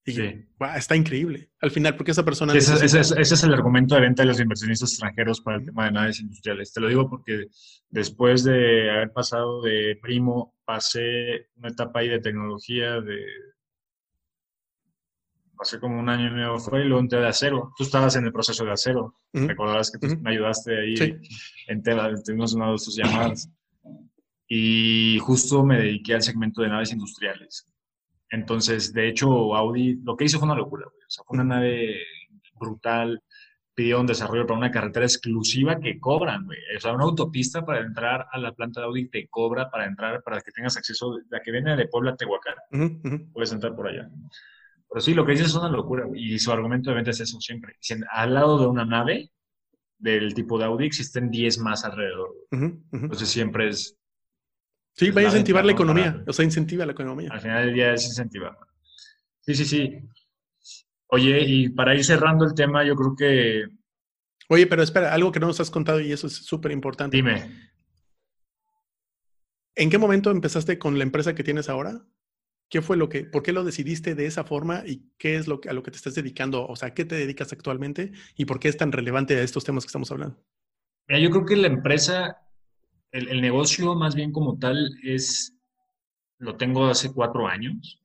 Y 0.08 0.14
sí. 0.14 0.46
está 0.78 0.96
increíble. 0.96 1.52
Al 1.60 1.70
final, 1.70 1.98
porque 1.98 2.12
esa 2.12 2.24
persona... 2.24 2.54
ese, 2.56 3.02
es 3.02 3.44
el 3.44 3.54
argumento 3.54 3.94
de 3.96 4.02
venta 4.02 4.24
de 4.24 4.30
los 4.30 4.40
inversionistas 4.40 4.92
extranjeros 4.92 5.42
para 5.42 5.58
el 5.58 5.66
tema 5.66 5.84
de 5.84 5.92
naves 5.92 6.22
industriales. 6.22 6.72
Te 6.72 6.80
lo 6.80 6.88
digo 6.88 7.10
porque 7.10 7.48
después 7.90 8.46
de 8.46 8.90
haber 8.90 9.12
pasado 9.12 9.62
de 9.62 10.00
primo, 10.02 10.56
pasé 10.64 11.50
una 11.58 11.68
etapa 11.68 12.00
ahí 12.00 12.08
de 12.08 12.22
tecnología, 12.22 13.02
de, 13.02 13.20
hace 15.60 15.78
como 15.78 16.00
un 16.00 16.08
año 16.08 16.28
y 16.28 16.32
medio 16.32 16.58
fue, 16.58 16.86
y 16.86 16.86
luego 16.86 17.02
entré 17.02 17.20
de 17.20 17.28
acero. 17.28 17.74
Tú 17.78 17.84
estabas 17.84 18.16
en 18.16 18.26
el 18.26 18.32
proceso 18.32 18.64
de 18.64 18.72
acero. 18.72 19.14
Ujú. 19.34 19.46
Recordarás 19.46 19.92
que 19.92 20.00
tú 20.00 20.18
me 20.22 20.32
ayudaste 20.32 20.80
ahí 20.80 20.96
Sí. 20.96 21.16
en 21.68 21.84
tema, 21.84 22.10
tuvimos 22.26 22.54
una 22.54 22.68
de 22.72 22.78
tus 22.78 22.96
llamadas. 22.96 23.52
Y 24.48 25.20
justo 25.20 25.66
me 25.66 25.80
dediqué 25.80 26.14
al 26.14 26.22
segmento 26.22 26.62
de 26.62 26.70
naves 26.70 26.94
industriales. 26.94 27.68
Entonces, 28.30 28.94
de 28.94 29.08
hecho, 29.10 29.56
Audi 29.56 29.96
lo 30.04 30.16
que 30.18 30.26
hizo 30.26 30.40
fue 30.40 30.48
una 30.48 30.56
locura, 30.58 30.86
güey. 30.86 31.02
O 31.06 31.10
sea, 31.10 31.24
fue 31.26 31.36
una 31.36 31.56
nave 31.56 32.02
brutal. 32.60 33.22
Pidió 33.74 34.00
un 34.02 34.08
desarrollo 34.08 34.48
para 34.48 34.58
una 34.58 34.72
carretera 34.72 35.06
exclusiva 35.06 35.80
que 35.80 36.00
cobran, 36.00 36.46
güey. 36.46 36.58
O 36.76 36.80
sea, 36.80 36.94
una 36.94 37.04
autopista 37.04 37.64
para 37.64 37.82
entrar 37.82 38.26
a 38.32 38.40
la 38.40 38.52
planta 38.52 38.80
de 38.82 38.88
Audi 38.88 39.08
te 39.08 39.28
cobra 39.28 39.70
para 39.70 39.86
entrar, 39.86 40.24
para 40.24 40.42
que 40.42 40.52
tengas 40.52 40.76
acceso. 40.78 41.20
La 41.30 41.42
que 41.42 41.52
viene 41.52 41.76
de 41.76 41.88
Puebla 41.88 42.12
a 42.12 42.16
Tehuacán, 42.16 42.56
Ujú, 42.72 43.00
ujú. 43.08 43.32
puedes 43.34 43.52
entrar 43.54 43.76
por 43.76 43.88
allá. 43.88 44.10
Pero 44.90 45.02
sí, 45.02 45.14
lo 45.14 45.26
que 45.26 45.34
dices 45.34 45.48
es 45.50 45.56
una 45.56 45.70
locura, 45.70 46.06
güey. 46.06 46.34
Y 46.34 46.40
su 46.40 46.52
argumento 46.52 46.90
de 46.90 46.96
venta 46.96 47.12
es 47.12 47.20
eso 47.20 47.40
siempre. 47.40 47.76
Dicen, 47.80 48.04
al 48.12 48.34
lado 48.34 48.58
de 48.60 48.66
una 48.68 48.84
nave 48.84 49.30
del 50.00 50.34
tipo 50.34 50.58
de 50.58 50.66
Audi 50.66 50.86
existen 50.88 51.30
10 51.30 51.60
más 51.60 51.86
alrededor. 51.86 52.30
güey. 52.52 52.64
Ujú, 52.66 52.76
ujú. 52.94 53.04
Entonces 53.06 53.30
siempre 53.30 53.68
es, 53.70 53.96
Sí, 54.98 55.12
va 55.12 55.22
a 55.22 55.26
incentivar 55.26 55.64
la 55.64 55.72
¿no? 55.72 55.76
economía. 55.78 56.12
Para- 56.14 56.24
O 56.28 56.34
sea, 56.34 56.44
incentiva 56.46 56.86
la 56.86 56.92
economía. 56.94 57.30
al 57.32 57.40
final 57.40 57.66
del 57.66 57.74
día 57.76 57.94
es 57.94 58.06
incentivar. 58.08 58.58
Sí, 59.42 59.54
sí, 59.56 59.66
sí. 59.66 60.00
Oye, 61.10 61.40
y 61.46 61.70
para 61.70 61.96
ir 61.96 62.04
cerrando 62.04 62.44
el 62.46 62.54
tema, 62.54 62.84
yo 62.84 62.96
creo 62.96 63.16
que, 63.16 63.64
Oye, 64.50 64.66
pero 64.66 64.82
espera, 64.82 65.14
algo 65.14 65.32
que 65.32 65.40
no 65.42 65.48
nos 65.48 65.60
has 65.60 65.70
contado 65.70 66.00
y 66.00 66.12
eso 66.12 66.28
es 66.28 66.34
súper 66.34 66.72
importante. 66.72 67.16
dime, 67.18 67.70
¿En 69.76 69.90
qué 69.90 69.98
momento 69.98 70.32
empezaste 70.32 70.80
con 70.80 70.98
la 70.98 71.04
empresa 71.04 71.36
que 71.36 71.44
tienes 71.44 71.70
ahora? 71.70 72.02
¿Qué 72.70 72.82
fue 72.82 72.98
lo 72.98 73.08
que, 73.10 73.24
por 73.24 73.44
qué 73.44 73.54
lo 73.54 73.64
decidiste 73.64 74.16
de 74.16 74.26
esa 74.26 74.44
forma 74.44 74.84
y 74.86 75.12
qué 75.18 75.36
es 75.36 75.48
lo 75.48 75.62
que, 75.62 75.70
a 75.70 75.74
lo 75.74 75.84
que 75.84 75.92
te 75.92 75.98
estás 75.98 76.16
dedicando? 76.16 76.66
O 76.68 76.76
sea, 76.76 76.94
¿qué 76.94 77.06
te 77.06 77.16
dedicas 77.16 77.54
actualmente 77.54 78.12
y 78.36 78.46
por 78.46 78.60
qué 78.60 78.68
es 78.70 78.78
tan 78.78 78.92
relevante 78.92 79.36
a 79.38 79.42
estos 79.44 79.64
temas 79.64 79.84
que 79.86 79.90
estamos 79.90 80.12
hablando? 80.12 80.44
Mira, 81.08 81.20
yo 81.22 81.30
creo 81.30 81.46
que 81.46 81.56
la 81.56 81.68
empresa, 81.68 82.38
el, 83.12 83.30
el 83.30 83.42
negocio 83.42 83.96
más 83.96 84.16
bien 84.16 84.32
como 84.32 84.58
tal 84.58 84.90
es, 85.04 85.54
lo 86.40 86.58
tengo 86.58 86.86
hace 86.86 87.14
cuatro 87.14 87.48
años, 87.48 88.00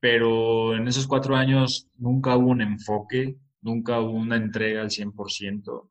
pero 0.00 0.74
en 0.76 0.88
esos 0.88 1.06
cuatro 1.06 1.36
años 1.36 1.88
nunca 1.96 2.36
hubo 2.36 2.50
un 2.50 2.60
enfoque, 2.60 3.36
nunca 3.60 4.00
hubo 4.00 4.12
una 4.12 4.36
entrega 4.36 4.82
al 4.82 4.90
100%. 4.90 5.90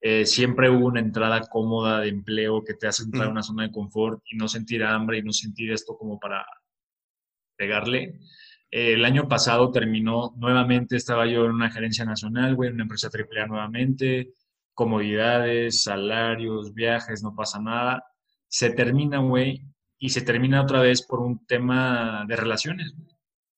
Eh, 0.00 0.26
siempre 0.26 0.68
hubo 0.68 0.88
una 0.88 1.00
entrada 1.00 1.40
cómoda 1.48 2.00
de 2.00 2.08
empleo 2.08 2.62
que 2.62 2.74
te 2.74 2.86
hace 2.86 3.04
entrar 3.04 3.28
a 3.28 3.30
una 3.30 3.42
zona 3.42 3.62
de 3.62 3.70
confort 3.72 4.22
y 4.30 4.36
no 4.36 4.48
sentir 4.48 4.84
hambre 4.84 5.18
y 5.18 5.22
no 5.22 5.32
sentir 5.32 5.72
esto 5.72 5.96
como 5.96 6.20
para 6.20 6.44
pegarle. 7.56 8.20
Eh, 8.70 8.92
el 8.94 9.04
año 9.06 9.26
pasado 9.28 9.70
terminó 9.70 10.34
nuevamente, 10.36 10.96
estaba 10.96 11.26
yo 11.26 11.46
en 11.46 11.52
una 11.52 11.70
gerencia 11.70 12.04
nacional, 12.04 12.54
güey, 12.54 12.68
en 12.68 12.74
una 12.74 12.82
empresa 12.82 13.08
AAA 13.08 13.46
nuevamente, 13.46 14.34
comodidades, 14.74 15.82
salarios, 15.82 16.74
viajes, 16.74 17.22
no 17.22 17.34
pasa 17.34 17.60
nada. 17.60 18.04
Se 18.48 18.70
termina, 18.70 19.18
güey, 19.18 19.64
y 19.98 20.10
se 20.10 20.20
termina 20.20 20.62
otra 20.62 20.80
vez 20.80 21.02
por 21.02 21.20
un 21.20 21.46
tema 21.46 22.24
de 22.28 22.36
relaciones. 22.36 22.94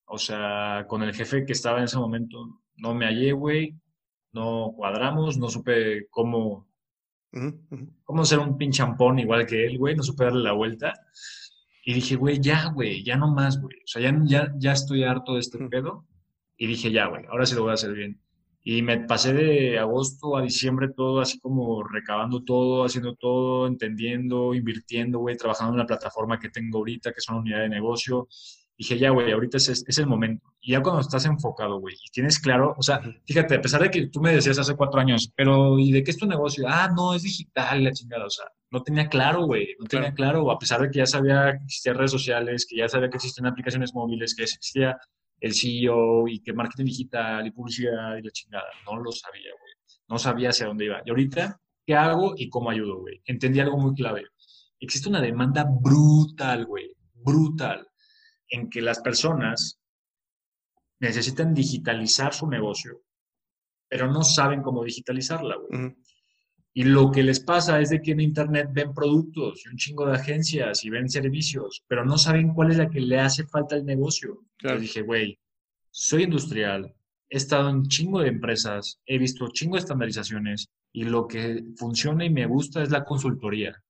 O 0.07 0.19
sea, 0.19 0.87
con 0.89 1.03
el 1.03 1.15
jefe 1.15 1.45
que 1.45 1.53
estaba 1.53 1.79
en 1.79 1.85
ese 1.85 1.99
momento, 1.99 2.61
no 2.77 2.95
me 2.95 3.07
hallé, 3.07 3.33
güey, 3.33 3.75
no 4.33 4.73
cuadramos, 4.77 5.39
no 5.39 5.49
supe 5.49 6.07
cómo, 6.11 6.69
cómo 8.05 8.25
ser 8.25 8.39
un 8.39 8.57
pinchampón 8.57 9.19
igual 9.19 9.47
que 9.47 9.67
él, 9.67 9.79
güey, 9.79 9.97
no 9.97 10.03
supe 10.03 10.25
darle 10.25 10.45
la 10.45 10.53
vuelta. 10.53 10.93
Y 11.85 11.95
dije, 11.95 12.17
güey, 12.17 12.41
ya, 12.41 12.67
güey, 12.67 13.03
ya 13.03 13.17
no 13.17 13.29
más, 13.29 13.61
güey. 13.61 13.77
O 13.79 13.87
sea, 13.87 14.03
ya, 14.03 14.17
ya, 14.25 14.53
ya 14.57 14.73
estoy 14.73 15.05
harto 15.05 15.35
de 15.35 15.41
este 15.41 15.59
pedo. 15.69 16.07
Y 16.57 16.67
dije, 16.67 16.91
ya, 16.91 17.07
güey, 17.07 17.25
ahora 17.27 17.47
sí 17.47 17.55
lo 17.55 17.63
voy 17.63 17.71
a 17.71 17.75
hacer 17.75 17.93
bien. 17.93 18.21
Y 18.69 18.83
me 18.83 18.99
pasé 18.99 19.33
de 19.33 19.79
agosto 19.79 20.37
a 20.37 20.43
diciembre 20.43 20.89
todo 20.89 21.21
así 21.21 21.39
como 21.39 21.85
recabando 21.85 22.43
todo, 22.43 22.85
haciendo 22.85 23.15
todo, 23.15 23.69
entendiendo, 23.69 24.55
invirtiendo, 24.55 25.21
güey, 25.21 25.37
trabajando 25.37 25.75
en 25.75 25.79
la 25.79 25.87
plataforma 25.87 26.41
que 26.41 26.49
tengo 26.49 26.79
ahorita, 26.79 27.13
que 27.13 27.19
es 27.19 27.29
una 27.29 27.39
unidad 27.39 27.61
de 27.61 27.69
negocio. 27.69 28.27
Dije, 28.77 28.99
ya, 28.99 29.11
güey, 29.11 29.31
ahorita 29.31 29.59
es, 29.59 29.69
es 29.69 29.99
el 29.99 30.09
momento. 30.09 30.49
Y 30.61 30.73
ya 30.73 30.83
cuando 30.83 31.01
estás 31.01 31.25
enfocado, 31.27 31.79
güey, 31.79 31.95
y 31.95 32.11
tienes 32.11 32.41
claro, 32.41 32.75
o 32.77 32.83
sea, 32.83 33.01
fíjate, 33.25 33.55
a 33.55 33.61
pesar 33.61 33.83
de 33.83 33.89
que 33.89 34.09
tú 34.09 34.21
me 34.21 34.35
decías 34.35 34.59
hace 34.59 34.75
cuatro 34.75 34.99
años, 34.99 35.33
pero 35.37 35.79
¿y 35.79 35.93
de 35.93 36.03
qué 36.03 36.11
es 36.11 36.19
tu 36.19 36.27
negocio? 36.27 36.67
Ah, 36.69 36.91
no, 36.93 37.15
es 37.15 37.23
digital, 37.23 37.85
la 37.85 37.93
chingada, 37.93 38.27
o 38.27 38.31
sea, 38.31 38.47
no 38.73 38.83
tenía 38.83 39.09
claro, 39.09 39.47
güey, 39.47 39.77
no 39.79 39.87
tenía 39.87 40.13
claro, 40.13 40.51
a 40.51 40.59
pesar 40.59 40.83
de 40.83 40.91
que 40.91 40.99
ya 40.99 41.07
sabía 41.07 41.53
que 41.53 41.65
existían 41.67 41.99
redes 41.99 42.11
sociales, 42.11 42.67
que 42.69 42.79
ya 42.79 42.89
sabía 42.89 43.11
que 43.11 43.17
existían 43.19 43.47
aplicaciones 43.47 43.95
móviles, 43.95 44.35
que 44.35 44.43
existía 44.43 44.99
el 45.41 45.55
CEO 45.55 46.29
y 46.29 46.41
que 46.41 46.53
marketing 46.53 46.87
digital 46.87 47.47
y 47.47 47.51
publicidad 47.51 48.17
y 48.17 48.23
la 48.23 48.31
chingada, 48.31 48.69
no 48.87 48.99
lo 48.99 49.13
sabía, 49.13 49.51
güey, 49.51 49.75
no 50.09 50.19
sabía 50.19 50.51
hacia 50.51 50.67
dónde 50.67 50.87
iba. 50.87 51.03
Y 51.05 51.11
ahorita, 51.11 51.61
¿qué 51.85 51.95
hago 51.95 52.35
y 52.37 52.49
cómo 52.49 52.71
ayudo, 52.71 53.01
güey? 53.01 53.21
Entendí 53.25 53.61
algo 53.61 53.79
muy 53.79 53.95
clave. 53.95 54.25
Existe 54.79 55.09
una 55.09 55.21
demanda 55.21 55.65
brutal, 55.65 56.67
güey, 56.67 56.93
brutal, 57.15 57.87
en 58.49 58.69
que 58.71 58.83
las 58.83 59.01
personas 59.01 59.81
necesitan 61.01 61.55
digitalizar 61.55 62.33
su 62.33 62.47
negocio, 62.47 63.03
pero 63.89 64.11
no 64.11 64.23
saben 64.23 64.63
cómo 64.63 64.85
digitalizarla, 64.85 65.57
güey. 65.57 65.95
Y 66.79 66.85
lo 66.85 67.11
que 67.11 67.23
les 67.23 67.41
pasa 67.41 67.81
es 67.81 67.89
de 67.89 68.03
que 68.03 68.11
en 68.11 68.21
Internet 68.21 68.69
ven 68.71 68.93
productos 68.93 69.65
y 69.65 69.71
un 69.71 69.79
chingo 69.79 70.05
de 70.05 70.15
agencias 70.15 70.85
y 70.85 70.91
ven 70.91 71.09
servicios, 71.09 71.83
pero 71.89 72.05
no 72.05 72.19
saben 72.19 72.53
cuál 72.53 72.71
es 72.71 72.77
la 72.77 72.91
que 72.91 73.01
le 73.01 73.19
hace 73.19 73.47
falta 73.47 73.77
al 73.77 73.87
negocio. 73.87 74.45
Claro. 74.59 74.77
Entonces 74.77 74.81
dije, 74.83 75.01
güey, 75.01 75.39
soy 75.91 76.25
industrial, 76.25 76.95
he 77.31 77.39
estado 77.39 77.71
en 77.71 77.85
chingo 77.85 78.21
de 78.21 78.29
empresas, 78.29 79.01
he 79.07 79.17
visto 79.17 79.49
chingo 79.49 79.77
de 79.77 79.81
estandarizaciones 79.81 80.69
y 80.93 81.05
lo 81.05 81.27
que 81.27 81.65
funciona 81.79 82.27
y 82.27 82.31
me 82.31 82.45
gusta 82.45 82.83
es 82.83 82.91
la 82.91 83.07
consultoría. 83.07 83.83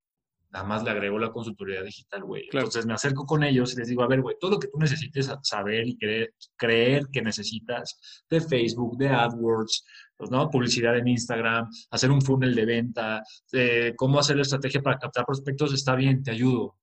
Nada 0.57 0.69
más 0.69 0.83
le 0.83 0.91
agrego 0.91 1.19
la 1.19 1.31
consultoría 1.31 1.83
digital, 1.83 2.25
güey. 2.25 2.49
Claro. 2.49 2.69
Entonces 2.69 2.87
me 2.87 2.95
acerco 2.95 3.27
con 3.27 3.45
ellos 3.45 3.75
y 3.75 3.77
les 3.77 3.89
digo, 3.89 4.03
a 4.03 4.09
ver, 4.09 4.23
güey, 4.23 4.37
todo 4.41 4.53
lo 4.53 4.59
que 4.59 4.69
tú 4.69 4.79
necesites 4.79 5.31
saber 5.43 5.87
y 5.87 5.99
creer, 5.99 6.33
creer 6.57 7.09
que 7.13 7.21
necesitas 7.21 8.25
de 8.31 8.41
Facebook, 8.41 8.97
de 8.97 9.11
AdWords, 9.11 9.85
pues, 10.17 10.31
¿no? 10.31 10.49
Publicidad 10.49 10.97
en 10.97 11.09
Instagram, 11.09 11.69
hacer 11.91 12.11
un 12.11 12.23
funnel 12.23 12.55
de 12.55 12.65
venta, 12.65 13.23
eh, 13.53 13.93
cómo 13.97 14.19
hacer 14.19 14.37
la 14.37 14.43
estrategia 14.43 14.81
para 14.81 14.99
captar 14.99 15.27
prospectos, 15.27 15.75
está 15.75 15.95
bien, 15.95 16.23
te 16.23 16.31
ayudo. 16.31 16.75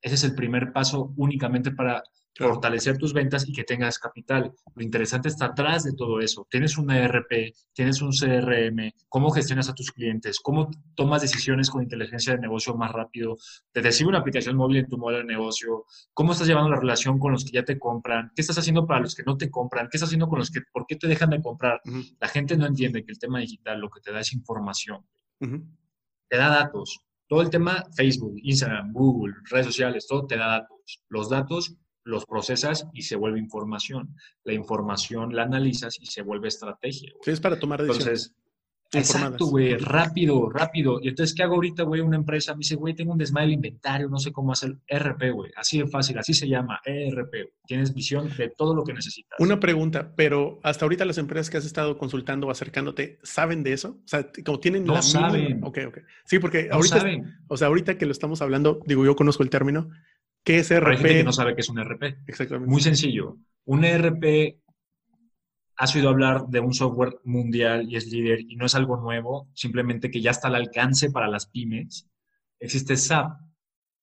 Ese 0.00 0.14
es 0.14 0.24
el 0.24 0.34
primer 0.34 0.72
paso 0.72 1.12
únicamente 1.18 1.72
para 1.72 2.02
Claro. 2.38 2.54
fortalecer 2.54 2.96
tus 2.98 3.12
ventas 3.12 3.48
y 3.48 3.52
que 3.52 3.64
tengas 3.64 3.98
capital. 3.98 4.54
Lo 4.76 4.82
interesante 4.84 5.26
está 5.28 5.46
atrás 5.46 5.82
de 5.82 5.92
todo 5.92 6.20
eso. 6.20 6.46
Tienes 6.48 6.78
un 6.78 6.88
ERP, 6.88 7.52
tienes 7.72 8.00
un 8.00 8.12
CRM, 8.12 8.92
cómo 9.08 9.30
gestionas 9.32 9.68
a 9.68 9.74
tus 9.74 9.90
clientes, 9.90 10.38
cómo 10.38 10.70
tomas 10.94 11.22
decisiones 11.22 11.68
con 11.68 11.82
inteligencia 11.82 12.34
de 12.34 12.38
negocio 12.38 12.76
más 12.76 12.92
rápido, 12.92 13.36
te 13.72 13.82
recibe 13.82 14.10
una 14.10 14.18
aplicación 14.18 14.54
móvil 14.54 14.76
en 14.76 14.88
tu 14.88 14.98
modelo 14.98 15.18
de 15.18 15.24
negocio, 15.24 15.84
cómo 16.14 16.30
estás 16.30 16.46
llevando 16.46 16.70
la 16.70 16.78
relación 16.78 17.18
con 17.18 17.32
los 17.32 17.44
que 17.44 17.50
ya 17.50 17.64
te 17.64 17.76
compran, 17.76 18.30
qué 18.36 18.42
estás 18.42 18.56
haciendo 18.58 18.86
para 18.86 19.00
los 19.00 19.16
que 19.16 19.24
no 19.24 19.36
te 19.36 19.50
compran, 19.50 19.88
qué 19.90 19.96
estás 19.96 20.10
haciendo 20.10 20.28
con 20.28 20.38
los 20.38 20.52
que, 20.52 20.60
por 20.72 20.86
qué 20.86 20.94
te 20.94 21.08
dejan 21.08 21.30
de 21.30 21.42
comprar. 21.42 21.80
Ujú, 21.86 22.02
La 22.20 22.28
gente 22.28 22.56
no 22.56 22.66
entiende 22.66 23.04
que 23.04 23.10
el 23.10 23.18
tema 23.18 23.40
digital 23.40 23.80
lo 23.80 23.90
que 23.90 24.00
te 24.00 24.12
da 24.12 24.20
es 24.20 24.32
información, 24.32 25.04
te 25.40 26.36
da 26.36 26.50
datos. 26.50 27.00
Todo 27.26 27.42
el 27.42 27.50
tema 27.50 27.84
Facebook, 27.96 28.36
Instagram, 28.42 28.92
Google, 28.92 29.34
redes 29.50 29.66
sociales, 29.66 30.06
todo 30.06 30.24
te 30.24 30.36
da 30.36 30.46
datos. 30.46 31.02
Los 31.08 31.28
datos 31.28 31.76
los 32.08 32.24
procesas 32.24 32.86
y 32.94 33.02
se 33.02 33.16
vuelve 33.16 33.38
información. 33.38 34.16
La 34.44 34.54
información 34.54 35.34
la 35.36 35.42
analizas 35.42 35.98
y 36.00 36.06
se 36.06 36.22
vuelve 36.22 36.48
estrategia. 36.48 37.10
güey. 37.12 37.22
Sí, 37.24 37.30
es 37.32 37.40
para 37.40 37.58
tomar 37.58 37.82
decisiones. 37.82 38.34
Entonces, 38.90 39.14
exacto, 39.14 39.44
güey, 39.48 39.76
rápido, 39.76 40.48
rápido. 40.48 40.98
Y 41.02 41.08
entonces, 41.08 41.34
¿qué 41.36 41.42
hago 41.42 41.56
ahorita, 41.56 41.82
güey? 41.82 42.00
Una 42.00 42.16
empresa 42.16 42.54
me 42.54 42.60
dice, 42.60 42.76
güey, 42.76 42.94
tengo 42.94 43.12
un 43.12 43.18
desmadre 43.18 43.48
de 43.48 43.52
inventario, 43.52 44.08
no 44.08 44.18
sé 44.18 44.32
cómo 44.32 44.52
hacer 44.52 44.78
RP, 44.88 45.30
güey. 45.30 45.50
Así 45.56 45.78
de 45.80 45.86
fácil, 45.86 46.16
así 46.16 46.32
se 46.32 46.48
llama, 46.48 46.80
ERP. 46.86 47.52
Tienes 47.66 47.92
visión 47.92 48.30
de 48.38 48.48
todo 48.48 48.74
lo 48.74 48.84
que 48.84 48.94
necesitas. 48.94 49.38
Una 49.40 49.60
pregunta, 49.60 50.14
pero 50.16 50.58
hasta 50.62 50.86
ahorita 50.86 51.04
las 51.04 51.18
empresas 51.18 51.50
que 51.50 51.58
has 51.58 51.66
estado 51.66 51.98
consultando 51.98 52.46
o 52.46 52.50
acercándote, 52.50 53.18
¿saben 53.22 53.62
de 53.62 53.74
eso? 53.74 53.98
O 54.02 54.08
sea, 54.08 54.26
como 54.42 54.58
tienen 54.58 54.86
No 54.86 54.94
la 54.94 55.00
mínima- 55.02 55.20
saben. 55.28 55.60
Ok, 55.62 55.78
ok. 55.88 55.98
Sí, 56.24 56.38
porque 56.38 56.68
no 56.68 56.76
ahorita, 56.76 56.98
saben. 57.00 57.36
o 57.48 57.56
sea, 57.58 57.66
ahorita 57.68 57.98
que 57.98 58.06
lo 58.06 58.12
estamos 58.12 58.40
hablando, 58.40 58.80
digo, 58.86 59.04
yo 59.04 59.14
conozco 59.14 59.42
el 59.42 59.50
término. 59.50 59.90
¿Qué 60.48 60.60
es 60.60 60.68
Pero 60.68 60.88
hay 60.88 60.96
gente 60.96 61.10
RP? 61.10 61.18
que 61.18 61.24
no 61.24 61.32
sabe 61.32 61.54
qué 61.54 61.60
es 61.60 61.68
un 61.68 61.78
ERP. 61.78 62.02
Exactamente. 62.26 62.70
Muy 62.70 62.80
sencillo. 62.80 63.36
Un 63.66 63.84
ERP, 63.84 64.58
has 65.76 65.94
oído 65.94 66.08
hablar 66.08 66.46
de 66.48 66.60
un 66.60 66.72
software 66.72 67.20
mundial 67.24 67.86
y 67.86 67.96
es 67.96 68.06
líder 68.10 68.40
y 68.40 68.56
no 68.56 68.64
es 68.64 68.74
algo 68.74 68.96
nuevo, 68.96 69.50
simplemente 69.52 70.10
que 70.10 70.22
ya 70.22 70.30
está 70.30 70.48
al 70.48 70.54
alcance 70.54 71.10
para 71.10 71.28
las 71.28 71.44
pymes. 71.48 72.08
Existe 72.58 72.96
SAP, 72.96 73.38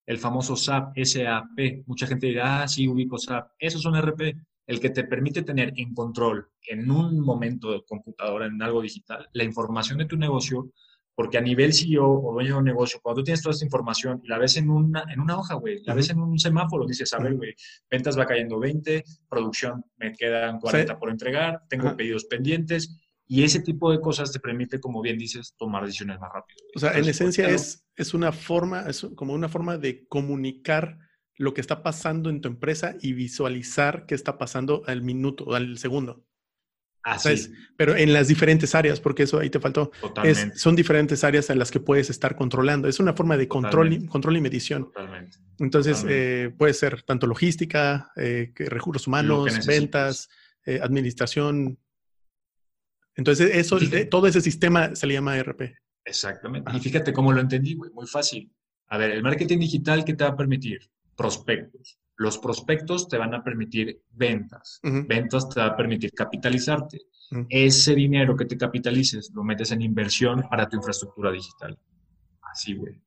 el 0.05 0.19
famoso 0.19 0.55
SAP, 0.55 0.95
SAP. 1.03 1.83
Mucha 1.87 2.05
gente 2.05 2.27
dirá, 2.27 2.61
ah, 2.61 2.67
sí, 2.67 2.87
ubico 2.87 3.17
SAP. 3.17 3.53
Eso 3.57 3.79
es 3.79 3.85
un 3.85 3.95
ERP, 3.95 4.37
el 4.67 4.79
que 4.79 4.91
te 4.91 5.03
permite 5.03 5.41
tener 5.41 5.73
en 5.77 5.95
control 5.95 6.47
en 6.67 6.91
un 6.91 7.19
momento 7.21 7.71
de 7.71 7.83
computadora, 7.87 8.45
en 8.45 8.61
algo 8.61 8.83
digital, 8.83 9.27
la 9.33 9.43
información 9.43 9.97
de 9.97 10.05
tu 10.05 10.15
negocio 10.15 10.69
Porque 11.16 11.38
a 11.38 11.41
nivel 11.41 11.74
CEO 11.74 12.05
o 12.05 12.34
dueño 12.34 12.53
de 12.53 12.59
un 12.59 12.66
negocio, 12.66 12.99
cuando 13.01 13.22
tú 13.22 13.26
tienes 13.26 13.41
toda 13.41 13.53
esta 13.53 13.66
información 13.66 14.20
y 14.24 14.28
la 14.28 14.38
ves 14.38 14.57
en 14.57 14.70
una, 14.70 15.05
en 15.11 15.22
una 15.22 15.38
hoja, 15.38 15.55
güey, 15.55 15.82
la 15.84 15.93
ves 15.93 16.09
en 16.09 16.20
un 16.20 16.38
semáforo, 16.38 16.86
dices, 16.86 17.13
a 17.13 17.20
ver, 17.20 17.36
güey, 17.36 17.55
ventas 17.89 18.18
va 18.18 18.26
cayendo 18.26 18.59
20, 18.59 19.03
producción 19.30 19.86
me 19.97 20.11
quedan 20.13 20.59
40 20.59 20.99
por 20.99 21.09
entregar, 21.09 21.61
tengo 21.70 21.95
pedidos 21.95 22.26
pendientes, 22.26 22.97
y 23.28 23.43
ese 23.43 23.61
tipo 23.61 23.91
de 23.91 23.99
cosas 23.99 24.32
te 24.32 24.39
permite, 24.39 24.80
como 24.80 25.01
bien 25.01 25.18
dices, 25.18 25.55
tomar 25.57 25.86
decisiones 25.86 26.20
más 26.20 26.32
rápido. 26.34 26.59
O 26.76 26.80
sea, 26.80 26.97
en 26.97 27.05
esencia 27.05 27.49
es, 27.49 27.86
es 27.95 28.13
una 28.13 28.32
forma, 28.32 28.82
es 28.82 29.07
como 29.16 29.34
una 29.34 29.49
forma 29.49 29.78
de 29.78 30.05
comunicar 30.07 30.99
lo 31.38 31.53
que 31.53 31.61
está 31.61 31.84
pasando 31.84 32.30
en 32.30 32.41
tu 32.41 32.47
empresa 32.47 32.95
y 33.01 33.13
visualizar 33.13 34.05
qué 34.05 34.16
está 34.16 34.38
pasando 34.38 34.84
al 34.86 35.01
minuto 35.01 35.45
o 35.45 35.55
al 35.55 35.78
segundo. 35.78 36.26
Así. 37.05 37.53
Pero 37.77 37.95
en 37.95 38.13
las 38.13 38.27
diferentes 38.27 38.73
áreas, 38.73 38.99
porque 38.99 39.23
eso 39.23 39.39
ahí 39.39 39.51
te 39.51 39.59
faltó. 39.59 39.91
son 40.55 40.75
diferentes 40.75 41.23
áreas 41.23 41.51
en 41.51 41.59
las 41.59 41.69
que 41.69 41.79
puedes 41.79 42.09
estar 42.09 42.35
controlando. 42.35 42.87
Es 42.87 42.99
una 42.99 43.13
forma 43.13 43.37
de 43.37 43.47
control 43.47 43.93
y, 43.93 44.05
control 44.07 44.37
y 44.37 44.41
medición. 44.41 44.85
Totalmente. 44.85 45.37
Entonces, 45.59 46.03
eh, 46.09 46.51
puede 46.57 46.73
ser 46.73 47.03
tanto 47.03 47.27
logística, 47.27 48.11
eh, 48.15 48.51
recursos 48.55 49.05
humanos, 49.05 49.65
ventas, 49.67 50.29
eh, 50.65 50.79
administración. 50.81 51.77
Entonces, 53.15 53.51
eso, 53.53 53.77
todo 54.09 54.25
ese 54.25 54.41
sistema 54.41 54.95
se 54.95 55.05
le 55.05 55.13
llama 55.13 55.37
ERP. 55.37 55.75
Exactamente. 56.03 56.71
Y 56.75 56.79
fíjate 56.79 57.13
cómo 57.13 57.31
lo 57.31 57.39
entendí, 57.39 57.75
güey. 57.75 57.91
Muy 57.91 58.07
fácil. 58.07 58.51
A 58.87 58.97
ver, 58.97 59.11
el 59.11 59.21
marketing 59.21 59.59
digital, 59.59 60.03
¿qué 60.03 60.15
te 60.15 60.23
va 60.23 60.31
a 60.31 60.37
permitir? 60.37 60.89
Prospectos 61.15 61.99
los 62.18 62.38
prospectos 62.38 63.07
te 63.07 63.18
van 63.18 63.34
a 63.34 63.43
permitir 63.43 64.01
ventas. 64.11 64.80
Ventas 64.82 65.49
te 65.49 65.59
va 65.59 65.68
a 65.68 65.76
permitir 65.76 66.11
capitalizarte. 66.13 67.01
Ese 67.49 67.95
dinero 67.95 68.36
que 68.36 68.45
te 68.45 68.57
capitalices 68.57 69.32
lo 69.34 69.43
metes 69.43 69.72
en 69.72 69.82
inversión 69.82 70.43
para 70.49 70.70
tu 70.70 70.78
infraestructura 70.78 71.32
digital. 71.32 71.78
Así, 72.41 72.76
güey. 72.76 73.01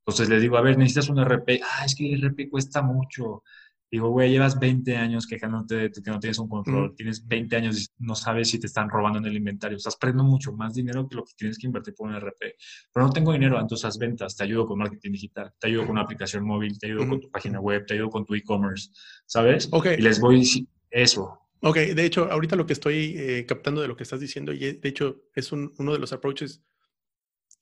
Entonces 0.00 0.28
les 0.30 0.40
digo, 0.40 0.56
a 0.56 0.62
ver, 0.62 0.78
necesitas 0.78 1.10
un 1.10 1.18
RP. 1.18 1.60
Ah, 1.62 1.84
es 1.84 1.94
que 1.94 2.12
el 2.12 2.24
RP 2.24 2.48
cuesta 2.50 2.80
mucho. 2.80 3.42
Digo, 3.90 4.10
güey, 4.10 4.30
llevas 4.30 4.58
20 4.58 4.96
años 4.96 5.26
quejándote 5.26 5.74
de 5.76 5.90
que 5.90 6.10
no 6.10 6.20
tienes 6.20 6.38
un 6.38 6.48
control, 6.48 6.94
tienes 6.94 7.26
20 7.26 7.56
años 7.56 7.80
y 7.80 8.04
no 8.04 8.14
sabes 8.14 8.50
si 8.50 8.60
te 8.60 8.66
están 8.66 8.90
robando 8.90 9.18
en 9.18 9.24
el 9.24 9.36
inventario, 9.36 9.78
estás 9.78 9.96
perdiendo 9.96 10.24
mucho 10.24 10.52
más 10.52 10.74
dinero 10.74 11.08
que 11.08 11.16
lo 11.16 11.24
que 11.24 11.32
tienes 11.34 11.56
que 11.56 11.66
invertir 11.66 11.94
por 11.94 12.08
un 12.08 12.14
RP. 12.14 12.54
Pero 12.92 13.06
no 13.06 13.12
tengo 13.12 13.32
dinero, 13.32 13.58
entonces 13.58 13.86
haz 13.86 13.96
ventas, 13.96 14.36
te 14.36 14.44
ayudo 14.44 14.66
con 14.66 14.78
marketing 14.78 15.12
digital, 15.12 15.54
te 15.58 15.68
ayudo 15.68 15.82
con 15.82 15.92
una 15.92 16.02
aplicación 16.02 16.44
móvil, 16.44 16.78
te 16.78 16.86
ayudo 16.86 17.08
con 17.08 17.20
tu 17.20 17.30
página 17.30 17.60
web, 17.60 17.86
te 17.86 17.94
ayudo 17.94 18.10
con 18.10 18.26
tu 18.26 18.34
e-commerce, 18.34 18.90
¿sabes? 19.24 19.68
Ok. 19.72 19.86
Y 19.98 20.02
les 20.02 20.20
voy 20.20 20.68
eso. 20.90 21.40
Ok, 21.60 21.76
de 21.76 22.04
hecho, 22.04 22.30
ahorita 22.30 22.56
lo 22.56 22.66
que 22.66 22.74
estoy 22.74 23.14
eh, 23.16 23.46
captando 23.46 23.80
de 23.80 23.88
lo 23.88 23.96
que 23.96 24.02
estás 24.02 24.20
diciendo, 24.20 24.52
y 24.52 24.58
de 24.58 24.88
hecho 24.88 25.22
es 25.34 25.50
uno 25.50 25.92
de 25.92 25.98
los 25.98 26.12
approaches, 26.12 26.62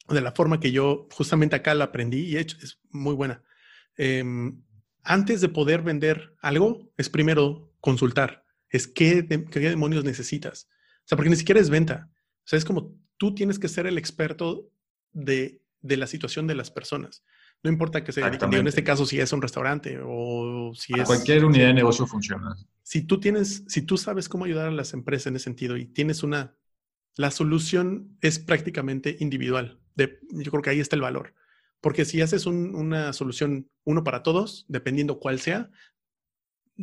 de 0.08 0.20
la 0.20 0.32
forma 0.32 0.58
que 0.58 0.72
yo 0.72 1.08
justamente 1.12 1.54
acá 1.54 1.74
la 1.74 1.84
aprendí 1.84 2.26
y 2.26 2.36
hecho 2.36 2.56
es 2.60 2.80
muy 2.90 3.14
buena. 3.14 3.42
Eh, 3.96 4.24
antes 5.06 5.40
de 5.40 5.48
poder 5.48 5.82
vender 5.82 6.34
algo, 6.42 6.92
es 6.96 7.08
primero 7.08 7.72
consultar. 7.80 8.44
Es 8.68 8.86
qué, 8.88 9.22
demonios 9.22 10.04
necesitas. 10.04 10.68
O 10.98 11.08
sea, 11.08 11.16
porque 11.16 11.30
ni 11.30 11.36
siquiera 11.36 11.60
es 11.60 11.70
venta. 11.70 12.10
O 12.10 12.48
sea, 12.48 12.58
es 12.58 12.64
como 12.64 12.94
tú 13.16 13.34
tienes 13.34 13.58
que 13.58 13.68
ser 13.68 13.86
el 13.86 13.98
experto 13.98 14.68
de, 15.12 15.62
la 15.80 16.06
situación 16.06 16.46
de 16.46 16.56
las 16.56 16.70
personas. 16.70 17.24
No 17.62 17.70
importa 17.70 18.04
que 18.04 18.12
sea, 18.12 18.26
en 18.28 18.66
este 18.66 18.84
caso, 18.84 19.06
si 19.06 19.18
es 19.18 19.32
un 19.32 19.40
restaurante 19.40 19.98
o 20.04 20.72
si 20.74 20.92
es... 20.98 21.06
Cualquier 21.06 21.44
unidad 21.44 21.68
de 21.68 21.74
negocio 21.74 22.06
funciona. 22.06 22.54
Si 22.82 23.02
tú 23.02 23.18
tienes, 23.18 23.64
si 23.68 23.82
tú 23.82 23.96
sabes 23.96 24.28
cómo 24.28 24.44
ayudar 24.44 24.68
a 24.68 24.72
las 24.72 24.92
empresas 24.92 25.28
en 25.28 25.36
ese 25.36 25.44
sentido 25.44 25.76
y 25.76 25.86
tienes 25.86 26.22
una... 26.22 26.56
La 27.14 27.30
solución 27.30 28.18
es 28.20 28.38
prácticamente 28.38 29.16
individual. 29.20 29.80
De, 29.94 30.20
yo 30.32 30.50
creo 30.50 30.62
que 30.62 30.70
ahí 30.70 30.80
está 30.80 30.96
el 30.96 31.02
valor. 31.02 31.32
Porque 31.80 32.04
si 32.04 32.20
haces 32.20 32.46
una 32.46 33.12
solución 33.12 33.68
uno 33.84 34.02
para 34.02 34.22
todos, 34.22 34.64
dependiendo 34.68 35.18
cuál 35.18 35.40
sea, 35.40 35.70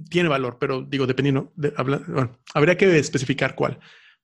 tiene 0.10 0.30
valor, 0.30 0.58
pero 0.60 0.82
digo, 0.82 1.06
dependiendo, 1.06 1.52
de, 1.56 1.74
bueno, 2.08 2.40
habría 2.54 2.78
que 2.78 2.98
especificar 2.98 3.56
cuál. 3.56 3.80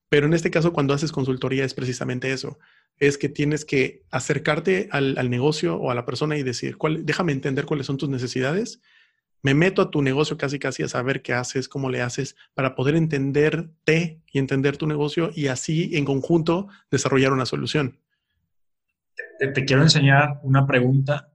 Pero 0.09 0.25
en 0.25 0.33
este 0.33 0.49
caso, 0.49 0.73
cuando 0.73 0.93
haces 0.93 1.11
consultoría 1.11 1.63
es 1.63 1.73
precisamente 1.73 2.31
eso, 2.31 2.57
es 2.97 3.17
que 3.17 3.29
tienes 3.29 3.63
que 3.63 4.03
acercarte 4.09 4.89
al, 4.91 5.29
negocio 5.29 5.75
o 5.77 5.91
a 5.91 5.95
la 5.95 6.05
persona 6.05 6.37
y 6.37 6.43
decir, 6.43 6.77
¿cuál, 6.77 7.05
déjame 7.05 7.31
entender 7.31 7.65
cuáles 7.65 7.85
son 7.85 7.97
tus 7.97 8.09
necesidades, 8.09 8.81
me 9.41 9.53
meto 9.53 9.81
a 9.81 9.89
tu 9.89 10.01
negocio 10.01 10.37
casi 10.37 10.59
casi 10.59 10.83
a 10.83 10.89
saber 10.89 11.21
qué 11.21 11.33
haces, 11.33 11.69
cómo 11.69 11.89
le 11.89 12.01
haces, 12.01 12.35
para 12.53 12.75
poder 12.75 12.95
entenderte 12.95 14.21
y 14.31 14.39
entender 14.39 14.75
tu 14.75 14.85
negocio 14.85 15.31
y 15.33 15.47
así 15.47 15.91
en 15.95 16.03
conjunto 16.03 16.67
desarrollar 16.91 17.31
una 17.31 17.45
solución 17.45 17.99
te, 19.39 19.65
quiero 19.65 19.81
enseñar 19.81 20.39
una 20.43 20.65
pregunta 20.65 21.31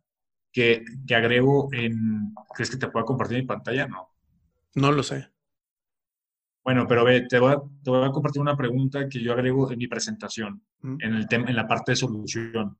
que, 0.53 0.85
que, 1.07 1.15
agrego 1.15 1.69
en... 1.73 2.35
¿Crees 2.55 2.71
que 2.71 2.77
te 2.77 2.89
pueda 2.89 3.05
compartir 3.05 3.39
mi 3.39 3.47
pantalla? 3.47 3.87
No. 3.87 4.11
No 4.75 4.93
lo 4.93 5.03
sé. 5.03 5.29
Bueno, 6.65 6.87
pero 6.89 7.05
ve, 7.05 7.27
te 7.29 7.39
voy, 7.39 7.53
a, 7.53 7.63
te 7.83 7.91
voy 7.91 8.05
a 8.05 8.11
compartir 8.11 8.41
una 8.41 8.57
pregunta 8.57 9.07
que 9.09 9.21
yo 9.21 9.33
agrego 9.33 9.71
en 9.71 9.79
mi 9.79 9.87
presentación, 9.87 10.63
mm. 10.81 10.97
en, 11.01 11.15
el 11.15 11.29
tema, 11.29 11.49
en 11.49 11.57
la 11.57 11.69
parte 11.69 11.93
de 11.93 11.97
solución. 11.97 12.79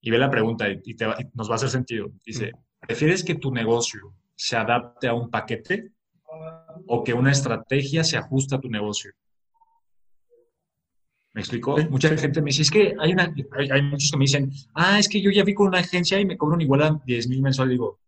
Y 0.00 0.10
ve 0.10 0.18
la 0.18 0.30
pregunta 0.30 0.68
y, 0.68 0.94
te 0.94 1.06
nos 1.34 1.48
va 1.48 1.52
a 1.52 1.56
hacer 1.56 1.68
sentido. 1.68 2.10
Dice, 2.24 2.52
mm. 2.52 2.86
¿prefieres 2.86 3.22
que 3.22 3.36
tu 3.36 3.52
negocio 3.52 4.14
se 4.34 4.56
adapte 4.56 5.06
a 5.06 5.14
un 5.14 5.30
paquete 5.30 5.92
o 6.86 7.04
que 7.04 7.14
una 7.14 7.30
estrategia 7.30 8.02
se 8.02 8.16
ajuste 8.16 8.56
a 8.56 8.60
tu 8.60 8.68
negocio? 8.68 9.12
¿Me 11.32 11.42
explico? 11.42 11.76
Mucha 11.90 12.16
gente 12.16 12.42
me 12.42 12.46
dice, 12.46 12.62
es 12.62 12.70
que 12.70 12.94
hay, 12.98 13.12
una, 13.12 13.32
hay, 13.72 13.82
muchos 13.82 14.10
que 14.10 14.16
me 14.16 14.24
dicen, 14.24 14.50
ah, 14.74 14.98
es 14.98 15.08
que 15.08 15.20
yo 15.20 15.30
ya 15.30 15.44
vi 15.44 15.54
con 15.54 15.68
una 15.68 15.78
agencia 15.78 16.18
y 16.18 16.24
me 16.26 16.36
cobran 16.36 16.60
igual 16.60 16.82
a 16.82 17.00
10 17.04 17.28
mil 17.28 17.40
mensual. 17.40 17.68
Digo, 17.68 18.00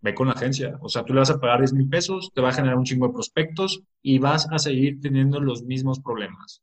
ve 0.00 0.14
con 0.14 0.28
la 0.28 0.32
agencia. 0.32 0.78
O 0.80 0.88
sea, 0.88 1.04
tú 1.04 1.12
le 1.12 1.20
vas 1.20 1.30
a 1.30 1.38
pagar 1.38 1.58
10 1.58 1.74
mil 1.74 1.88
pesos, 1.88 2.30
te 2.34 2.40
va 2.40 2.48
a 2.48 2.52
generar 2.52 2.76
un 2.76 2.84
chingo 2.84 3.06
de 3.06 3.12
prospectos 3.12 3.82
y 4.02 4.18
vas 4.18 4.48
a 4.50 4.58
seguir 4.58 4.98
teniendo 5.00 5.40
los 5.40 5.62
mismos 5.62 6.00
problemas. 6.00 6.62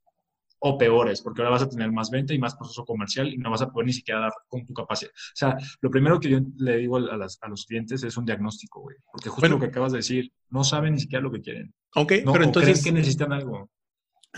O 0.59 0.76
peores, 0.76 1.22
porque 1.22 1.41
ahora 1.41 1.51
vas 1.51 1.61
a 1.61 1.70
tener 1.70 1.91
más 1.91 2.09
venta 2.09 2.34
y 2.34 2.39
más 2.39 2.55
proceso 2.55 2.84
comercial 2.84 3.32
y 3.32 3.38
no 3.38 3.51
vas 3.51 3.61
a 3.61 3.70
poder 3.70 3.86
ni 3.86 3.93
siquiera 3.93 4.22
dar 4.22 4.34
con 4.47 4.65
tu 4.65 4.74
capacidad. 4.74 5.11
O 5.11 5.36
sea, 5.36 5.55
lo 5.82 5.91
primero 5.91 6.20
que 6.20 6.32
yo 6.32 6.39
le 6.57 6.78
digo 6.78 6.97
a, 6.97 7.13
a 7.13 7.47
los 7.47 7.65
clientes 7.68 8.01
es 8.03 8.18
un 8.18 8.26
diagnóstico, 8.26 8.82
güey. 8.82 8.97
Porque 9.11 9.30
justo 9.30 9.49
lo 9.49 9.59
que 9.59 9.68
acabas 9.68 9.91
de 9.91 9.99
decir, 9.99 10.32
no 10.49 10.63
saben 10.63 10.95
ni 10.95 10.99
siquiera 10.99 11.22
lo 11.22 11.32
que 11.32 11.41
quieren. 11.41 11.72
Ok, 11.93 12.13
pero 12.26 12.43
entonces... 12.43 12.82
Creen 12.82 12.95
que 12.95 12.99
necesitan 13.01 13.34
algo. 13.34 13.70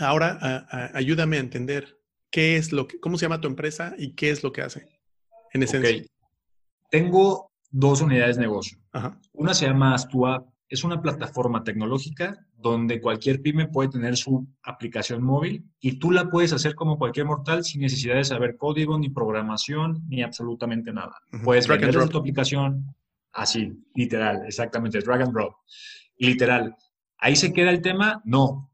Ahora 0.00 0.66
ayúdame 0.94 1.36
a 1.36 1.40
entender 1.40 1.98
qué 2.30 2.56
es 2.56 2.72
lo 2.72 2.86
que, 2.86 2.98
cómo 3.00 3.18
se 3.18 3.26
llama 3.26 3.40
tu 3.40 3.48
empresa 3.48 3.94
y 3.98 4.14
qué 4.14 4.30
es 4.30 4.42
lo 4.42 4.52
que 4.52 4.62
hace 4.62 4.88
en 5.52 5.62
esencia. 5.62 6.04
Tengo 6.90 7.52
dos 7.70 8.00
unidades 8.00 8.36
de 8.36 8.42
negocio. 8.42 8.78
Una 9.32 9.54
se 9.54 9.66
llama 9.66 9.94
Astua, 9.94 10.44
es 10.68 10.84
una 10.84 11.02
plataforma 11.02 11.64
tecnológica 11.64 12.46
donde 12.56 13.00
cualquier 13.00 13.42
pyme 13.42 13.66
puede 13.68 13.88
tener 13.88 14.16
su 14.16 14.46
aplicación 14.62 15.22
móvil 15.22 15.64
y 15.80 15.98
tú 15.98 16.12
la 16.12 16.30
puedes 16.30 16.52
hacer 16.52 16.74
como 16.74 16.98
cualquier 16.98 17.26
mortal 17.26 17.64
sin 17.64 17.80
necesidad 17.80 18.16
de 18.16 18.24
saber 18.24 18.56
código, 18.56 18.98
ni 18.98 19.08
programación, 19.08 20.04
ni 20.08 20.22
absolutamente 20.22 20.92
nada. 20.92 21.16
Puedes 21.42 21.66
vender 21.66 22.08
tu 22.08 22.18
aplicación 22.18 22.94
así, 23.32 23.72
literal, 23.94 24.44
exactamente, 24.46 25.00
drag 25.00 25.22
and 25.22 25.32
drop. 25.32 25.54
literal, 26.18 26.76
¿ahí 27.18 27.34
se 27.34 27.52
queda 27.52 27.70
el 27.70 27.80
tema? 27.80 28.20
No, 28.24 28.69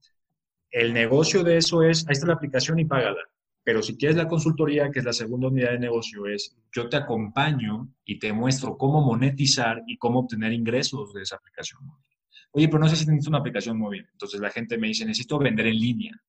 el 0.70 0.92
negocio 0.92 1.42
de 1.42 1.56
eso 1.56 1.82
es, 1.82 2.06
ahí 2.06 2.12
está 2.12 2.26
la 2.26 2.34
aplicación 2.34 2.78
y 2.78 2.84
págala. 2.84 3.20
Pero 3.64 3.82
si 3.82 3.96
quieres 3.96 4.16
la 4.16 4.28
consultoría, 4.28 4.90
que 4.90 5.00
es 5.00 5.04
la 5.04 5.12
segunda 5.12 5.48
unidad 5.48 5.72
de 5.72 5.80
negocio, 5.80 6.26
es 6.26 6.56
yo 6.72 6.88
te 6.88 6.96
acompaño 6.96 7.88
y 8.04 8.18
te 8.18 8.32
muestro 8.32 8.76
cómo 8.76 9.00
monetizar 9.00 9.82
y 9.86 9.96
cómo 9.96 10.20
obtener 10.20 10.52
ingresos 10.52 11.12
de 11.12 11.22
esa 11.22 11.36
aplicación 11.36 11.84
móvil. 11.84 12.06
Oye, 12.52 12.68
pero 12.68 12.78
no 12.78 12.88
sé 12.88 12.96
si 12.96 13.06
necesito 13.06 13.30
una 13.30 13.38
aplicación 13.38 13.76
móvil. 13.76 14.06
Entonces 14.12 14.40
la 14.40 14.50
gente 14.50 14.78
me 14.78 14.86
dice, 14.86 15.04
necesito 15.04 15.38
vender 15.38 15.66
en 15.66 15.74
línea. 15.74 16.22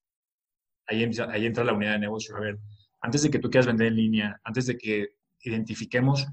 Ahí, 0.88 1.04
ahí 1.04 1.46
entra 1.46 1.64
la 1.64 1.74
unidad 1.74 1.94
de 1.94 2.00
negocio. 2.00 2.36
A 2.36 2.40
ver, 2.40 2.58
antes 3.02 3.22
de 3.22 3.30
que 3.30 3.40
tú 3.40 3.50
quieras 3.50 3.68
vender 3.68 3.88
en 3.88 3.96
línea, 3.96 4.42
antes 4.44 4.66
de 4.66 4.78
que 4.78 5.10
identifiquemos 5.42 6.28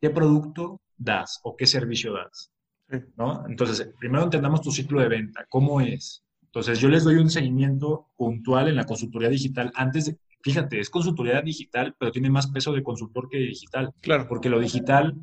qué 0.00 0.10
producto 0.10 0.80
das 0.96 1.40
o 1.42 1.56
qué 1.56 1.66
servicio 1.66 2.14
das. 2.14 2.50
¿no? 3.16 3.46
Entonces, 3.46 3.90
primero 3.98 4.24
entendamos 4.24 4.62
tu 4.62 4.70
ciclo 4.70 5.00
de 5.00 5.08
venta, 5.08 5.46
cómo 5.48 5.80
es, 5.80 6.24
entonces, 6.48 6.80
yo 6.80 6.88
les 6.88 7.04
doy 7.04 7.16
un 7.16 7.28
seguimiento 7.28 8.08
puntual 8.16 8.68
en 8.68 8.76
la 8.76 8.84
consultoría 8.84 9.28
digital 9.28 9.70
antes 9.74 10.06
de, 10.06 10.16
fíjate, 10.42 10.80
es 10.80 10.88
consultoría 10.88 11.42
digital, 11.42 11.94
pero 11.98 12.10
tiene 12.10 12.30
más 12.30 12.46
peso 12.46 12.72
de 12.72 12.82
consultor 12.82 13.28
que 13.28 13.36
digital. 13.36 13.92
Claro. 14.00 14.26
Porque 14.26 14.48
lo 14.48 14.58
digital, 14.58 15.14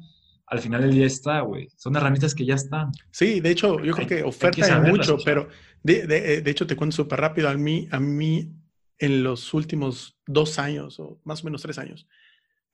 al 0.45 0.59
final 0.59 0.81
del 0.83 0.91
día 0.91 1.07
está, 1.07 1.41
güey. 1.41 1.67
Son 1.77 1.95
herramientas 1.95 2.35
que 2.35 2.45
ya 2.45 2.53
están. 2.53 2.91
Sí, 3.09 3.39
de 3.39 3.49
hecho, 3.49 3.79
yo 3.79 3.93
creo 3.95 4.07
que 4.07 4.23
oferta 4.23 4.65
hay 4.65 4.91
mucho, 4.91 5.17
pero 5.25 5.47
de, 5.81 6.05
de, 6.05 6.41
de, 6.41 6.51
hecho 6.51 6.67
te 6.67 6.75
cuento 6.75 6.95
súper 6.95 7.19
rápido. 7.19 7.49
A 7.49 7.55
mí, 7.55 7.87
a 7.89 7.99
mí, 7.99 8.51
en 8.99 9.23
los 9.23 9.51
últimos 9.55 10.19
dos 10.27 10.59
años, 10.59 10.99
o 10.99 11.19
más 11.23 11.41
o 11.41 11.45
menos 11.45 11.63
tres 11.63 11.79
años, 11.79 12.07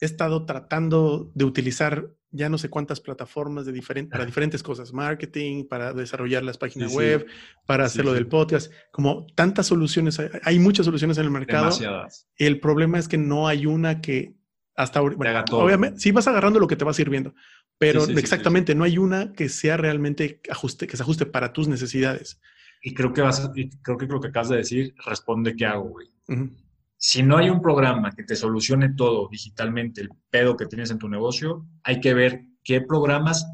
he 0.01 0.05
estado 0.05 0.45
tratando 0.45 1.31
de 1.35 1.45
utilizar 1.45 2.09
ya 2.31 2.49
no 2.49 2.57
sé 2.57 2.69
cuántas 2.69 2.99
plataformas 3.01 3.65
de 3.65 4.07
para 4.09 4.25
diferentes 4.25 4.63
cosas, 4.63 4.93
marketing, 4.93 5.65
para 5.67 5.93
desarrollar 5.93 6.43
las 6.43 6.57
páginas 6.57 6.93
web, 6.93 7.25
para 7.65 7.85
hacer 7.85 8.05
lo 8.05 8.13
del 8.13 8.27
podcast, 8.27 8.71
como 8.91 9.27
tantas 9.35 9.67
soluciones, 9.67 10.19
hay, 10.43 10.59
muchas 10.59 10.85
soluciones 10.85 11.17
en 11.17 11.25
el 11.25 11.31
mercado. 11.31 11.65
Demasiadas. 11.65 12.27
El 12.37 12.59
problema 12.59 12.97
es 12.99 13.07
que 13.07 13.17
no 13.17 13.47
hay 13.47 13.65
una 13.65 14.01
que 14.01 14.37
Hasta 14.75 14.99
ahorita. 14.99 15.43
obviamente, 15.51 15.99
sí 15.99 16.11
vas 16.11 16.27
agarrando 16.27 16.59
lo 16.59 16.67
que 16.67 16.77
te 16.77 16.85
va 16.85 16.93
sirviendo, 16.93 17.35
pero 17.77 18.05
exactamente 18.05 18.73
no 18.75 18.85
hay 18.85 18.97
una 18.97 19.33
que 19.33 19.49
sea 19.49 19.75
realmente 19.75 20.41
ajuste, 20.49 20.87
que 20.87 20.95
se 20.95 21.03
ajuste 21.03 21.25
para 21.25 21.51
tus 21.51 21.67
necesidades. 21.67 22.39
Y 22.81 22.93
creo 22.93 23.13
que 23.13 23.21
vas, 23.21 23.51
creo 23.83 23.97
que 23.97 24.05
lo 24.05 24.21
que 24.21 24.29
acabas 24.29 24.49
de 24.49 24.57
decir 24.57 24.95
responde 25.05 25.55
qué 25.55 25.65
hago, 25.65 25.89
güey. 25.89 26.07
Si 27.03 27.23
no 27.23 27.37
hay 27.37 27.49
un 27.49 27.61
programa 27.63 28.11
que 28.11 28.23
te 28.23 28.35
solucione 28.35 28.93
todo 28.93 29.27
digitalmente, 29.27 30.01
el 30.01 30.09
pedo 30.29 30.55
que 30.55 30.67
tienes 30.67 30.91
en 30.91 30.99
tu 30.99 31.09
negocio, 31.09 31.65
hay 31.83 31.99
que 31.99 32.13
ver 32.13 32.43
qué 32.63 32.81
programas 32.81 33.51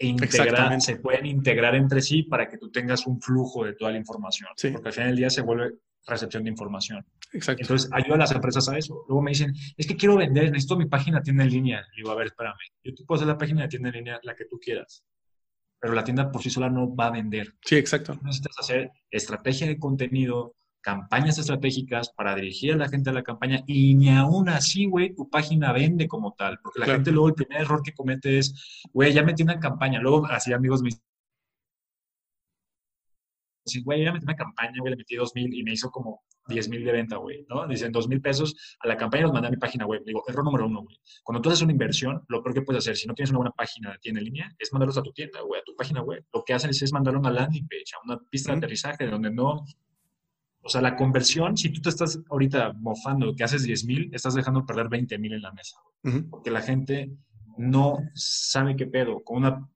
integrar, 0.00 0.80
se 0.80 0.96
pueden 0.96 1.24
integrar 1.26 1.76
entre 1.76 2.02
sí 2.02 2.24
para 2.24 2.48
que 2.48 2.58
tú 2.58 2.72
tengas 2.72 3.06
un 3.06 3.20
flujo 3.20 3.64
de 3.64 3.74
toda 3.74 3.92
la 3.92 3.98
información. 3.98 4.50
Porque 4.72 4.88
al 4.88 4.92
final 4.92 5.10
del 5.10 5.16
día 5.18 5.30
se 5.30 5.42
vuelve 5.42 5.74
recepción 6.04 6.42
de 6.42 6.50
información. 6.50 7.06
Exacto. 7.32 7.62
Entonces, 7.62 7.88
ayuda 7.92 8.16
a 8.16 8.18
las 8.18 8.32
empresas 8.32 8.68
a 8.68 8.76
eso. 8.76 9.04
Luego 9.08 9.22
me 9.22 9.30
dicen, 9.30 9.54
es 9.76 9.86
que 9.86 9.94
quiero 9.94 10.16
vender, 10.16 10.50
necesito 10.50 10.76
mi 10.76 10.86
página 10.86 11.22
tienda 11.22 11.44
en 11.44 11.50
línea. 11.50 11.80
Le 11.80 11.96
digo, 11.98 12.10
a 12.10 12.16
ver, 12.16 12.26
espérame, 12.26 12.56
yo 12.82 12.92
te 12.92 13.04
puedo 13.04 13.18
hacer 13.18 13.28
la 13.28 13.38
página 13.38 13.62
de 13.62 13.68
tienda 13.68 13.90
en 13.90 13.94
línea, 13.94 14.20
la 14.24 14.34
que 14.34 14.46
tú 14.46 14.58
quieras, 14.58 15.04
pero 15.78 15.94
la 15.94 16.02
tienda 16.02 16.32
por 16.32 16.42
sí 16.42 16.50
sola 16.50 16.68
no 16.68 16.92
va 16.92 17.06
a 17.06 17.12
vender. 17.12 17.54
Sí, 17.64 17.76
exacto. 17.76 18.18
Necesitas 18.24 18.58
hacer 18.58 18.90
estrategia 19.12 19.68
de 19.68 19.78
contenido, 19.78 20.56
campañas 20.84 21.38
estratégicas 21.38 22.10
para 22.10 22.34
dirigir 22.34 22.74
a 22.74 22.76
la 22.76 22.88
gente 22.88 23.08
a 23.08 23.14
la 23.14 23.22
campaña 23.22 23.62
y 23.66 23.94
ni 23.94 24.10
aún 24.10 24.50
así, 24.50 24.84
güey, 24.84 25.14
tu 25.14 25.30
página 25.30 25.72
vende 25.72 26.06
como 26.06 26.34
tal, 26.34 26.58
porque 26.62 26.80
la 26.80 26.86
gente 26.86 27.10
luego 27.10 27.28
el 27.28 27.34
primer 27.34 27.62
error 27.62 27.82
que 27.82 27.94
comete 27.94 28.38
es, 28.38 28.86
güey, 28.92 29.12
ya 29.12 29.22
metí 29.22 29.42
una 29.42 29.58
campaña, 29.58 29.98
luego 30.00 30.26
así 30.26 30.52
amigos 30.52 30.82
me 30.82 30.90
dicen, 33.64 33.82
güey, 33.82 34.04
ya 34.04 34.12
metí 34.12 34.24
una 34.24 34.36
campaña, 34.36 34.74
güey, 34.78 34.90
le 34.90 34.96
metí 34.98 35.16
dos 35.16 35.34
mil 35.34 35.54
y 35.54 35.62
me 35.62 35.72
hizo 35.72 35.90
como 35.90 36.22
diez 36.46 36.68
mil 36.68 36.84
de 36.84 36.92
venta, 36.92 37.16
güey, 37.16 37.46
¿no? 37.48 37.66
Dicen 37.66 37.90
dos 37.90 38.06
mil 38.06 38.20
pesos 38.20 38.76
a 38.80 38.86
la 38.86 38.98
campaña 38.98 39.22
los 39.22 39.32
mandé 39.32 39.48
a 39.48 39.50
mi 39.50 39.56
página 39.56 39.86
web. 39.86 40.02
Digo, 40.04 40.22
error 40.28 40.44
número 40.44 40.66
uno, 40.66 40.82
güey. 40.82 41.00
Cuando 41.22 41.40
tú 41.40 41.48
haces 41.48 41.62
una 41.62 41.72
inversión, 41.72 42.22
lo 42.28 42.42
peor 42.42 42.54
que 42.54 42.60
puedes 42.60 42.84
hacer, 42.84 42.96
si 42.96 43.08
no 43.08 43.14
tienes 43.14 43.30
una 43.30 43.38
buena 43.38 43.52
página 43.52 43.92
de 43.92 43.98
tienda 43.98 44.20
en 44.20 44.26
línea, 44.26 44.54
es 44.58 44.70
mandarlos 44.70 44.98
a 44.98 45.02
tu 45.02 45.12
tienda, 45.12 45.40
güey, 45.40 45.62
a 45.62 45.64
tu 45.64 45.74
página 45.74 46.02
web. 46.02 46.22
Lo 46.34 46.44
que 46.44 46.52
hacen 46.52 46.68
es, 46.68 46.92
mandar 46.92 47.16
una 47.16 47.30
landing 47.30 47.66
page, 47.66 47.94
a 47.96 48.04
una 48.04 48.18
pista 48.28 48.52
de 48.52 48.58
aterrizaje 48.58 49.06
donde 49.06 49.30
no 49.30 49.64
o 50.64 50.68
sea, 50.68 50.80
la 50.80 50.96
conversión, 50.96 51.56
si 51.58 51.68
tú 51.70 51.82
te 51.82 51.90
estás 51.90 52.18
ahorita 52.30 52.72
mofando 52.72 53.34
que 53.36 53.44
haces 53.44 53.64
10 53.64 53.84
mil, 53.84 54.10
estás 54.14 54.34
dejando 54.34 54.64
perder 54.64 54.88
20 54.88 55.18
mil 55.18 55.34
en 55.34 55.42
la 55.42 55.52
mesa. 55.52 55.76
Porque 56.30 56.50
la 56.50 56.62
gente 56.62 57.12
no 57.58 57.98
sabe 58.14 58.74
qué 58.74 58.86
pedo. 58.86 59.22
Con 59.22 59.38
una 59.38 59.68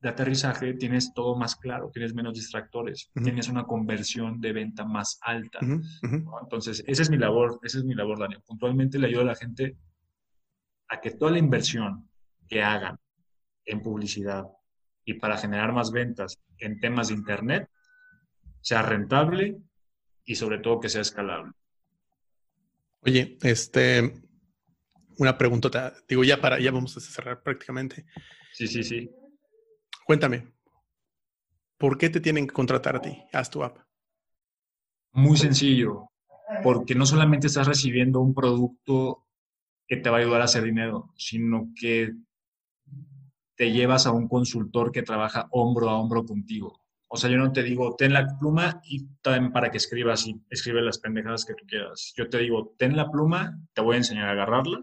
de 0.00 0.08
aterrizaje 0.08 0.74
tienes 0.74 1.12
todo 1.12 1.36
más 1.36 1.56
claro, 1.56 1.90
tienes 1.92 2.14
menos 2.14 2.34
distractores, 2.34 3.10
tienes 3.22 3.48
una 3.48 3.64
conversión 3.64 4.40
de 4.40 4.52
venta 4.54 4.86
más 4.86 5.18
alta. 5.20 5.58
Entonces, 6.42 6.82
esa 6.86 7.02
es 7.02 7.10
mi 7.10 7.18
labor, 7.18 7.60
esa 7.62 7.78
es 7.78 7.84
mi 7.84 7.94
labor, 7.94 8.18
Daniel. 8.18 8.42
Puntualmente 8.46 8.98
le 8.98 9.08
ayudo 9.08 9.22
a 9.22 9.26
la 9.26 9.36
gente 9.36 9.76
a 10.88 11.00
que 11.00 11.10
toda 11.10 11.32
la 11.32 11.38
inversión 11.38 12.08
que 12.48 12.62
hagan 12.62 12.98
en 13.66 13.82
publicidad 13.82 14.46
y 15.04 15.14
para 15.14 15.36
generar 15.36 15.72
más 15.72 15.90
ventas 15.90 16.38
en 16.58 16.80
temas 16.80 17.08
de 17.08 17.14
Internet 17.14 17.68
sea 18.66 18.82
rentable 18.82 19.62
y 20.24 20.34
sobre 20.34 20.58
todo 20.58 20.80
que 20.80 20.88
sea 20.88 21.02
escalable. 21.02 21.52
Oye, 23.02 23.38
este, 23.42 24.24
una 25.18 25.38
preguntota, 25.38 25.94
digo 26.08 26.24
ya 26.24 26.40
para, 26.40 26.58
ya 26.58 26.72
vamos 26.72 26.96
a 26.96 27.00
cerrar 27.00 27.44
prácticamente. 27.44 28.06
Sí, 28.52 28.66
sí, 28.66 28.82
sí. 28.82 29.08
Cuéntame, 30.04 30.52
¿por 31.78 31.96
qué 31.96 32.10
te 32.10 32.20
tienen 32.20 32.48
que 32.48 32.54
contratar 32.54 32.96
a 32.96 33.00
ti? 33.00 33.16
Haz 33.32 33.50
tu 33.50 33.62
app. 33.62 33.78
Muy 35.12 35.36
sencillo, 35.36 36.10
porque 36.64 36.96
no 36.96 37.06
solamente 37.06 37.46
estás 37.46 37.68
recibiendo 37.68 38.18
un 38.20 38.34
producto 38.34 39.28
que 39.86 39.98
te 39.98 40.10
va 40.10 40.16
a 40.16 40.20
ayudar 40.22 40.40
a 40.40 40.46
hacer 40.46 40.64
dinero, 40.64 41.12
sino 41.16 41.70
que 41.80 42.12
te 43.54 43.70
llevas 43.70 44.08
a 44.08 44.10
un 44.10 44.26
consultor 44.26 44.90
que 44.90 45.04
trabaja 45.04 45.46
hombro 45.52 45.88
a 45.88 46.00
hombro 46.00 46.24
contigo. 46.26 46.85
O 47.08 47.16
sea, 47.16 47.30
yo 47.30 47.36
no 47.36 47.52
te 47.52 47.62
digo, 47.62 47.94
ten 47.96 48.12
la 48.12 48.26
pluma 48.38 48.80
y 48.84 49.06
también 49.22 49.52
para 49.52 49.70
que 49.70 49.76
escribas 49.76 50.26
y 50.26 50.40
escribe 50.50 50.82
las 50.82 50.98
pendejadas 50.98 51.44
que 51.44 51.54
tú 51.54 51.64
quieras. 51.66 52.12
Yo 52.16 52.28
te 52.28 52.38
digo, 52.38 52.74
ten 52.78 52.96
la 52.96 53.10
pluma, 53.10 53.58
te 53.74 53.80
voy 53.80 53.94
a 53.94 53.98
enseñar 53.98 54.28
a 54.28 54.32
agarrarla, 54.32 54.82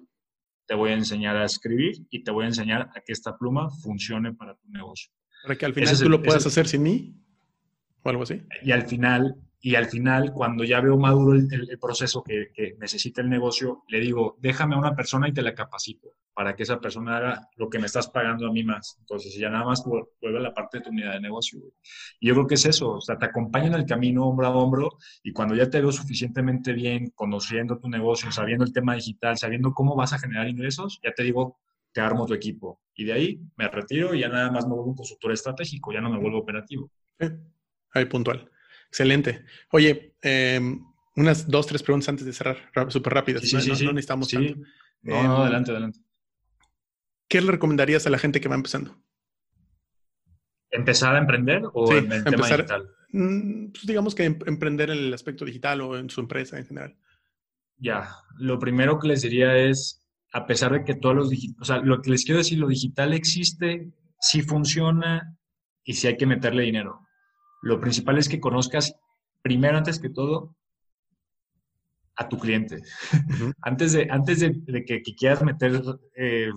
te 0.65 0.75
voy 0.75 0.91
a 0.91 0.93
enseñar 0.93 1.35
a 1.35 1.45
escribir 1.45 2.05
y 2.09 2.23
te 2.23 2.31
voy 2.31 2.45
a 2.45 2.47
enseñar 2.47 2.89
a 2.95 3.01
que 3.01 3.11
esta 3.11 3.37
pluma 3.37 3.69
funcione 3.69 4.33
para 4.33 4.55
tu 4.55 4.69
negocio. 4.69 5.11
Para 5.43 5.55
que 5.55 5.65
al 5.65 5.73
final 5.73 5.99
tú 5.99 6.09
lo 6.09 6.21
puedas 6.21 6.45
hacer 6.45 6.67
sin 6.67 6.83
mí 6.83 7.15
o 8.03 8.09
algo 8.09 8.23
así. 8.23 8.41
Y 8.61 8.71
al 8.71 8.83
final 8.83 9.35
y 9.65 9.75
al 9.75 9.85
final, 9.85 10.33
cuando 10.33 10.65
ya 10.65 10.81
veo 10.81 10.97
maduro 10.97 11.39
el, 11.39 11.79
proceso 11.79 12.21
que, 12.21 12.75
necesita 12.81 13.21
el 13.21 13.29
negocio, 13.29 13.85
le 13.87 14.01
digo, 14.01 14.35
déjame 14.41 14.75
a 14.75 14.77
una 14.77 14.93
persona 14.93 15.29
y 15.29 15.31
te 15.31 15.41
la 15.41 15.55
capacito 15.55 16.09
para 16.33 16.53
que 16.53 16.63
esa 16.63 16.81
persona 16.81 17.15
haga 17.15 17.47
lo 17.55 17.69
que 17.69 17.79
me 17.79 17.85
estás 17.85 18.09
pagando 18.09 18.45
a 18.45 18.51
mí 18.51 18.61
más. 18.65 18.97
Entonces, 18.99 19.33
ya 19.37 19.49
nada 19.49 19.63
más 19.63 19.81
vuelve 19.85 20.37
a 20.37 20.41
la 20.41 20.53
parte 20.53 20.79
de 20.79 20.83
tu 20.83 20.89
unidad 20.89 21.13
de 21.13 21.21
negocio. 21.21 21.61
Y 22.19 22.27
yo 22.27 22.33
creo 22.33 22.45
que 22.45 22.55
es 22.55 22.65
eso, 22.65 22.95
o 22.95 22.99
sea, 22.99 23.17
te 23.17 23.23
acompaño 23.23 23.67
en 23.67 23.75
el 23.75 23.85
camino 23.85 24.27
hombro 24.27 24.47
a 24.47 24.49
hombro 24.49 24.97
y 25.23 25.31
cuando 25.31 25.55
ya 25.55 25.69
te 25.69 25.79
veo 25.79 25.93
suficientemente 25.93 26.73
bien, 26.73 27.11
conociendo 27.15 27.77
tu 27.77 27.87
negocio, 27.87 28.33
sabiendo 28.33 28.65
el 28.65 28.73
tema 28.73 28.95
digital, 28.95 29.37
sabiendo 29.37 29.73
cómo 29.73 29.95
vas 29.95 30.11
a 30.11 30.19
generar 30.19 30.49
ingresos, 30.49 30.99
ya 31.01 31.13
te 31.13 31.23
digo, 31.23 31.61
te 31.93 32.01
armo 32.01 32.25
tu 32.25 32.33
equipo. 32.33 32.81
Y 32.93 33.05
de 33.05 33.13
ahí 33.13 33.39
me 33.55 33.69
retiro 33.69 34.13
y 34.13 34.19
ya 34.19 34.27
nada 34.27 34.51
más 34.51 34.65
me 34.65 34.73
vuelvo 34.73 34.89
un 34.89 34.97
consultor 34.97 35.31
estratégico, 35.31 35.93
ya 35.93 36.01
no 36.01 36.09
me 36.09 36.19
vuelvo 36.19 36.39
operativo. 36.39 36.91
Ahí 37.93 38.05
puntual. 38.05 38.49
Excelente. 38.93 39.43
Oye, 39.71 40.13
em, 40.21 40.79
unas 41.15 41.49
dos, 41.49 41.65
tres 41.65 41.81
preguntas 41.81 42.09
antes 42.09 42.27
de 42.27 42.31
cerrar, 42.31 42.57
súper 42.89 43.11
rápidas. 43.11 43.41
Sí, 43.41 43.59
sí, 43.59 43.75
sí, 43.75 43.85
no, 43.85 43.91
necesitamos 43.91 44.29
tanto. 44.29 44.55
No, 45.01 45.15
no, 45.15 45.19
em, 45.19 45.31
adelante, 45.31 45.71
adelante. 45.71 45.99
¿Qué 47.27 47.41
le 47.41 47.49
recomendarías 47.49 48.05
a 48.05 48.11
la 48.11 48.19
gente 48.19 48.39
que 48.39 48.47
va 48.47 48.53
empezando? 48.53 48.95
¿Empezar 50.69 51.15
a 51.15 51.17
emprender 51.17 51.63
o 51.73 51.91
en 51.91 52.11
el 52.11 52.23
tema 52.23 52.47
digital? 52.47 52.87
Mm, 53.09 53.71
pues 53.71 53.87
digamos 53.87 54.13
que 54.13 54.25
em, 54.25 54.37
emprender 54.45 54.91
en 54.91 54.99
el 54.99 55.13
aspecto 55.15 55.43
digital 55.43 55.81
o 55.81 55.97
en 55.97 56.11
su 56.11 56.21
empresa 56.21 56.59
en 56.59 56.67
general. 56.67 56.95
Ya, 57.77 58.15
lo 58.37 58.59
primero 58.59 58.99
que 58.99 59.07
les 59.07 59.23
diría 59.23 59.57
es, 59.57 60.07
a 60.33 60.45
pesar 60.45 60.71
de 60.71 60.83
que 60.83 60.93
todos 60.93 61.15
los 61.15 61.31
o 61.59 61.65
sea, 61.65 61.79
lo 61.79 61.99
que 61.99 62.11
les 62.11 62.25
quiero 62.25 62.37
decir, 62.37 62.59
lo 62.59 62.67
digital 62.67 63.13
existe, 63.13 63.91
sí 64.19 64.43
funciona 64.43 65.35
y 65.83 65.93
sí 65.93 66.05
hay 66.05 66.15
que 66.15 66.27
meterle 66.27 66.61
dinero 66.61 67.02
lo 67.63 67.79
principal 67.79 68.17
es 68.17 68.27
que 68.27 68.41
conozcas 68.41 68.95
primero, 69.41 69.77
antes 69.77 69.99
que 69.99 70.09
todo, 70.09 70.55
a 72.15 72.27
tu 72.27 72.37
cliente. 72.37 72.83
antes 73.61 73.93
de, 73.93 74.07
antes 74.09 74.41
de, 74.41 74.85
que, 74.85 75.01
quieras 75.01 75.43
meter 75.43 75.81
eh, 76.15 76.51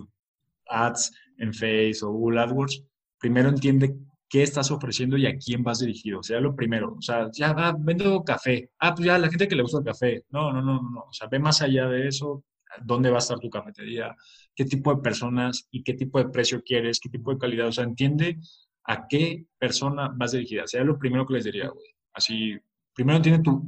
ads 0.69 1.13
en 1.39 1.55
Face 1.55 2.01
o 2.03 2.11
Google 2.11 2.41
AdWords, 2.41 2.83
primero 3.19 3.49
entiende 3.49 3.97
qué 4.29 4.43
estás 4.43 4.73
ofreciendo 4.73 5.17
y 5.17 5.27
a 5.27 5.37
quién 5.39 5.63
vas 5.63 5.79
dirigido. 5.79 6.19
O 6.19 6.23
sea, 6.25 6.41
lo 6.41 6.57
primero. 6.57 6.95
O 6.99 7.03
sea, 7.03 7.31
ya 7.33 7.55
ah, 7.57 7.77
vendo 7.79 8.25
café. 8.25 8.71
Ah, 8.81 8.93
pues 8.93 9.07
ya 9.07 9.17
la 9.17 9.29
gente 9.29 9.47
que 9.47 9.55
le 9.55 9.63
gusta 9.63 9.79
el 9.79 9.85
café. 9.85 10.25
No, 10.31 10.53
no, 10.53 10.61
no, 10.61 10.83
no. 10.83 11.01
O 11.09 11.13
sea, 11.13 11.29
ve 11.29 11.39
más 11.39 11.63
allá 11.63 11.87
de 11.87 12.09
eso. 12.09 12.45
¿Dónde 12.85 13.11
va 13.11 13.17
a 13.17 13.19
estar 13.19 13.39
tu 13.39 13.49
cafetería? 13.49 14.15
¿Qué 14.55 14.65
tipo 14.65 14.93
de 14.93 15.01
personas 15.01 15.69
y 15.71 15.85
qué 15.85 15.95
tipo 15.95 16.19
de 16.19 16.31
precio 16.31 16.63
quieres? 16.65 16.99
¿Qué 16.99 17.09
tipo 17.09 17.33
de 17.33 17.39
calidad? 17.39 17.69
O 17.69 17.73
sea, 17.73 17.85
entiende 17.85 18.39
a 18.87 19.07
qué 19.09 19.47
persona 19.59 20.13
vas 20.15 20.33
dirigida. 20.33 20.67
Sería 20.67 20.87
lo 20.87 20.99
primero 20.99 21.27
que 21.27 21.35
les 21.35 21.45
diría, 21.45 21.69
güey. 21.69 21.87
Así, 22.13 22.57
primero 22.95 23.17
entiende 23.17 23.43
tu, 23.43 23.63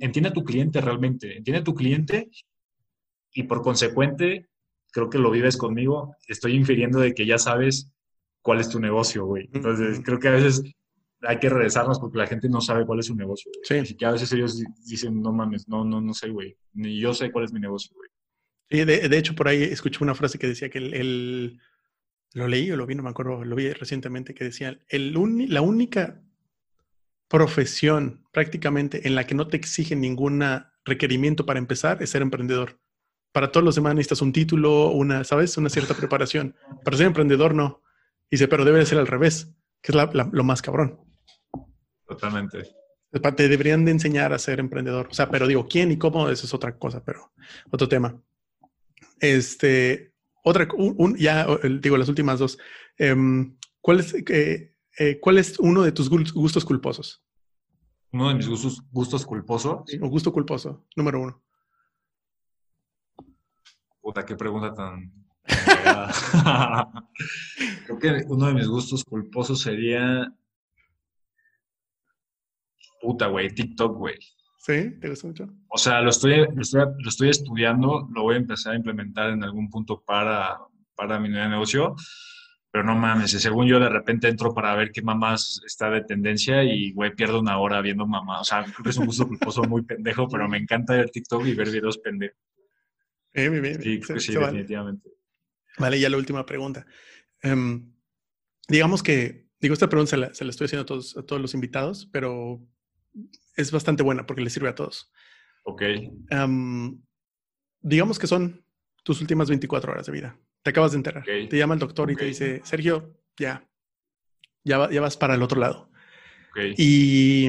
entiende 0.00 0.30
a 0.30 0.32
tu 0.32 0.44
cliente 0.44 0.80
realmente, 0.80 1.36
entiende 1.36 1.60
a 1.60 1.64
tu 1.64 1.74
cliente 1.74 2.30
y 3.34 3.44
por 3.44 3.62
consecuente, 3.62 4.48
creo 4.92 5.08
que 5.08 5.18
lo 5.18 5.30
vives 5.30 5.56
conmigo, 5.56 6.16
estoy 6.26 6.54
infiriendo 6.54 6.98
de 7.00 7.14
que 7.14 7.26
ya 7.26 7.38
sabes 7.38 7.90
cuál 8.40 8.60
es 8.60 8.68
tu 8.68 8.80
negocio, 8.80 9.24
güey. 9.24 9.48
Entonces, 9.52 10.00
creo 10.04 10.18
que 10.18 10.28
a 10.28 10.32
veces 10.32 10.62
hay 11.22 11.38
que 11.38 11.48
regresarnos 11.48 12.00
porque 12.00 12.18
la 12.18 12.26
gente 12.26 12.48
no 12.48 12.60
sabe 12.60 12.84
cuál 12.84 12.98
es 12.98 13.06
su 13.06 13.14
negocio. 13.14 13.50
Sí. 13.62 13.74
Así 13.76 13.96
que 13.96 14.04
a 14.04 14.12
veces 14.12 14.32
ellos 14.32 14.62
dicen, 14.86 15.22
no 15.22 15.32
mames, 15.32 15.68
no, 15.68 15.84
no, 15.84 16.00
no 16.00 16.12
sé, 16.12 16.28
güey. 16.28 16.56
Ni 16.72 16.98
yo 16.98 17.14
sé 17.14 17.30
cuál 17.30 17.44
es 17.44 17.52
mi 17.52 17.60
negocio, 17.60 17.94
güey. 17.94 18.10
Sí, 18.70 18.84
de, 18.84 19.08
de, 19.08 19.18
hecho, 19.18 19.34
por 19.34 19.48
ahí 19.48 19.62
escuché 19.62 20.02
una 20.02 20.14
frase 20.14 20.38
que 20.38 20.48
decía 20.48 20.70
que 20.70 20.78
el 20.78 21.60
lo 22.34 22.48
leí 22.48 22.70
o 22.70 22.76
lo 22.76 22.86
vi, 22.86 22.94
no 22.94 23.02
me 23.02 23.10
acuerdo, 23.10 23.44
lo 23.44 23.56
vi 23.56 23.72
recientemente 23.72 24.34
que 24.34 24.44
decía, 24.44 24.78
el 24.88 25.12
la 25.48 25.60
única 25.60 26.22
profesión 27.28 28.26
prácticamente 28.32 29.06
en 29.06 29.14
la 29.14 29.26
que 29.26 29.34
no 29.34 29.48
te 29.48 29.56
exigen 29.56 30.00
ningún 30.00 30.44
requerimiento 30.84 31.46
para 31.46 31.58
empezar 31.58 32.02
es 32.02 32.10
ser 32.10 32.22
emprendedor. 32.22 32.78
Para 33.32 33.50
todos 33.50 33.64
los 33.64 33.74
demás 33.74 33.94
necesitas 33.94 34.20
un 34.20 34.32
título, 34.32 34.90
una, 34.90 35.24
¿sabes? 35.24 35.56
Una 35.56 35.70
cierta 35.70 35.94
preparación. 35.94 36.54
Para 36.84 36.96
ser 36.96 37.06
emprendedor 37.06 37.54
no. 37.54 37.82
Dice, 38.30 38.48
pero 38.48 38.64
debe 38.64 38.84
ser 38.84 38.98
al 38.98 39.06
revés, 39.06 39.54
que 39.80 39.92
es 39.92 39.98
lo 40.32 40.44
más 40.44 40.60
cabrón. 40.60 41.00
Totalmente. 42.06 42.74
Te 43.10 43.48
deberían 43.48 43.84
de 43.84 43.92
enseñar 43.92 44.32
a 44.32 44.38
ser 44.38 44.60
emprendedor. 44.60 45.08
O 45.10 45.14
sea, 45.14 45.30
pero 45.30 45.46
digo, 45.46 45.66
¿quién 45.66 45.90
y 45.92 45.98
cómo? 45.98 46.28
Eso 46.28 46.46
es 46.46 46.54
otra 46.54 46.76
cosa, 46.78 47.02
pero 47.04 47.32
otro 47.70 47.88
tema. 47.88 48.18
Este, 49.20 50.11
otra, 50.42 50.68
un, 50.76 51.16
ya 51.16 51.46
digo 51.80 51.96
las 51.96 52.08
últimas 52.08 52.38
dos. 52.38 52.58
Em, 52.98 53.56
¿cuál, 53.80 54.00
es, 54.00 54.14
eh, 54.14 54.74
eh, 54.98 55.20
¿Cuál 55.20 55.38
es 55.38 55.58
uno 55.58 55.82
de 55.82 55.92
tus 55.92 56.08
gustos 56.08 56.64
culposos? 56.64 57.22
Uno 58.12 58.28
de 58.28 58.34
mis 58.34 58.48
gustos, 58.48 58.82
gustos 58.90 59.24
culposos. 59.24 59.82
o 60.00 60.08
gusto 60.08 60.32
culposo, 60.32 60.84
número 60.96 61.20
uno. 61.20 61.42
Puta, 64.00 64.26
qué 64.26 64.34
pregunta 64.36 64.74
tan... 64.74 65.12
Creo 67.86 67.98
que 67.98 68.24
uno 68.28 68.46
de 68.48 68.54
mis 68.54 68.66
gustos 68.66 69.04
culposos 69.04 69.60
sería... 69.60 70.34
Puta, 73.00 73.28
güey, 73.28 73.48
TikTok, 73.54 73.96
güey. 73.96 74.18
¿Sí? 74.62 74.92
¿Te 75.00 75.08
gusta 75.08 75.26
mucho? 75.26 75.48
O 75.66 75.76
sea, 75.76 76.00
lo 76.02 76.10
estoy, 76.10 76.46
lo 76.54 76.62
estoy, 76.62 76.82
lo 76.96 77.08
estoy 77.08 77.30
estudiando, 77.30 78.08
lo 78.14 78.22
voy 78.22 78.36
a 78.36 78.38
empezar 78.38 78.72
a 78.72 78.76
implementar 78.76 79.30
en 79.30 79.42
algún 79.42 79.68
punto 79.68 80.04
para, 80.06 80.56
para 80.94 81.18
mi 81.18 81.28
negocio, 81.28 81.96
pero 82.70 82.84
no 82.84 82.94
mames, 82.94 83.32
según 83.32 83.66
yo 83.66 83.80
de 83.80 83.88
repente 83.88 84.28
entro 84.28 84.54
para 84.54 84.76
ver 84.76 84.92
qué 84.92 85.02
mamás 85.02 85.60
está 85.66 85.90
de 85.90 86.04
tendencia 86.04 86.62
y, 86.62 86.92
güey, 86.92 87.12
pierdo 87.12 87.40
una 87.40 87.58
hora 87.58 87.80
viendo 87.80 88.06
mamás. 88.06 88.42
O 88.42 88.44
sea, 88.44 88.62
creo 88.62 88.84
que 88.84 88.90
es 88.90 88.96
un 88.98 89.06
gusto 89.06 89.26
culposo 89.26 89.64
muy 89.64 89.82
pendejo, 89.82 90.28
pero 90.28 90.48
me 90.48 90.58
encanta 90.58 90.94
ver 90.94 91.10
TikTok 91.10 91.44
y 91.44 91.54
ver 91.54 91.68
videos 91.68 91.98
pendejos. 91.98 92.38
Eh, 93.32 93.48
bien, 93.48 93.62
bien. 93.62 93.82
Sí, 93.82 94.00
sí, 94.20 94.32
definitivamente. 94.32 95.10
Vale. 95.76 95.98
ya 95.98 96.08
la 96.08 96.18
última 96.18 96.46
pregunta. 96.46 96.86
Em, 97.40 97.92
digamos 98.68 99.02
que, 99.02 99.48
digo, 99.58 99.74
esta 99.74 99.88
pregunta 99.88 100.10
se 100.10 100.16
la, 100.18 100.32
se 100.32 100.44
la 100.44 100.50
estoy 100.50 100.66
haciendo 100.66 100.82
a 100.82 100.86
todos, 100.86 101.16
a 101.16 101.26
todos 101.26 101.42
los 101.42 101.52
invitados, 101.54 102.08
pero 102.12 102.64
es 103.56 103.70
bastante 103.70 104.02
buena 104.02 104.26
porque 104.26 104.42
le 104.42 104.50
sirve 104.50 104.68
a 104.68 104.74
todos. 104.74 105.12
Ok. 105.64 105.82
digamos 107.80 108.18
que 108.18 108.26
son 108.26 108.64
tus 109.02 109.20
últimas 109.20 109.48
24 109.48 109.92
horas 109.92 110.06
de 110.06 110.12
vida. 110.12 110.38
Te 110.62 110.70
acabas 110.70 110.92
de 110.92 110.98
enterar. 110.98 111.24
Te 111.24 111.56
llama 111.56 111.74
el 111.74 111.80
doctor 111.80 112.10
y 112.10 112.16
te 112.16 112.24
dice, 112.24 112.60
Sergio, 112.64 113.18
ya, 113.36 113.68
ya, 114.64 114.88
ya 114.90 115.00
vas 115.00 115.16
para 115.16 115.34
el 115.34 115.42
otro 115.42 115.60
lado. 115.60 115.90
Y 116.76 117.48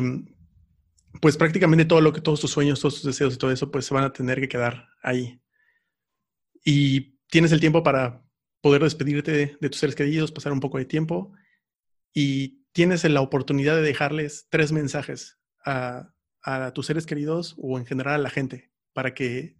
pues 1.21 1.37
prácticamente 1.37 1.85
todo 1.85 2.01
lo 2.01 2.11
que, 2.11 2.21
todos 2.21 2.41
tus 2.41 2.51
sueños, 2.51 2.79
todos 2.79 2.95
tus 2.95 3.03
deseos 3.03 3.35
y 3.35 3.37
todo 3.37 3.51
eso, 3.51 3.69
pues 3.71 3.85
se 3.85 3.93
van 3.93 4.03
a 4.03 4.13
tener 4.13 4.39
que 4.39 4.47
quedar 4.47 4.89
ahí. 5.03 5.39
Y 6.65 7.17
tienes 7.29 7.51
el 7.51 7.59
tiempo 7.59 7.83
para 7.83 8.23
poder 8.61 8.81
despedirte 8.81 9.31
de, 9.31 9.57
de 9.59 9.69
tus 9.69 9.79
seres 9.79 9.95
queridos, 9.95 10.31
pasar 10.31 10.53
un 10.53 10.59
poco 10.59 10.77
de 10.77 10.85
tiempo 10.85 11.33
y 12.13 12.63
tienes 12.71 13.03
la 13.03 13.21
oportunidad 13.21 13.75
de 13.75 13.81
dejarles 13.81 14.47
tres 14.49 14.71
mensajes 14.71 15.42
a, 15.65 16.09
tus 16.73 16.85
seres 16.85 17.05
queridos 17.05 17.55
o 17.57 17.77
en 17.77 17.85
general 17.85 18.15
a 18.15 18.23
la 18.23 18.29
gente 18.29 18.71
para 18.93 19.13
que, 19.13 19.57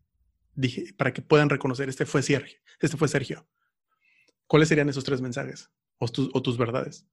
para 0.98 1.14
que 1.14 1.22
puedan 1.22 1.50
reconocer, 1.50 1.90
este 1.90 2.06
fue 2.06 2.22
Sergio, 2.22 2.60
este 2.80 2.98
fue 2.98 3.08
Sergio. 3.08 3.48
¿Cuáles 4.48 4.70
serían 4.70 4.90
esos 4.90 5.04
tres 5.04 5.22
mensajes 5.22 5.72
o, 5.98 6.08
tus 6.08 6.58
verdades? 6.58 7.08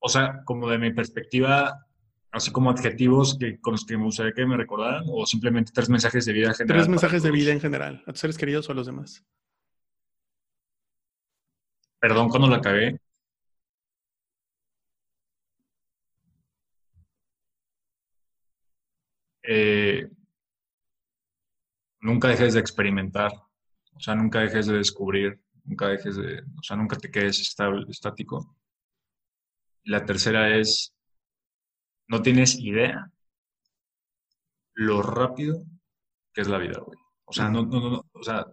O 0.00 0.08
sea, 0.08 0.42
como 0.44 0.68
de 0.70 0.78
mi 0.78 0.92
perspectiva, 0.92 1.86
así 2.30 2.50
como 2.50 2.70
adjetivos 2.70 3.36
que, 3.38 3.60
con 3.60 3.72
los 3.72 3.84
que 3.84 3.96
me 3.96 4.04
gustaría 4.04 4.32
que 4.32 4.46
me 4.46 4.56
recordaran 4.56 5.04
o 5.08 5.26
simplemente 5.26 5.72
tres 5.74 5.88
mensajes 5.88 6.24
de 6.24 6.32
vida 6.32 6.48
en 6.48 6.54
general. 6.54 6.78
Tres 6.78 6.88
mensajes 6.88 7.22
de 7.22 7.30
vida 7.30 7.52
en 7.52 7.60
general, 7.60 8.02
a 8.06 8.12
tus 8.12 8.20
seres 8.20 8.38
queridos 8.38 8.68
o 8.68 8.72
a 8.72 8.74
los 8.74 8.86
demás. 8.86 9.24
Perdón 12.00 12.28
cuando 12.28 12.48
la 12.48 12.60
cagué. 12.60 12.98
Eh, 19.50 20.06
nunca 22.00 22.28
dejes 22.28 22.52
de 22.52 22.60
experimentar, 22.60 23.32
o 23.32 23.98
sea, 23.98 24.14
nunca 24.14 24.40
dejes 24.40 24.66
de 24.66 24.76
descubrir, 24.76 25.40
nunca 25.64 25.88
dejes 25.88 26.16
de, 26.16 26.42
o 26.42 26.62
sea, 26.62 26.76
nunca 26.76 26.96
te 26.98 27.10
quedes 27.10 27.40
estable, 27.40 27.86
estático. 27.88 28.56
la 29.84 30.04
tercera 30.04 30.54
es, 30.54 30.94
no 32.08 32.20
tienes 32.20 32.58
idea 32.60 33.10
lo 34.74 35.00
rápido 35.00 35.64
que 36.34 36.42
es 36.42 36.48
la 36.48 36.58
vida, 36.58 36.80
güey. 36.84 36.98
O 37.24 37.32
sea, 37.32 37.48
no, 37.48 37.64
no, 37.64 37.80
no, 37.90 38.04
o 38.12 38.22
sea, 38.22 38.44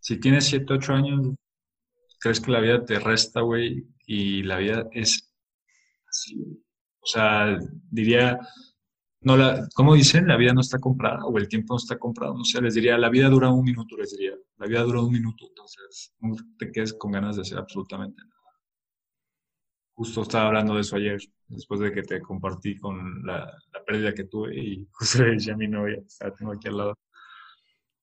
si 0.00 0.18
tienes 0.18 0.46
7, 0.46 0.64
8 0.74 0.94
años, 0.94 1.28
crees 2.20 2.40
que 2.40 2.52
la 2.52 2.60
vida 2.60 2.84
te 2.86 2.98
resta, 2.98 3.42
güey, 3.42 3.86
y 4.06 4.42
la 4.44 4.56
vida 4.56 4.88
es 4.92 5.30
así, 6.08 6.36
O 7.00 7.06
sea, 7.06 7.58
diría, 7.90 8.38
no 9.24 9.36
la, 9.36 9.68
¿cómo 9.74 9.94
dicen? 9.94 10.26
La 10.26 10.36
vida 10.36 10.52
no 10.52 10.60
está 10.60 10.78
comprada 10.78 11.24
o 11.24 11.38
el 11.38 11.48
tiempo 11.48 11.74
no 11.74 11.78
está 11.78 11.98
comprado. 11.98 12.34
No 12.34 12.44
sé, 12.44 12.60
les 12.60 12.74
diría, 12.74 12.98
la 12.98 13.08
vida 13.08 13.28
dura 13.28 13.50
un 13.50 13.64
minuto, 13.64 13.96
les 13.96 14.10
diría. 14.10 14.34
La 14.58 14.66
vida 14.66 14.82
dura 14.82 15.00
un 15.00 15.12
minuto, 15.12 15.46
entonces 15.48 16.14
no 16.20 16.36
te 16.58 16.70
quedes 16.72 16.94
con 16.94 17.12
ganas 17.12 17.36
de 17.36 17.42
hacer 17.42 17.58
absolutamente 17.58 18.20
nada. 18.22 18.32
Justo 19.94 20.22
estaba 20.22 20.48
hablando 20.48 20.74
de 20.74 20.80
eso 20.80 20.96
ayer, 20.96 21.20
después 21.46 21.80
de 21.80 21.92
que 21.92 22.02
te 22.02 22.20
compartí 22.20 22.76
con 22.78 23.24
la, 23.24 23.52
pérdida 23.86 24.14
que 24.14 24.24
tuve 24.24 24.56
y 24.56 24.88
justo 24.92 25.22
le 25.22 25.32
decía 25.32 25.54
a 25.54 25.56
mi 25.56 25.68
novia, 25.68 26.02
la 26.20 26.34
tengo 26.34 26.52
aquí 26.52 26.68
al 26.68 26.76
lado. 26.76 26.98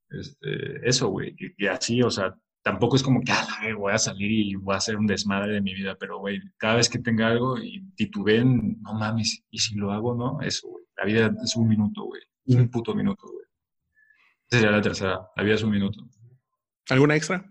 Este, 0.09 0.87
eso, 0.87 1.09
güey, 1.09 1.35
y, 1.57 1.67
así, 1.67 2.01
o 2.01 2.09
sea, 2.09 2.35
tampoco 2.63 2.95
es 2.95 3.03
como 3.03 3.21
que 3.21 3.31
ah, 3.31 3.45
voy 3.77 3.93
a 3.93 3.97
salir 3.97 4.31
y 4.31 4.55
voy 4.55 4.73
a 4.73 4.77
hacer 4.77 4.95
un 4.97 5.05
desmadre 5.05 5.53
de 5.53 5.61
mi 5.61 5.73
vida, 5.73 5.95
pero, 5.99 6.19
güey, 6.19 6.39
cada 6.57 6.75
vez 6.75 6.89
que 6.89 6.99
tenga 6.99 7.27
algo 7.27 7.57
y 7.57 7.83
titubeen, 7.95 8.81
no 8.81 8.93
mames, 8.93 9.43
y 9.51 9.59
si 9.59 9.75
lo 9.75 9.91
hago, 9.91 10.15
no, 10.15 10.41
eso, 10.41 10.67
güey 10.67 10.79
la 10.99 11.05
vida 11.05 11.31
es 11.43 11.55
un 11.55 11.67
minuto, 11.67 12.03
güey. 12.03 12.21
Un 12.45 12.69
puto 12.69 12.93
minuto, 12.93 13.25
güey. 13.25 13.45
Esa 14.49 14.59
sería 14.59 14.71
la 14.71 14.81
tercera. 14.81 15.21
La 15.35 15.43
vida 15.43 15.55
es 15.55 15.63
un 15.63 15.71
minuto. 15.71 16.05
¿Alguna 16.89 17.15
extra? 17.15 17.49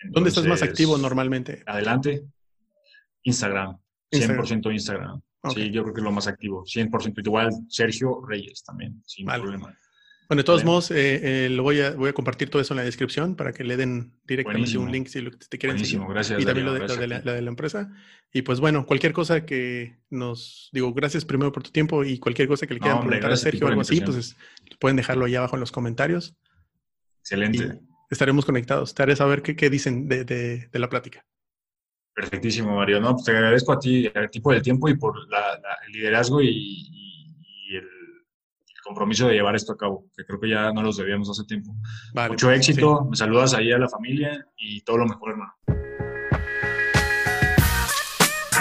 ¿Dónde 0.10 0.30
estás 0.30 0.46
más 0.46 0.62
activo 0.62 0.98
normalmente? 0.98 1.64
Adelante. 1.66 2.24
Instagram. 3.24 3.78
100% 4.12 4.72
Instagram. 4.72 5.22
Sí, 5.54 5.72
yo 5.72 5.84
creo 5.84 5.94
que 5.94 6.02
es 6.02 6.06
lo 6.06 6.12
más 6.12 6.28
activo. 6.28 6.64
100%. 6.64 7.26
Igual 7.26 7.50
Sergio 7.68 8.22
Reyes 8.26 8.64
también, 8.64 9.02
sin 9.06 9.26
problema. 9.26 9.76
Bueno, 10.28 10.42
de 10.42 10.44
todos 10.44 10.66
modos, 10.66 10.92
eh, 10.92 11.46
eh, 11.46 11.50
lo 11.50 11.64
voy 11.64 11.80
a, 11.80 11.92
voy 11.92 12.10
a 12.10 12.14
compartir 12.14 12.50
todo 12.50 12.62
eso 12.62 12.74
en 12.74 12.80
la 12.80 12.84
descripción 12.84 13.36
para 13.36 13.54
que 13.54 13.64
le 13.64 13.78
den 13.78 14.12
directamente 14.26 14.78
un 14.78 14.92
link 14.92 15.08
si 15.08 15.24
te 15.24 15.58
quieren 15.58 15.78
Buenísimo, 15.78 16.06
gracias. 16.08 16.42
Y 16.42 16.46
también 16.46 16.66
lo, 16.66 16.74
de, 16.74 17.08
la, 17.08 17.20
de, 17.22 17.42
la, 17.42 17.50
empresa. 17.50 17.94
Y 18.34 18.42
pues 18.42 18.60
bueno, 18.60 18.86
cualquier 18.86 19.14
cosa 19.14 19.46
que 19.46 20.00
nos, 20.10 20.70
digo, 20.74 20.94
gracias 20.94 21.24
primero 21.24 21.54
por 21.54 21.64
tu 21.64 21.72
tiempo 21.72 22.04
y 22.04 22.20
cualquier 22.20 22.50
cosa 22.50 22.68
que 22.68 22.74
le 22.74 22.82
quieran 22.82 23.00
preguntar 23.00 23.32
a 23.32 23.38
Sergio 23.38 23.68
o 23.68 23.70
algo 23.70 23.82
así, 23.82 24.02
pues 24.02 24.36
pueden 24.80 24.98
dejarlo 24.98 25.26
ahí 25.26 25.36
abajo 25.36 25.56
en 25.56 25.62
los 25.62 25.72
comentarios. 25.72 26.36
Excelente. 27.22 27.80
estaremos 28.10 28.44
conectados. 28.44 28.94
Te 28.94 29.04
haré 29.04 29.16
saber 29.16 29.42
qué, 29.42 29.56
qué 29.56 29.70
dicen 29.70 30.10
de, 30.10 30.26
de, 30.26 30.70
la 30.74 30.90
plática. 30.90 31.26
Perfectísimo, 32.14 32.76
Mario. 32.76 33.00
No, 33.00 33.14
pues 33.14 33.24
te 33.24 33.32
agradezco 33.32 33.72
a 33.72 33.80
ti, 33.80 34.08
a 34.08 34.28
ti 34.28 34.42
por 34.42 34.56
el 34.56 34.62
tiempo 34.62 34.90
y 34.90 34.98
por 34.98 35.16
el 35.86 35.92
liderazgo 35.94 36.42
y 36.42 37.07
compromiso 38.88 39.28
de 39.28 39.36
llevar 39.36 39.56
esto 39.56 39.74
a 39.74 39.78
cabo, 39.78 40.06
que 40.16 40.26
creo 40.26 40.40
que 40.40 40.50
ya 40.50 40.72
no 40.72 40.82
los 40.82 40.98
debíamos 40.98 41.30
hace 41.30 41.44
tiempo. 41.46 41.76
Mucho 42.30 42.48
pues, 42.48 42.58
éxito, 42.58 43.06
me 43.06 43.16
saludas 43.16 43.54
ahí 43.54 43.72
a 43.72 43.78
la 43.78 43.90
familia 43.90 44.46
y 44.58 44.82
todo 44.82 44.98
lo 44.98 45.06
mejor, 45.06 45.32
hermano. 45.32 45.54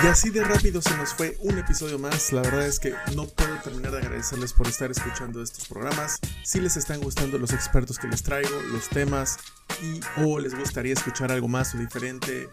Y 0.05 0.09
así 0.09 0.29
de 0.29 0.45
rápido 0.45 0.83
se 0.83 0.95
nos 0.99 1.15
fue 1.15 1.39
un 1.41 1.59
episodio 1.59 1.99
más. 1.99 2.31
La 2.31 2.43
verdad 2.43 2.67
es 2.67 2.79
que 2.79 2.93
no 3.15 3.27
puedo 3.27 3.57
terminar 3.65 3.93
de 3.93 3.99
agradecerles 3.99 4.53
por 4.53 4.67
estar 4.67 4.91
escuchando 4.91 5.43
estos 5.43 5.67
programas. 5.67 6.21
Si 6.45 6.61
les 6.61 6.77
están 6.77 7.01
gustando 7.01 7.39
los 7.39 7.53
expertos 7.55 7.99
que 7.99 8.07
les 8.07 8.23
traigo, 8.23 8.61
los 8.73 8.91
temas 8.91 9.39
y 9.83 10.01
o 10.23 10.39
les 10.39 10.55
gustaría 10.55 10.93
escuchar 10.93 11.33
algo 11.33 11.49
más 11.49 11.75
o 11.75 11.79
diferente, 11.79 12.49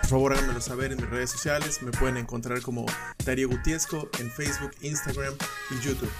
por 0.00 0.10
favor 0.10 0.32
háganmelo 0.32 0.60
saber 0.60 0.90
en 0.90 0.98
mis 0.98 1.08
redes 1.08 1.30
sociales. 1.30 1.82
Me 1.82 1.92
pueden 1.92 2.16
encontrar 2.16 2.60
como 2.62 2.84
Darío 3.24 3.48
Gutiesco 3.48 4.08
en 4.18 4.28
Facebook, 4.30 4.72
Instagram 4.82 5.34
y 5.70 5.86
YouTube. 5.86 6.10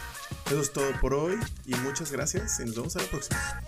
Eso 0.47 0.61
es 0.61 0.73
todo 0.73 0.91
por 1.01 1.15
hoy 1.15 1.39
y 1.67 1.75
muchas 1.77 2.13
gracias 2.13 2.61
y 2.61 2.65
nos 2.65 2.77
vemos 2.77 2.97
a 2.97 3.01
la 3.01 3.07
próxima. 3.07 3.63